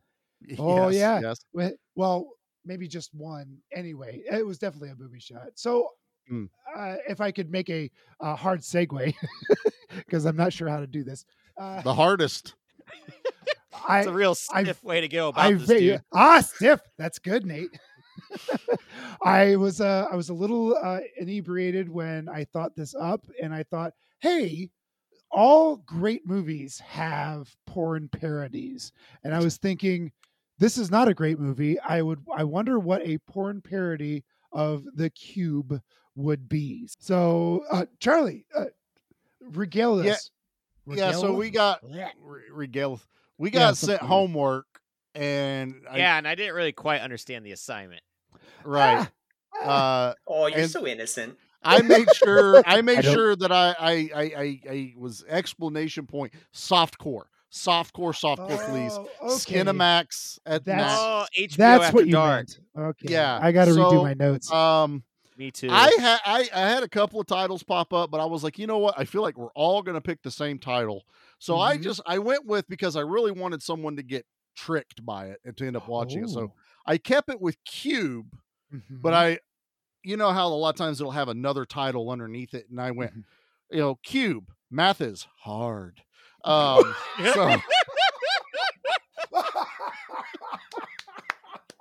Oh, 0.58 0.90
Yes, 0.90 0.94
yeah. 1.00 1.20
yes. 1.22 1.38
Well- 1.54 1.72
Well, 1.96 2.28
maybe 2.66 2.86
just 2.86 3.14
one. 3.14 3.56
Anyway, 3.72 4.22
it 4.30 4.44
was 4.44 4.58
definitely 4.58 4.90
a 4.90 4.94
booby 4.94 5.20
shot. 5.20 5.48
So, 5.54 5.88
Mm. 6.32 6.48
uh, 6.74 6.96
if 7.08 7.20
I 7.20 7.30
could 7.32 7.50
make 7.50 7.68
a, 7.70 7.90
uh 8.20 8.34
hard 8.34 8.60
segue, 8.60 9.14
because 9.96 10.24
I'm 10.24 10.36
not 10.36 10.52
sure 10.52 10.68
how 10.68 10.80
to 10.80 10.86
do 10.86 11.04
this, 11.04 11.24
uh, 11.58 11.82
The 11.82 11.94
hardest. 11.94 12.54
I 13.88 13.98
It's 13.98 14.08
a 14.08 14.12
real 14.12 14.34
I- 14.52 14.62
stiff 14.64 14.82
way 14.82 15.00
to 15.00 15.08
go 15.08 15.28
about 15.28 15.44
I 15.44 15.52
this, 15.52 15.66
dude. 15.68 16.02
ah 16.12 16.40
stiff. 16.40 16.80
That's 16.98 17.18
good, 17.18 17.44
Nate. 17.44 17.70
I 19.22 19.56
was 19.56 19.80
uh, 19.80 20.06
I 20.10 20.16
was 20.16 20.28
a 20.28 20.34
little 20.34 20.76
uh, 20.76 21.00
inebriated 21.18 21.88
when 21.88 22.28
I 22.28 22.44
thought 22.44 22.74
this 22.76 22.94
up, 22.94 23.26
and 23.42 23.54
I 23.54 23.62
thought, 23.64 23.92
hey, 24.20 24.70
all 25.30 25.76
great 25.78 26.26
movies 26.26 26.78
have 26.80 27.54
porn 27.66 28.08
parodies, 28.08 28.92
and 29.24 29.34
I 29.34 29.40
was 29.40 29.56
thinking, 29.56 30.12
this 30.58 30.78
is 30.78 30.90
not 30.90 31.08
a 31.08 31.14
great 31.14 31.38
movie. 31.38 31.78
I 31.80 32.02
would 32.02 32.20
I 32.34 32.44
wonder 32.44 32.78
what 32.78 33.02
a 33.06 33.18
porn 33.18 33.60
parody 33.60 34.24
of 34.52 34.84
the 34.94 35.10
Cube 35.10 35.80
would 36.16 36.48
be. 36.48 36.88
So, 36.98 37.64
uh, 37.70 37.86
Charlie, 38.00 38.46
uh, 38.56 38.66
regale 39.40 40.04
Yeah, 40.04 40.12
us. 40.12 40.30
Yeah, 40.86 41.12
so 41.12 41.32
we 41.32 41.50
got 41.50 41.82
Blech. 41.82 42.10
re- 42.20 42.42
regale. 42.52 43.00
We 43.38 43.50
got 43.50 43.76
something 43.76 43.94
sent 43.96 44.02
weird. 44.02 44.08
homework, 44.08 44.66
and 45.14 45.82
I, 45.90 45.98
Yeah, 45.98 46.18
and 46.18 46.28
I 46.28 46.34
didn't 46.34 46.54
really 46.54 46.72
quite 46.72 47.00
understand 47.00 47.44
the 47.44 47.52
assignment. 47.52 48.02
right. 48.64 49.08
Ah, 49.62 50.10
Uh, 50.10 50.14
Oh, 50.26 50.46
you're 50.46 50.66
so 50.68 50.86
innocent. 50.86 51.38
I 51.62 51.80
made 51.82 52.12
sure 52.14 52.58
I 52.58 52.62
I 52.78 52.82
made 52.82 53.02
don't- 53.02 53.14
sure 53.14 53.36
that 53.36 53.50
I 53.52 53.74
I, 53.78 53.92
I 54.14 54.22
I 54.22 54.60
I 54.68 54.94
was 54.98 55.24
explanation 55.28 56.06
point 56.06 56.32
softcore. 56.52 57.24
Softcore, 57.52 58.12
softcore, 58.12 58.68
please. 58.68 58.92
Oh, 58.92 59.08
okay. 59.22 59.62
Skinamax 59.62 60.38
at 60.44 60.64
That's- 60.64 60.84
Max. 60.86 60.98
Oh, 61.00 61.24
HBO 61.38 61.56
That's 61.56 61.84
After 61.84 61.94
what 61.94 62.06
you 62.06 62.12
Dark. 62.12 62.36
meant. 62.36 62.58
Okay. 62.76 63.12
Yeah, 63.12 63.38
I 63.40 63.52
got 63.52 63.66
to 63.66 63.74
so, 63.74 63.80
redo 63.92 64.02
my 64.02 64.14
notes. 64.14 64.50
Um 64.52 65.04
Me 65.36 65.50
too. 65.50 65.68
I 65.70 65.90
had 65.98 66.20
I, 66.24 66.48
I 66.54 66.60
had 66.68 66.82
a 66.84 66.88
couple 66.88 67.20
of 67.20 67.26
titles 67.26 67.62
pop 67.64 67.92
up, 67.92 68.10
but 68.10 68.20
I 68.20 68.24
was 68.24 68.44
like, 68.44 68.58
you 68.58 68.66
know 68.68 68.78
what? 68.78 68.94
I 68.96 69.04
feel 69.04 69.22
like 69.22 69.36
we're 69.36 69.52
all 69.54 69.82
gonna 69.82 70.00
pick 70.00 70.22
the 70.22 70.30
same 70.30 70.58
title. 70.58 71.04
So 71.40 71.58
I 71.58 71.76
Mhm. 71.76 71.82
just 71.82 72.00
I 72.06 72.18
went 72.18 72.46
with 72.46 72.66
because 72.68 72.94
I 72.96 73.00
really 73.00 73.32
wanted 73.32 73.62
someone 73.62 73.96
to 73.96 74.02
get 74.04 74.26
tricked 74.56 75.04
by 75.04 75.26
it 75.26 75.40
and 75.44 75.56
to 75.56 75.66
end 75.66 75.76
up 75.76 75.88
watching 75.88 76.22
it. 76.22 76.28
So 76.30 76.40
Oh. 76.42 76.52
I 76.86 76.98
kept 76.98 77.30
it 77.30 77.40
with 77.40 77.56
Cube, 77.64 78.36
but 79.02 79.12
Mhm. 79.12 79.14
I 79.14 79.38
you 80.04 80.16
know 80.16 80.32
how 80.32 80.48
a 80.48 80.50
lot 80.54 80.70
of 80.70 80.76
times 80.76 81.00
it'll 81.00 81.12
have 81.12 81.28
another 81.28 81.64
title 81.66 82.10
underneath 82.10 82.54
it, 82.54 82.68
and 82.70 82.80
I 82.80 82.92
went, 82.92 83.12
Mhm. 83.16 83.24
you 83.70 83.78
know, 83.78 83.96
Cube, 83.96 84.52
math 84.70 85.00
is 85.00 85.26
hard. 85.40 86.02
Um 86.44 86.94
so 87.34 87.56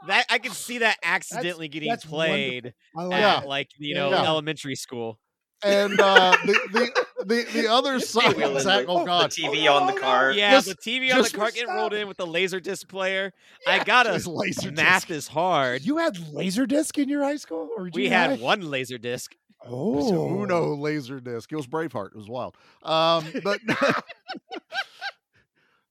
that 0.07 0.25
I 0.29 0.37
can 0.39 0.51
see 0.51 0.79
that 0.79 0.97
accidentally 1.03 1.67
getting 1.67 1.89
that's 1.89 2.05
played 2.05 2.73
I 2.97 3.03
at 3.03 3.07
like 3.07 3.19
Yeah. 3.19 3.41
like 3.45 3.69
you 3.77 3.95
know 3.95 4.09
yeah. 4.11 4.23
elementary 4.25 4.75
school. 4.75 5.19
and 5.63 5.99
uh 5.99 6.35
the 6.45 6.53
the 6.73 7.05
the, 7.25 7.45
the 7.61 7.67
other 7.71 7.99
side 8.01 8.35
Wheeling 8.35 8.59
Zach, 8.59 8.85
the, 8.85 8.91
oh 8.91 9.05
the. 9.05 9.11
TV 9.29 9.71
on 9.71 9.87
the 9.93 9.99
car. 9.99 10.31
Yeah, 10.33 10.51
Just- 10.51 10.67
the 10.67 10.75
TV 10.75 11.11
on 11.11 11.17
the 11.19 11.23
just- 11.23 11.35
car 11.35 11.51
getting 11.51 11.73
rolled 11.73 11.93
in 11.93 12.07
with 12.07 12.17
the 12.17 12.27
laser 12.27 12.59
disc 12.59 12.87
player. 12.89 13.31
I 13.65 13.83
got 13.83 14.05
a 14.07 14.13
Just 14.13 14.27
laser 14.27 14.71
math 14.71 15.07
disc. 15.07 15.11
is 15.11 15.27
hard. 15.29 15.83
You 15.83 15.97
had 15.99 16.15
Laserdisc 16.15 16.97
in 17.01 17.07
your 17.07 17.23
high 17.23 17.37
school, 17.37 17.69
or 17.77 17.89
We 17.93 18.09
had 18.09 18.31
high? 18.31 18.35
one 18.43 18.69
laser 18.69 18.97
disc. 18.97 19.35
Oh, 19.65 19.99
It's 19.99 20.11
a 20.11 20.15
Uno 20.15 20.75
laser 20.75 21.21
disc. 21.21 21.49
It 21.49 21.55
was 21.55 21.65
Braveheart. 21.67 22.07
It 22.07 22.17
was 22.17 22.27
wild. 22.27 22.57
Um, 22.83 23.25
but 23.45 23.61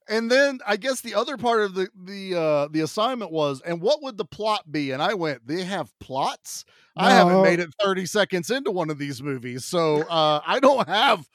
and 0.09 0.31
then 0.31 0.61
I 0.67 0.77
guess 0.77 1.01
the 1.01 1.15
other 1.15 1.37
part 1.37 1.63
of 1.63 1.75
the 1.75 1.89
the 2.05 2.35
uh, 2.39 2.69
the 2.71 2.81
assignment 2.81 3.31
was, 3.31 3.61
and 3.63 3.81
what 3.81 4.03
would 4.03 4.17
the 4.17 4.25
plot 4.25 4.71
be? 4.71 4.91
And 4.91 5.03
I 5.03 5.15
went, 5.15 5.47
they 5.47 5.65
have 5.65 5.93
plots. 6.01 6.65
I 6.97 7.11
haven't 7.13 7.43
made 7.43 7.59
it 7.61 7.71
thirty 7.81 8.07
seconds 8.07 8.51
into 8.51 8.71
one 8.71 8.91
of 8.91 8.99
these 8.99 9.23
movies, 9.23 9.65
so 9.65 10.03
uh, 10.03 10.41
I 10.47 10.61
don't 10.61 10.87
have 10.89 11.27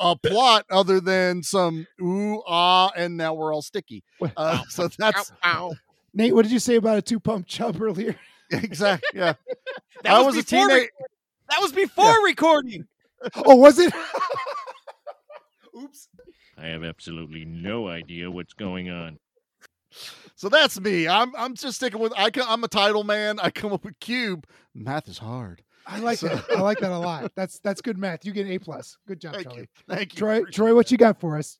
a 0.00 0.16
plot 0.16 0.66
other 0.70 1.00
than 1.00 1.42
some 1.42 1.86
ooh 2.00 2.42
ah, 2.46 2.90
and 2.96 3.16
now 3.16 3.34
we're 3.34 3.54
all 3.54 3.62
sticky. 3.62 4.04
Uh, 4.36 4.62
so 4.68 4.88
that's 4.98 5.32
Nate, 6.14 6.34
what 6.34 6.42
did 6.42 6.52
you 6.52 6.58
say 6.58 6.76
about 6.76 6.98
a 6.98 7.02
two 7.02 7.20
pump 7.20 7.46
chub 7.46 7.80
earlier? 7.80 8.16
exactly 8.50 9.18
yeah. 9.18 9.34
That 10.02 10.12
I 10.14 10.18
was, 10.18 10.36
was 10.36 10.44
a 10.44 10.46
before 10.46 10.68
teenage. 10.68 10.82
rec- 10.82 11.10
that 11.48 11.60
was 11.60 11.72
before 11.72 12.24
recording. 12.24 12.86
oh, 13.46 13.56
was 13.56 13.78
it? 13.78 13.92
Oops. 15.76 16.08
I 16.58 16.66
have 16.68 16.84
absolutely 16.84 17.44
no 17.44 17.88
idea 17.88 18.30
what's 18.30 18.52
going 18.54 18.88
on. 18.90 19.18
So 20.34 20.48
that's 20.48 20.78
me. 20.80 21.06
I'm 21.08 21.34
I'm 21.36 21.54
just 21.54 21.76
sticking 21.76 22.00
with 22.00 22.12
I 22.16 22.30
come, 22.30 22.46
I'm 22.48 22.62
a 22.64 22.68
title 22.68 23.04
man. 23.04 23.38
I 23.40 23.50
come 23.50 23.72
up 23.72 23.84
with 23.84 23.98
cube. 24.00 24.46
Math 24.74 25.08
is 25.08 25.18
hard. 25.18 25.62
I 25.86 26.00
like 26.00 26.18
So- 26.18 26.28
that. 26.28 26.44
I 26.50 26.60
like 26.60 26.78
that 26.80 26.90
a 26.90 26.98
lot. 26.98 27.32
That's 27.36 27.58
that's 27.60 27.80
good 27.80 27.96
math. 27.96 28.24
You 28.24 28.32
get 28.32 28.46
an 28.46 28.52
A 28.52 28.58
plus. 28.58 28.98
Good 29.06 29.20
job, 29.20 29.34
Thank 29.34 29.44
Charlie. 29.46 29.60
you. 29.60 29.66
Thank 29.88 30.12
you. 30.14 30.18
Troy, 30.18 30.42
Troy, 30.44 30.74
what 30.74 30.90
you 30.90 30.98
got 30.98 31.20
for 31.20 31.38
us? 31.38 31.58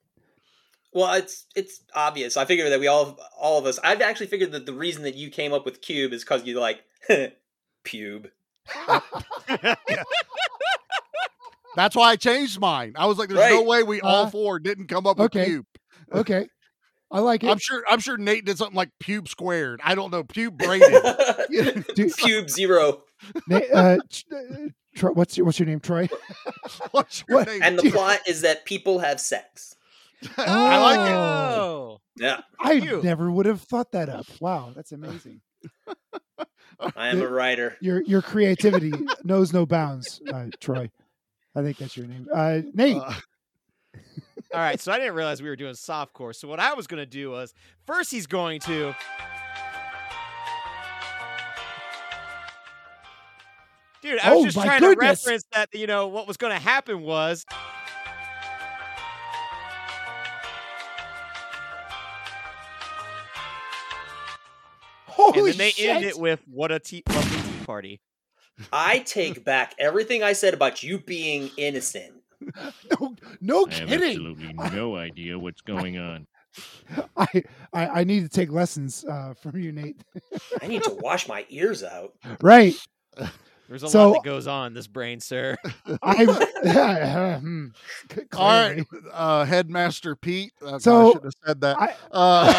Well, 0.92 1.12
it's 1.14 1.46
it's 1.54 1.80
obvious. 1.94 2.36
I 2.36 2.44
figured 2.46 2.70
that 2.72 2.80
we 2.80 2.86
all 2.88 3.18
all 3.38 3.58
of 3.58 3.66
us. 3.66 3.78
I've 3.84 4.00
actually 4.00 4.26
figured 4.26 4.52
that 4.52 4.66
the 4.66 4.72
reason 4.72 5.02
that 5.04 5.14
you 5.14 5.30
came 5.30 5.52
up 5.52 5.64
with 5.64 5.80
cube 5.80 6.12
is 6.12 6.24
because 6.24 6.44
you 6.44 6.58
like 6.58 6.82
pube. 7.84 8.30
That's 11.76 11.94
why 11.94 12.10
I 12.10 12.16
changed 12.16 12.58
mine. 12.58 12.94
I 12.96 13.06
was 13.06 13.18
like, 13.18 13.28
there's 13.28 13.52
no 13.54 13.62
way 13.62 13.82
we 13.82 14.00
all 14.00 14.24
Uh, 14.24 14.30
four 14.30 14.58
didn't 14.58 14.86
come 14.88 15.06
up 15.06 15.18
with 15.18 15.26
okay. 15.26 15.44
cube. 15.46 15.66
Okay, 16.12 16.48
I 17.10 17.20
like 17.20 17.44
it. 17.44 17.50
I'm 17.50 17.58
sure 17.58 17.84
I'm 17.88 18.00
sure 18.00 18.16
Nate 18.16 18.44
did 18.44 18.58
something 18.58 18.76
like 18.76 18.90
pube 19.02 19.28
squared. 19.28 19.80
I 19.84 19.94
don't 19.94 20.10
know, 20.10 20.24
pube 20.24 20.56
braided. 21.48 21.84
Dude, 21.94 22.16
Cube 22.16 22.48
zero. 22.50 23.02
Na- 23.46 23.58
uh, 23.74 23.98
uh, 24.32 24.36
Troy, 24.96 25.10
what's 25.12 25.36
your 25.36 25.44
what's 25.46 25.58
your 25.58 25.66
name, 25.66 25.80
Troy? 25.80 26.08
What's 26.92 27.22
your 27.28 27.38
What? 27.38 27.48
name? 27.48 27.62
And 27.62 27.78
the 27.78 27.90
plot 27.90 28.20
is 28.26 28.40
that 28.42 28.64
people 28.64 28.98
have 29.00 29.20
sex. 29.20 29.74
I 30.38 30.78
like 30.80 31.10
it. 31.10 31.14
Oh, 31.14 32.00
Yeah, 32.16 32.40
I 32.58 32.80
Cute. 32.80 33.04
never 33.04 33.30
would 33.30 33.44
have 33.46 33.60
thought 33.60 33.92
that 33.92 34.08
up. 34.08 34.24
Wow, 34.40 34.72
that's 34.74 34.92
amazing. 34.92 35.42
I 36.96 37.08
am 37.08 37.20
a 37.22 37.28
writer. 37.28 37.76
Your 37.80 38.02
your 38.02 38.22
creativity 38.22 38.92
knows 39.24 39.52
no 39.52 39.66
bounds, 39.66 40.20
uh, 40.32 40.46
Troy. 40.60 40.90
I 41.56 41.62
think 41.62 41.78
that's 41.78 41.96
your 41.96 42.06
name. 42.06 42.28
Uh, 42.32 42.60
Nate. 42.74 42.98
Uh, 42.98 43.12
all 44.54 44.60
right. 44.60 44.78
So 44.78 44.92
I 44.92 44.98
didn't 44.98 45.14
realize 45.14 45.40
we 45.42 45.48
were 45.48 45.56
doing 45.56 45.72
softcore. 45.74 46.34
So 46.34 46.46
what 46.48 46.60
I 46.60 46.74
was 46.74 46.86
going 46.86 47.02
to 47.02 47.06
do 47.06 47.30
was 47.30 47.54
first 47.86 48.10
he's 48.10 48.26
going 48.26 48.60
to. 48.60 48.94
Dude, 54.02 54.18
I 54.20 54.34
was 54.34 54.42
Oh, 54.42 54.44
just 54.44 54.56
trying 54.64 54.82
to 54.82 54.94
reference 54.94 55.44
that. 55.52 55.70
You 55.74 55.86
know 55.86 56.06
what 56.08 56.28
was 56.28 56.36
going 56.36 56.52
to 56.52 56.58
happen 56.62 57.00
was. 57.02 57.44
Holy 65.06 65.32
shit. 65.32 65.36
and 65.36 65.46
then 65.48 65.58
they 65.58 65.70
shit! 65.70 65.88
end 65.88 66.04
it 66.04 66.18
with 66.18 66.40
what 66.50 66.70
a 66.72 66.78
tea, 66.78 67.02
lovely 67.08 67.38
tea 67.38 67.64
party. 67.64 68.00
I 68.72 69.00
take 69.00 69.44
back 69.44 69.74
everything 69.78 70.22
I 70.22 70.32
said 70.32 70.54
about 70.54 70.82
you 70.82 70.98
being 70.98 71.50
innocent. 71.56 72.14
no, 73.00 73.14
no 73.40 73.66
I 73.70 73.74
have 73.74 73.92
absolutely 73.92 74.52
no 74.72 74.96
idea 74.96 75.38
what's 75.38 75.60
going 75.62 75.98
on. 75.98 76.26
I, 77.16 77.42
I 77.72 77.86
I 78.00 78.04
need 78.04 78.20
to 78.22 78.28
take 78.28 78.50
lessons 78.50 79.04
uh, 79.04 79.34
from 79.34 79.58
you, 79.58 79.72
Nate. 79.72 80.00
I 80.62 80.66
need 80.66 80.82
to 80.84 80.94
wash 81.00 81.28
my 81.28 81.44
ears 81.50 81.84
out. 81.84 82.14
right. 82.40 82.74
There's 83.68 83.82
a 83.82 83.88
So- 83.88 84.10
lot 84.12 84.22
that 84.22 84.28
goes 84.28 84.46
on 84.46 84.68
in 84.68 84.74
this 84.74 84.86
brain, 84.86 85.18
sir. 85.20 85.56
I'm. 86.02 86.28
hmm, 86.28 87.66
all 88.36 88.48
right, 88.48 88.86
uh, 89.12 89.44
Headmaster 89.44 90.14
Pete. 90.14 90.52
Uh, 90.64 90.78
So, 90.78 91.08
I 91.08 91.12
should 91.14 91.24
have 91.24 91.32
said 91.44 91.60
that. 91.62 91.76
I- 91.80 91.94
Uh, 92.12 92.52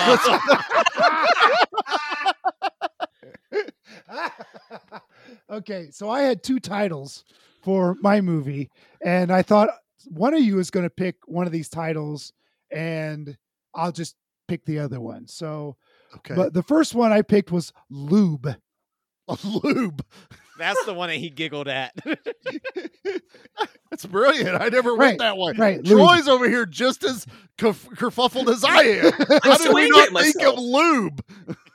okay, 5.50 5.90
so 5.92 6.10
I 6.10 6.22
had 6.22 6.44
two 6.44 6.60
titles 6.60 7.24
for 7.64 7.96
my 8.02 8.22
movie, 8.22 8.70
and 9.04 9.32
I 9.32 9.42
thought 9.42 9.70
one 10.06 10.34
of 10.34 10.42
you 10.42 10.60
is 10.60 10.70
going 10.72 10.86
to 10.86 10.90
pick 10.90 11.16
one 11.26 11.46
of 11.46 11.52
these 11.52 11.70
titles, 11.70 12.32
and 12.72 13.38
I'll 13.76 13.92
just 13.92 14.16
pick 14.48 14.64
the 14.66 14.80
other 14.80 15.00
one. 15.02 15.28
So, 15.28 15.76
okay, 16.18 16.36
but 16.36 16.54
the 16.54 16.64
first 16.64 16.96
one 16.96 17.12
I 17.12 17.22
picked 17.22 17.52
was 17.52 17.74
Lube. 17.90 18.56
lube. 19.44 20.06
That's 20.58 20.86
the 20.86 20.94
one 20.94 21.10
that 21.10 21.18
he 21.18 21.30
giggled 21.30 21.68
at. 21.68 21.94
That's 23.92 24.06
brilliant. 24.06 24.62
I 24.62 24.70
never 24.70 24.92
Right, 24.94 25.08
went 25.08 25.20
that 25.20 25.38
way. 25.38 25.54
right, 25.58 25.84
lube. 25.84 25.98
Troy's 25.98 26.28
over 26.28 26.48
here 26.50 26.66
just 26.66 27.04
as 27.04 27.26
kerf- 27.58 27.88
kerfuffled 27.96 28.50
as 28.50 28.64
I 28.64 28.82
am. 28.84 29.12
How 29.44 29.52
I'm 29.52 29.58
did 29.58 29.74
we 29.74 29.88
swinging 29.88 29.90
not 29.92 30.22
think 30.24 30.36
myself. 30.38 30.58
of 30.58 30.64
lube? 30.64 31.24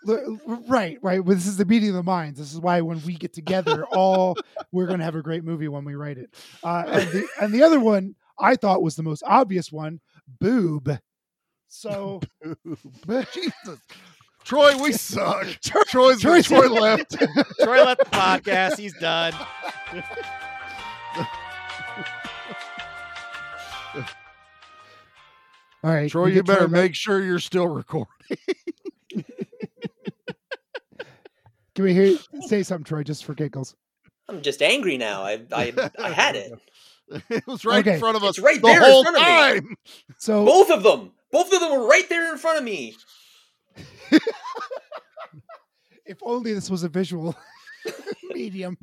L- 0.09 0.41
Right, 0.69 0.99
right. 1.03 1.25
Well, 1.25 1.35
this 1.37 1.47
is 1.47 1.57
the 1.57 1.65
meeting 1.65 1.91
of 1.91 1.95
the 1.95 2.03
minds. 2.03 2.39
This 2.39 2.53
is 2.53 2.61
why 2.61 2.81
when 2.81 3.01
we 3.05 3.15
get 3.15 3.33
together, 3.33 3.85
all 3.93 4.37
we're 4.73 4.87
going 4.87 4.99
to 4.99 5.05
have 5.05 5.15
a 5.15 5.23
great 5.23 5.45
movie 5.45 5.69
when 5.69 5.85
we 5.85 5.95
write 5.95 6.19
it. 6.19 6.35
Uh, 6.65 6.85
and 6.87 7.09
the 7.11 7.29
and 7.41 7.53
the 7.55 7.63
other 7.63 7.79
one 7.81 8.15
I 8.39 8.57
thought 8.57 8.83
was 8.83 8.97
the 8.97 9.03
most 9.03 9.23
obvious 9.27 9.71
one, 9.71 10.01
boob. 10.41 10.99
So 11.69 12.21
Jesus. 13.33 13.79
Troy, 14.45 14.77
we 14.83 14.93
suck. 14.93 15.47
Troy- 15.63 15.83
Troy's 15.87 16.21
Troy's- 16.21 16.47
Troy 16.47 16.67
left. 16.69 17.13
Troy 17.63 17.85
left 17.85 18.01
the 18.01 18.11
podcast. 18.11 18.77
He's 18.79 18.93
done. 18.99 19.33
all 25.85 25.93
right, 25.93 26.11
Troy, 26.11 26.27
you 26.27 26.35
get 26.35 26.47
Troy 26.47 26.55
better 26.55 26.69
back. 26.69 26.83
make 26.83 26.95
sure 26.95 27.23
you're 27.23 27.39
still 27.41 27.67
recording. 27.69 28.09
Can 31.75 31.85
we 31.85 31.95
hear 31.95 32.17
say 32.49 32.63
something, 32.63 32.85
Troy, 32.85 33.03
just 33.03 33.25
for 33.25 33.35
giggles? 33.35 33.75
I'm 34.29 34.43
just 34.43 34.63
angry 34.63 34.97
now. 34.99 35.23
I 35.23 35.41
I, 35.53 35.91
I 35.99 36.11
had 36.11 36.37
it. 36.37 36.53
It 37.29 37.47
was 37.47 37.65
right 37.67 37.81
Okay. 37.81 37.95
in 37.95 38.01
front 38.01 38.17
of 38.17 38.25
us 38.25 38.39
It's 38.39 38.39
right 38.39 38.57
the 38.57 38.69
there 38.69 38.79
in 38.79 38.83
whole 38.91 39.03
front 39.03 39.17
of 39.19 39.23
me. 39.23 39.29
time. 39.29 39.77
So 40.19 40.47
Both 40.47 40.71
of 40.71 40.83
them. 40.83 41.13
Both 41.31 41.53
of 41.53 41.61
them 41.61 41.71
were 41.73 41.87
right 41.87 42.09
there 42.09 42.33
in 42.33 42.39
front 42.39 42.57
of 42.59 42.65
me. 42.65 42.95
if 46.07 46.19
only 46.23 46.55
this 46.55 46.71
was 46.71 46.85
a 46.85 46.89
visual 46.89 47.35
medium. 48.31 48.79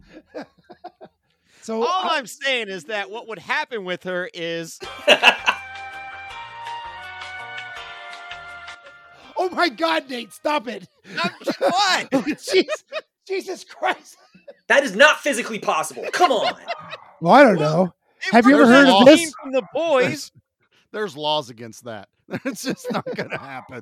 so 1.61 1.81
All 1.81 1.87
I- 1.87 2.17
I'm 2.17 2.27
saying 2.27 2.67
is 2.69 2.83
that 2.85 3.09
what 3.09 3.27
would 3.27 3.39
happen 3.39 3.83
with 3.83 4.03
her 4.03 4.29
is 4.33 4.77
oh 9.39 9.49
my 9.49 9.69
God, 9.69 10.09
Nate, 10.09 10.31
stop 10.33 10.67
it! 10.67 10.87
I'm- 11.17 11.31
what? 11.59 12.11
Jeez, 12.11 12.65
Jesus 13.27 13.63
Christ! 13.63 14.17
That 14.67 14.83
is 14.83 14.95
not 14.95 15.19
physically 15.19 15.57
possible. 15.59 16.05
Come 16.13 16.31
on. 16.31 16.53
Well, 17.21 17.33
I 17.33 17.43
don't 17.43 17.59
know. 17.59 17.93
Have 18.31 18.45
you 18.45 18.53
ever 18.55 18.67
heard 18.67 18.87
of 18.87 19.05
this? 19.05 19.33
from 19.41 19.51
the 19.51 19.63
boys. 19.73 20.31
There's 20.91 21.15
laws 21.17 21.49
against 21.49 21.85
that. 21.85 22.09
It's 22.45 22.63
just 22.63 22.91
not 22.91 23.05
going 23.15 23.29
to 23.31 23.37
happen. 23.37 23.81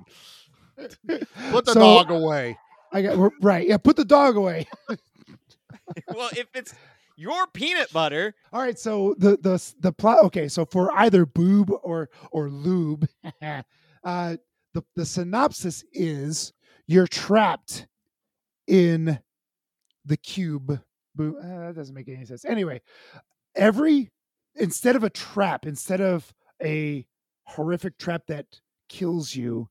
Put 0.78 1.66
the 1.66 1.74
So- 1.74 1.80
dog 1.80 2.12
away. 2.12 2.58
I 2.94 3.02
got 3.02 3.32
right. 3.42 3.68
Yeah, 3.68 3.76
put 3.78 3.98
the 3.98 4.06
dog 4.06 4.38
away. 4.38 4.66
well, 6.08 6.30
if 6.32 6.48
it's 6.56 6.74
your 7.18 7.48
peanut 7.48 7.92
butter, 7.92 8.34
All 8.54 8.62
right, 8.62 8.80
so 8.80 9.14
the 9.18 9.38
the 9.42 9.62
the 9.82 9.92
plot. 9.92 10.24
Okay, 10.26 10.48
so 10.48 10.64
for 10.66 10.92
either 10.98 11.26
boob 11.26 11.70
or 11.84 12.10
or 12.32 12.50
lube, 12.50 13.08
uh, 14.06 14.38
the 14.78 14.84
the 14.96 15.06
synopsis 15.06 15.84
is 15.92 16.54
you're 16.88 17.08
trapped 17.08 17.88
in 18.68 19.20
the 20.06 20.18
cube. 20.18 20.80
Boo- 21.16 21.40
uh, 21.40 21.68
that 21.68 21.76
doesn't 21.76 21.96
make 21.96 22.08
any 22.08 22.26
sense. 22.26 22.46
Anyway, 22.46 22.82
every 23.56 24.12
instead 24.56 24.96
of 24.96 25.04
a 25.04 25.10
trap, 25.10 25.66
instead 25.66 26.00
of 26.00 26.32
a 26.64 27.06
horrific 27.44 27.98
trap 27.98 28.22
that 28.28 28.46
kills 28.88 29.36
you, 29.36 29.68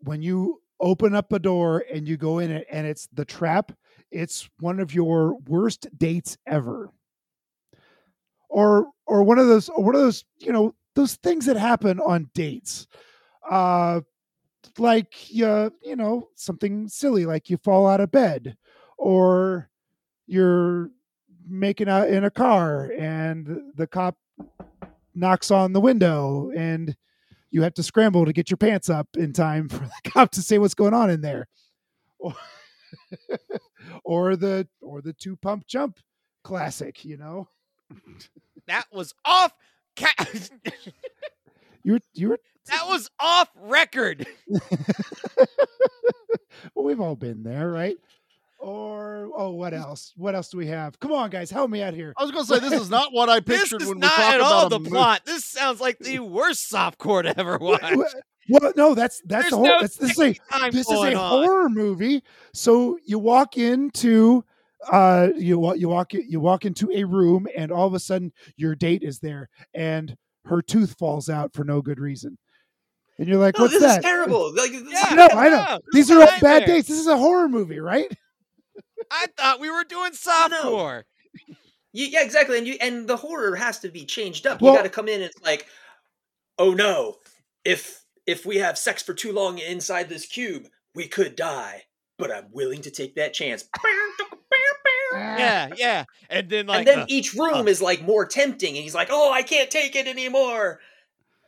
when 0.00 0.20
you 0.20 0.60
open 0.80 1.14
up 1.14 1.32
a 1.32 1.38
door 1.38 1.84
and 1.92 2.08
you 2.08 2.16
go 2.16 2.40
in 2.40 2.50
it 2.50 2.66
and 2.72 2.86
it's 2.88 3.08
the 3.12 3.24
trap, 3.24 3.70
it's 4.10 4.48
one 4.58 4.80
of 4.80 4.92
your 4.92 5.38
worst 5.46 5.86
dates 5.96 6.36
ever. 6.46 6.90
Or 8.48 8.88
or 9.06 9.22
one 9.22 9.38
of 9.38 9.46
those 9.46 9.68
or 9.68 9.84
one 9.84 9.94
of 9.94 10.00
those, 10.00 10.24
you 10.38 10.52
know, 10.52 10.74
those 10.96 11.14
things 11.14 11.46
that 11.46 11.56
happen 11.56 12.00
on 12.00 12.30
dates. 12.34 12.88
Uh 13.48 14.00
like 14.78 15.14
uh, 15.44 15.70
you 15.82 15.96
know, 15.96 16.28
something 16.36 16.88
silly 16.88 17.26
like 17.26 17.50
you 17.50 17.56
fall 17.58 17.86
out 17.86 18.00
of 18.00 18.10
bed 18.12 18.56
or 18.96 19.68
you're 20.26 20.90
making 21.48 21.88
out 21.88 22.08
in 22.08 22.24
a 22.24 22.30
car 22.30 22.92
and 22.96 23.60
the 23.74 23.86
cop 23.86 24.16
knocks 25.14 25.50
on 25.50 25.72
the 25.72 25.80
window 25.80 26.50
and 26.56 26.96
you 27.50 27.62
have 27.62 27.74
to 27.74 27.82
scramble 27.82 28.24
to 28.24 28.32
get 28.32 28.50
your 28.50 28.56
pants 28.56 28.88
up 28.88 29.08
in 29.16 29.32
time 29.32 29.68
for 29.68 29.80
the 29.80 30.10
cop 30.10 30.30
to 30.30 30.42
say 30.42 30.58
what's 30.58 30.74
going 30.74 30.94
on 30.94 31.10
in 31.10 31.20
there 31.20 31.48
or, 32.18 32.34
or 34.04 34.36
the 34.36 34.66
or 34.80 35.02
the 35.02 35.12
two 35.12 35.36
pump 35.36 35.66
jump 35.66 35.98
classic 36.44 37.04
you 37.04 37.16
know 37.16 37.48
that 38.66 38.86
was 38.92 39.14
off. 39.24 39.52
Ca- 39.96 40.26
you 41.84 41.92
were 41.94 42.00
you 42.14 42.28
were 42.30 42.38
that 42.66 42.86
was 42.88 43.08
off 43.20 43.48
record. 43.56 44.26
well 46.74 46.84
we've 46.84 47.00
all 47.00 47.16
been 47.16 47.42
there 47.42 47.70
right 47.70 47.96
or 48.58 49.28
oh 49.36 49.50
what 49.50 49.74
else 49.74 50.12
what 50.16 50.34
else 50.34 50.48
do 50.50 50.56
we 50.58 50.66
have 50.66 50.98
come 51.00 51.12
on 51.12 51.28
guys 51.30 51.50
help 51.50 51.68
me 51.70 51.82
out 51.82 51.94
here 51.94 52.12
I 52.16 52.22
was 52.22 52.30
going 52.30 52.44
to 52.46 52.54
say, 52.54 52.60
this 52.60 52.80
is 52.80 52.90
not 52.90 53.12
what 53.12 53.28
I 53.28 53.40
This 53.40 53.60
pictured 53.62 53.82
is 53.82 53.88
when 53.88 53.96
we 53.98 54.00
not 54.02 54.12
talk 54.12 54.20
at 54.34 54.36
about 54.40 54.52
all 54.52 54.68
the 54.68 54.78
movie. 54.78 54.90
plot. 54.90 55.22
This 55.24 55.44
sounds 55.44 55.80
like 55.80 55.98
the 55.98 56.20
worst 56.20 56.70
softcore 56.72 57.22
to 57.24 57.38
ever 57.38 57.58
watch. 57.58 57.82
Well, 57.82 58.06
well, 58.48 58.72
no, 58.76 58.94
that's 58.94 59.20
that's 59.24 59.44
There's 59.44 59.50
the 59.50 59.56
whole. 59.56 59.66
no 59.66 59.80
that's, 59.80 59.96
this 59.96 60.12
is 60.12 60.18
a 60.20 60.34
time 60.52 60.70
this 60.72 60.88
is 60.88 61.00
a 61.00 61.14
on. 61.16 61.44
horror 61.44 61.68
movie. 61.68 62.22
So 62.54 62.98
you 63.04 63.18
walk 63.18 63.56
into 63.56 64.44
uh 64.92 65.28
you 65.36 65.58
wa- 65.58 65.72
you 65.74 65.88
walk 65.88 66.12
you 66.12 66.38
walk 66.40 66.64
into 66.64 66.90
a 66.92 67.02
room 67.04 67.46
and 67.56 67.72
all 67.72 67.86
of 67.86 67.94
a 67.94 68.00
sudden 68.00 68.32
your 68.56 68.74
date 68.76 69.02
is 69.02 69.18
there 69.18 69.48
and 69.74 70.16
her 70.44 70.60
tooth 70.62 70.96
falls 70.98 71.28
out 71.28 71.52
for 71.52 71.64
no 71.64 71.80
good 71.82 71.98
reason. 72.00 72.36
And 73.22 73.28
you're 73.30 73.38
like, 73.38 73.56
No, 73.56 73.62
what's 73.64 73.74
this 73.74 73.82
that? 73.84 73.98
is 74.00 74.04
terrible. 74.04 74.52
Like, 74.56 74.72
this 74.72 74.82
is 74.82 74.98
I 75.00 75.14
know, 75.14 75.28
I 75.32 75.48
know. 75.48 75.56
Yeah, 75.56 75.78
These 75.92 76.08
this 76.08 76.16
are 76.16 76.20
all 76.22 76.26
a 76.28 76.40
bad 76.40 76.42
nightmare. 76.42 76.66
dates. 76.66 76.88
This 76.88 76.98
is 76.98 77.06
a 77.06 77.16
horror 77.16 77.48
movie, 77.48 77.78
right? 77.78 78.10
I 79.12 79.26
thought 79.36 79.60
we 79.60 79.70
were 79.70 79.84
doing 79.84 80.10
softcore. 80.10 81.04
You, 81.92 82.06
yeah, 82.06 82.22
exactly. 82.24 82.58
And 82.58 82.66
you 82.66 82.76
and 82.80 83.06
the 83.06 83.16
horror 83.16 83.54
has 83.54 83.78
to 83.80 83.88
be 83.90 84.04
changed 84.04 84.44
up. 84.46 84.60
Well- 84.60 84.72
you 84.72 84.78
got 84.78 84.82
to 84.82 84.88
come 84.88 85.06
in. 85.06 85.16
and 85.22 85.24
It's 85.24 85.40
like, 85.42 85.66
oh 86.58 86.72
no, 86.74 87.18
if 87.64 88.04
if 88.26 88.44
we 88.44 88.56
have 88.56 88.76
sex 88.76 89.02
for 89.04 89.14
too 89.14 89.32
long 89.32 89.58
inside 89.58 90.08
this 90.08 90.26
cube, 90.26 90.66
we 90.96 91.06
could 91.06 91.36
die. 91.36 91.84
But 92.18 92.32
I'm 92.32 92.46
willing 92.50 92.82
to 92.82 92.90
take 92.90 93.14
that 93.14 93.34
chance. 93.34 93.64
Yeah, 95.14 95.68
yeah. 95.76 96.04
And 96.30 96.48
then 96.48 96.66
like 96.66 96.78
and 96.78 96.86
then 96.86 96.98
uh, 97.00 97.06
each 97.08 97.34
room 97.34 97.68
is 97.68 97.82
like 97.82 98.00
more 98.02 98.24
tempting, 98.24 98.74
and 98.76 98.82
he's 98.82 98.94
like, 98.94 99.08
"Oh, 99.10 99.30
I 99.30 99.42
can't 99.42 99.70
take 99.70 99.94
it 99.94 100.06
anymore." 100.06 100.80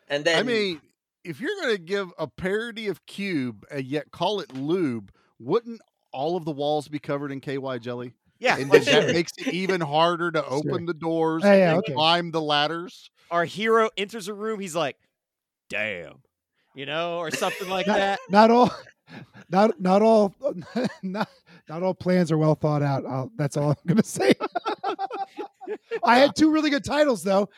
And 0.07 0.23
then 0.23 0.39
I 0.39 0.43
mean, 0.43 0.83
if 1.25 1.41
you're 1.41 1.55
going 1.63 1.75
to 1.77 1.83
give 1.83 2.13
a 2.19 2.27
parody 2.27 2.89
of 2.89 3.05
Cube 3.07 3.65
and 3.71 3.85
yet 3.85 4.11
call 4.11 4.41
it 4.41 4.55
lube, 4.55 5.11
wouldn't 5.39 5.81
all 6.13 6.37
of 6.37 6.45
the 6.45 6.53
walls 6.53 6.89
be 6.89 6.99
covered 6.99 7.33
in 7.33 7.41
KY 7.41 7.79
jelly? 7.81 8.15
yeah, 8.39 8.57
And 8.59 8.71
for 8.71 8.79
that 8.79 8.85
sure. 9.05 9.13
makes 9.13 9.33
it 9.39 9.49
even 9.55 9.81
harder 9.81 10.31
to 10.33 10.45
open 10.47 10.87
the 10.87 10.95
doors 10.95 11.43
Yeah, 11.45 11.55
yeah, 11.55 11.69
and 11.71 11.79
okay. 11.79 11.93
climb 11.95 12.31
the 12.31 12.41
ladders. 12.43 13.11
our 13.31 13.45
hero 13.45 13.89
enters 13.97 14.29
a 14.29 14.35
room, 14.35 14.61
he's 14.61 14.77
like, 14.77 14.97
"Damn," 15.71 16.23
you 16.75 16.85
know, 16.87 17.19
or 17.19 17.31
something 17.31 17.69
like 17.69 17.87
not, 17.87 17.97
that. 17.97 18.21
not 18.29 18.51
all 18.51 18.71
not 19.49 19.81
not 19.81 20.03
all 20.03 20.35
not 21.03 21.29
not 21.69 21.83
all 21.83 21.95
plans 21.95 22.31
are 22.31 22.39
well 22.39 22.55
thought 22.55 22.83
out. 22.83 23.05
I'll, 23.07 23.31
that's 23.37 23.57
all 23.57 23.71
I'm 23.71 23.77
gonna 23.87 24.03
say. 24.05 24.35
I 26.05 26.19
had 26.19 26.37
two 26.37 26.51
really 26.51 26.71
good 26.71 26.85
titles 26.85 27.23
though. 27.23 27.49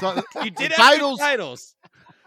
So, 0.00 0.22
You 0.44 0.50
did 0.50 0.72
have 0.72 0.76
titles. 0.76 1.18
titles. 1.18 1.74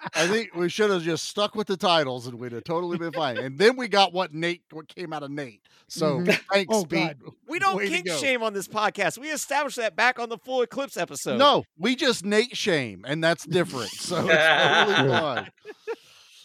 Titles. 0.01 0.29
I 0.29 0.33
think 0.33 0.55
we 0.55 0.69
should 0.69 0.89
have 0.89 1.01
just 1.03 1.25
stuck 1.25 1.55
with 1.55 1.67
the 1.67 1.77
titles 1.77 2.27
and 2.27 2.39
we'd 2.39 2.51
have 2.51 2.63
totally 2.63 2.97
been 2.97 3.11
fine. 3.11 3.37
And 3.37 3.57
then 3.57 3.75
we 3.77 3.87
got 3.87 4.13
what 4.13 4.33
Nate, 4.33 4.63
what 4.71 4.87
came 4.87 5.13
out 5.13 5.23
of 5.23 5.31
Nate. 5.31 5.61
So 5.87 6.19
Mhm. 6.19 6.39
thanks, 6.51 6.73
Oh, 6.75 6.85
Pete. 6.85 6.99
God. 6.99 7.17
We 7.47 7.59
don't 7.59 7.75
Way 7.77 7.87
kink 7.89 8.07
shame 8.07 8.43
on 8.43 8.53
this 8.53 8.67
podcast. 8.67 9.17
We 9.17 9.29
established 9.29 9.77
that 9.77 9.95
back 9.95 10.19
on 10.19 10.29
the 10.29 10.37
full 10.37 10.61
eclipse 10.61 10.97
episode. 10.97 11.37
No, 11.37 11.63
we 11.77 11.95
just 11.95 12.23
Nate 12.25 12.55
shame, 12.55 13.03
and 13.07 13.23
that's 13.23 13.45
different. 13.45 13.89
So 13.99 14.17
it's 14.27 14.87
totally 14.87 15.09
fine. 15.19 15.49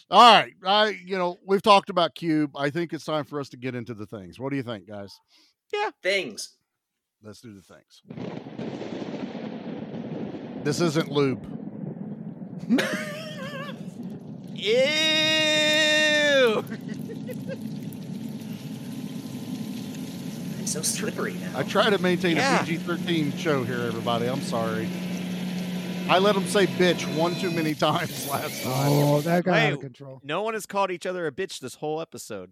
All 0.09 0.33
right, 0.39 0.53
I 0.65 0.87
you 1.05 1.17
know 1.17 1.37
we've 1.45 1.61
talked 1.61 1.89
about 1.89 2.15
Cube. 2.15 2.51
I 2.55 2.69
think 2.69 2.93
it's 2.93 3.03
time 3.03 3.25
for 3.25 3.39
us 3.41 3.49
to 3.49 3.57
get 3.57 3.75
into 3.75 3.93
the 3.93 4.05
things. 4.05 4.39
What 4.39 4.51
do 4.51 4.55
you 4.55 4.63
think, 4.63 4.87
guys? 4.87 5.19
Yeah. 5.73 5.89
Things. 6.01 6.55
Let's 7.21 7.41
do 7.41 7.53
the 7.53 7.61
things. 7.61 8.01
This 10.63 10.79
isn't 10.81 11.11
lube. 11.11 11.45
Ew. 14.57 14.73
It's 20.59 20.71
so 20.73 20.81
slippery 20.81 21.35
now. 21.35 21.59
I 21.59 21.63
try 21.63 21.89
to 21.91 21.97
maintain 21.99 22.37
Yeah. 22.37 22.61
a 22.61 22.65
PG-13 22.65 23.37
show 23.37 23.63
here, 23.63 23.81
everybody. 23.81 24.25
I'm 24.27 24.41
sorry. 24.41 24.89
I 26.09 26.17
let 26.19 26.33
them 26.35 26.45
say 26.47 26.65
bitch 26.65 27.05
one 27.17 27.35
too 27.35 27.51
many 27.51 27.75
times 27.75 28.27
last 28.31 28.63
time. 28.63 28.73
Oh, 28.91 29.21
that 29.21 29.43
got 29.43 29.59
out 29.59 29.73
of 29.73 29.79
control. 29.81 30.21
No 30.23 30.41
one 30.41 30.53
has 30.55 30.65
called 30.65 30.89
each 30.89 31.05
other 31.05 31.27
a 31.27 31.31
bitch 31.31 31.59
this 31.59 31.75
whole 31.75 32.01
episode. 32.01 32.51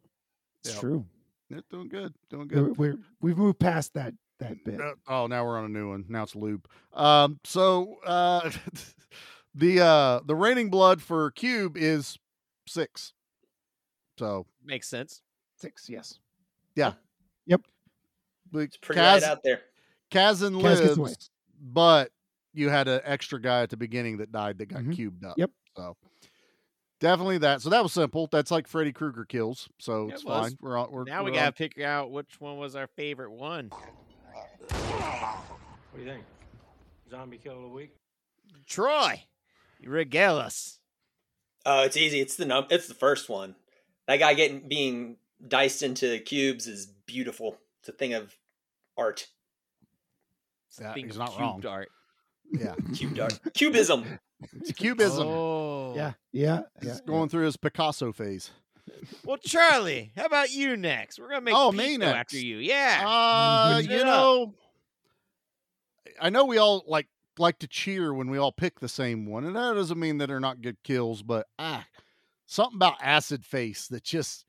It's 0.64 0.74
Yep. 0.74 0.82
true. 0.82 1.06
They're 1.50 1.62
doing 1.72 1.88
good, 1.90 2.14
doing 2.30 2.48
We're, 2.54 2.64
good. 2.68 2.78
we're 2.78 2.98
we've 3.22 3.38
moved 3.38 3.60
past 3.60 3.94
that 3.96 4.14
that 4.40 4.64
bit. 4.64 4.80
Uh, 4.82 4.94
oh, 5.08 5.28
now 5.28 5.44
we're 5.46 5.58
on 5.58 5.66
a 5.66 5.70
new 5.70 5.90
one. 5.90 6.06
Now 6.10 6.24
it's 6.24 6.36
lube. 6.36 6.68
Um, 6.94 7.40
so 7.46 7.98
uh, 8.06 8.52
the 9.56 9.82
uh, 9.82 10.20
the 10.26 10.36
raining 10.36 10.70
blood 10.70 11.02
for 11.02 11.32
Cube 11.32 11.78
is 11.78 12.18
six. 12.68 13.14
So 14.20 14.46
Makes 14.64 14.88
sense. 14.88 15.22
Six, 15.58 15.90
yes. 15.90 16.20
Yeah. 16.76 16.94
Yep. 17.48 17.62
It's 18.56 18.78
Pretty 18.78 19.02
right 19.02 19.24
out 19.24 19.42
there. 19.44 19.62
Kazan 20.12 20.54
Kaz 20.56 20.82
gets 20.82 20.98
lives, 20.98 21.30
but 21.62 22.12
you 22.54 22.70
had 22.70 22.88
an 22.88 23.02
extra 23.04 23.42
guy 23.42 23.64
at 23.64 23.70
the 23.70 23.78
beginning 23.78 24.18
that 24.18 24.32
died 24.32 24.58
that 24.60 24.68
got 24.68 24.82
Mhm. 24.84 24.96
cubed 24.96 25.26
up. 25.26 25.38
Yep. 25.38 25.52
So 25.76 25.98
definitely 27.00 27.38
that. 27.40 27.62
So 27.62 27.70
that 27.70 27.84
was 27.84 27.92
simple. 27.94 28.28
That's 28.32 28.52
like 28.52 28.68
Freddy 28.68 28.94
Krueger 28.94 29.26
kills. 29.26 29.68
So 29.80 30.08
Yeah, 30.08 30.14
it's 30.14 30.24
was. 30.26 30.50
fine. 30.50 30.58
We're 30.62 30.78
on. 30.78 30.92
We're, 30.92 31.04
Now 31.06 31.24
we 31.24 31.32
we're 31.32 31.36
gotta 31.36 31.48
on- 31.48 31.54
figure 31.54 31.86
out 31.86 32.12
which 32.12 32.40
one 32.40 32.58
was 32.58 32.76
our 32.76 32.88
favorite 32.88 33.32
one. 33.32 33.70
What 33.70 33.82
do 35.96 36.00
you 36.02 36.06
think? 36.06 36.24
Zombie 37.10 37.38
kill 37.38 37.58
of 37.58 37.62
the 37.64 37.68
week? 37.70 37.96
Troy, 38.66 39.14
you 39.14 39.20
regale 39.86 40.38
us. 40.38 40.80
Oh, 41.66 41.84
it's 41.84 41.98
easy. 41.98 42.20
It's 42.20 42.36
the 42.36 42.46
num. 42.46 42.66
It's 42.70 42.88
the 42.88 42.94
first 42.94 43.30
one. 43.30 43.56
That 44.08 44.18
guy 44.18 44.34
getting 44.34 44.68
being 44.68 45.18
diced 45.48 45.82
into 45.84 46.20
cubes 46.20 46.68
is 46.68 46.86
beautiful. 47.06 47.58
It's 47.80 47.90
a 47.90 47.92
thing 47.92 48.14
of 48.14 48.36
art. 48.98 49.28
Yeah, 50.80 50.94
Being 50.94 51.08
he's 51.08 51.18
not 51.18 51.30
cubed 51.30 51.40
wrong. 51.40 51.66
art. 51.66 51.90
Yeah, 52.52 52.76
Cubed 52.96 53.20
art. 53.20 53.40
Cubism. 53.54 54.06
it's 54.58 54.72
cubism. 54.74 55.26
Oh. 55.28 55.94
Yeah, 55.96 56.14
yeah, 56.32 56.62
yeah. 56.82 56.92
He's 56.92 57.02
going 57.02 57.30
through 57.30 57.46
his 57.46 57.58
Picasso 57.58 58.12
phase. 58.12 58.52
Well, 59.24 59.38
Charlie, 59.38 60.12
how 60.16 60.26
about 60.26 60.52
you 60.52 60.78
next? 60.78 61.18
We're 61.20 61.30
gonna 61.30 61.42
make 61.42 61.56
Oh, 61.56 61.72
Pete 61.72 61.78
me 61.80 61.98
go 61.98 62.06
after 62.06 62.38
you. 62.38 62.58
Yeah. 62.58 63.04
Uh, 63.08 63.80
you 63.84 63.90
it 63.96 64.02
up. 64.02 64.06
know, 64.06 64.54
I 66.22 66.30
know 66.30 66.46
we 66.46 66.58
all 66.58 66.84
like 66.88 67.08
like 67.40 67.60
to 67.60 67.68
cheer 67.68 68.14
when 68.14 68.30
we 68.30 68.38
all 68.38 68.52
pick 68.52 68.80
the 68.80 68.88
same 68.90 69.26
one, 69.26 69.46
and 69.46 69.56
that 69.56 69.74
doesn't 69.74 70.00
mean 70.00 70.18
that 70.20 70.28
they're 70.28 70.40
not 70.40 70.62
good 70.62 70.78
kills, 70.84 71.22
but 71.24 71.48
ah, 71.60 71.86
something 72.46 72.76
about 72.78 72.96
acid 73.02 73.46
face 73.46 73.88
that 73.90 74.04
just 74.04 74.46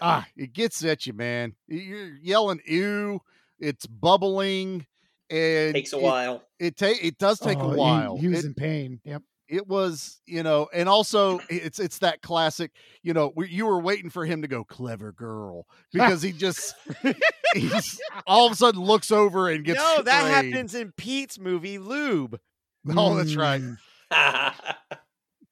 ah, 0.00 0.26
it 0.36 0.52
gets 0.52 0.84
at 0.84 1.06
you, 1.06 1.12
man. 1.12 1.54
You're 1.68 2.14
yelling 2.16 2.60
ew. 2.66 3.20
it's 3.58 3.86
bubbling, 3.86 4.86
and 5.30 5.74
Takes 5.74 5.92
a 5.92 5.98
it- 5.98 6.02
while. 6.02 6.42
It 6.58 6.76
take 6.76 7.02
it 7.04 7.18
does 7.18 7.38
take 7.38 7.58
Oh, 7.58 7.68
a 7.68 7.70
he- 7.72 7.76
while. 7.78 8.16
He, 8.16 8.28
was 8.28 8.44
It- 8.44 8.48
in 8.48 8.54
pain. 8.54 9.00
Yep. 9.04 9.22
It 9.54 9.68
was 9.68 10.20
you 10.26 10.42
know 10.42 10.68
and 10.72 10.88
also 10.88 11.38
it's 11.48 11.78
it's 11.78 11.98
that 11.98 12.20
classic 12.22 12.72
you 13.02 13.12
know 13.14 13.32
we, 13.36 13.48
you 13.48 13.66
were 13.66 13.80
waiting 13.80 14.10
for 14.10 14.24
him 14.24 14.42
to 14.42 14.48
go 14.48 14.64
clever 14.64 15.12
girl 15.12 15.66
because 15.92 16.22
he 16.22 16.32
just 16.32 16.74
he's 17.54 18.00
all 18.26 18.46
of 18.46 18.52
a 18.52 18.56
sudden 18.56 18.80
looks 18.80 19.10
over 19.10 19.48
and 19.48 19.64
gets 19.64 19.78
no, 19.78 20.02
that 20.02 20.24
happens 20.30 20.74
in 20.74 20.92
Pete's 20.92 21.38
movie 21.38 21.78
Lube. 21.78 22.38
oh 22.96 23.14
that's 23.14 23.36
right 23.36 23.62
Mm, 24.12 24.54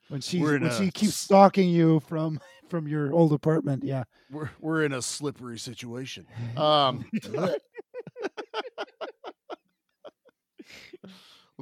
When 0.08 0.20
she 0.20 0.40
when 0.40 0.62
a 0.64 0.76
she 0.76 0.90
keeps 0.90 1.14
stalking 1.14 1.70
you 1.70 2.00
from 2.00 2.38
from 2.68 2.86
your 2.86 3.12
old 3.12 3.32
apartment. 3.32 3.82
Yeah. 3.82 4.04
we're, 4.30 4.50
we're 4.60 4.84
in 4.84 4.92
a 4.92 5.00
slippery 5.00 5.58
situation 5.58 6.26
um 6.56 7.04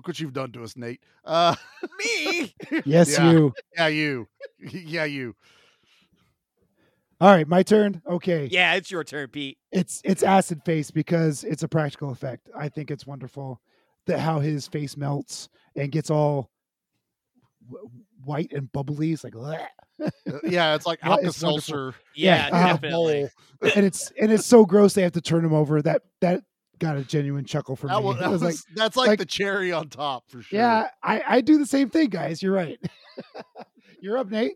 look 0.00 0.08
what 0.08 0.18
you've 0.18 0.32
done 0.32 0.50
to 0.50 0.62
us 0.64 0.78
nate 0.78 1.02
uh 1.26 1.54
Me? 1.98 2.54
Yes, 2.86 3.10
yeah, 3.10 3.30
you. 3.30 3.52
yeah 3.76 3.86
you 3.88 4.28
yeah 4.72 5.04
you 5.04 5.36
All 7.20 7.28
right, 7.28 7.46
my 7.46 7.62
turn. 7.62 8.00
Okay. 8.08 8.46
Yeah, 8.50 8.72
it's 8.76 8.90
your 8.90 9.04
turn, 9.04 9.28
Pete. 9.28 9.58
It's 9.72 10.00
it's 10.06 10.22
acid 10.22 10.62
face 10.64 10.90
because 10.90 11.44
it's 11.44 11.62
a 11.62 11.68
practical 11.68 12.10
effect. 12.12 12.48
I 12.56 12.70
think 12.70 12.90
it's 12.90 13.06
wonderful 13.06 13.60
that 14.06 14.20
how 14.20 14.40
his 14.40 14.66
face 14.66 14.96
melts 14.96 15.50
and 15.76 15.92
gets 15.92 16.08
all 16.08 16.50
w- 17.70 17.90
white 18.24 18.54
and 18.54 18.72
bubbly. 18.72 19.12
It's 19.12 19.22
like, 19.22 19.34
"Bleh." 19.34 19.66
Uh, 20.02 20.10
yeah 20.44 20.74
it's 20.74 20.86
like 20.86 21.00
Yeah, 21.04 21.16
it's 21.20 21.44
alka-seltzer 21.44 21.94
Yeah, 22.14 22.48
uh, 22.50 22.68
definitely. 22.72 23.28
and 23.76 23.84
it's 23.84 24.10
and 24.18 24.32
it's 24.32 24.46
so 24.46 24.64
gross 24.64 24.94
they 24.94 25.02
have 25.02 25.12
to 25.12 25.20
turn 25.20 25.44
him 25.44 25.52
over. 25.52 25.82
That 25.82 26.00
that 26.22 26.42
got 26.80 26.96
a 26.96 27.04
genuine 27.04 27.44
chuckle 27.44 27.76
from 27.76 27.90
that 27.90 28.00
me. 28.00 28.06
was, 28.06 28.18
that 28.20 28.30
was 28.30 28.42
was- 28.42 28.66
like, 28.66 28.76
that's 28.76 28.96
like, 28.96 29.08
like- 29.08 29.18
the 29.20 29.24
cherry 29.26 29.70
on 29.72 29.88
top 29.88 30.24
for 30.28 30.42
sure 30.42 30.58
yeah, 30.58 30.88
I 31.02 31.22
I 31.26 31.40
do 31.40 31.58
the 31.58 31.66
same 31.66 31.88
thing, 31.90 32.08
guys. 32.08 32.42
You're 32.42 32.54
right. 32.54 32.78
You're 34.00 34.18
up, 34.18 34.30
Nate. 34.30 34.54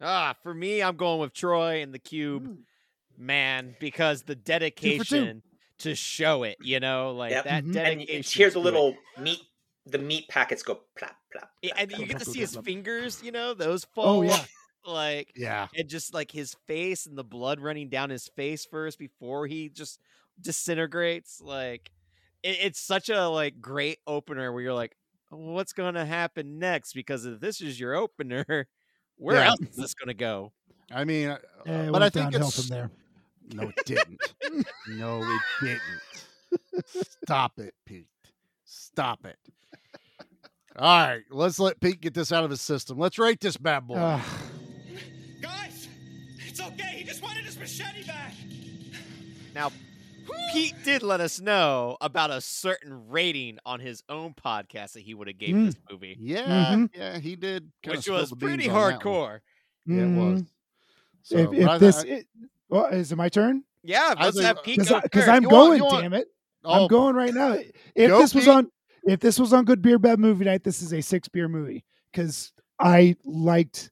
Ah, 0.00 0.34
for 0.42 0.52
me, 0.52 0.82
I'm 0.82 0.96
going 0.96 1.20
with 1.20 1.32
Troy 1.32 1.80
and 1.82 1.94
the 1.94 1.98
Cube, 1.98 2.58
man, 3.16 3.76
because 3.80 4.22
the 4.22 4.34
dedication 4.34 5.42
to 5.78 5.94
show 5.94 6.42
it, 6.42 6.56
you 6.60 6.80
know, 6.80 7.12
like 7.12 7.30
Yep. 7.30 7.44
that 7.44 7.64
And 7.64 7.72
dedication. 7.72 8.16
you 8.16 8.22
hear 8.44 8.50
the 8.50 8.58
little 8.58 8.96
meat, 9.18 9.40
the 9.86 9.98
meat 9.98 10.28
packets 10.28 10.62
go 10.62 10.80
plop 10.98 11.16
plop. 11.32 11.50
Yeah, 11.62 11.72
and 11.76 11.90
you 11.92 12.06
get 12.06 12.18
to 12.18 12.24
see 12.24 12.40
his 12.40 12.56
fingers, 12.56 13.22
you 13.22 13.30
know, 13.32 13.54
those 13.54 13.84
fall. 13.94 14.18
Oh, 14.18 14.22
yeah. 14.22 14.44
Like, 14.86 15.32
yeah 15.34 15.68
and 15.74 15.88
just 15.88 16.12
like 16.12 16.30
his 16.30 16.54
face 16.66 17.06
and 17.06 17.16
the 17.16 17.24
blood 17.24 17.58
running 17.58 17.88
down 17.88 18.10
his 18.10 18.28
face 18.36 18.66
first 18.70 18.98
before 18.98 19.46
he 19.46 19.70
just 19.70 19.98
disintegrates. 20.40 21.40
Like, 21.40 21.90
it, 22.42 22.58
it's 22.62 22.80
such 22.80 23.08
a 23.08 23.28
like 23.28 23.60
great 23.60 23.98
opener 24.06 24.52
where 24.52 24.62
you're 24.62 24.74
like, 24.74 24.96
what's 25.30 25.72
going 25.72 25.94
to 25.94 26.04
happen 26.04 26.58
next? 26.58 26.92
Because 26.92 27.24
if 27.26 27.40
this 27.40 27.60
is 27.60 27.78
your 27.78 27.94
opener, 27.94 28.66
where 29.16 29.36
Yeah. 29.36 29.48
else 29.48 29.60
is 29.60 29.76
this 29.76 29.94
going 29.94 30.08
to 30.08 30.14
go? 30.14 30.52
I 30.92 31.04
mean, 31.04 31.28
uh, 31.30 31.38
it 31.66 31.90
but 31.92 32.02
I 32.02 32.10
think 32.10 32.32
downhill 32.32 32.48
it's 32.48 32.60
from 32.68 32.68
there. 32.76 32.90
no, 33.54 33.62
it 33.76 33.84
didn't. 33.86 34.20
no, 34.88 35.22
it 35.22 35.40
didn't. 35.62 37.04
Stop 37.24 37.58
it, 37.58 37.74
Pete. 37.86 38.06
Stop 38.64 39.24
it. 39.26 39.36
All 40.76 41.06
right, 41.08 41.22
let's 41.30 41.58
let 41.60 41.80
Pete 41.80 42.00
get 42.00 42.14
this 42.14 42.32
out 42.32 42.42
of 42.44 42.50
his 42.50 42.60
system. 42.60 42.98
Let's 42.98 43.18
rate 43.18 43.40
this 43.40 43.56
bad 43.56 43.86
boy. 43.86 43.94
Uh, 43.94 44.20
Guys, 45.40 45.88
it's 46.46 46.60
okay. 46.60 46.96
He 46.98 47.04
just 47.04 47.22
wanted 47.22 47.44
his 47.44 47.56
machete 47.58 48.04
back. 48.04 48.32
Now, 49.54 49.70
Pete 50.52 50.74
did 50.84 51.02
let 51.02 51.20
us 51.20 51.40
know 51.40 51.96
about 52.00 52.30
a 52.30 52.40
certain 52.40 53.08
rating 53.08 53.58
on 53.66 53.80
his 53.80 54.02
own 54.08 54.34
podcast 54.34 54.92
that 54.92 55.02
he 55.02 55.14
would 55.14 55.26
have 55.28 55.38
gave 55.38 55.54
Mm. 55.54 55.66
this 55.66 55.76
movie, 55.90 56.16
yeah, 56.20 56.74
Mhm. 56.74 56.90
yeah, 56.94 57.18
he 57.18 57.36
did, 57.36 57.70
which 57.86 58.08
was 58.08 58.32
pretty 58.32 58.68
on 58.68 58.90
that 58.92 59.00
hardcore. 59.00 59.40
Yeah, 59.86 60.02
it 60.04 60.16
was. 60.16 60.42
mm, 60.42 60.46
So, 61.22 61.36
if 61.38 61.52
if 61.52 61.68
I- 61.68 61.78
this, 61.78 61.98
I- 61.98 62.06
it, 62.06 62.26
well, 62.68 62.86
is 62.86 63.10
it 63.12 63.16
my 63.16 63.28
turn? 63.28 63.64
Yeah, 63.82 64.14
let's 64.18 64.40
have 64.40 64.62
Pete 64.62 64.76
Because 64.78 64.88
go 64.90 65.00
because. 65.00 65.28
I'm 65.28 65.42
You 65.42 65.50
going. 65.50 65.82
want- 65.82 66.02
damn 66.02 66.12
it. 66.14 66.28
oh, 66.64 66.82
I'm 66.84 66.88
going 66.88 67.14
right 67.16 67.34
now. 67.34 67.58
If 67.94 68.08
Go, 68.08 68.18
this 68.20 68.34
was 68.34 68.48
on, 68.48 68.70
if 69.06 69.20
this 69.20 69.38
was 69.38 69.52
on 69.52 69.64
Good 69.64 69.82
Beer 69.82 69.98
Bad 69.98 70.18
Movie 70.18 70.44
Night, 70.46 70.64
this 70.64 70.80
is 70.82 70.92
a 70.92 71.00
six 71.02 71.28
beer 71.28 71.48
movie 71.48 71.84
because 72.12 72.52
I 72.78 73.16
liked. 73.24 73.90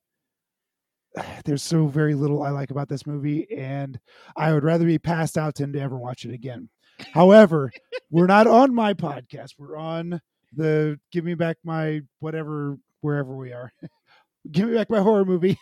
There's 1.45 1.63
so 1.63 1.87
very 1.87 2.15
little 2.15 2.43
I 2.43 2.51
like 2.51 2.71
about 2.71 2.89
this 2.89 3.07
movie, 3.07 3.47
and 3.57 3.99
I 4.37 4.53
would 4.53 4.65
rather 4.65 4.85
be 4.87 4.99
passed 4.99 5.37
out 5.39 5.57
than 5.57 5.73
to 5.73 5.81
ever 5.81 5.97
watch 5.99 6.25
it 6.25 6.33
again. 6.33 6.69
However, 7.13 7.73
we're 8.11 8.27
not 8.27 8.47
on 8.47 8.75
my 8.75 8.95
podcast. 8.95 9.55
We're 9.59 9.77
on 9.77 10.21
the 10.55 10.99
Give 11.11 11.25
Me 11.25 11.35
Back 11.35 11.57
My 11.65 12.03
whatever 12.21 12.79
wherever 13.01 13.35
we 13.37 13.53
are. 13.53 13.73
Give 14.51 14.69
me 14.69 14.75
back 14.75 14.91
my 14.91 15.01
horror 15.01 15.25
movie. 15.25 15.59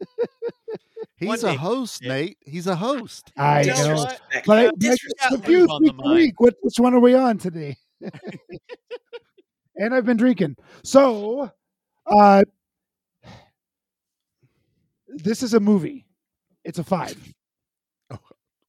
He's 1.16 1.28
One 1.28 1.38
a 1.38 1.42
day- 1.42 1.54
host, 1.56 2.02
Yeah. 2.02 2.08
Nate. 2.14 2.38
He's 2.44 2.66
a 2.66 2.74
host. 2.74 3.32
I 3.36 3.62
know 3.62 3.94
know, 3.94 4.06
but 4.46 4.58
I, 4.58 4.66
I 4.66 4.70
disrespect 4.76 5.20
just 5.20 5.30
Luke 5.30 5.42
confused 5.42 5.70
on 5.70 5.82
week 5.82 6.04
week. 6.04 6.40
What 6.40 6.54
which 6.62 6.78
one 6.78 6.94
are 6.94 7.00
we 7.00 7.14
on 7.14 7.38
today? 7.38 7.76
and 9.76 9.94
I've 9.94 10.04
been 10.04 10.16
drinking. 10.16 10.56
So, 10.82 11.50
uh, 12.06 12.42
this 15.14 15.42
is 15.42 15.54
a 15.54 15.60
movie. 15.60 16.06
It's 16.64 16.78
a 16.78 16.84
five. 16.84 17.16
Oh, 18.10 18.18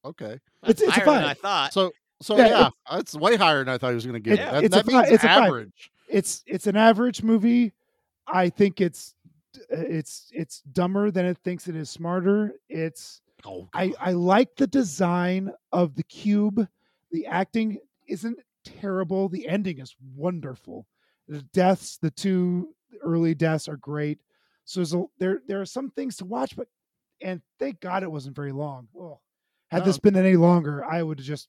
okay. 0.04 0.38
That's 0.62 0.82
It's- 0.82 0.88
it's 0.88 1.06
a 1.06 1.10
higher 1.10 1.20
than 1.20 1.24
I 1.30 1.34
thought. 1.34 1.72
So 1.72 1.92
so 2.22 2.36
Yeah, 2.38 2.46
yeah, 2.90 2.98
it's 2.98 3.14
way 3.14 3.36
higher 3.36 3.58
than 3.58 3.68
I 3.68 3.78
thought 3.78 3.88
he 3.90 3.94
was 3.94 4.06
going 4.06 4.14
to 4.14 4.20
get. 4.20 4.38
It- 4.38 4.42
it. 4.42 4.50
That, 4.50 4.64
it's 4.64 4.74
a 4.74 4.78
that 4.78 4.86
fi- 4.86 4.92
means 5.02 5.10
it's 5.12 5.24
a 5.24 5.28
five. 5.28 5.44
average. 5.44 5.90
It's 6.08 6.42
it's 6.46 6.66
an 6.66 6.76
average 6.76 7.22
movie. 7.22 7.72
I 8.26 8.48
think 8.48 8.80
it's 8.80 9.14
uh, 9.56 9.76
it's 9.76 10.28
it's 10.32 10.60
dumber 10.72 11.10
than 11.10 11.26
it 11.26 11.38
thinks 11.44 11.68
it 11.68 11.76
is 11.76 11.90
smarter. 11.90 12.54
It's 12.68 13.20
Oh, 13.44 13.68
I 13.74 13.92
I 14.00 14.12
like 14.12 14.56
the 14.56 14.66
design 14.66 15.52
of 15.72 15.94
the 15.94 16.02
cube. 16.04 16.66
The 17.12 17.26
acting 17.26 17.78
isn't 18.08 18.38
terrible. 18.64 19.28
The 19.28 19.46
ending 19.46 19.78
is 19.78 19.94
wonderful. 20.14 20.86
The 21.28 21.42
deaths, 21.42 21.98
the 21.98 22.10
two 22.10 22.74
early 23.02 23.34
deaths 23.34 23.68
are 23.68 23.76
great. 23.76 24.18
So 24.66 24.80
there's 24.80 24.92
a, 24.94 25.04
there 25.18 25.40
there 25.46 25.60
are 25.60 25.66
some 25.66 25.90
things 25.90 26.16
to 26.16 26.24
watch, 26.26 26.54
but 26.56 26.68
and 27.22 27.40
thank 27.58 27.80
God 27.80 28.02
it 28.02 28.10
wasn't 28.10 28.36
very 28.36 28.52
long. 28.52 28.88
Oh, 28.98 29.20
had 29.70 29.84
this 29.84 29.98
been 29.98 30.16
any 30.16 30.36
longer, 30.36 30.84
I 30.84 31.02
would 31.02 31.18
have 31.18 31.26
just 31.26 31.48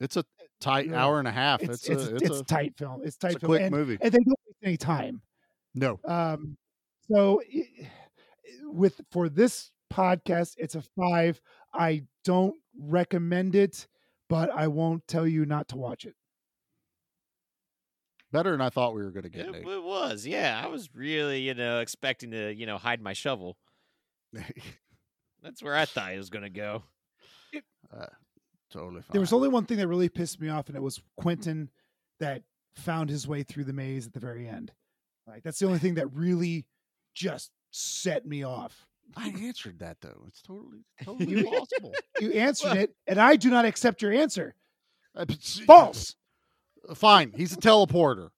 it's 0.00 0.16
a 0.16 0.24
tight 0.60 0.86
Yeah. 0.88 1.02
hour 1.04 1.18
and 1.18 1.26
a 1.26 1.32
half. 1.32 1.62
it's 1.62 1.88
It's, 1.88 1.88
a 1.88 2.14
it's, 2.16 2.22
it's, 2.24 2.40
a, 2.40 2.44
tight 2.44 2.74
film. 2.76 3.00
It's 3.04 3.16
tight 3.16 3.28
it's 3.34 3.36
a 3.36 3.40
film, 3.40 3.50
quick 3.50 3.62
and, 3.62 3.70
movie. 3.74 3.98
and 4.00 4.12
they 4.12 4.18
don't 4.18 4.28
waste 4.46 4.58
any 4.62 4.76
time. 4.76 5.22
No, 5.74 5.98
Um, 6.04 6.56
so 7.10 7.40
with 8.64 9.00
for 9.12 9.28
this 9.28 9.70
podcast, 9.92 10.54
it's 10.58 10.74
a 10.74 10.82
five. 11.00 11.40
I 11.72 12.02
don't 12.24 12.54
recommend 12.78 13.54
it, 13.54 13.86
but 14.28 14.50
I 14.50 14.66
won't 14.68 15.06
tell 15.08 15.26
you 15.26 15.46
not 15.46 15.68
to 15.68 15.76
watch 15.76 16.04
it. 16.04 16.14
Better 18.32 18.50
than 18.52 18.60
I 18.60 18.70
thought 18.70 18.94
we 18.94 19.02
were 19.02 19.10
going 19.10 19.24
to 19.24 19.28
get. 19.28 19.46
It, 19.46 19.66
it 19.66 19.82
was, 19.82 20.26
yeah. 20.26 20.60
I 20.62 20.68
was 20.68 20.88
really, 20.94 21.40
you 21.40 21.54
know, 21.54 21.80
expecting 21.80 22.30
to, 22.32 22.52
you 22.54 22.66
know, 22.66 22.78
hide 22.78 23.00
my 23.00 23.12
shovel. 23.12 23.56
That's 25.42 25.62
where 25.62 25.76
I 25.76 25.84
thought 25.84 26.12
it 26.12 26.18
was 26.18 26.30
going 26.30 26.44
to 26.44 26.50
go. 26.50 26.82
uh, 27.94 28.06
totally 28.70 29.02
fine. 29.02 29.12
There 29.12 29.20
was 29.20 29.32
only 29.32 29.48
one 29.48 29.64
thing 29.64 29.78
that 29.78 29.88
really 29.88 30.08
pissed 30.08 30.40
me 30.40 30.48
off, 30.48 30.68
and 30.68 30.76
it 30.76 30.82
was 30.82 31.00
Quentin 31.16 31.70
that 32.20 32.42
found 32.74 33.10
his 33.10 33.26
way 33.26 33.42
through 33.42 33.64
the 33.64 33.72
maze 33.72 34.06
at 34.06 34.12
the 34.12 34.20
very 34.20 34.48
end. 34.48 34.72
Like 35.26 35.42
that's 35.42 35.58
the 35.58 35.66
only 35.66 35.78
thing 35.78 35.94
that 35.94 36.12
really 36.12 36.66
just 37.14 37.50
set 37.70 38.26
me 38.26 38.44
off. 38.44 38.86
I 39.16 39.28
answered 39.28 39.78
that 39.80 39.98
though. 40.00 40.24
It's 40.26 40.42
totally 40.42 40.84
totally 41.02 41.44
possible. 41.44 41.94
You 42.20 42.32
answered 42.32 42.76
it, 42.76 42.94
and 43.06 43.18
I 43.18 43.36
do 43.36 43.50
not 43.50 43.64
accept 43.64 44.02
your 44.02 44.12
answer. 44.12 44.54
Uh, 45.14 45.26
False. 45.66 46.14
Fine. 46.94 47.32
He's 47.36 47.52
a 47.52 47.56
teleporter. 47.56 48.30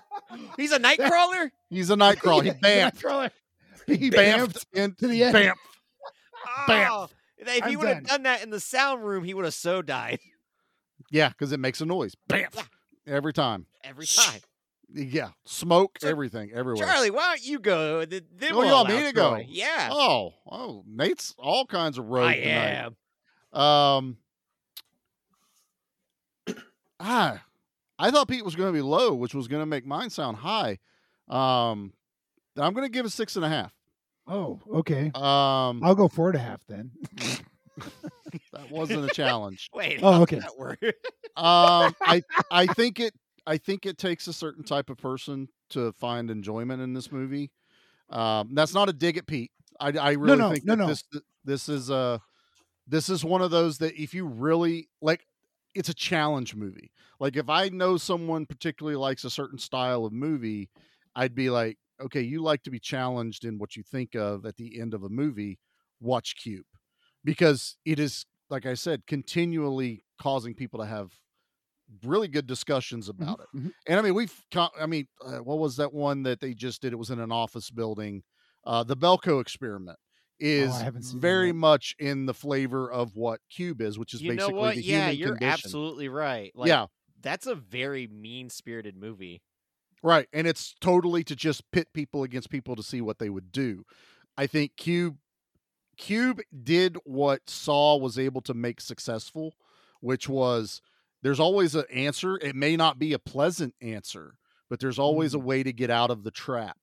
He's 0.56 0.72
a 0.72 0.78
night 0.78 0.98
crawler? 0.98 1.52
He's 1.70 1.90
a 1.90 1.96
night 1.96 2.20
crawler. 2.20 2.42
He 2.44 2.50
bamfed. 2.62 3.00
Nightcrawler. 3.02 3.30
He 3.86 4.10
bamfed 4.10 4.64
into 4.72 5.06
the 5.06 5.22
end. 5.24 5.34
Bamf. 5.36 5.54
Bam. 6.66 6.90
Oh, 6.92 7.08
if 7.38 7.64
he 7.66 7.76
would 7.76 7.88
have 7.88 8.04
done. 8.06 8.22
that 8.24 8.42
in 8.42 8.50
the 8.50 8.60
sound 8.60 9.04
room, 9.04 9.24
he 9.24 9.34
would 9.34 9.44
have 9.44 9.54
so 9.54 9.82
died 9.82 10.18
Yeah, 11.10 11.28
because 11.28 11.52
it 11.52 11.60
makes 11.60 11.80
a 11.80 11.86
noise. 11.86 12.14
Bamf. 12.28 12.66
Every 13.06 13.32
time. 13.32 13.66
every 13.84 14.06
time. 14.06 14.40
Yeah. 14.92 15.30
Smoke, 15.44 15.98
So, 16.00 16.08
everything, 16.08 16.50
everywhere. 16.52 16.86
Charlie, 16.86 17.10
why 17.10 17.26
don't 17.36 17.44
you 17.44 17.58
go? 17.60 18.04
Then 18.04 18.22
Oh, 18.52 18.56
we'll 18.58 18.66
you 18.66 18.72
want 18.72 18.88
me 18.88 19.02
to 19.02 19.12
go? 19.12 19.36
Yeah, 19.46 19.88
Oh, 19.92 20.34
oh, 20.50 20.82
Nate's 20.86 21.34
all 21.38 21.66
kinds 21.66 21.98
of 21.98 22.06
road 22.06 22.26
I 22.26 22.34
tonight. 22.36 22.92
am. 23.52 23.60
Um, 23.60 24.16
ah, 27.00 27.42
I 27.98 28.10
thought 28.10 28.28
Pete 28.28 28.44
was 28.44 28.56
going 28.56 28.68
to 28.68 28.76
be 28.76 28.82
low, 28.82 29.14
which 29.14 29.34
was 29.34 29.48
going 29.48 29.62
to 29.62 29.66
make 29.66 29.86
mine 29.86 30.10
sound 30.10 30.38
high. 30.38 30.78
Um, 31.28 31.92
I'm 32.56 32.72
going 32.72 32.86
to 32.86 32.92
give 32.92 33.06
it 33.06 33.10
six 33.10 33.36
and 33.36 33.44
a 33.44 33.48
half. 33.48 33.72
Oh, 34.26 34.60
okay. 34.74 35.10
Um, 35.14 35.82
I'll 35.82 35.94
go 35.94 36.08
four 36.08 36.28
and 36.28 36.36
a 36.36 36.40
half 36.40 36.64
then. 36.66 36.90
That 38.52 38.70
wasn't 38.70 39.04
a 39.04 39.14
challenge. 39.14 39.70
Wait. 39.74 40.00
Oh, 40.02 40.22
okay. 40.22 40.38
that 40.38 40.56
work? 40.58 40.80
Um, 41.36 41.94
I 42.00 42.22
I 42.50 42.64
think 42.64 42.98
it 42.98 43.12
I 43.46 43.58
think 43.58 43.84
it 43.84 43.98
takes 43.98 44.26
a 44.26 44.32
certain 44.32 44.64
type 44.64 44.88
of 44.88 44.96
person 44.96 45.48
to 45.68 45.92
find 45.92 46.30
enjoyment 46.30 46.80
in 46.80 46.94
this 46.94 47.12
movie. 47.12 47.50
Um, 48.08 48.54
that's 48.54 48.72
not 48.72 48.88
a 48.88 48.94
dig 48.94 49.18
at 49.18 49.26
Pete. 49.26 49.50
I, 49.78 49.88
I 49.98 50.12
really 50.12 50.38
no, 50.38 50.50
think 50.50 50.64
no, 50.64 50.76
that 50.76 50.82
no. 50.82 50.86
this 50.86 51.04
this 51.44 51.68
is 51.68 51.90
a 51.90 52.22
this 52.86 53.10
is 53.10 53.22
one 53.22 53.42
of 53.42 53.50
those 53.50 53.76
that 53.78 54.00
if 54.00 54.14
you 54.14 54.24
really 54.24 54.88
like, 55.02 55.26
it's 55.76 55.88
a 55.88 55.94
challenge 55.94 56.54
movie. 56.54 56.90
Like 57.20 57.36
if 57.36 57.48
I 57.48 57.68
know 57.68 57.96
someone 57.96 58.46
particularly 58.46 58.96
likes 58.96 59.24
a 59.24 59.30
certain 59.30 59.58
style 59.58 60.04
of 60.04 60.12
movie, 60.12 60.70
I'd 61.14 61.34
be 61.34 61.50
like, 61.50 61.78
okay, 62.00 62.20
you 62.20 62.42
like 62.42 62.62
to 62.64 62.70
be 62.70 62.78
challenged 62.80 63.44
in 63.44 63.58
what 63.58 63.76
you 63.76 63.82
think 63.82 64.14
of 64.14 64.44
at 64.44 64.56
the 64.56 64.80
end 64.80 64.94
of 64.94 65.02
a 65.04 65.08
movie. 65.08 65.58
Watch 66.00 66.36
Cube 66.36 66.66
because 67.24 67.76
it 67.84 67.98
is 67.98 68.26
like 68.50 68.66
I 68.66 68.74
said, 68.74 69.06
continually 69.06 70.04
causing 70.20 70.54
people 70.54 70.80
to 70.80 70.86
have 70.86 71.12
really 72.04 72.28
good 72.28 72.46
discussions 72.46 73.08
about 73.08 73.40
it. 73.40 73.46
mhm. 73.56 73.72
And 73.86 73.98
I 73.98 74.02
mean, 74.02 74.14
we've, 74.14 74.34
I 74.54 74.86
mean, 74.86 75.06
uh, 75.24 75.38
what 75.38 75.58
was 75.58 75.76
that 75.76 75.92
one 75.92 76.22
that 76.24 76.40
they 76.40 76.54
just 76.54 76.82
did? 76.82 76.92
It 76.92 76.96
was 76.96 77.10
in 77.10 77.20
an 77.20 77.32
office 77.32 77.70
building. 77.70 78.22
Uh, 78.64 78.82
the 78.82 78.96
Belko 78.96 79.40
experiment 79.40 79.98
is 80.38 80.70
Oh, 80.74 80.78
seen 80.78 80.84
that 80.94 81.02
very 81.20 81.52
much 81.52 81.94
in 81.98 82.26
the 82.26 82.34
flavor 82.34 82.90
of 82.90 83.16
what 83.16 83.40
Cube 83.50 83.80
is, 83.80 83.98
which 83.98 84.14
is 84.14 84.22
you 84.22 84.32
basically 84.36 84.74
the 84.76 84.82
Yeah, 84.82 85.08
human 85.10 85.16
you're 85.18 85.28
condition. 85.36 85.52
absolutely 85.52 86.08
right. 86.08 86.52
Like, 86.54 86.68
Yeah. 86.68 86.86
That's 87.22 87.46
a 87.46 87.54
very 87.54 88.06
mean 88.06 88.50
spirited 88.50 88.96
movie. 88.96 89.42
Right. 90.02 90.28
And 90.32 90.46
it's 90.46 90.74
totally 90.80 91.24
to 91.24 91.34
just 91.34 91.68
pit 91.72 91.88
people 91.92 92.22
against 92.22 92.50
people 92.50 92.76
to 92.76 92.82
see 92.82 93.00
what 93.00 93.18
they 93.18 93.30
would 93.30 93.50
do. 93.50 93.84
I 94.36 94.46
think 94.46 94.76
Cube 94.76 95.16
Cube 95.96 96.40
did 96.62 96.98
what 97.04 97.48
Saw 97.48 97.96
was 97.96 98.18
able 98.18 98.42
to 98.42 98.54
make 98.54 98.80
successful, 98.80 99.54
which 100.00 100.28
was 100.28 100.82
there's 101.22 101.40
always 101.40 101.74
an 101.74 101.86
answer. 101.92 102.36
It 102.36 102.54
may 102.54 102.76
not 102.76 102.98
be 102.98 103.14
a 103.14 103.18
pleasant 103.18 103.74
answer, 103.80 104.34
but 104.68 104.78
there's 104.78 104.98
always 104.98 105.32
a 105.32 105.38
way 105.38 105.62
to 105.62 105.72
get 105.72 105.90
out 105.90 106.10
of 106.10 106.22
the 106.22 106.30
trap. 106.30 106.76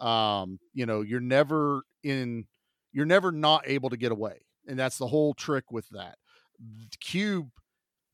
Um, 0.00 0.58
you 0.74 0.84
know, 0.84 1.00
you're 1.02 1.20
never 1.20 1.82
in 2.02 2.46
you're 2.96 3.04
never 3.06 3.30
not 3.30 3.62
able 3.68 3.90
to 3.90 3.96
get 3.98 4.10
away. 4.10 4.40
And 4.66 4.78
that's 4.78 4.96
the 4.98 5.06
whole 5.06 5.34
trick 5.34 5.70
with 5.70 5.86
that. 5.90 6.16
Cube 7.00 7.50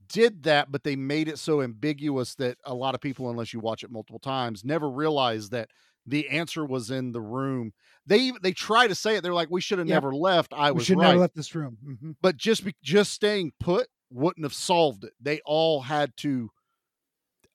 did 0.09 0.43
that, 0.43 0.73
but 0.73 0.83
they 0.85 0.97
made 0.97 1.29
it 1.29 1.39
so 1.39 1.63
ambiguous 1.63 2.35
that 2.35 2.59
a 2.65 2.75
lot 2.75 2.95
of 2.97 3.01
people, 3.01 3.31
unless 3.31 3.53
you 3.53 3.61
watch 3.61 3.85
it 3.85 3.93
multiple 3.93 4.19
times, 4.19 4.65
never 4.65 4.91
realize 4.91 5.51
that 5.51 5.71
the 6.05 6.29
answer 6.31 6.67
was 6.67 6.91
in 6.91 7.13
the 7.13 7.21
room. 7.23 7.73
They 8.07 8.33
they 8.43 8.53
try 8.53 8.89
to 8.89 8.95
say 8.97 9.15
it. 9.17 9.23
They're 9.23 9.33
like, 9.33 9.51
"We 9.51 9.61
should 9.61 9.79
have 9.79 9.87
Yep. 9.87 9.95
never 10.03 10.13
left." 10.15 10.53
I 10.53 10.73
we 10.73 10.79
was 10.79 10.87
should 10.87 10.99
right, 10.99 11.07
never 11.09 11.19
left 11.21 11.37
this 11.37 11.55
room. 11.55 11.79
Mhm. 11.85 12.17
but 12.21 12.37
just 12.37 12.65
be, 12.65 12.75
just 12.83 13.13
staying 13.13 13.53
put 13.61 13.87
wouldn't 14.11 14.45
have 14.45 14.55
solved 14.55 15.05
it. 15.05 15.13
They 15.21 15.41
all 15.47 15.83
had 15.83 16.17
to 16.19 16.51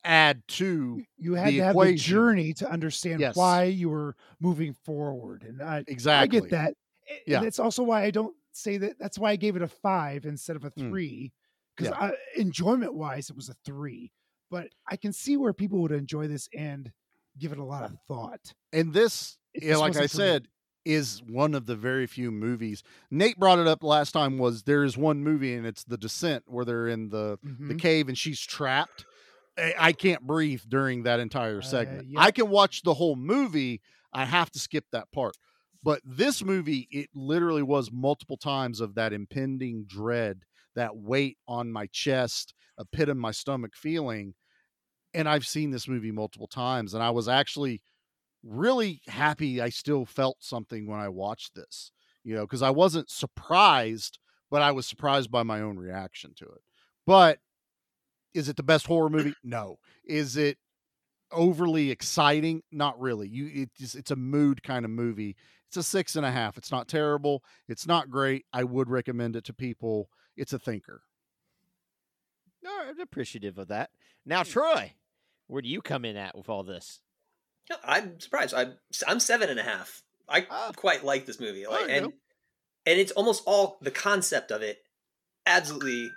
add 0.03 0.43
to 0.47 1.03
You 1.17 1.33
had 1.35 1.47
the 1.49 1.57
to 1.57 1.63
have 1.63 1.75
equation. 1.75 1.91
the 1.91 1.97
journey 1.97 2.53
to 2.55 2.69
understand 2.69 3.19
Yes. 3.19 3.35
why 3.35 3.63
you 3.65 3.89
were 3.89 4.15
moving 4.39 4.73
forward, 4.73 5.43
and 5.43 5.61
I 5.61 5.77
I 5.79 5.83
Exactly. 5.87 6.27
get 6.27 6.49
that. 6.49 6.73
A- 7.09 7.21
Yeah. 7.27 7.41
that's 7.41 7.59
also 7.59 7.83
why 7.83 8.03
I 8.03 8.11
don't 8.11 8.35
say 8.51 8.77
that. 8.77 8.97
That's 8.99 9.17
why 9.19 9.31
I 9.31 9.35
gave 9.35 9.55
it 9.55 9.61
a 9.61 9.67
five 9.67 10.25
instead 10.25 10.55
of 10.55 10.65
a 10.65 10.71
Mm. 10.71 10.89
three, 10.89 11.33
because 11.75 11.93
Yeah. 11.99 12.11
enjoyment 12.41 12.93
wise, 12.93 13.29
it 13.29 13.35
was 13.35 13.49
a 13.49 13.55
three. 13.65 14.11
But 14.49 14.69
I 14.87 14.95
can 14.97 15.13
see 15.13 15.35
where 15.37 15.53
people 15.53 15.79
would 15.81 15.91
enjoy 15.91 16.27
this 16.27 16.47
and 16.53 16.91
give 17.37 17.51
it 17.51 17.57
a 17.59 17.63
lot 17.63 17.83
of 17.83 17.97
thought. 18.07 18.53
And 18.73 18.93
this, 18.93 19.37
yeah, 19.53 19.69
just 19.71 19.79
like 19.81 19.95
I 19.95 19.99
wasn't 20.01 20.03
me. 20.03 20.07
said, 20.17 20.47
is 20.85 21.21
one 21.23 21.53
of 21.53 21.65
the 21.65 21.75
very 21.75 22.07
few 22.07 22.31
movies. 22.31 22.81
Nate 23.11 23.37
brought 23.37 23.59
it 23.59 23.67
up 23.67 23.83
last 23.83 24.13
time. 24.13 24.37
Was 24.37 24.63
there 24.63 24.85
is 24.85 24.97
one 24.97 25.21
movie 25.21 25.53
and 25.53 25.65
it's 25.67 25.83
The 25.83 25.97
Descent 25.97 26.45
where 26.47 26.63
they're 26.63 26.87
in 26.87 27.09
the 27.09 27.37
the 27.43 27.73
Mhm. 27.75 27.79
cave 27.79 28.07
and 28.07 28.17
she's 28.17 28.39
trapped. 28.39 29.05
I 29.57 29.91
can't 29.91 30.21
breathe 30.25 30.61
during 30.67 31.03
that 31.03 31.19
entire 31.19 31.61
segment. 31.61 32.07
yep. 32.09 32.21
I 32.21 32.31
can 32.31 32.49
watch 32.49 32.83
the 32.83 32.93
whole 32.93 33.15
movie. 33.17 33.81
I 34.13 34.23
have 34.25 34.49
to 34.51 34.59
skip 34.59 34.85
that 34.91 35.11
part. 35.11 35.35
But 35.83 36.01
this 36.03 36.43
movie, 36.43 36.87
it 36.91 37.09
literally 37.13 37.63
was 37.63 37.91
multiple 37.91 38.37
times 38.37 38.81
of 38.81 38.95
that 38.95 39.13
impending 39.13 39.85
dread, 39.85 40.41
that 40.75 40.95
weight 40.97 41.37
on 41.47 41.71
my 41.71 41.87
chest, 41.87 42.53
a 42.77 42.85
pit 42.85 43.09
in 43.09 43.17
my 43.17 43.31
stomach 43.31 43.73
feeling. 43.75 44.33
And 45.13 45.29
I've 45.29 45.47
seen 45.47 45.71
this 45.71 45.87
movie 45.87 46.11
multiple 46.11 46.47
times, 46.47 46.93
and 46.93 47.01
I 47.03 47.09
was 47.11 47.27
actually 47.27 47.81
really 48.43 49.01
happy 49.07 49.61
I 49.61 49.69
still 49.69 50.05
felt 50.05 50.37
something 50.39 50.87
when 50.87 50.99
I 50.99 51.09
watched 51.09 51.55
this, 51.55 51.91
you 52.23 52.35
know, 52.35 52.41
because 52.41 52.61
I 52.61 52.69
wasn't 52.69 53.09
surprised, 53.09 54.19
but 54.49 54.61
I 54.61 54.71
was 54.71 54.87
surprised 54.87 55.31
by 55.31 55.43
my 55.43 55.61
own 55.61 55.77
reaction 55.77 56.33
to 56.37 56.45
it. 56.45 56.61
But 57.05 57.39
is 58.33 58.49
it 58.49 58.55
the 58.55 58.63
best 58.63 58.87
horror 58.87 59.09
movie? 59.09 59.33
No. 59.43 59.79
Is 60.05 60.37
it 60.37 60.57
overly 61.31 61.91
exciting? 61.91 62.61
Not 62.71 62.99
really. 62.99 63.27
You 63.27 63.67
it's 63.77 63.95
it's 63.95 64.11
a 64.11 64.15
mood 64.15 64.63
kind 64.63 64.85
of 64.85 64.91
movie. 64.91 65.35
It's 65.67 65.77
a 65.77 65.83
six 65.83 66.15
and 66.15 66.25
a 66.25 66.31
half. 66.31 66.57
It's 66.57 66.71
not 66.71 66.87
terrible. 66.87 67.43
It's 67.67 67.85
not 67.85 68.09
great. 68.09 68.45
I 68.53 68.63
would 68.63 68.89
recommend 68.89 69.35
it 69.35 69.43
to 69.45 69.53
people. 69.53 70.09
It's 70.35 70.53
a 70.53 70.59
thinker. 70.59 71.01
No, 72.63 72.71
I'm 72.87 72.99
appreciative 72.99 73.57
of 73.57 73.67
that. 73.67 73.89
Now, 74.25 74.43
Troy, 74.43 74.93
where 75.47 75.61
do 75.61 75.67
you 75.69 75.81
come 75.81 76.05
in 76.05 76.15
at 76.17 76.37
with 76.37 76.49
all 76.49 76.63
this? 76.63 77.01
No, 77.69 77.75
I'm 77.83 78.19
surprised. 78.19 78.53
I'm 78.53 78.73
I'm 79.07 79.19
seven 79.19 79.49
and 79.49 79.59
a 79.59 79.63
half. 79.63 80.03
I 80.29 80.47
Ah. 80.49 80.71
quite 80.75 81.03
like 81.03 81.25
this 81.25 81.39
movie. 81.39 81.65
Like 81.67 81.87
there 81.87 81.95
and 81.97 82.05
go. 82.07 82.17
and 82.85 82.99
it's 82.99 83.11
almost 83.11 83.43
all 83.45 83.77
the 83.81 83.91
concept 83.91 84.51
of 84.51 84.61
it 84.61 84.79
absolutely 85.45 86.11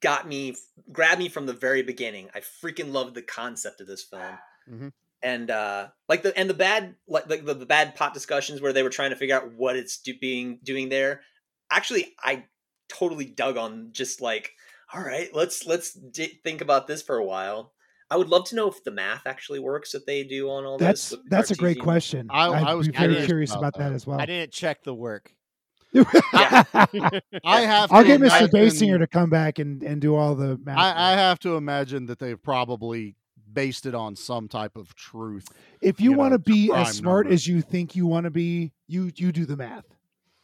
got 0.00 0.26
me 0.26 0.56
grabbed 0.92 1.18
me 1.18 1.28
from 1.28 1.46
the 1.46 1.52
very 1.52 1.82
beginning. 1.82 2.30
I 2.34 2.40
freaking 2.40 2.92
loved 2.92 3.14
the 3.14 3.22
concept 3.22 3.80
of 3.80 3.86
this 3.86 4.02
film. 4.04 4.38
Mhm. 4.70 4.92
And 5.24 5.50
uh 5.50 5.88
like 6.08 6.22
the 6.22 6.36
and 6.38 6.48
the 6.50 6.54
bad 6.54 6.94
like 7.08 7.26
the, 7.26 7.38
the, 7.38 7.54
the 7.54 7.66
bad 7.66 7.94
pot 7.94 8.12
discussions 8.12 8.60
where 8.60 8.72
they 8.74 8.82
were 8.82 8.90
trying 8.90 9.10
to 9.10 9.16
figure 9.16 9.34
out 9.34 9.54
what 9.56 9.74
it's 9.74 9.98
do, 9.98 10.12
being 10.20 10.58
doing 10.62 10.90
there. 10.90 11.22
Actually, 11.72 12.14
I 12.22 12.44
totally 12.90 13.24
dug 13.24 13.56
on 13.56 13.88
just 13.92 14.20
like 14.20 14.52
all 14.92 15.00
right, 15.02 15.30
let's 15.34 15.66
let's 15.66 15.94
di- 15.94 16.38
think 16.44 16.60
about 16.60 16.86
this 16.86 17.00
for 17.02 17.16
a 17.16 17.24
while. 17.24 17.72
I 18.10 18.18
would 18.18 18.28
love 18.28 18.44
to 18.50 18.54
know 18.54 18.68
if 18.68 18.84
the 18.84 18.90
math 18.90 19.26
actually 19.26 19.60
works 19.60 19.92
that 19.92 20.06
they 20.06 20.24
do 20.24 20.50
on 20.50 20.66
all 20.66 20.76
That's 20.76 21.08
this. 21.08 21.18
with 21.18 21.30
that's 21.30 21.50
a 21.50 21.56
great 21.56 21.80
question. 21.80 22.28
I- 22.30 22.50
I'd 22.50 22.64
I 22.64 22.74
was 22.74 22.88
be 22.88 22.92
very 22.92 23.08
curious 23.14 23.26
curious 23.26 23.50
about 23.52 23.60
about 23.60 23.78
that, 23.78 23.88
that. 23.88 23.94
as 23.94 24.06
well. 24.06 24.20
I 24.20 24.26
didn't 24.26 24.52
check 24.52 24.84
the 24.84 24.94
work. 24.94 25.32
I 25.94 27.60
have 27.62 27.92
I'll 27.92 28.02
to 28.02 28.06
get 28.08 28.20
Mr. 28.20 28.48
imagine- 28.48 28.48
Basinger 28.50 28.98
to 28.98 29.06
come 29.06 29.30
back 29.30 29.58
and, 29.58 29.82
and 29.82 30.00
do 30.00 30.14
all 30.16 30.34
the 30.34 30.58
math. 30.62 30.76
I, 30.78 31.12
I 31.12 31.16
have 31.16 31.38
to 31.40 31.56
imagine 31.56 32.06
that 32.06 32.18
they've 32.18 32.40
probably 32.40 33.16
based 33.54 33.86
it 33.86 33.94
on 33.94 34.16
some 34.16 34.48
type 34.48 34.76
of 34.76 34.94
truth. 34.94 35.48
if 35.80 36.00
you, 36.00 36.10
you 36.10 36.16
want 36.16 36.32
to 36.32 36.38
be 36.38 36.70
as 36.72 36.96
smart 36.96 37.26
number. 37.26 37.34
as 37.34 37.46
you 37.46 37.62
think 37.62 37.94
you 37.96 38.06
want 38.06 38.24
to 38.24 38.30
be, 38.30 38.72
you 38.88 39.10
you 39.16 39.32
do 39.32 39.46
the 39.46 39.56
math. 39.56 39.84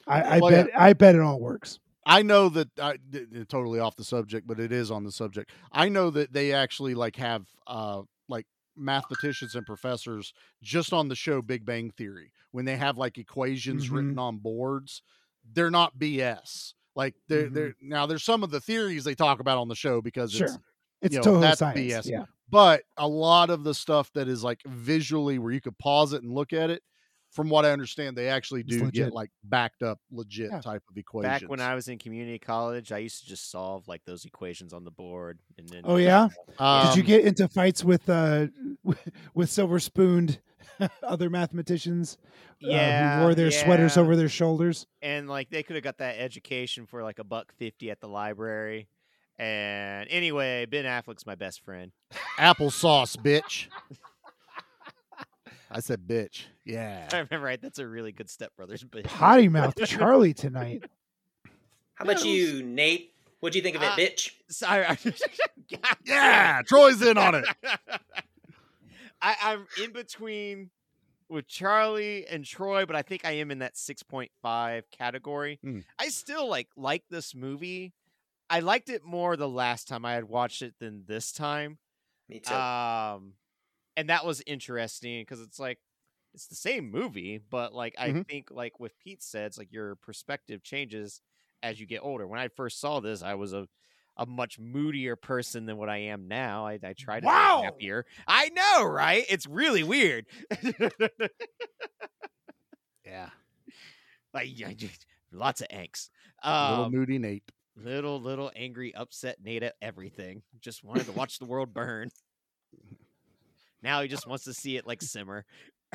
I, 0.07 0.23
I 0.23 0.39
Well, 0.41 0.51
bet 0.51 0.70
I 0.77 0.93
bet 0.95 1.15
it 1.15 1.20
all 1.20 1.41
works. 1.41 1.78
I 2.07 2.23
know 2.23 2.49
that 2.49 2.69
I 2.81 2.97
d- 3.11 3.27
totally 3.49 3.78
off 3.78 3.95
the 3.97 4.05
subject, 4.05 4.47
but 4.47 4.59
it 4.59 4.73
is 4.73 4.91
on 4.91 5.05
the 5.05 5.12
subject. 5.12 5.51
I 5.70 5.89
know 5.91 6.11
that 6.11 6.32
they 6.32 6.53
actually 6.53 6.95
like 6.95 7.16
have 7.16 7.47
uh 7.66 8.03
like 8.28 8.47
mathematicians 8.77 9.55
and 9.55 9.66
professors 9.66 10.32
just 10.62 10.93
on 10.93 11.09
the 11.09 11.15
show 11.15 11.43
Big 11.43 11.65
Bang 11.66 11.91
Theory 11.91 12.32
when 12.53 12.65
they 12.65 12.77
have 12.77 12.97
like 12.97 13.19
equations 13.19 13.87
Mm-hmm. 13.87 13.95
written 13.95 14.19
on 14.19 14.39
boards. 14.39 15.03
They're 15.53 15.70
not 15.70 15.99
BS. 15.99 16.74
Like 16.97 17.15
they're 17.28 17.49
Mhm. 17.49 17.55
they're 17.55 17.74
now 17.81 18.07
there's 18.07 18.24
some 18.24 18.43
of 18.43 18.51
the 18.51 18.61
theories 18.61 19.05
they 19.05 19.15
talk 19.15 19.41
about 19.41 19.59
on 19.59 19.69
the 19.69 19.74
show 19.77 20.01
because 20.01 20.32
Sure. 20.32 20.47
it's 20.47 20.59
It's 21.03 21.12
you 21.15 21.19
know, 21.20 21.24
total 21.24 21.41
that's 21.43 21.59
science. 21.61 21.78
BS. 21.78 22.07
Yeah. 22.11 22.24
But 22.51 22.82
a 22.97 23.06
lot 23.09 23.51
of 23.51 23.64
the 23.64 23.74
stuff 23.74 24.10
that 24.14 24.28
is 24.28 24.43
like 24.43 24.60
visually 24.66 25.39
where 25.39 25.52
you 25.52 25.60
could 25.60 25.78
pause 25.78 26.12
it 26.12 26.22
and 26.22 26.32
look 26.32 26.52
at 26.52 26.70
it, 26.70 26.82
from 27.31 27.48
what 27.48 27.64
I 27.64 27.70
understand, 27.70 28.16
they 28.16 28.28
actually 28.28 28.64
do 28.64 28.90
get 28.90 29.12
like 29.12 29.31
backed 29.44 29.82
up 29.82 30.01
legit 30.10 30.51
Yeah. 30.51 30.60
type 30.60 30.82
of 30.90 30.97
equations. 30.97 31.43
Back 31.43 31.51
when 31.51 31.60
I 31.60 31.74
was 31.77 31.86
in 31.89 31.98
community 31.98 32.39
college, 32.40 32.90
I 32.90 32.98
used 32.98 33.22
to 33.22 33.28
just 33.28 33.51
solve 33.51 33.86
like 33.86 34.05
those 34.05 34.24
equations 34.24 34.72
on 34.72 34.85
the 34.85 34.90
board, 34.90 35.39
and 35.59 35.68
then 35.68 35.85
Oh 35.85 35.97
yeah. 35.97 36.28
Did 36.59 36.97
you 36.97 37.02
Um, 37.02 37.06
get 37.06 37.24
into 37.24 37.48
fights 37.48 37.85
with 37.85 38.09
uh 38.09 38.48
with 39.35 39.48
silver 39.51 39.78
spooned 39.78 40.40
other 41.02 41.31
mathematicians? 41.31 42.18
uh, 42.64 42.66
Yeah, 42.66 43.14
who 43.14 43.20
wore 43.20 43.35
their 43.35 43.51
sweaters 43.51 43.97
over 43.97 44.16
their 44.16 44.28
shoulders. 44.28 44.86
and 45.02 45.28
like 45.28 45.51
they 45.51 45.62
could 45.62 45.77
have 45.77 45.85
got 45.85 45.98
that 45.98 46.18
education 46.18 46.86
for 46.86 47.02
like 47.02 47.18
a 47.18 47.24
buck 47.24 47.52
fifty 47.52 47.90
at 47.90 48.01
the 48.01 48.09
library. 48.09 48.89
And 49.41 50.07
anyway, 50.11 50.67
Ben 50.67 50.85
Affleck's 50.85 51.25
my 51.25 51.35
best 51.35 51.65
friend. 51.65 51.93
applesauce, 52.39 53.17
bitch. 53.17 53.69
I 55.71 55.81
said 55.81 56.01
bitch. 56.07 56.43
Yeah. 56.65 57.09
I 57.12 57.17
remember 57.21 57.47
right. 57.47 57.61
That's 57.62 57.79
a 57.79 57.87
really 57.87 58.12
good 58.12 58.29
Step 58.29 58.55
Brothers 58.57 58.83
bit. 58.85 59.05
Potty 59.05 59.49
mouth 59.49 59.75
Charlie 59.87 60.35
tonight. 60.35 60.85
How 61.95 62.05
about 62.05 62.25
Yeah, 62.25 62.33
it 62.33 62.43
was- 62.45 62.53
you, 62.55 62.62
Nate? 62.65 63.15
What'd 63.39 63.57
you 63.57 63.62
think 63.62 63.77
of 63.77 63.83
it, 63.83 63.89
Uh, 63.89 63.97
bitch? 63.97 64.33
Sorry. 64.51 64.85
Yeah, 66.05 66.62
Troy's 66.67 67.01
in 67.01 67.17
on 67.17 67.37
it. 67.37 67.45
I, 69.23 69.37
I'm 69.41 69.67
in 69.83 69.93
between 69.93 70.71
with 71.29 71.47
Charlie 71.47 72.27
and 72.27 72.45
Troy, 72.45 72.85
but 72.87 72.97
I 72.97 73.03
think 73.03 73.25
I 73.25 73.33
am 73.37 73.53
in 73.53 73.61
that 73.61 73.75
6.5 73.77 74.83
category. 74.91 75.61
Hmm. 75.62 75.79
I 75.99 76.09
still 76.09 76.49
like 76.51 76.67
like 76.77 77.05
this 77.09 77.35
movie. 77.37 77.93
I 78.51 78.60
liked 78.60 78.89
it 78.90 79.05
more 79.05 79.36
the 79.36 79.48
last 79.48 79.86
time 79.89 80.05
I 80.05 80.14
had 80.14 80.24
watched 80.24 80.60
it 80.62 80.74
than 80.81 81.05
this 81.06 81.32
time. 81.32 81.78
Me 82.28 82.40
too. 82.40 82.52
Um, 82.55 83.35
and 83.97 84.09
that 84.10 84.27
was 84.27 84.43
interesting 84.47 85.22
because 85.22 85.40
it's 85.40 85.59
like 85.59 85.78
it's 86.35 86.47
the 86.48 86.55
same 86.56 86.90
movie, 86.90 87.39
but 87.39 87.72
like 87.74 87.94
I 87.98 88.10
Mhm. 88.10 88.27
think 88.27 88.51
like 88.51 88.78
with 88.81 88.98
Pete 88.98 89.22
said, 89.22 89.47
it's 89.47 89.59
like 89.59 89.72
your 89.72 89.94
perspective 89.97 90.62
changes 90.62 91.20
as 91.62 91.81
you 91.81 91.86
get 91.86 92.01
older. 92.02 92.27
When 92.27 92.39
I 92.40 92.48
first 92.48 92.81
saw 92.81 93.01
this, 93.01 93.22
I 93.22 93.35
was 93.35 93.52
a 93.52 93.68
a 94.16 94.27
much 94.27 94.59
moodier 94.59 95.16
person 95.16 95.64
than 95.66 95.77
what 95.78 95.89
I 95.89 95.97
am 95.98 96.28
now. 96.28 96.66
I, 96.66 96.78
I 96.82 96.93
try 96.93 97.20
to 97.20 97.27
Wow. 97.27 97.60
be 97.60 97.64
happier. 97.64 98.06
I 98.27 98.51
know, 98.51 98.85
right? 98.85 99.24
It's 99.31 99.47
really 99.47 99.82
weird. 99.82 100.27
Yeah. 103.05 103.31
like 104.35 104.48
yeah, 104.52 104.72
just- 104.72 105.06
lots 105.32 105.60
of 105.60 105.68
angst. 105.68 106.10
A 106.43 106.68
little 106.70 106.85
Um, 106.86 106.93
moody 106.93 107.18
Nate. 107.18 107.51
Little 107.77 108.21
little 108.21 108.51
angry, 108.57 108.95
upset 108.95 109.39
Nate 109.43 109.63
at 109.63 109.75
everything. 109.83 110.43
Just 110.61 110.85
wanted 110.85 111.07
to 111.07 111.13
watch 111.13 111.39
the 111.39 111.45
world 111.47 111.73
burn. 111.75 112.11
Now 113.83 114.03
he 114.03 114.09
just 114.09 114.27
wants 114.27 114.45
to 114.45 114.53
see 114.55 114.77
it 114.77 114.87
like 114.87 115.01
simmer. 115.03 115.45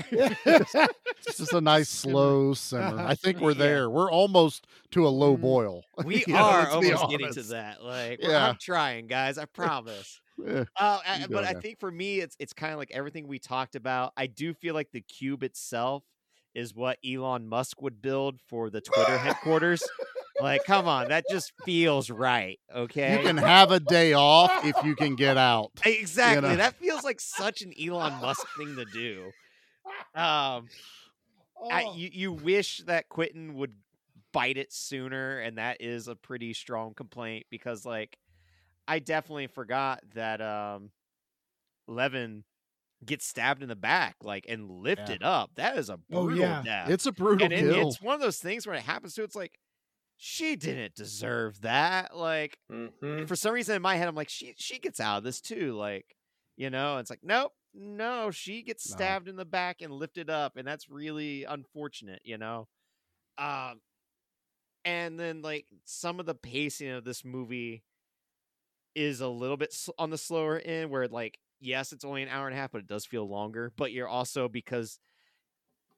It's 0.09 0.73
just 1.37 1.53
a 1.53 1.61
nice 1.61 1.87
slow 1.89 2.53
simmer. 2.53 2.99
I 2.99 3.15
think 3.15 3.39
we're 3.39 3.51
Yeah. 3.51 3.57
there. 3.59 3.89
We're 3.89 4.11
almost 4.11 4.65
to 4.91 5.07
a 5.07 5.09
low 5.09 5.37
Mm. 5.37 5.41
boil. 5.41 5.83
We 6.03 6.23
You 6.27 6.33
know, 6.33 6.39
are 6.39 6.61
let's 6.63 6.73
almost 6.73 7.09
getting 7.09 7.33
to 7.33 7.43
that. 7.43 7.83
Like 7.83 8.19
we're- 8.21 8.33
Yeah. 8.33 8.49
I'm 8.49 8.57
trying, 8.59 9.07
guys. 9.07 9.37
I 9.37 9.45
promise. 9.45 10.19
Eh, 10.45 10.65
Uh, 10.75 10.99
I- 11.07 11.27
but 11.29 11.45
I 11.45 11.53
think 11.53 11.79
for 11.79 11.89
me, 11.89 12.19
it's 12.19 12.35
it's 12.39 12.51
kind 12.51 12.73
of 12.73 12.77
like 12.79 12.91
everything 12.91 13.25
we 13.27 13.39
talked 13.39 13.75
about. 13.75 14.11
I 14.17 14.27
do 14.27 14.53
feel 14.53 14.73
like 14.73 14.91
the 14.91 14.99
cube 14.99 15.43
itself 15.43 16.03
is 16.53 16.73
what 16.75 16.97
Elon 17.05 17.47
Musk 17.47 17.81
would 17.81 18.01
build 18.01 18.41
for 18.49 18.69
the 18.69 18.81
Twitter 18.81 19.17
headquarters. 19.17 19.81
Like, 20.37 20.63
come 20.63 20.87
on, 20.87 21.07
that 21.09 21.27
just 21.27 21.53
feels 21.63 22.09
right. 22.09 22.59
Okay, 22.73 22.99
You 23.07 23.19
can 23.19 23.37
have 23.37 23.71
a 23.71 23.79
day 23.79 24.13
off 24.13 24.57
if 24.63 24.81
you 24.81 24.95
can 24.95 25.15
get 25.15 25.37
out. 25.37 25.71
exactly. 25.85 26.55
know? 26.55 26.57
That 26.57 26.75
feels 26.79 27.03
like 27.03 27.19
such 27.21 27.61
an 27.61 27.73
Elon 27.79 28.19
Musk 28.19 28.47
thing 28.57 28.75
to 28.77 28.85
do. 28.85 29.33
Um, 30.15 30.71
I, 31.69 31.81
Oh. 31.81 31.89
you 31.89 32.09
you 32.11 32.31
wish 32.33 32.79
that 32.85 33.09
Quentin 33.09 33.55
would 33.55 33.75
bite 34.31 34.57
it 34.57 34.71
sooner, 34.71 35.39
and 35.39 35.57
that 35.57 35.81
is 35.81 36.07
a 36.07 36.15
pretty 36.15 36.53
strong 36.53 36.93
complaint 36.93 37.47
because, 37.49 37.85
like, 37.85 38.17
I 38.87 38.99
definitely 38.99 39.47
forgot 39.47 40.01
that 40.15 40.41
um, 40.41 40.91
Leaven 41.87 42.45
gets 43.05 43.27
stabbed 43.27 43.63
in 43.63 43.69
the 43.69 43.75
back, 43.75 44.17
like, 44.23 44.45
and 44.49 44.71
lifted 44.71 45.23
up. 45.23 45.51
That 45.55 45.77
is 45.77 45.89
a 45.89 45.97
Oh, 46.11 46.27
brutal 46.27 46.29
yeah. 46.29 46.65
death. 46.65 46.93
It's 46.93 47.05
a 47.05 47.11
brutal 47.11 47.51
and 47.51 47.71
it's 47.71 48.01
one 48.01 48.15
of 48.15 48.21
those 48.21 48.39
things 48.39 48.67
when 48.67 48.77
it 48.77 48.83
happens 48.83 49.15
to, 49.15 49.23
it's 49.23 49.35
like 49.35 49.59
she 50.17 50.55
didn't 50.55 50.95
deserve 50.95 51.61
that. 51.61 52.15
Like, 52.15 52.59
Mhm. 52.69 53.27
for 53.27 53.35
some 53.35 53.53
reason 53.53 53.75
in 53.75 53.81
my 53.81 53.95
head, 53.95 54.07
I'm 54.07 54.15
like, 54.15 54.29
she 54.29 54.53
she 54.57 54.79
gets 54.79 54.99
out 54.99 55.19
of 55.19 55.23
this 55.23 55.41
too. 55.41 55.73
Like, 55.73 56.15
you 56.57 56.69
know, 56.69 56.97
it's 56.97 57.09
like, 57.09 57.23
nope, 57.23 57.53
no, 57.73 58.31
she 58.31 58.63
gets 58.63 58.89
No. 58.89 58.91
stabbed 58.91 59.27
in 59.27 59.35
the 59.35 59.45
back 59.45 59.81
and 59.81 59.93
lifted 59.93 60.29
up, 60.29 60.57
and 60.57 60.67
that's 60.67 60.89
really 60.89 61.43
unfortunate, 61.45 62.21
you 62.25 62.37
know. 62.37 62.67
Um, 63.37 63.81
and 64.83 65.19
then 65.19 65.41
like 65.41 65.65
some 65.83 66.19
of 66.19 66.25
the 66.25 66.35
pacing 66.35 66.89
of 66.89 67.03
this 67.03 67.25
movie 67.25 67.83
is 68.95 69.19
a 69.21 69.27
little 69.27 69.57
bit 69.57 69.75
on 69.97 70.09
the 70.09 70.17
slower 70.17 70.59
end, 70.59 70.89
where 70.89 71.07
like, 71.07 71.39
yes, 71.59 71.91
it's 71.91 72.05
only 72.05 72.23
an 72.23 72.29
hour 72.29 72.47
and 72.47 72.55
a 72.55 72.59
half, 72.59 72.71
but 72.71 72.79
it 72.81 72.87
does 72.87 73.05
feel 73.05 73.27
longer. 73.27 73.71
But 73.75 73.91
you're 73.91 74.07
also 74.07 74.47
because 74.47 74.99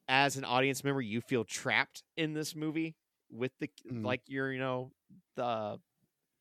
as 0.07 0.37
an 0.37 0.45
audience 0.45 0.83
member, 0.83 1.01
you 1.01 1.21
feel 1.21 1.43
trapped 1.43 2.03
in 2.15 2.33
this 2.33 2.55
movie 2.55 2.95
with 3.31 3.51
the 3.59 3.69
Mm. 3.91 4.05
like 4.05 4.21
you're 4.27 4.51
you 4.51 4.59
know 4.59 4.91
the 5.35 5.79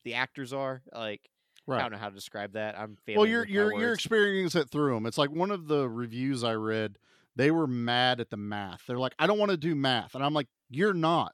the 0.03 0.13
actors 0.15 0.53
are 0.53 0.81
like 0.93 1.21
I 1.69 1.81
don't 1.81 1.91
know 1.91 1.97
how 1.97 2.07
to 2.09 2.15
describe 2.15 2.53
that. 2.53 2.79
I'm 2.79 2.97
failing 3.05 3.19
Well, 3.19 3.27
you're 3.29 3.45
you're 3.45 3.77
you're 3.77 3.93
experiencing 3.93 4.61
it 4.61 4.69
through 4.69 4.93
them. 4.93 5.05
It's 5.05 5.17
like 5.17 5.31
one 5.31 5.51
of 5.51 5.67
the 5.67 5.89
reviews 5.89 6.43
I 6.43 6.53
read. 6.53 6.97
They 7.35 7.51
were 7.51 7.67
mad 7.67 8.19
at 8.21 8.29
the 8.29 8.37
math. 8.37 8.81
They're 8.87 8.97
like, 8.97 9.13
I 9.19 9.27
don't 9.27 9.37
want 9.37 9.51
to 9.51 9.57
do 9.57 9.75
math, 9.75 10.15
and 10.15 10.23
I'm 10.23 10.33
like, 10.33 10.47
you're 10.69 10.93
not. 10.93 11.33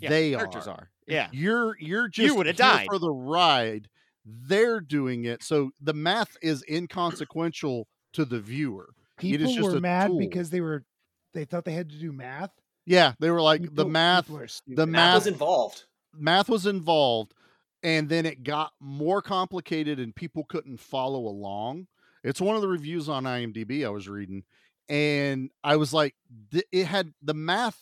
Yeah, 0.00 0.08
they 0.10 0.30
characters 0.32 0.66
are. 0.68 0.72
are. 0.72 0.90
Yeah. 1.06 1.28
You're 1.32 1.76
you're 1.80 2.08
just 2.08 2.36
would've 2.36 2.56
here 2.56 2.66
died. 2.66 2.86
for 2.86 2.98
the 2.98 3.10
ride. 3.10 3.88
They're 4.24 4.80
doing 4.80 5.24
it, 5.24 5.42
so 5.42 5.70
the 5.80 5.94
math 5.94 6.36
is 6.42 6.62
inconsequential 6.68 7.86
to 8.12 8.24
the 8.24 8.40
viewer. 8.40 8.88
it 9.22 9.24
is 9.24 9.30
People 9.48 9.54
just 9.54 9.68
were 9.70 9.76
a 9.76 9.80
mad 9.80 10.08
tool. 10.08 10.18
because 10.18 10.50
they 10.50 10.60
were 10.60 10.84
they 11.32 11.44
thought 11.44 11.64
they 11.64 11.72
had 11.72 11.90
to 11.90 11.98
do 11.98 12.12
math. 12.12 12.50
Yeah, 12.86 13.12
they 13.18 13.30
were 13.30 13.42
like 13.42 13.74
the 13.74 13.84
math. 13.84 14.26
people 14.26 14.46
The. 14.68 14.86
Math 14.86 14.88
math 14.88 15.14
was 15.14 15.26
involved. 15.26 15.84
math 16.14 16.48
was 16.48 16.66
involved 16.66 17.34
and 17.82 18.08
then 18.08 18.26
it 18.26 18.42
got 18.42 18.72
more 18.80 19.20
complicated 19.22 20.00
and 20.00 20.14
people 20.14 20.44
couldn't 20.44 20.80
follow 20.80 21.20
along 21.26 21.86
it's 22.24 22.40
one 22.40 22.56
of 22.56 22.62
the 22.62 22.68
reviews 22.68 23.08
on 23.08 23.24
imdb 23.24 23.84
i 23.84 23.88
was 23.88 24.08
reading 24.08 24.42
and 24.88 25.50
i 25.62 25.76
was 25.76 25.92
like 25.92 26.14
th- 26.50 26.64
it 26.72 26.86
had 26.86 27.12
the 27.22 27.34
math 27.34 27.78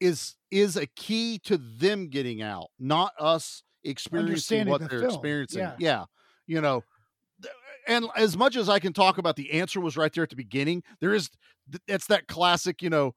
is 0.00 0.36
is 0.50 0.76
a 0.76 0.86
key 0.86 1.38
to 1.44 1.58
them 1.58 2.08
getting 2.08 2.40
out 2.42 2.68
not 2.78 3.12
us 3.20 3.62
experiencing 3.84 4.66
what 4.68 4.80
the 4.80 4.88
they're 4.88 5.00
film, 5.00 5.12
experiencing 5.12 5.60
yeah. 5.60 5.74
yeah 5.78 6.04
you 6.46 6.60
know 6.60 6.82
and 7.86 8.06
as 8.16 8.36
much 8.36 8.56
as 8.56 8.68
i 8.68 8.78
can 8.78 8.92
talk 8.92 9.18
about 9.18 9.36
the 9.36 9.52
answer 9.52 9.80
was 9.80 9.96
right 9.96 10.12
there 10.14 10.24
at 10.24 10.30
the 10.30 10.36
beginning 10.36 10.82
there 11.00 11.14
is 11.14 11.30
th- 11.70 11.82
it's 11.86 12.06
that 12.06 12.26
classic 12.26 12.80
you 12.82 12.90
know 12.90 13.14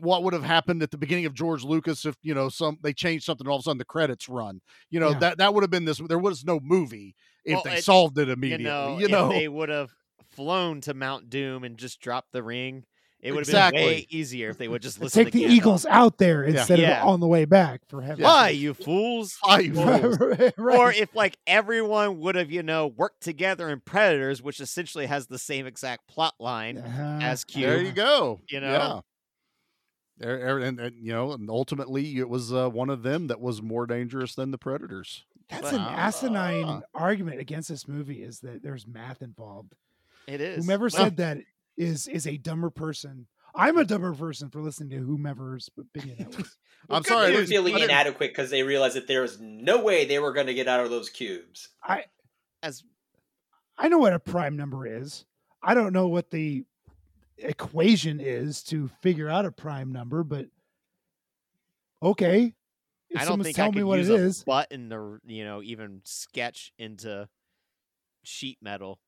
what 0.00 0.22
would 0.22 0.32
have 0.32 0.44
happened 0.44 0.82
at 0.82 0.90
the 0.90 0.96
beginning 0.98 1.26
of 1.26 1.34
George 1.34 1.62
Lucas 1.64 2.04
if 2.06 2.16
you 2.22 2.34
know 2.34 2.48
some 2.48 2.78
they 2.82 2.92
changed 2.92 3.24
something 3.24 3.46
and 3.46 3.50
all 3.50 3.56
of 3.58 3.60
a 3.60 3.64
sudden 3.64 3.78
the 3.78 3.84
credits 3.84 4.28
run. 4.28 4.60
You 4.90 5.00
know 5.00 5.10
Yeah. 5.10 5.18
that 5.20 5.38
that 5.38 5.54
would 5.54 5.62
have 5.62 5.70
been 5.70 5.84
this. 5.84 5.98
There 6.08 6.18
was 6.18 6.44
no 6.44 6.58
movie 6.62 7.14
if 7.44 7.54
Well, 7.54 7.62
they 7.64 7.74
it- 7.78 7.84
solved 7.84 8.18
it 8.18 8.28
You 8.28 8.32
immediately. 8.34 8.64
know, 8.64 8.98
You 8.98 9.08
know, 9.08 9.28
they 9.28 9.48
would 9.48 9.68
have 9.68 9.90
flown 10.30 10.80
to 10.82 10.94
Mount 10.94 11.28
Doom 11.30 11.64
and 11.64 11.76
just 11.76 12.00
dropped 12.00 12.32
the 12.32 12.42
ring, 12.42 12.84
it 13.20 13.32
would 13.32 13.46
have 13.46 13.72
been 13.72 13.80
way 13.80 13.92
Exactly. 13.98 14.18
easier 14.18 14.50
if 14.50 14.58
they 14.58 14.68
would 14.68 14.82
just 14.82 15.00
listen 15.00 15.24
Take 15.24 15.32
to 15.32 15.38
the 15.38 15.44
Gandalf. 15.44 15.50
Eagles 15.50 15.86
out 15.86 16.18
there 16.18 16.42
instead 16.44 16.78
Yeah. 16.78 17.02
of 17.02 17.08
on 17.08 17.20
the 17.20 17.26
way 17.28 17.44
back. 17.44 17.82
For 17.88 18.02
heaven's 18.02 18.24
Why, 18.24 18.48
you 18.50 18.74
fools? 18.74 19.38
Why, 19.42 19.60
you 19.60 19.74
fools? 19.74 20.18
right. 20.58 20.76
Or 20.78 20.90
if 20.92 21.14
like 21.14 21.36
everyone 21.46 22.18
would 22.20 22.34
have, 22.34 22.50
you 22.50 22.62
know, 22.62 22.86
worked 22.88 23.22
together 23.22 23.70
in 23.70 23.80
Predators, 23.80 24.42
which 24.42 24.60
essentially 24.60 25.06
has 25.06 25.26
the 25.28 25.38
same 25.38 25.66
exact 25.66 26.08
plot 26.08 26.34
line 26.40 26.78
Uh-huh. 26.78 27.18
as 27.22 27.44
Cube. 27.44 27.64
there 27.70 27.82
you 27.82 27.92
go. 27.92 28.40
You 28.50 28.60
know? 28.60 29.04
Yeah. 30.18 30.26
There- 30.26 30.38
there- 30.38 30.58
and, 30.60 30.80
and, 30.80 30.96
you 31.04 31.12
know, 31.12 31.32
and 31.32 31.48
ultimately 31.50 32.18
it 32.18 32.28
was 32.28 32.52
uh, 32.52 32.68
one 32.68 32.90
of 32.90 33.02
them 33.02 33.26
that 33.28 33.40
was 33.40 33.62
more 33.62 33.86
dangerous 33.86 34.34
than 34.34 34.50
the 34.50 34.58
predators. 34.58 35.24
That's 35.48 35.62
But- 35.70 35.74
an 35.74 35.80
asinine 35.80 36.64
Ah. 36.66 36.80
argument 36.94 37.40
against 37.40 37.68
this 37.68 37.86
movie 37.88 38.22
is 38.22 38.40
that 38.40 38.62
there's 38.62 38.86
math 38.86 39.20
involved. 39.22 39.74
It 40.26 40.40
is. 40.40 40.64
Whomever 40.64 40.84
Well, 40.84 40.90
said 41.04 41.16
that 41.18 41.38
is 41.76 42.06
is 42.08 42.26
a 42.26 42.36
dumber 42.38 42.70
person. 42.70 43.26
I'm 43.56 43.76
a 43.76 43.84
dumber 43.84 44.12
person 44.14 44.48
for 44.50 44.60
listening 44.62 44.90
to 44.90 44.98
whomever's 45.04 45.68
opinion 45.78 46.16
that 46.18 46.36
was. 46.38 46.56
I'm 46.90 47.02
good 47.02 47.08
sorry, 47.08 47.30
They 47.32 47.36
were 47.40 47.46
feeling 47.46 47.78
inadequate 47.78 48.30
because 48.30 48.50
they 48.50 48.62
realized 48.62 48.96
that 48.96 49.06
there 49.06 49.22
was 49.22 49.38
no 49.40 49.82
way 49.82 50.04
they 50.06 50.18
were 50.18 50.32
going 50.32 50.46
to 50.48 50.54
get 50.54 50.66
out 50.66 50.80
of 50.84 50.90
those 50.90 51.08
cubes. 51.10 51.68
I 51.82 52.04
As 52.62 52.82
I 53.76 53.88
know 53.88 53.98
what 53.98 54.12
a 54.14 54.18
prime 54.18 54.56
number 54.56 54.86
is. 54.86 55.24
I 55.62 55.74
don't 55.74 55.92
know 55.92 56.08
what 56.08 56.30
the 56.30 56.64
equation 57.38 58.20
is 58.20 58.62
to 58.64 58.88
figure 59.02 59.28
out 59.28 59.44
a 59.46 59.52
prime 59.52 59.92
number, 59.92 60.22
but 60.24 60.46
okay. 62.02 62.54
If 63.10 63.20
I 63.20 63.24
don't 63.24 63.42
think 63.42 63.56
I 63.56 63.62
telling 63.62 63.72
could 63.72 63.78
me 63.78 63.84
what 63.84 63.98
use 63.98 64.08
it 64.08 64.20
is, 64.20 64.44
button 64.44 64.90
to 64.90 65.18
you 65.24 65.44
know 65.44 65.62
even 65.62 66.00
sketch 66.04 66.72
into 66.78 67.28
sheet 68.24 68.58
metal 68.60 68.98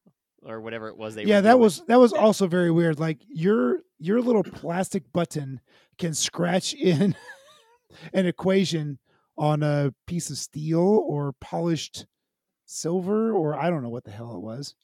or 0.43 0.61
whatever 0.61 0.89
it 0.89 0.97
was 0.97 1.15
they. 1.15 1.25
yeah, 1.25 1.41
that 1.41 1.53
doing. 1.53 1.63
was 1.63 1.83
that 1.89 1.99
was 1.99 2.13
also 2.13 2.47
very 2.47 2.71
weird. 2.71 3.01
Like 3.01 3.19
your 3.29 3.81
your 3.99 4.21
little 4.21 4.45
plastic 4.45 5.13
button 5.13 5.61
can 5.99 6.15
scratch 6.15 6.75
in 6.75 7.17
an 8.13 8.27
equation 8.27 8.99
on 9.37 9.63
a 9.63 9.93
piece 10.07 10.31
of 10.31 10.39
steel 10.39 10.81
or 10.81 11.33
polished 11.41 12.07
silver 12.65 13.33
or 13.33 13.59
I 13.59 13.71
don't 13.71 13.83
know 13.83 13.89
what 13.89 14.05
the 14.05 14.11
hell 14.11 14.35
it 14.35 14.43
was. 14.43 14.75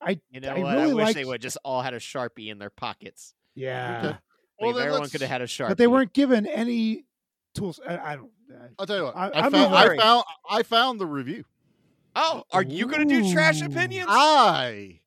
I 0.00 0.20
You 0.30 0.40
know 0.40 0.50
I 0.50 0.58
what? 0.60 0.74
really 0.76 0.90
I 0.90 0.94
wish 0.94 1.04
liked, 1.04 1.14
they 1.16 1.24
would 1.24 1.40
just 1.42 1.58
all 1.64 1.82
had 1.82 1.94
a 1.94 1.98
sharpie 1.98 2.48
in 2.50 2.58
their 2.58 2.70
pockets. 2.70 3.34
yeah, 3.54 4.02
Like, 4.02 4.16
Well, 4.60 4.78
everyone 4.78 5.00
let's- 5.00 5.12
could 5.12 5.20
have 5.22 5.30
had 5.30 5.42
a 5.42 5.46
sharpie. 5.46 5.68
but 5.68 5.78
they 5.78 5.86
weren't 5.86 6.12
given 6.12 6.46
any 6.46 7.04
tools. 7.54 7.80
I, 7.86 7.98
I 7.98 8.16
don't. 8.16 8.30
I, 8.50 8.68
I'll 8.78 8.86
tell 8.86 8.96
you 8.96 9.04
what. 9.04 9.16
I- 9.16 9.28
I, 9.28 9.40
I'm 9.46 9.52
found, 9.52 9.74
I 9.74 9.96
found 9.96 10.24
I 10.50 10.62
found 10.62 11.00
the 11.00 11.06
review. 11.06 11.44
Oh, 12.16 12.42
are 12.52 12.62
you 12.62 12.86
going 12.86 13.06
to 13.08 13.22
do 13.22 13.32
trash 13.32 13.60
opinions? 13.62 14.08
I 14.10 15.00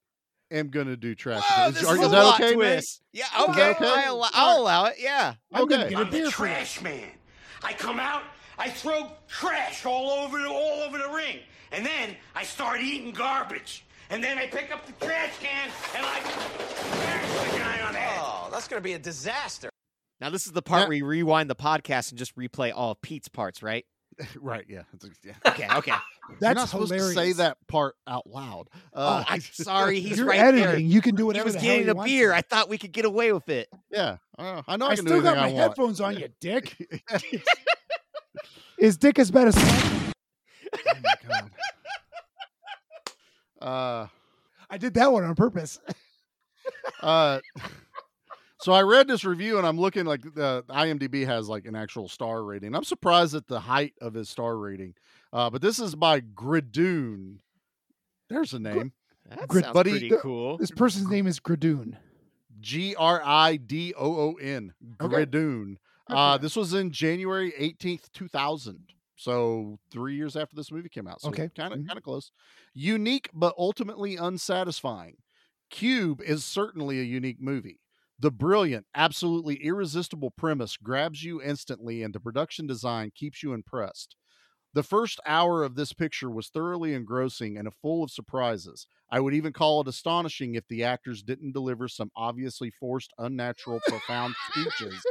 am 0.52 0.70
gonna 0.70 0.96
do 0.98 1.16
trash. 1.16 1.42
Whoa, 1.44 1.68
Is- 1.70 1.84
are- 1.84 1.96
is, 1.96 2.02
is 2.04 2.12
that 2.12 2.22
plot 2.22 2.36
okay, 2.36 2.46
Nate? 2.50 2.54
twist. 2.56 3.02
Yeah, 3.14 3.26
okay. 3.50 3.70
okay? 3.72 3.86
I 3.88 4.04
allow, 4.04 4.30
I'll 4.34 4.62
allow 4.62 4.86
it. 4.86 4.96
Yeah. 5.00 5.34
I'm 5.52 5.66
gonna 5.68 5.84
Okay. 5.84 5.90
get 5.92 5.98
a 6.00 6.02
I'm 6.06 6.12
the 6.12 6.18
beer 6.18 6.26
for 6.32 6.46
trash 6.46 6.82
man. 6.82 7.10
I 7.64 7.74
come 7.74 8.00
out, 8.00 8.24
I 8.58 8.70
throw 8.70 9.12
trash 9.28 9.86
all 9.86 10.12
over 10.24 10.40
the, 10.40 10.48
all 10.50 10.82
over 10.84 10.98
the 10.98 11.10
ring, 11.10 11.40
and 11.72 11.86
then 11.86 12.16
I 12.36 12.44
start 12.44 12.82
eating 12.82 13.12
garbage. 13.12 13.86
And 14.12 14.24
then 14.24 14.38
I 14.38 14.46
pick 14.48 14.72
up 14.74 14.86
the 14.86 15.06
trash 15.06 15.32
can 15.40 15.70
and 15.96 16.06
I 16.06 16.20
smash 16.22 17.52
the 17.54 17.58
guy 17.60 17.82
on 17.88 17.94
the 17.94 18.00
head. 18.00 18.20
Oh, 18.22 18.50
that's 18.52 18.68
going 18.68 18.80
to 18.80 18.84
be 18.84 18.94
a 18.94 19.00
disaster. 19.00 19.70
Now 20.20 20.30
this 20.30 20.46
is 20.46 20.52
the 20.52 20.62
part 20.62 20.82
Yeah. 20.84 20.88
where 20.90 20.98
you 20.98 21.06
rewind 21.06 21.50
the 21.50 21.56
podcast 21.56 22.10
and 22.12 22.20
just 22.20 22.36
replay 22.36 22.72
all 22.76 22.92
of 22.92 23.02
Pete's 23.02 23.30
parts, 23.30 23.64
right? 23.64 23.86
right. 24.40 24.66
Yeah. 24.68 24.82
Yeah. 25.24 25.34
Okay, 25.48 25.68
okay. 25.78 25.94
You're 26.42 26.54
not 26.54 26.70
supposed 26.70 26.92
hilarious. 26.92 27.16
to 27.16 27.22
say 27.22 27.32
that 27.44 27.58
part 27.68 27.96
out 28.06 28.28
loud. 28.28 28.68
Uh, 28.94 29.24
oh, 29.28 29.34
I'm 29.34 29.42
sorry. 29.54 30.00
He's 30.02 30.18
You're 30.18 30.28
right 30.28 30.40
editing. 30.40 30.66
there. 30.68 30.78
You 30.78 31.02
can 31.02 31.16
do 31.16 31.24
He 31.24 31.28
whatever 31.28 31.46
was 31.46 31.54
the 31.56 31.60
hell 31.62 31.70
getting 31.78 31.86
you 31.96 32.02
a 32.02 32.06
beer. 32.06 32.30
to. 32.32 32.36
I 32.36 32.42
thought 32.42 32.68
we 32.70 32.78
could 32.78 32.92
get 32.92 33.06
away 33.06 33.32
with 33.32 33.48
it. 33.50 33.70
yeah. 33.90 34.18
I, 34.38 34.44
know. 34.44 34.64
I 34.68 34.78
know. 34.78 34.88
I 34.88 34.90
I 34.92 34.96
can 34.96 35.06
still 35.06 35.18
do 35.18 35.24
got 35.24 35.38
my 35.38 35.44
I 35.44 35.46
want. 35.48 35.58
headphones 35.58 36.02
on, 36.02 36.18
you 36.18 36.28
dick. 36.40 36.76
Is 38.78 38.98
dick 38.98 39.18
as 39.20 39.32
bad 39.32 39.48
as? 39.48 39.56
Oh 39.58 40.12
my 41.04 41.14
god! 41.28 41.52
Uh, 43.62 44.08
I 44.70 44.78
did 44.78 44.94
that 44.96 45.12
one 45.12 45.24
on 45.24 45.36
purpose. 45.36 45.80
uh, 47.02 47.40
so 48.60 48.72
I 48.74 48.82
read 48.82 49.08
this 49.08 49.26
review 49.26 49.58
and 49.58 49.66
I'm 49.68 49.80
looking 49.80 50.06
like 50.06 50.22
the 50.22 50.64
IMDb 50.70 51.26
has 51.26 51.48
like 51.50 51.66
an 51.66 51.76
actual 51.76 52.08
star 52.08 52.44
rating. 52.44 52.76
I'm 52.76 52.84
surprised 52.84 53.36
at 53.36 53.48
the 53.48 53.60
height 53.60 53.94
of 54.02 54.14
his 54.14 54.30
star 54.30 54.58
rating. 54.58 54.94
Uh, 55.34 55.50
but 55.50 55.62
this 55.62 55.80
is 55.80 55.96
by 55.96 56.22
Gridoon. 56.22 57.38
There's 58.30 58.54
a 58.54 58.60
name. 58.60 58.94
That 59.30 59.48
Grid- 59.48 59.64
sounds 59.66 59.74
buddy, 59.74 59.92
pretty 59.92 60.10
the- 60.10 60.18
cool. 60.18 60.58
This 60.58 60.72
person's 60.72 61.10
name 61.10 61.28
is 61.28 61.40
Gradoon. 61.40 61.98
G 62.60 62.96
R 62.96 63.22
I 63.24 63.56
D 63.58 63.94
O 63.98 64.16
O 64.16 64.34
N. 64.36 64.74
Okay. 65.02 65.26
Gridoon. 65.26 65.78
Good 66.08 66.16
Uh, 66.16 66.38
for 66.38 66.42
this 66.42 66.56
was 66.56 66.74
in 66.74 66.92
January 66.92 67.52
18th, 67.60 68.12
2000. 68.14 68.80
So 69.22 69.80
three 69.92 70.16
years 70.16 70.36
after 70.36 70.56
this 70.56 70.72
movie 70.72 70.90
came 70.90 71.08
out. 71.08 71.22
So 71.22 71.30
Okay. 71.30 71.52
kind 71.56 71.74
of 71.74 71.80
Mhm. 71.80 71.88
kind 71.88 71.98
of 71.98 72.04
close. 72.04 72.32
Unique 72.74 73.30
but 73.34 73.54
ultimately 73.58 74.16
unsatisfying. 74.16 75.18
Cube 75.70 76.22
is 76.22 76.44
certainly 76.44 77.00
a 77.00 77.04
unique 77.04 77.40
movie. 77.40 77.80
The 78.20 78.32
brilliant, 78.32 78.88
absolutely 78.96 79.56
irresistible 79.64 80.32
premise 80.32 80.78
grabs 80.78 81.24
you 81.24 81.42
instantly, 81.42 82.04
and 82.04 82.14
the 82.14 82.20
production 82.20 82.68
design 82.68 83.12
keeps 83.16 83.42
you 83.44 83.54
impressed. 83.54 84.16
The 84.74 84.84
first 84.84 85.20
hour 85.26 85.64
of 85.64 85.76
this 85.76 85.94
picture 85.94 86.30
was 86.30 86.50
thoroughly 86.50 86.94
engrossing 86.94 87.58
and 87.58 87.74
full 87.74 88.04
of 88.04 88.12
surprises. 88.12 88.88
I 89.10 89.20
would 89.22 89.34
even 89.34 89.54
call 89.54 89.82
it 89.82 89.88
astonishing 89.88 90.56
if 90.56 90.68
the 90.68 90.84
actors 90.84 91.24
didn't 91.24 91.54
deliver 91.54 91.88
some 91.88 92.12
obviously 92.16 92.72
forced, 92.72 93.14
unnatural, 93.18 93.82
profound 93.82 94.38
speeches, 94.38 95.08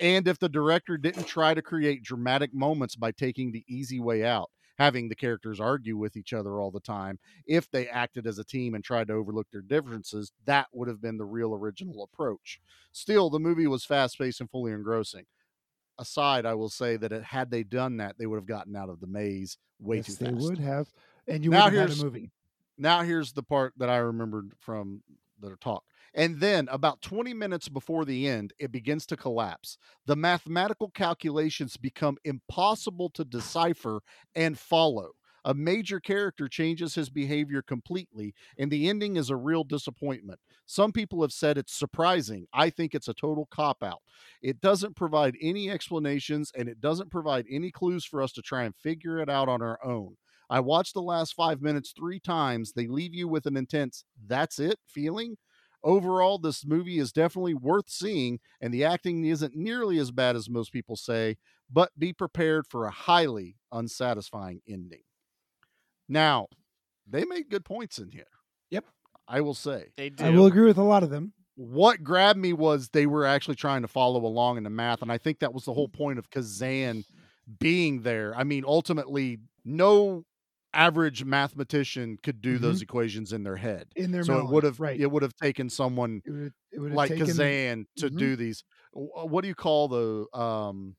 and 0.00 0.26
if 0.28 0.38
the 0.38 0.48
director 0.48 0.96
didn't 0.96 1.26
try 1.26 1.54
to 1.54 1.62
create 1.62 2.02
dramatic 2.02 2.54
moments 2.54 2.96
by 2.96 3.12
taking 3.12 3.50
the 3.52 3.64
easy 3.68 4.00
way 4.00 4.24
out, 4.24 4.50
having 4.78 5.08
the 5.08 5.14
characters 5.16 5.58
argue 5.60 5.96
with 5.96 6.16
each 6.16 6.32
other 6.32 6.60
all 6.60 6.70
the 6.70 6.78
time. 6.80 7.18
If 7.46 7.68
they 7.70 7.88
acted 7.88 8.26
as 8.26 8.38
a 8.38 8.44
team 8.44 8.74
and 8.74 8.84
tried 8.84 9.08
to 9.08 9.14
overlook 9.14 9.48
their 9.50 9.60
differences, 9.62 10.30
that 10.44 10.68
would 10.72 10.86
have 10.88 11.00
been 11.00 11.18
the 11.18 11.24
real 11.24 11.52
original 11.52 12.04
approach. 12.04 12.60
Still, 12.92 13.28
the 13.28 13.40
movie 13.40 13.66
was 13.66 13.84
fast 13.84 14.18
paced 14.18 14.40
and 14.40 14.50
fully 14.50 14.72
engrossing 14.72 15.24
aside, 16.00 16.46
I 16.46 16.54
will 16.54 16.68
say 16.68 16.96
that 16.96 17.10
it, 17.10 17.24
had 17.24 17.50
they 17.50 17.64
done 17.64 17.96
that, 17.96 18.16
they 18.18 18.26
would 18.26 18.36
have 18.36 18.46
gotten 18.46 18.76
out 18.76 18.88
of 18.88 19.00
the 19.00 19.08
maze 19.08 19.58
way 19.80 19.96
yes, 19.96 20.06
too 20.06 20.12
they 20.24 20.30
fast. 20.30 20.42
would 20.42 20.58
have, 20.58 20.86
and 21.26 21.42
you 21.44 21.50
Now 21.50 21.64
would 21.64 21.72
have 21.72 21.80
had 21.80 21.88
here's- 21.88 22.00
a 22.00 22.04
movie. 22.04 22.30
Now 22.80 23.02
here's 23.02 23.32
the 23.32 23.42
part 23.42 23.74
that 23.78 23.90
I 23.90 23.96
remembered 23.96 24.52
from 24.60 25.02
the 25.40 25.56
talk. 25.56 25.82
And 26.14 26.40
then 26.40 26.68
about 26.70 27.00
20 27.02 27.34
minutes 27.34 27.68
before 27.68 28.04
the 28.04 28.26
end, 28.28 28.52
it 28.58 28.72
begins 28.72 29.06
to 29.06 29.16
collapse. 29.16 29.78
The 30.06 30.16
mathematical 30.16 30.90
calculations 30.90 31.76
become 31.76 32.16
impossible 32.24 33.10
to 33.10 33.24
decipher 33.24 34.00
and 34.34 34.58
follow. 34.58 35.12
A 35.44 35.54
major 35.54 36.00
character 36.00 36.48
changes 36.48 36.94
his 36.94 37.08
behavior 37.10 37.62
completely, 37.62 38.34
and 38.58 38.70
the 38.70 38.88
ending 38.88 39.16
is 39.16 39.30
a 39.30 39.36
real 39.36 39.64
disappointment. 39.64 40.40
Some 40.66 40.92
people 40.92 41.22
have 41.22 41.32
said 41.32 41.56
it's 41.56 41.72
surprising. 41.72 42.46
I 42.52 42.68
think 42.70 42.94
it's 42.94 43.08
a 43.08 43.14
total 43.14 43.46
cop 43.46 43.82
out. 43.82 44.02
It 44.42 44.60
doesn't 44.60 44.96
provide 44.96 45.36
any 45.40 45.70
explanations 45.70 46.52
and 46.56 46.68
it 46.68 46.80
doesn't 46.80 47.10
provide 47.10 47.46
any 47.48 47.70
clues 47.70 48.04
for 48.04 48.20
us 48.20 48.32
to 48.32 48.42
try 48.42 48.64
and 48.64 48.74
figure 48.76 49.18
it 49.20 49.30
out 49.30 49.48
on 49.48 49.62
our 49.62 49.78
own. 49.84 50.16
I 50.50 50.60
watched 50.60 50.94
the 50.94 51.02
last 51.02 51.34
five 51.34 51.60
minutes 51.60 51.92
three 51.96 52.20
times. 52.20 52.72
They 52.72 52.86
leave 52.86 53.14
you 53.14 53.28
with 53.28 53.46
an 53.46 53.56
intense, 53.56 54.04
that's 54.26 54.58
it 54.58 54.78
feeling. 54.86 55.36
Overall, 55.84 56.38
this 56.38 56.66
movie 56.66 56.98
is 56.98 57.12
definitely 57.12 57.54
worth 57.54 57.88
seeing, 57.88 58.40
and 58.60 58.74
the 58.74 58.84
acting 58.84 59.24
isn't 59.24 59.54
nearly 59.54 59.98
as 59.98 60.10
bad 60.10 60.34
as 60.34 60.50
most 60.50 60.72
people 60.72 60.96
say, 60.96 61.36
but 61.70 61.90
be 61.98 62.12
prepared 62.12 62.66
for 62.66 62.86
a 62.86 62.90
highly 62.90 63.56
unsatisfying 63.70 64.60
ending. 64.68 65.02
Now, 66.08 66.48
they 67.06 67.24
make 67.24 67.50
good 67.50 67.64
points 67.64 67.98
in 67.98 68.10
here. 68.10 68.26
Yep. 68.70 68.84
I 69.28 69.40
will 69.40 69.54
say. 69.54 69.86
They 69.96 70.10
do. 70.10 70.24
I 70.24 70.30
will 70.30 70.46
agree 70.46 70.66
with 70.66 70.78
a 70.78 70.82
lot 70.82 71.02
of 71.02 71.10
them. 71.10 71.32
What 71.54 72.02
grabbed 72.02 72.38
me 72.38 72.52
was 72.52 72.88
they 72.88 73.06
were 73.06 73.26
actually 73.26 73.56
trying 73.56 73.82
to 73.82 73.88
follow 73.88 74.24
along 74.24 74.58
in 74.58 74.64
the 74.64 74.70
math, 74.70 75.02
and 75.02 75.12
I 75.12 75.18
think 75.18 75.40
that 75.40 75.52
was 75.52 75.64
the 75.64 75.74
whole 75.74 75.88
mm. 75.88 75.92
point 75.92 76.18
of 76.18 76.30
Kazan 76.30 77.04
being 77.58 78.02
there. 78.02 78.34
I 78.36 78.44
mean, 78.44 78.64
ultimately, 78.66 79.38
no 79.64 80.24
average 80.78 81.24
mathematician 81.24 82.16
could 82.22 82.40
do 82.40 82.58
those 82.58 82.82
equations 82.82 83.32
in 83.32 83.42
their 83.42 83.56
head. 83.56 83.88
In 83.96 84.12
their 84.12 84.22
so 84.24 84.38
it 84.38 84.46
would 84.48 84.64
have 84.64 84.78
right. 84.78 84.98
it 84.98 85.10
would 85.10 85.22
have 85.22 85.34
taken 85.34 85.68
someone 85.68 86.22
It 86.24 86.30
would, 86.30 86.52
it 86.72 86.78
would 86.80 86.90
have 86.90 86.96
like 86.96 87.10
taken, 87.10 87.26
Kazan 87.26 87.86
to 87.96 88.08
Mhm. 88.10 88.18
do 88.18 88.36
these. 88.36 88.62
uh, 88.96 89.26
What 89.26 89.42
do 89.42 89.48
you 89.48 89.54
call 89.54 89.88
the 89.88 90.38
um? 90.38 90.96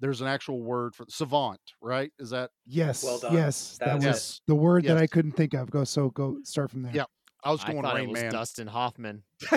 There's 0.00 0.20
an 0.20 0.26
actual 0.26 0.60
word 0.60 0.94
for 0.94 1.06
savant, 1.08 1.60
right? 1.80 2.12
Is 2.18 2.30
that 2.30 2.50
Yes, 2.66 3.04
Well 3.04 3.18
done. 3.20 3.32
yes, 3.32 3.78
that 3.78 4.00
That's 4.00 4.04
was 4.04 4.40
it. 4.44 4.48
the 4.48 4.54
word 4.56 4.84
that 4.84 4.98
I 4.98 5.06
couldn't 5.06 5.32
think 5.32 5.54
of. 5.54 5.70
Go 5.70 5.84
so 5.84 6.10
go 6.10 6.38
start 6.42 6.70
from 6.70 6.82
there. 6.82 6.92
Yeah. 6.94 7.04
I 7.44 7.50
was 7.52 7.62
going 7.62 7.82
thought 7.82 7.94
Rain 7.94 8.08
it 8.08 8.12
was 8.12 8.22
Man. 8.22 8.32
Dustin 8.32 8.66
Hoffman. 8.66 9.22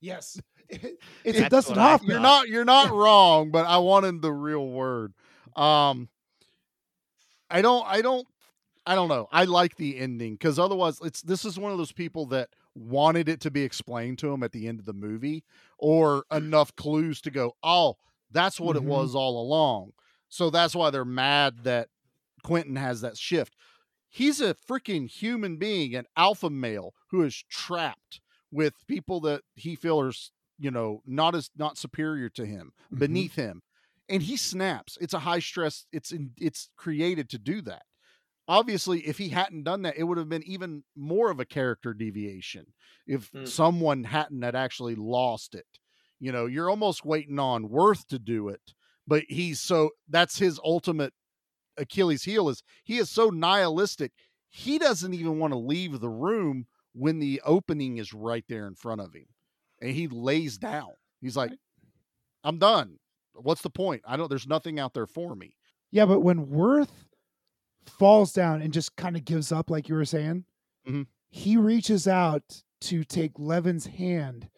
Yes, 0.00 0.38
it's 0.68 1.38
a 1.38 1.42
That's 1.42 1.48
Dustin 1.50 1.76
what 1.76 1.78
I 1.82 1.90
Hoffman. 1.92 2.10
You're 2.10 2.20
not 2.20 2.48
you're 2.48 2.64
not 2.64 2.90
wrong, 2.90 3.50
but 3.50 3.64
I 3.66 3.78
wanted 3.78 4.20
the 4.22 4.32
real 4.32 4.66
word. 4.68 5.12
Um 5.56 6.08
I 7.50 7.62
don't 7.62 7.84
I 7.86 8.02
don't 8.02 8.26
I 8.86 8.94
don't 8.94 9.08
know. 9.08 9.28
I 9.32 9.44
like 9.44 9.76
the 9.76 9.98
ending 9.98 10.34
because 10.34 10.58
otherwise 10.58 10.98
it's 11.02 11.22
this 11.22 11.44
is 11.44 11.58
one 11.58 11.72
of 11.72 11.78
those 11.78 11.92
people 11.92 12.26
that 12.26 12.50
wanted 12.74 13.28
it 13.28 13.40
to 13.42 13.50
be 13.50 13.62
explained 13.62 14.18
to 14.18 14.32
him 14.32 14.42
at 14.42 14.52
the 14.52 14.68
end 14.68 14.80
of 14.80 14.86
the 14.86 14.92
movie 14.92 15.44
or 15.78 16.24
enough 16.32 16.74
clues 16.76 17.20
to 17.22 17.30
go, 17.30 17.56
"Oh, 17.62 17.96
that's 18.30 18.60
what 18.60 18.76
Mhm. 18.76 18.80
it 18.80 18.84
was 18.84 19.14
all 19.14 19.40
along." 19.40 19.92
So 20.28 20.50
that's 20.50 20.74
why 20.74 20.90
they're 20.90 21.04
mad 21.04 21.64
that 21.64 21.88
Quentin 22.44 22.76
has 22.76 23.00
that 23.02 23.18
shift. 23.18 23.54
He's 24.08 24.40
a 24.40 24.54
freaking 24.54 25.08
human 25.10 25.56
being, 25.58 25.94
an 25.94 26.06
alpha 26.16 26.50
male 26.50 26.94
who 27.08 27.22
is 27.22 27.44
trapped 27.50 28.20
with 28.52 28.86
people 28.88 29.20
that 29.22 29.42
he 29.56 29.76
feels, 29.76 30.32
you 30.58 30.70
know, 30.70 31.02
not 31.06 31.34
as 31.34 31.50
not 31.56 31.78
superior 31.78 32.28
to 32.30 32.46
him, 32.46 32.72
Mhm. 32.92 32.98
beneath 33.00 33.34
him, 33.36 33.62
and 34.08 34.22
he 34.22 34.36
snaps. 34.36 34.98
It's 35.00 35.14
a 35.14 35.18
high 35.20 35.38
stress. 35.40 35.86
It's 35.92 36.12
in, 36.12 36.32
it's 36.38 36.68
created 36.76 37.30
to 37.30 37.38
do 37.38 37.62
that. 37.62 37.82
Obviously, 38.46 39.00
if 39.06 39.16
he 39.16 39.30
hadn't 39.30 39.64
done 39.64 39.82
that, 39.82 39.96
it 39.96 40.04
would 40.04 40.18
have 40.18 40.28
been 40.28 40.42
even 40.44 40.84
more 40.94 41.30
of 41.30 41.40
a 41.40 41.46
character 41.46 41.94
deviation. 41.94 42.66
If 43.06 43.30
Mm. 43.32 43.48
someone 43.48 44.04
hadn't 44.04 44.42
had 44.42 44.54
actually 44.54 44.94
lost 44.96 45.54
it, 45.54 45.66
you 46.20 46.30
know, 46.32 46.46
you're 46.46 46.68
almost 46.70 47.04
waiting 47.04 47.38
on 47.38 47.70
Worth 47.70 48.06
to 48.08 48.18
do 48.18 48.48
it, 48.48 48.74
but 49.06 49.24
he's 49.28 49.60
so 49.60 49.90
that's 50.08 50.38
his 50.38 50.60
ultimate 50.62 51.12
Achilles 51.76 52.22
heel 52.22 52.48
is 52.48 52.62
he 52.84 52.98
is 52.98 53.10
so 53.10 53.30
nihilistic. 53.30 54.12
He 54.50 54.78
doesn't 54.78 55.14
even 55.14 55.38
want 55.38 55.52
to 55.52 55.58
leave 55.58 55.98
the 56.00 56.08
room 56.10 56.66
when 56.92 57.18
the 57.18 57.40
opening 57.44 57.98
is 57.98 58.12
right 58.12 58.44
there 58.48 58.66
in 58.68 58.76
front 58.76 59.00
of 59.00 59.12
him. 59.14 59.26
And 59.80 59.90
he 59.90 60.06
lays 60.06 60.56
down. 60.58 60.92
He's 61.20 61.36
like, 61.36 61.50
I'm 62.44 62.58
done. 62.58 62.98
What's 63.34 63.62
the 63.62 63.70
point? 63.70 64.02
I 64.06 64.16
don't 64.16 64.28
there's 64.28 64.46
nothing 64.46 64.78
out 64.78 64.94
there 64.94 65.06
for 65.06 65.34
me. 65.34 65.56
Yeah, 65.90 66.06
but 66.06 66.20
when 66.20 66.48
Worth 66.48 67.06
falls 67.86 68.32
down 68.32 68.62
and 68.62 68.72
just 68.72 68.96
kind 68.96 69.16
of 69.16 69.24
gives 69.24 69.52
up, 69.52 69.70
like 69.70 69.88
you 69.88 69.94
were 69.94 70.04
saying, 70.04 70.44
Mhm. 70.86 71.06
he 71.30 71.56
reaches 71.56 72.08
out 72.08 72.62
to 72.82 73.04
take 73.04 73.38
Leaven's 73.38 73.86
hand. 73.86 74.48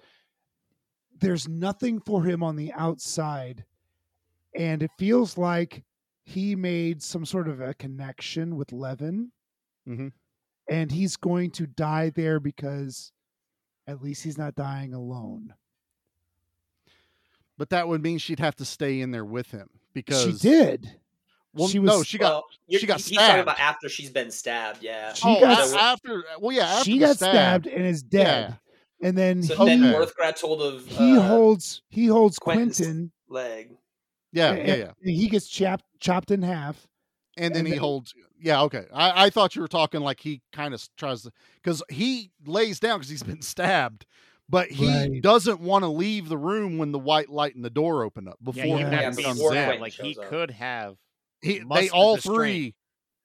There's 1.18 1.48
nothing 1.48 2.00
for 2.00 2.24
him 2.24 2.42
on 2.42 2.56
the 2.56 2.72
outside. 2.72 3.64
And 4.54 4.82
it 4.82 4.90
feels 4.98 5.36
like 5.38 5.84
he 6.24 6.54
made 6.56 7.02
some 7.02 7.24
sort 7.24 7.48
of 7.48 7.60
a 7.60 7.74
connection 7.74 8.56
with 8.56 8.72
Leaven. 8.72 9.30
Mhm. 9.86 10.12
And 10.68 10.90
he's 10.90 11.16
going 11.16 11.50
to 11.52 11.66
die 11.66 12.10
there 12.10 12.40
because 12.40 13.12
at 13.86 14.02
least 14.02 14.24
he's 14.24 14.38
not 14.38 14.54
dying 14.56 14.92
alone. 14.94 15.54
But 17.58 17.70
that 17.70 17.88
would 17.88 18.02
mean 18.02 18.18
she'd 18.18 18.40
have 18.40 18.56
to 18.56 18.64
stay 18.64 19.00
in 19.00 19.10
there 19.12 19.24
with 19.24 19.50
him 19.50 19.68
because 19.94 20.22
she 20.24 20.32
did. 20.32 20.90
Well, 21.54 21.68
She 21.68 21.78
no, 21.78 22.02
she 22.02 22.18
got 22.18 22.32
Well, 22.32 22.44
you're- 22.68 22.80
she 22.80 22.86
got 22.86 23.00
he's 23.00 23.16
talking 23.16 23.40
about 23.40 23.58
after 23.58 23.88
she's 23.88 24.10
been 24.10 24.30
stabbed. 24.30 24.82
Yeah. 24.82 25.14
She 25.14 25.22
oh, 25.26 25.40
got- 25.40 25.72
after 25.74 26.22
well, 26.38 26.54
yeah, 26.54 26.66
after 26.66 26.84
she 26.84 26.98
got 26.98 27.16
stab. 27.16 27.30
stabbed 27.30 27.66
and 27.66 27.86
is 27.86 28.02
dead. 28.02 28.58
And 29.02 29.16
then 29.16 29.42
So 29.42 29.56
he, 29.64 29.76
then 29.76 29.92
Worth 29.92 30.14
grabs 30.16 30.40
hold 30.42 30.60
of 30.60 30.86
he 30.86 31.16
uh, 31.16 31.20
holds 31.22 31.82
he 31.88 32.06
holds 32.06 32.38
Quentin's 32.38 32.76
Quentin. 32.78 33.12
leg. 33.28 33.70
Yeah, 34.32 34.54
yeah, 34.54 34.74
yeah. 34.74 34.90
and 35.02 35.10
he 35.10 35.28
gets 35.28 35.48
chopped 35.48 35.84
chopped 35.98 36.30
in 36.30 36.42
half. 36.42 36.86
and 37.38 37.54
then 37.54 37.60
And 37.60 37.66
he 37.68 37.72
then- 37.74 37.80
holds 37.80 38.12
yeah 38.38 38.60
okay 38.62 38.84
i, 38.92 39.24
I 39.26 39.30
thought 39.30 39.56
you 39.56 39.62
were 39.62 39.68
talking 39.68 40.02
like 40.02 40.20
he 40.20 40.42
kind 40.52 40.74
of 40.74 40.86
tries 40.98 41.22
to 41.22 41.32
because 41.62 41.82
he 41.88 42.30
lays 42.44 42.78
down 42.78 42.98
because 42.98 43.08
he's 43.08 43.22
been 43.22 43.40
stabbed 43.54 44.04
but 44.48 44.70
he 44.70 44.86
Right. 44.88 45.22
doesn't 45.22 45.60
want 45.60 45.82
to 45.82 45.88
leave 45.88 46.28
the 46.28 46.38
room 46.38 46.78
when 46.78 46.92
the 46.92 46.98
white 46.98 47.28
light 47.28 47.54
and 47.56 47.64
the 47.64 47.70
door 47.70 48.04
open 48.04 48.28
up 48.28 48.38
before 48.42 48.64
Yeah, 48.64 48.74
he 48.76 48.80
even 48.80 48.92
Yeah, 48.92 48.98
that 48.98 49.04
comes 49.04 49.16
being 49.16 49.32
before 49.34 49.50
in. 49.50 49.54
said, 49.56 49.64
Quentin 49.66 49.80
like 49.82 49.92
he 49.92 50.16
up. 50.16 50.24
could 50.28 50.50
have. 50.52 50.96
He, 51.42 51.62
they 51.74 51.88
all 51.90 52.16
the 52.16 52.22
three 52.22 52.74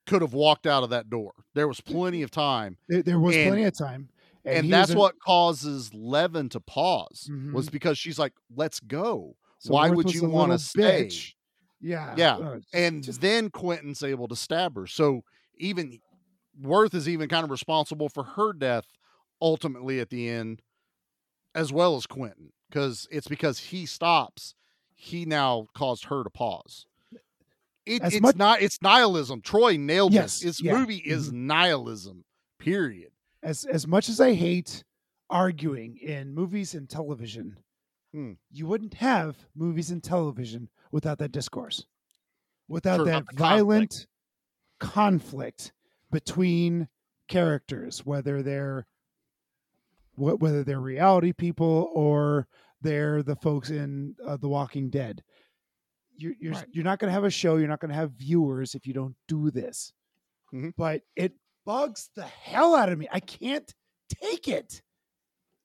could 0.06 0.22
have 0.22 0.32
walked 0.34 0.66
out 0.66 0.82
of 0.82 0.90
that 0.90 1.08
door. 1.08 1.32
There 1.54 1.68
was 1.68 1.80
plenty 1.80 2.22
of 2.22 2.30
time, 2.30 2.76
There, 2.88 3.02
there 3.02 3.20
was 3.20 3.36
And- 3.36 3.48
plenty 3.48 3.64
of 3.64 3.76
time, 3.76 4.08
and, 4.44 4.64
he 4.66 4.70
that's 4.70 4.88
was 4.88 4.94
in- 4.94 4.98
what 4.98 5.18
causes 5.20 5.94
Leaven 5.94 6.48
to 6.50 6.60
pause. 6.60 7.30
Was 7.52 7.68
Mhm. 7.68 7.72
because 7.72 7.98
she's 7.98 8.18
like, 8.18 8.32
"Let's 8.54 8.80
go. 8.80 9.36
so 9.58 9.74
Why 9.74 9.88
Worth 9.90 9.96
would 9.98 10.14
you 10.14 10.28
want 10.28 10.50
to 10.50 10.58
stay?" 10.58 11.06
bitch. 11.06 11.34
Yeah, 11.80 12.14
Yeah, 12.16 12.36
uh, 12.36 12.60
and 12.72 13.02
just- 13.04 13.20
then 13.20 13.48
Quentin's 13.50 14.02
able 14.02 14.26
to 14.28 14.34
stab 14.36 14.74
her. 14.76 14.86
So 14.88 15.22
even 15.56 16.00
Worth 16.60 16.94
is 16.94 17.08
even 17.08 17.28
kind 17.28 17.44
of 17.44 17.50
responsible 17.50 18.08
for 18.08 18.24
her 18.24 18.52
death 18.52 18.86
ultimately 19.40 20.00
at 20.00 20.10
the 20.10 20.28
end, 20.28 20.62
as 21.54 21.72
well 21.72 21.96
as 21.96 22.06
Quentin, 22.06 22.52
because 22.70 23.06
it's 23.10 23.28
because 23.28 23.58
he 23.58 23.86
stops. 23.86 24.54
He 24.94 25.24
now 25.24 25.66
caused 25.74 26.04
her 26.06 26.22
to 26.22 26.30
pause. 26.30 26.86
It, 27.84 28.00
it's 28.04 28.20
much- 28.20 28.36
not. 28.36 28.62
It's 28.62 28.80
nihilism. 28.80 29.40
Troy 29.40 29.76
nailed 29.76 30.12
Yes, 30.12 30.40
this. 30.40 30.58
This 30.58 30.62
yeah, 30.62 30.78
movie 30.78 30.98
is 30.98 31.32
nihilism. 31.32 32.24
Period. 32.58 33.10
as 33.42 33.64
as 33.64 33.86
much 33.88 34.08
as 34.08 34.20
I 34.20 34.34
hate 34.34 34.84
arguing 35.28 35.96
in 35.96 36.32
movies 36.32 36.74
and 36.74 36.88
television, 36.88 37.58
Hmm. 38.12 38.32
you 38.52 38.66
wouldn't 38.66 38.94
have 38.94 39.36
movies 39.56 39.90
and 39.90 40.02
television 40.04 40.68
without 40.92 41.18
that 41.18 41.32
discourse, 41.32 41.84
without 42.68 42.98
True. 42.98 43.06
that 43.06 43.26
conflict. 43.26 43.38
violent 43.38 44.06
conflict 44.78 45.72
between 46.10 46.88
characters, 47.28 48.04
whether 48.04 48.42
they're 48.42 48.86
wh- 50.14 50.40
whether 50.40 50.64
they're 50.64 50.80
reality 50.80 51.32
people 51.32 51.90
or 51.94 52.46
they're 52.80 53.22
the 53.22 53.36
folks 53.36 53.70
in 53.70 54.16
uh, 54.26 54.36
The 54.36 54.48
Walking 54.48 54.90
Dead. 54.90 55.22
You're 56.16 56.34
you're, 56.40 56.52
Right. 56.52 56.66
you're 56.72 56.84
not 56.84 56.98
going 56.98 57.08
to 57.08 57.14
have 57.14 57.24
a 57.24 57.30
show. 57.30 57.56
You're 57.56 57.68
not 57.68 57.80
going 57.80 57.90
to 57.90 57.94
have 57.96 58.12
viewers 58.12 58.74
if 58.74 58.86
you 58.86 58.92
don't 58.92 59.16
do 59.28 59.50
this. 59.50 59.92
Mhm. 60.52 60.74
But 60.76 61.02
it 61.16 61.32
bugs 61.64 62.10
the 62.14 62.24
hell 62.24 62.74
out 62.74 62.90
of 62.90 62.98
me. 62.98 63.08
I 63.10 63.20
can't 63.20 63.72
take 64.08 64.46
it 64.48 64.82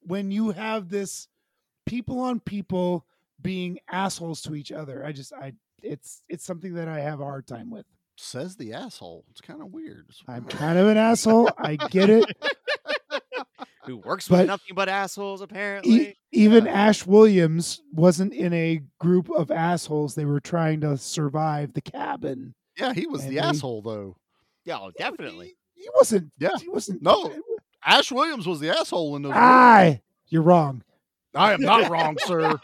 when 0.01 0.31
you 0.31 0.51
have 0.51 0.89
this 0.89 1.27
people 1.85 2.19
on 2.19 2.39
people 2.39 3.05
being 3.41 3.79
assholes 3.91 4.41
to 4.43 4.55
each 4.55 4.71
other. 4.71 5.05
I 5.05 5.11
just 5.11 5.33
I 5.33 5.53
it's 5.83 6.23
it's 6.29 6.45
something 6.45 6.73
that 6.75 6.87
I 6.87 7.01
have 7.01 7.19
a 7.19 7.25
hard 7.25 7.45
time 7.47 7.69
with. 7.69 7.85
Says 8.15 8.55
the 8.55 8.73
asshole. 8.73 9.25
It's 9.29 9.41
kind 9.41 9.61
of 9.61 9.71
weird. 9.71 10.07
I'm 10.27 10.45
kind 10.45 10.79
of 10.79 10.87
an 10.87 10.97
asshole. 10.97 11.49
I 11.57 11.75
get 11.75 12.09
it. 12.09 12.25
Who 13.87 13.97
works 13.97 14.27
But- 14.27 14.39
with 14.39 14.47
nothing 14.47 14.75
but 14.75 14.89
assholes, 14.89 15.41
apparently. 15.41 16.09
E- 16.09 16.13
even 16.33 16.67
Ash 16.67 17.05
Williams 17.05 17.81
wasn't 17.93 18.33
in 18.33 18.53
a 18.53 18.81
group 18.99 19.29
of 19.31 19.49
assholes. 19.49 20.13
They 20.15 20.25
were 20.25 20.39
trying 20.39 20.81
to 20.81 20.97
survive 20.97 21.73
the 21.73 21.81
cabin. 21.81 22.53
Yeah, 22.77 22.93
he 22.93 23.07
was 23.07 23.21
And 23.23 23.31
the 23.31 23.35
they- 23.35 23.41
asshole 23.41 23.81
though. 23.81 24.17
yeah, 24.65 24.77
oh, 24.79 24.91
definitely. 24.97 25.55
He 25.73 25.87
wasn't. 25.95 26.31
Yeah. 26.39 26.49
He 26.59 26.67
wasn't. 26.69 27.01
No, 27.01 27.31
Ash 27.85 28.11
Williams 28.11 28.45
was 28.47 28.59
the 28.59 28.69
asshole 28.77 29.15
in 29.15 29.21
those. 29.21 29.29
movies. 29.29 29.41
Ah, 29.43 29.95
you're 30.27 30.41
wrong. 30.41 30.83
I 31.33 31.53
am 31.53 31.61
not 31.61 31.89
wrong, 31.89 32.17
sir. 32.25 32.59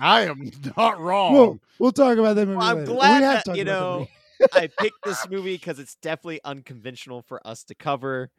I 0.00 0.22
am 0.22 0.50
not 0.76 1.00
wrong. 1.00 1.32
We'll 1.32 1.60
we'll 1.78 1.92
talk 1.92 2.18
about 2.18 2.36
that 2.36 2.46
movie 2.46 2.58
Well, 2.58 2.66
I'm 2.68 2.78
later. 2.78 2.92
glad 2.92 3.18
we 3.20 3.24
have 3.24 3.44
that 3.44 3.56
you 3.56 3.64
know. 3.64 4.08
I 4.52 4.68
picked 4.78 5.04
this 5.04 5.28
movie 5.30 5.54
because 5.56 5.78
it's 5.78 5.94
definitely 5.96 6.40
unconventional 6.44 7.22
for 7.22 7.44
us 7.46 7.64
to 7.64 7.74
cover, 7.74 8.30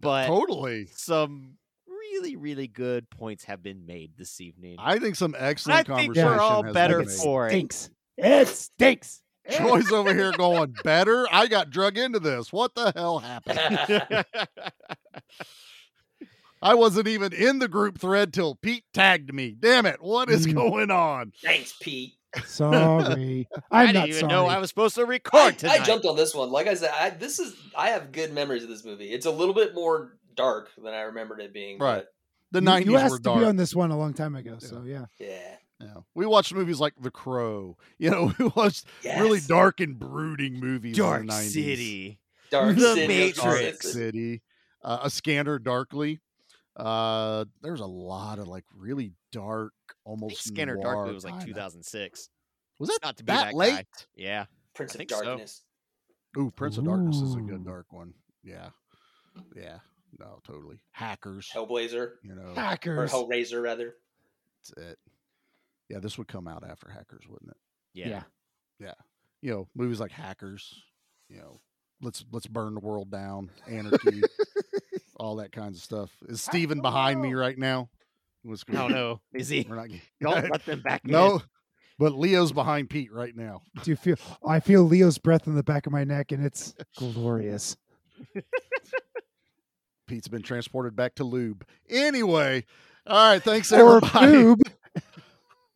but 0.00 0.26
totally. 0.26 0.86
some 0.94 1.54
really, 1.86 2.36
really 2.36 2.66
good 2.68 3.08
points 3.10 3.44
have 3.44 3.62
been 3.62 3.86
made 3.86 4.12
this 4.16 4.40
evening. 4.40 4.76
I 4.78 4.98
think 4.98 5.16
some 5.16 5.34
excellent 5.38 5.90
I 5.90 5.96
think 5.96 6.14
we're 6.16 6.38
all 6.40 6.62
has 6.62 6.72
better 6.74 7.00
been 7.00 7.08
for 7.08 7.46
it. 7.48 7.50
Stinks. 7.50 7.90
It 8.16 8.48
stinks. 8.48 9.20
Troy's 9.50 9.92
over 9.92 10.14
here 10.14 10.32
going 10.36 10.74
better. 10.84 11.26
I 11.30 11.48
got 11.48 11.70
drug 11.70 11.98
into 11.98 12.18
this. 12.20 12.52
What 12.52 12.74
the 12.74 12.92
hell 12.94 13.18
happened? 13.18 14.24
I 16.62 16.74
wasn't 16.74 17.08
even 17.08 17.32
in 17.34 17.58
the 17.58 17.68
group 17.68 17.98
thread 18.00 18.32
till 18.32 18.54
Pete 18.54 18.84
tagged 18.94 19.34
me. 19.34 19.54
Damn 19.58 19.84
it! 19.84 20.00
What 20.00 20.30
is 20.30 20.46
Mm. 20.46 20.54
going 20.54 20.90
on? 20.90 21.32
Thanks, 21.42 21.74
Pete. 21.78 22.14
Sorry, 22.46 23.48
I 23.70 23.80
I'm 23.82 23.86
didn't 23.86 23.94
not 24.00 24.08
even 24.08 24.20
sorry. 24.20 24.32
know 24.32 24.46
I 24.46 24.58
was 24.58 24.68
supposed 24.70 24.94
to 24.96 25.04
record 25.06 25.58
tonight. 25.58 25.80
I 25.80 25.84
jumped 25.84 26.04
on 26.06 26.16
this 26.16 26.34
one. 26.34 26.50
Like 26.50 26.66
I 26.66 26.74
said, 26.74 26.90
I, 26.98 27.10
this 27.10 27.38
is 27.38 27.54
I 27.76 27.90
have 27.90 28.12
good 28.12 28.32
memories 28.32 28.62
of 28.62 28.68
this 28.68 28.84
movie. 28.84 29.06
It's 29.10 29.26
a 29.26 29.30
little 29.30 29.54
bit 29.54 29.74
more 29.74 30.16
dark 30.34 30.70
than 30.82 30.92
I 30.94 31.02
remembered 31.02 31.40
it 31.40 31.52
being. 31.52 31.78
Right. 31.78 32.04
The 32.52 32.58
You- 32.60 32.64
nineties 32.64 32.86
you 32.86 32.92
were 32.92 32.98
asked 32.98 33.16
to 33.16 33.22
dark. 33.22 33.40
be 33.40 33.44
on 33.46 33.56
this 33.56 33.74
one 33.74 33.90
a 33.90 33.98
long 33.98 34.14
time 34.14 34.36
ago, 34.36 34.56
so 34.58 34.82
yeah. 34.86 35.06
Yeah. 35.18 35.56
Yeah. 35.80 35.94
We 36.14 36.24
watched 36.24 36.54
movies 36.54 36.78
like 36.80 36.94
The 37.00 37.10
Crow. 37.10 37.76
You 37.98 38.10
know, 38.10 38.32
we 38.38 38.46
watched 38.56 38.86
really 39.04 39.40
dark 39.40 39.80
and 39.80 39.98
brooding 39.98 40.60
movies. 40.60 40.96
Dark 40.96 41.22
in 41.22 41.26
the 41.26 41.32
90s. 41.32 41.50
City. 41.52 42.18
Dark 42.50 42.76
The 42.76 42.94
City. 42.94 43.06
Matrix. 43.08 43.42
Dark 43.42 43.82
City, 43.82 44.42
uh, 44.82 45.00
A 45.02 45.10
Scanner 45.10 45.58
Darkly. 45.58 46.20
Uh, 46.76 47.44
there's 47.62 47.80
a 47.80 47.86
lot 47.86 48.38
of 48.38 48.48
like 48.48 48.64
really 48.76 49.12
dark, 49.32 49.72
I 49.88 49.92
think 49.92 49.98
almost 50.04 50.44
Scanner 50.44 50.74
noir 50.76 50.94
Darkly 50.94 51.14
was 51.14 51.24
like 51.24 51.34
kinda. 51.34 51.46
2006. 51.46 52.28
Was 52.80 52.88
that 52.88 52.98
Not 53.02 53.16
to 53.18 53.24
be 53.24 53.32
that, 53.32 53.44
that, 53.46 53.54
late? 53.54 53.72
guy. 53.72 53.84
Yeah. 54.16 54.44
Prince 54.74 54.92
I 54.92 54.94
of 54.94 54.98
think 54.98 55.10
so. 55.10 55.22
Darkness. 55.22 55.62
Ooh, 56.36 56.50
Prince 56.50 56.78
of 56.78 56.84
Darkness 56.84 57.20
is 57.20 57.36
a 57.36 57.40
good 57.40 57.64
dark 57.64 57.92
one. 57.92 58.12
Yeah, 58.42 58.70
yeah, 59.56 59.78
no, 60.18 60.40
totally. 60.44 60.80
Hackers, 60.90 61.48
Hellblazer. 61.54 62.14
you 62.24 62.34
know, 62.34 62.50
Or 62.50 62.54
Hackers. 62.56 63.12
Hellraiser, 63.12 63.62
rather. 63.62 63.94
that's 64.58 64.90
it. 64.90 64.98
Yeah, 65.88 66.00
this 66.00 66.18
would 66.18 66.26
come 66.28 66.48
out 66.48 66.64
after 66.68 66.90
Hackers, 66.90 67.24
wouldn't 67.28 67.50
it? 67.52 67.56
Yeah. 67.94 68.22
Yeah, 68.80 68.94
you 69.42 69.50
know, 69.52 69.68
movies 69.76 70.00
like 70.00 70.10
Hackers. 70.10 70.74
You 71.28 71.36
know, 71.38 71.60
let's 72.02 72.24
let's 72.32 72.48
burn 72.48 72.74
the 72.74 72.80
world 72.80 73.10
down, 73.12 73.50
anarchy, 73.68 74.22
all 75.24 75.36
that 75.36 75.52
kinds 75.52 75.78
of 75.78 75.82
stuff. 75.82 76.10
Is 76.28 76.42
Steven 76.42 76.80
behind 76.80 77.20
me 77.20 77.34
right 77.34 77.58
now? 77.58 77.88
Was 78.44 78.62
Oh 78.74 78.88
no. 78.88 79.20
Is 79.34 79.48
he? 79.48 79.66
We're 79.68 79.76
not. 79.76 79.88
Don't 80.20 80.50
let 80.50 80.64
them 80.66 80.82
back 80.82 81.02
in. 81.04 81.12
no, 81.12 81.40
but 81.98 82.12
Leo's 82.12 82.52
behind 82.52 82.90
Pete 82.90 83.12
right 83.12 83.34
now. 83.34 83.62
Do 83.82 83.90
you 83.90 83.96
feel? 83.96 84.16
I 84.46 84.60
feel 84.60 84.82
Leo's 84.82 85.18
breath 85.18 85.46
in 85.46 85.54
the 85.54 85.62
back 85.62 85.86
of 85.86 85.92
my 85.92 86.04
neck, 86.04 86.30
and 86.32 86.44
it's 86.44 86.74
glorious. 86.96 87.76
Pete's 90.06 90.28
been 90.28 90.42
transported 90.42 90.94
back 90.94 91.14
to 91.16 91.24
lube. 91.24 91.64
Anyway, 91.88 92.64
all 93.06 93.32
right. 93.32 93.42
Thanks 93.42 93.72
Or 93.72 93.96
everybody. 93.96 94.32
boob. 94.32 94.60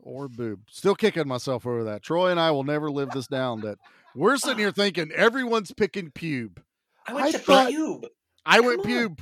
or 0.00 0.28
boob. 0.28 0.60
Still 0.70 0.94
kicking 0.94 1.26
myself 1.26 1.66
over 1.66 1.84
that. 1.84 2.02
Troy 2.02 2.30
and 2.30 2.38
I 2.38 2.50
will 2.50 2.64
never 2.64 2.90
live 2.90 3.10
this 3.10 3.26
down. 3.26 3.62
That 3.62 3.78
we're 4.14 4.36
sitting 4.36 4.58
here 4.58 4.70
thinking 4.72 5.10
everyone's 5.12 5.72
picking 5.72 6.10
pube. 6.10 6.58
I 7.06 7.14
went 7.14 7.26
I 7.28 7.30
to 7.32 7.38
thought- 7.38 7.68
Cube. 7.70 8.06
I 8.44 8.60
went 8.60 8.82
Come 8.82 8.92
on. 8.92 8.98
pube. 8.98 9.18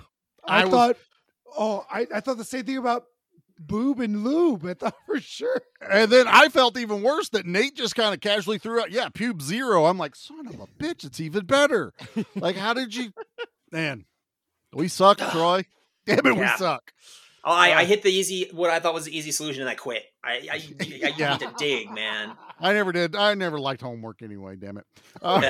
I, 0.49 0.65
was- 0.65 0.71
thought. 0.73 0.97
Oh, 1.59 1.87
I, 1.91 2.07
I 2.15 2.21
thought 2.21 2.37
the 2.39 2.45
same 2.45 2.65
thing 2.65 2.77
about 2.77 3.05
boob 3.59 4.01
and 4.01 4.23
lube. 4.25 4.67
I 4.67 4.75
thought 4.75 4.97
for 5.07 5.19
sure. 5.21 5.63
and 5.81 6.11
then 6.11 6.27
I 6.29 6.49
felt 6.49 6.77
even 6.79 7.03
worse 7.03 7.31
that 7.31 7.47
Nate 7.47 7.75
just 7.77 7.95
kind 7.97 8.13
of 8.13 8.21
casually 8.21 8.59
threw 8.59 8.81
out, 8.81 8.91
yeah, 8.91 9.09
pube 9.09 9.41
zero. 9.41 9.87
I'm 9.87 9.97
like, 9.97 10.15
son 10.17 10.47
of 10.49 10.61
a 10.61 10.67
bitch, 10.67 11.05
it's 11.05 11.21
even 11.21 11.47
better. 11.47 11.93
like, 12.35 12.57
how 12.57 12.75
did 12.75 12.95
you, 12.95 13.13
man? 13.73 14.05
We 14.75 14.89
suck, 14.89 15.19
Troy. 15.19 15.65
Damn 16.07 16.27
it, 16.27 16.37
we 16.37 16.47
suck. 16.59 16.93
Oh, 17.49 17.53
I, 17.53 17.69
I 17.71 17.83
Uh, 17.83 17.87
hit 17.87 18.03
the 18.03 18.11
easy, 18.11 18.51
what 18.53 18.71
I 18.71 18.81
thought 18.81 18.93
was 18.93 19.05
the 19.05 19.17
easy 19.17 19.31
solution, 19.31 19.63
and 19.63 19.71
I 19.71 19.75
quit. 19.77 20.03
I, 20.23 20.33
I, 20.33 20.37
I, 20.53 21.07
I 21.07 21.15
Yeah. 21.17 21.31
need 21.31 21.41
to 21.41 21.55
dig, 21.57 21.91
man. 21.93 22.33
I 22.61 22.73
never 22.73 22.91
did. 22.93 23.15
I 23.17 23.35
never 23.35 23.59
liked 23.61 23.81
homework 23.81 24.21
anyway. 24.23 24.57
Damn 24.57 24.79
it. 24.79 24.85
Uh, 25.23 25.41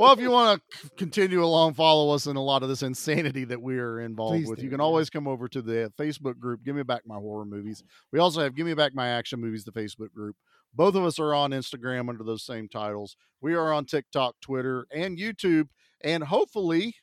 well, 0.00 0.14
if 0.14 0.20
you 0.20 0.30
want 0.30 0.62
to 0.82 0.90
continue 0.96 1.44
along, 1.44 1.74
follow 1.74 2.14
us 2.14 2.26
in 2.26 2.36
a 2.36 2.42
lot 2.42 2.62
of 2.62 2.70
this 2.70 2.82
insanity 2.82 3.44
that 3.44 3.60
we 3.60 3.78
are 3.78 4.00
involved 4.00 4.38
Please 4.38 4.48
with, 4.48 4.58
do, 4.58 4.64
you 4.64 4.70
can 4.70 4.80
yeah. 4.80 4.84
always 4.84 5.10
come 5.10 5.28
over 5.28 5.46
to 5.48 5.60
the 5.60 5.92
Facebook 5.98 6.38
group. 6.38 6.64
Give 6.64 6.74
me 6.74 6.82
back 6.82 7.02
my 7.04 7.16
horror 7.16 7.44
movies. 7.44 7.84
We 8.10 8.18
also 8.18 8.40
have 8.40 8.54
Give 8.54 8.64
Me 8.64 8.72
Back 8.72 8.94
My 8.94 9.08
Action 9.08 9.40
Movies, 9.40 9.64
the 9.64 9.72
Facebook 9.72 10.10
group. 10.14 10.36
Both 10.74 10.94
of 10.94 11.04
us 11.04 11.18
are 11.18 11.34
on 11.34 11.50
Instagram 11.50 12.08
under 12.08 12.24
those 12.24 12.46
same 12.46 12.66
titles. 12.66 13.14
We 13.42 13.52
are 13.52 13.74
on 13.74 13.84
TikTok, 13.84 14.36
Twitter, 14.40 14.86
and 14.90 15.18
YouTube. 15.18 15.68
And 16.02 16.24
hopefully, 16.24 16.94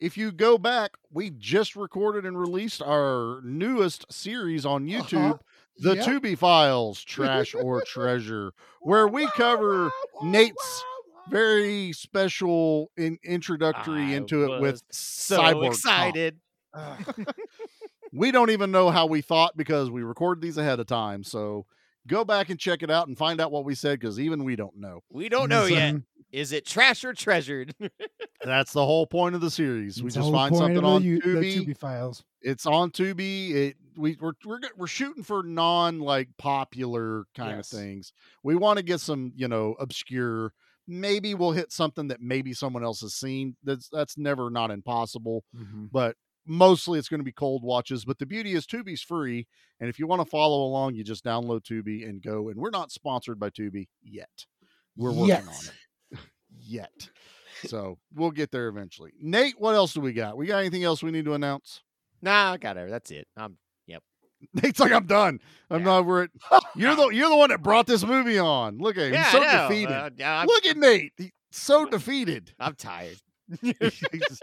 if 0.00 0.18
you 0.18 0.32
go 0.32 0.58
back, 0.58 0.90
we 1.12 1.30
just 1.30 1.76
recorded 1.76 2.26
and 2.26 2.36
released 2.36 2.82
our 2.82 3.40
newest 3.44 4.12
series 4.12 4.66
on 4.66 4.90
uh-huh. 4.90 5.04
YouTube, 5.04 5.38
The 5.78 5.94
Yep. 5.94 6.04
Tubi 6.04 6.36
Files, 6.36 7.04
Trash 7.04 7.54
or 7.54 7.80
Treasure, 7.86 8.52
where 8.80 9.06
we 9.06 9.28
cover 9.36 9.92
Nate's 10.22 10.84
very 11.30 11.92
special 11.92 12.90
in, 12.96 13.18
introductory 13.24 14.02
I 14.02 14.16
into 14.16 14.44
it 14.44 14.60
with 14.60 14.72
was 14.72 14.82
so 14.90 15.40
Cyborg 15.40 15.66
excited. 15.68 16.40
We 18.12 18.32
don't 18.32 18.50
even 18.50 18.72
know 18.72 18.90
how 18.90 19.06
we 19.06 19.20
thought 19.20 19.56
because 19.56 19.88
we 19.88 20.02
recorded 20.02 20.42
these 20.42 20.58
ahead 20.58 20.80
of 20.80 20.86
time. 20.86 21.22
So 21.22 21.66
go 22.08 22.24
back 22.24 22.50
and 22.50 22.58
check 22.58 22.82
it 22.82 22.90
out 22.90 23.06
and 23.06 23.16
find 23.16 23.40
out 23.40 23.52
what 23.52 23.64
we 23.64 23.76
said 23.76 24.00
because 24.00 24.18
even 24.18 24.42
we 24.42 24.56
don't 24.56 24.76
know. 24.76 25.04
We 25.12 25.28
don't 25.28 25.48
know 25.48 25.66
yet. 25.66 25.94
Is 26.32 26.52
it 26.52 26.66
trash 26.66 27.04
or 27.04 27.12
treasured? 27.12 27.74
That's 28.44 28.72
the 28.72 28.84
whole 28.84 29.06
point 29.06 29.34
of 29.36 29.40
the 29.40 29.50
series. 29.50 30.02
We 30.02 30.08
It's 30.08 30.16
just 30.16 30.30
find 30.32 30.56
something 30.56 30.84
on 30.84 31.02
U- 31.04 31.20
Tubi. 31.20 31.66
Tubi 31.66 31.76
files. 31.78 32.24
It's 32.40 32.66
on 32.66 32.90
Tubi. 32.90 33.50
It 33.52 33.76
we 33.96 34.16
we're 34.20 34.32
we're, 34.44 34.60
we're 34.76 34.86
shooting 34.88 35.22
for 35.22 35.42
non 35.44 36.00
like 36.00 36.28
popular 36.38 37.24
kind 37.36 37.56
Yes. 37.58 37.72
of 37.72 37.78
things. 37.78 38.12
We 38.42 38.54
want 38.56 38.78
to 38.78 38.84
get 38.84 39.00
some 39.00 39.32
you 39.36 39.46
know 39.48 39.74
obscure. 39.78 40.52
Maybe 40.90 41.34
we'll 41.34 41.52
hit 41.52 41.72
something 41.72 42.08
that 42.08 42.20
maybe 42.20 42.52
someone 42.52 42.84
else 42.84 43.00
has 43.00 43.14
seen. 43.14 43.56
That's 43.62 43.88
that's 43.88 44.18
never 44.18 44.50
not 44.50 44.70
impossible. 44.70 45.44
Mm-hmm. 45.56 45.86
But 45.92 46.16
mostly 46.46 46.98
it's 46.98 47.08
going 47.08 47.20
to 47.20 47.24
be 47.24 47.32
cold 47.32 47.62
watches. 47.62 48.04
But 48.04 48.18
the 48.18 48.26
beauty 48.26 48.54
is 48.54 48.66
Tubi's 48.66 49.02
free, 49.02 49.46
and 49.78 49.88
if 49.88 49.98
you 49.98 50.06
want 50.06 50.20
to 50.22 50.28
follow 50.28 50.64
along, 50.64 50.94
you 50.94 51.04
just 51.04 51.24
download 51.24 51.62
Tubi 51.62 52.08
and 52.08 52.20
go. 52.22 52.48
And 52.48 52.58
we're 52.58 52.70
not 52.70 52.90
sponsored 52.90 53.38
by 53.38 53.50
Tubi 53.50 53.88
yet. 54.02 54.46
We're 54.96 55.12
working 55.12 55.28
Yet. 55.28 55.44
on 55.46 55.54
it 56.12 56.18
yet. 56.58 57.08
So 57.66 57.98
we'll 58.14 58.30
get 58.30 58.50
there 58.50 58.68
eventually. 58.68 59.12
Nate, 59.20 59.54
what 59.58 59.74
else 59.74 59.94
do 59.94 60.00
we 60.00 60.12
got? 60.12 60.36
We 60.36 60.46
got 60.46 60.58
anything 60.58 60.84
else 60.84 61.02
we 61.02 61.10
need 61.10 61.24
to 61.26 61.34
announce? 61.34 61.82
nah, 62.22 62.52
I 62.52 62.56
got 62.56 62.76
it. 62.76 62.90
That's 62.90 63.10
it. 63.10 63.26
Yep. 63.38 63.52
Nate's 64.62 64.80
like, 64.80 64.92
I'm 64.92 65.06
done. 65.06 65.40
I'm 65.70 65.84
not 65.84 66.00
over 66.00 66.24
it. 66.24 66.30
You're 66.74 66.96
the 66.96 67.08
you're 67.08 67.28
the 67.28 67.36
one 67.36 67.50
that 67.50 67.62
brought 67.62 67.86
this 67.86 68.04
movie 68.04 68.38
on. 68.38 68.78
Look 68.78 68.96
at 68.96 69.06
him. 69.08 69.12
Yeah, 69.14 69.24
He's 69.24 69.32
so 69.32 69.68
defeated. 69.68 69.92
Uh, 69.92 70.10
yeah, 70.16 70.44
Look 70.46 70.66
at 70.66 70.76
Nate. 70.76 71.12
He's 71.16 71.30
so 71.52 71.86
defeated. 71.86 72.52
I'm 72.58 72.74
tired. 72.74 73.16
Just- 73.62 74.42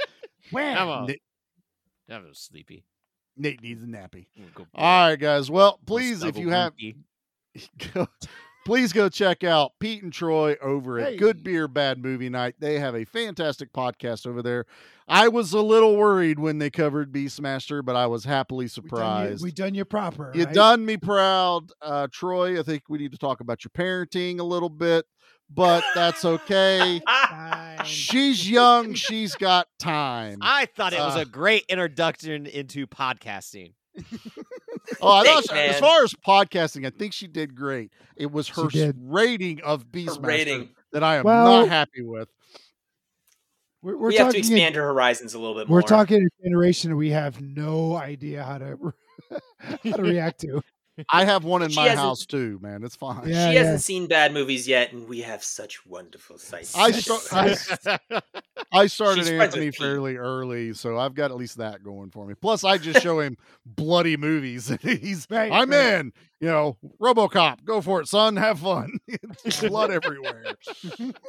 I'm, 0.56 0.88
all, 0.88 1.06
Nate, 1.08 1.22
I'm 2.10 2.34
sleepy. 2.34 2.86
Nate 3.36 3.62
needs 3.62 3.84
a 3.84 3.86
nappy. 3.86 4.28
I'm 4.38 4.44
gonna 4.44 4.52
go 4.56 4.68
All 4.76 5.10
right, 5.10 5.20
guys. 5.20 5.52
Well, 5.52 5.80
please, 5.86 6.24
if 6.24 6.38
you 6.38 6.50
have 6.50 6.74
go, 7.94 8.08
please 8.68 8.92
go 8.92 9.08
check 9.08 9.46
out 9.46 9.72
Pete 9.80 10.04
and 10.04 10.12
Troy 10.12 10.56
over 10.62 11.00
at 11.00 11.12
Hey. 11.12 11.18
Good 11.18 11.42
Beer 11.42 11.70
Bad 11.70 12.04
Movie 12.04 12.28
Night. 12.28 12.56
They 12.60 12.80
have 12.80 12.96
a 12.96 13.06
fantastic 13.06 13.72
podcast 13.72 14.28
over 14.28 14.42
there. 14.44 14.66
I 15.08 15.30
was 15.30 15.54
a 15.54 15.62
little 15.62 15.96
worried 15.96 16.38
when 16.38 16.58
they 16.58 16.70
covered 16.70 17.14
Beastmaster, 17.14 17.84
but 17.84 17.96
I 17.96 18.08
was 18.08 18.26
happily 18.26 18.66
We 18.66 18.68
done 18.68 18.84
you, 18.84 18.90
surprised. 18.90 19.44
we 19.44 19.52
done 19.54 19.74
you 19.74 19.86
proper. 19.86 20.32
You 20.36 20.44
right? 20.44 20.54
done 20.54 20.86
me 20.86 20.98
proud, 20.98 21.72
uh, 21.82 22.08
Troy. 22.12 22.60
I 22.60 22.64
think 22.64 22.84
we 22.90 22.98
need 22.98 23.14
to 23.14 23.18
talk 23.18 23.40
about 23.40 23.64
your 23.64 23.72
parenting 23.72 24.40
a 24.42 24.44
little 24.44 24.68
bit, 24.70 25.06
but 25.50 25.86
that's 25.96 26.26
okay. 26.26 27.02
She's 27.86 28.50
young. 28.50 28.96
She's 28.96 29.36
got 29.36 29.68
time. 29.80 30.40
I 30.42 30.66
thought 30.66 30.92
it 30.92 31.00
was 31.00 31.16
Uh, 31.16 31.20
a 31.22 31.26
great 31.26 31.64
introduction 31.70 32.46
into 32.46 32.86
podcasting. 32.86 33.76
Oh, 35.02 35.12
I 35.12 35.24
thought 35.24 35.44
Thanks, 35.46 35.50
she- 35.50 35.56
as 35.76 35.80
far 35.80 36.04
as 36.04 36.14
podcasting, 36.26 36.86
I 36.86 36.90
think 36.92 37.14
she 37.14 37.28
did 37.28 37.56
great. 37.56 37.92
It 38.16 38.32
was 38.32 38.48
her 38.50 38.68
rating 38.98 39.62
of 39.62 39.86
Beastmaster 39.92 40.26
rating. 40.26 40.70
that 40.94 41.04
I 41.04 41.18
am 41.18 41.24
Well- 41.24 41.60
not 41.62 41.70
happy 41.70 42.02
with. 42.02 42.30
We're, 43.84 43.96
we're 43.98 44.08
we 44.10 44.16
have 44.16 44.28
to 44.30 44.34
talking. 44.34 44.40
expand 44.40 44.76
her 44.76 44.82
horizons 44.84 45.34
a 45.36 45.40
little 45.40 45.56
bit 45.56 45.70
More. 45.70 45.78
we're 45.78 45.82
talking 45.84 46.26
a 46.26 46.44
generation 46.44 46.96
we 46.98 47.12
have 47.12 47.40
no 47.40 47.96
idea 47.96 48.44
how 48.44 48.58
to 48.58 48.94
how 49.84 49.96
to 49.98 50.02
react 50.02 50.42
to. 50.42 50.62
I 51.10 51.26
have 51.26 51.44
one 51.44 51.62
in 51.62 51.70
She 51.70 51.76
my 51.76 51.90
house 51.90 52.26
too, 52.26 52.60
man. 52.62 52.84
It's 52.84 52.96
fine. 52.96 53.28
Yeah, 53.28 53.50
she 53.50 53.56
yeah. 53.56 53.60
hasn't 53.64 53.82
seen 53.82 54.08
bad 54.08 54.34
movies 54.34 54.68
yet, 54.68 54.94
and 54.94 55.08
we 55.08 55.22
have 55.22 55.44
such 55.44 55.86
wonderful 55.86 56.38
sights. 56.38 56.76
I, 56.76 56.92
Such 56.92 57.20
sta- 57.22 57.98
I, 58.10 58.20
I 58.72 58.88
started 58.88 59.20
She's 59.22 59.30
friends 59.30 59.32
with 59.32 59.42
Anthony 59.42 59.66
Pete. 59.72 59.76
fairly 59.80 60.16
early, 60.18 60.74
so 60.74 60.98
I've 60.98 61.14
got 61.14 61.32
at 61.32 61.38
least 61.38 61.58
that 61.58 61.84
going 61.84 62.10
for 62.10 62.26
me. 62.26 62.34
Plus, 62.34 62.64
I 62.64 62.78
just 62.78 63.02
show 63.02 63.20
him 63.20 63.38
bloody 63.66 64.18
movies, 64.18 64.70
and 64.72 64.80
he's 64.82 65.28
Right, 65.30 65.52
I'm 65.52 65.70
right. 65.70 66.00
in. 66.00 66.14
You 66.40 66.48
know, 66.48 66.78
RoboCop, 67.02 67.64
go 67.64 67.82
for 67.82 68.00
it, 68.02 68.08
son. 68.08 68.36
Have 68.36 68.60
fun. 68.60 68.92
Blood 69.68 69.92
everywhere. 69.92 70.46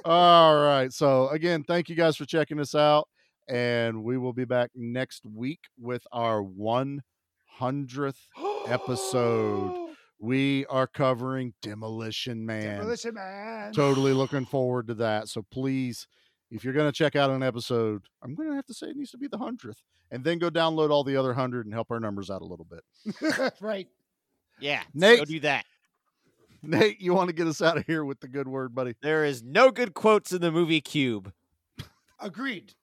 All 0.05 0.57
right. 0.57 0.93
So 0.93 1.29
again, 1.29 1.65
thank 1.65 1.89
you 1.89 1.95
guys 1.97 2.17
for 2.17 2.27
checking 2.27 2.61
us 2.61 2.75
out, 2.75 3.09
and 3.49 4.03
we 4.05 4.19
will 4.19 4.33
be 4.35 4.45
back 4.45 4.71
next 4.75 5.25
week 5.25 5.61
with 5.79 6.03
our 6.13 6.43
100th 7.59 8.17
episode. 8.67 9.85
We 10.21 10.67
are 10.67 10.89
covering 10.89 11.55
Demolition 11.63 12.45
Man 12.45 12.79
Demolition 12.79 13.15
Man. 13.15 13.73
totally 13.73 14.13
looking 14.15 14.45
forward 14.47 14.89
to 14.89 14.95
that. 14.95 15.29
So 15.29 15.45
please, 15.53 16.09
if 16.51 16.65
you're 16.65 16.73
going 16.75 16.89
to 16.89 16.93
check 16.93 17.15
out 17.15 17.31
an 17.31 17.45
episode, 17.45 18.03
I'm 18.21 18.35
going 18.35 18.49
to 18.49 18.57
have 18.57 18.67
to 18.67 18.75
say 18.75 18.89
it 18.89 18.97
needs 18.97 19.13
to 19.13 19.17
be 19.17 19.29
the 19.29 19.39
hundredth, 19.39 19.81
and 20.11 20.25
then 20.25 20.41
go 20.41 20.51
download 20.51 20.91
all 20.91 21.05
the 21.05 21.17
other 21.17 21.35
hundred 21.35 21.67
and 21.67 21.73
help 21.73 21.93
our 21.93 22.01
numbers 22.01 22.31
out 22.31 22.43
a 22.43 22.45
little 22.45 22.67
bit. 22.67 23.53
right. 23.61 23.87
yeah, 24.59 24.83
Nate- 24.93 25.21
go 25.21 25.25
do 25.25 25.39
that. 25.39 25.65
Nate, 26.65 27.01
you 27.01 27.15
want 27.15 27.29
to 27.29 27.33
get 27.33 27.47
us 27.47 27.63
out 27.63 27.77
of 27.77 27.87
here 27.87 28.05
with 28.05 28.19
the 28.19 28.27
good 28.27 28.49
word, 28.49 28.75
buddy? 28.75 28.97
There 29.01 29.25
is 29.25 29.45
no 29.45 29.71
good 29.71 29.95
quotes 29.95 30.33
in 30.33 30.41
the 30.41 30.51
movie 30.51 30.81
Cube. 30.81 31.33
Agreed. 32.19 32.75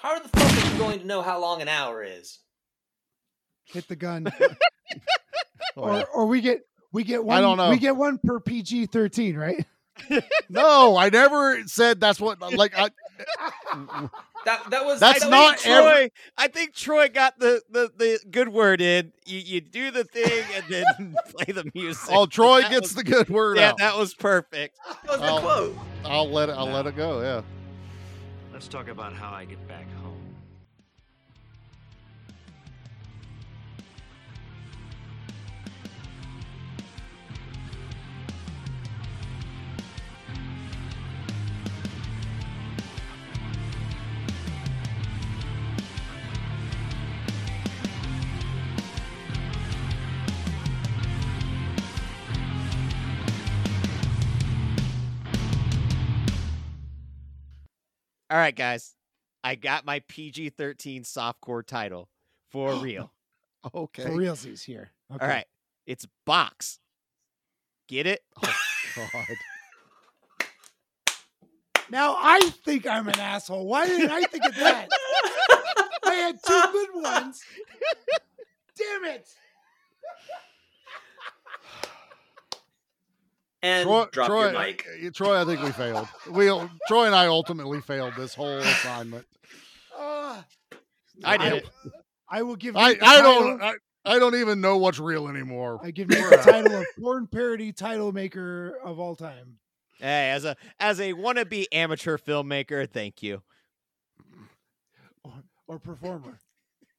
How 0.00 0.18
the 0.18 0.28
fuck 0.28 0.52
are 0.52 0.72
you 0.72 0.78
going 0.78 0.98
to 0.98 1.06
know 1.06 1.22
how 1.22 1.40
long 1.40 1.62
an 1.62 1.68
hour 1.68 2.02
is? 2.02 2.40
Hit 3.66 3.88
the 3.88 3.96
gun. 3.96 4.26
Oh, 5.76 5.82
or 5.82 6.04
or 6.14 6.26
we 6.26 6.40
get 6.40 6.60
we 6.92 7.02
get 7.02 7.24
one. 7.24 7.36
I 7.36 7.40
don't 7.40 7.56
know. 7.56 7.70
We 7.70 7.78
get 7.78 7.96
one 7.96 8.18
per 8.18 8.38
PG 8.38 8.86
thirteen, 8.86 9.36
right? 9.36 9.66
no, 10.48 10.96
I 10.96 11.08
never 11.08 11.66
said 11.66 11.98
that's 12.00 12.20
what. 12.20 12.40
Uh, 12.40 12.50
like, 12.54 12.74
I, 12.78 12.90
That 14.44 14.70
that 14.70 14.84
was 14.84 15.00
That's 15.00 15.20
that 15.20 15.26
was- 15.26 15.30
not 15.30 15.58
Troy, 15.58 15.88
every- 15.90 16.12
I 16.38 16.46
think 16.48 16.74
Troy 16.74 17.08
got 17.08 17.38
the, 17.40 17.60
the, 17.70 17.90
the 17.96 18.20
good 18.30 18.50
word 18.50 18.80
in. 18.80 19.12
You 19.26 19.38
you 19.40 19.60
do 19.62 19.90
the 19.90 20.04
thing 20.04 20.44
and 20.54 20.64
then 20.68 21.16
play 21.30 21.52
the 21.52 21.68
music. 21.74 22.08
oh, 22.12 22.26
Troy 22.26 22.60
That 22.60 22.70
gets 22.70 22.94
was- 22.94 22.94
the 22.94 23.04
good 23.04 23.28
word 23.30 23.56
Yeah, 23.56 23.70
out. 23.70 23.78
that 23.78 23.96
was 23.96 24.14
perfect. 24.14 24.78
that 24.86 25.10
was 25.10 25.20
the 25.20 25.26
I'll- 25.26 25.40
quote. 25.40 25.76
I'll 26.04 26.30
let 26.30 26.50
it. 26.50 26.52
I'll 26.52 26.66
let 26.70 26.86
it 26.86 26.94
go. 26.94 27.20
Yeah. 27.22 27.42
Let's 28.52 28.68
talk 28.68 28.86
about 28.86 29.12
how 29.14 29.32
I 29.32 29.44
get 29.46 29.66
back 29.66 29.90
home. 30.02 30.03
All 58.34 58.40
right, 58.40 58.56
guys. 58.56 58.96
I 59.44 59.54
got 59.54 59.84
my 59.86 60.00
PG 60.08 60.50
13 60.50 61.04
softcore 61.04 61.64
title 61.64 62.08
for 62.50 62.74
real. 62.82 63.12
Okay. 63.72 64.02
For 64.02 64.08
realsies 64.08 64.64
here. 64.64 64.90
Okay. 65.14 65.24
All 65.24 65.30
right. 65.30 65.46
It's 65.86 66.04
Box. 66.26 66.80
Get 67.86 68.08
it? 68.08 68.22
Oh, 68.42 68.56
God. 68.96 69.24
Now 71.90 72.16
I 72.18 72.40
think 72.64 72.86
I'm 72.86 73.08
an 73.08 73.20
asshole. 73.20 73.66
Why 73.66 73.86
didn't 73.86 74.10
I 74.10 74.22
think 74.22 74.44
of 74.46 74.54
that? 74.56 74.88
I 76.04 76.14
had 76.14 76.36
two 76.42 76.62
good 76.72 76.88
ones. 76.94 77.42
Damn 78.78 79.04
it. 79.14 79.28
And 83.64 83.86
Troy, 83.86 84.06
drop 84.12 84.26
Troy, 84.28 84.50
your 84.50 84.60
mic. 84.60 84.86
uh, 85.06 85.10
Troy, 85.14 85.40
I 85.40 85.44
think 85.46 85.62
we 85.62 85.72
failed. 85.72 86.06
We 86.30 86.48
Troy 86.86 87.06
and 87.06 87.14
I 87.14 87.28
ultimately 87.28 87.80
failed 87.80 88.12
this 88.14 88.34
whole 88.34 88.58
assignment. 88.58 89.24
Uh, 89.98 90.42
I 91.24 91.38
did 91.38 91.52
it. 91.54 91.68
I 92.28 92.42
will 92.42 92.56
give 92.56 92.74
you 92.74 92.80
I, 92.80 92.92
the 92.92 93.04
I 93.06 93.22
don't 93.22 93.62
I, 93.62 93.72
I 94.04 94.18
don't 94.18 94.34
even 94.34 94.60
know 94.60 94.76
what's 94.76 94.98
real 94.98 95.28
anymore. 95.28 95.80
I 95.82 95.92
give 95.92 96.10
you 96.10 96.28
the 96.28 96.36
title 96.36 96.76
of 96.76 96.84
porn 97.00 97.26
parody 97.26 97.72
title 97.72 98.12
maker 98.12 98.76
of 98.84 99.00
all 99.00 99.16
time. 99.16 99.56
Hey, 99.98 100.30
as 100.30 100.44
a 100.44 100.56
as 100.78 101.00
a 101.00 101.14
wannabe 101.14 101.64
amateur 101.72 102.18
filmmaker, 102.18 102.86
thank 102.86 103.22
you. 103.22 103.42
Or, 105.24 105.32
or 105.68 105.78
performer. 105.78 106.38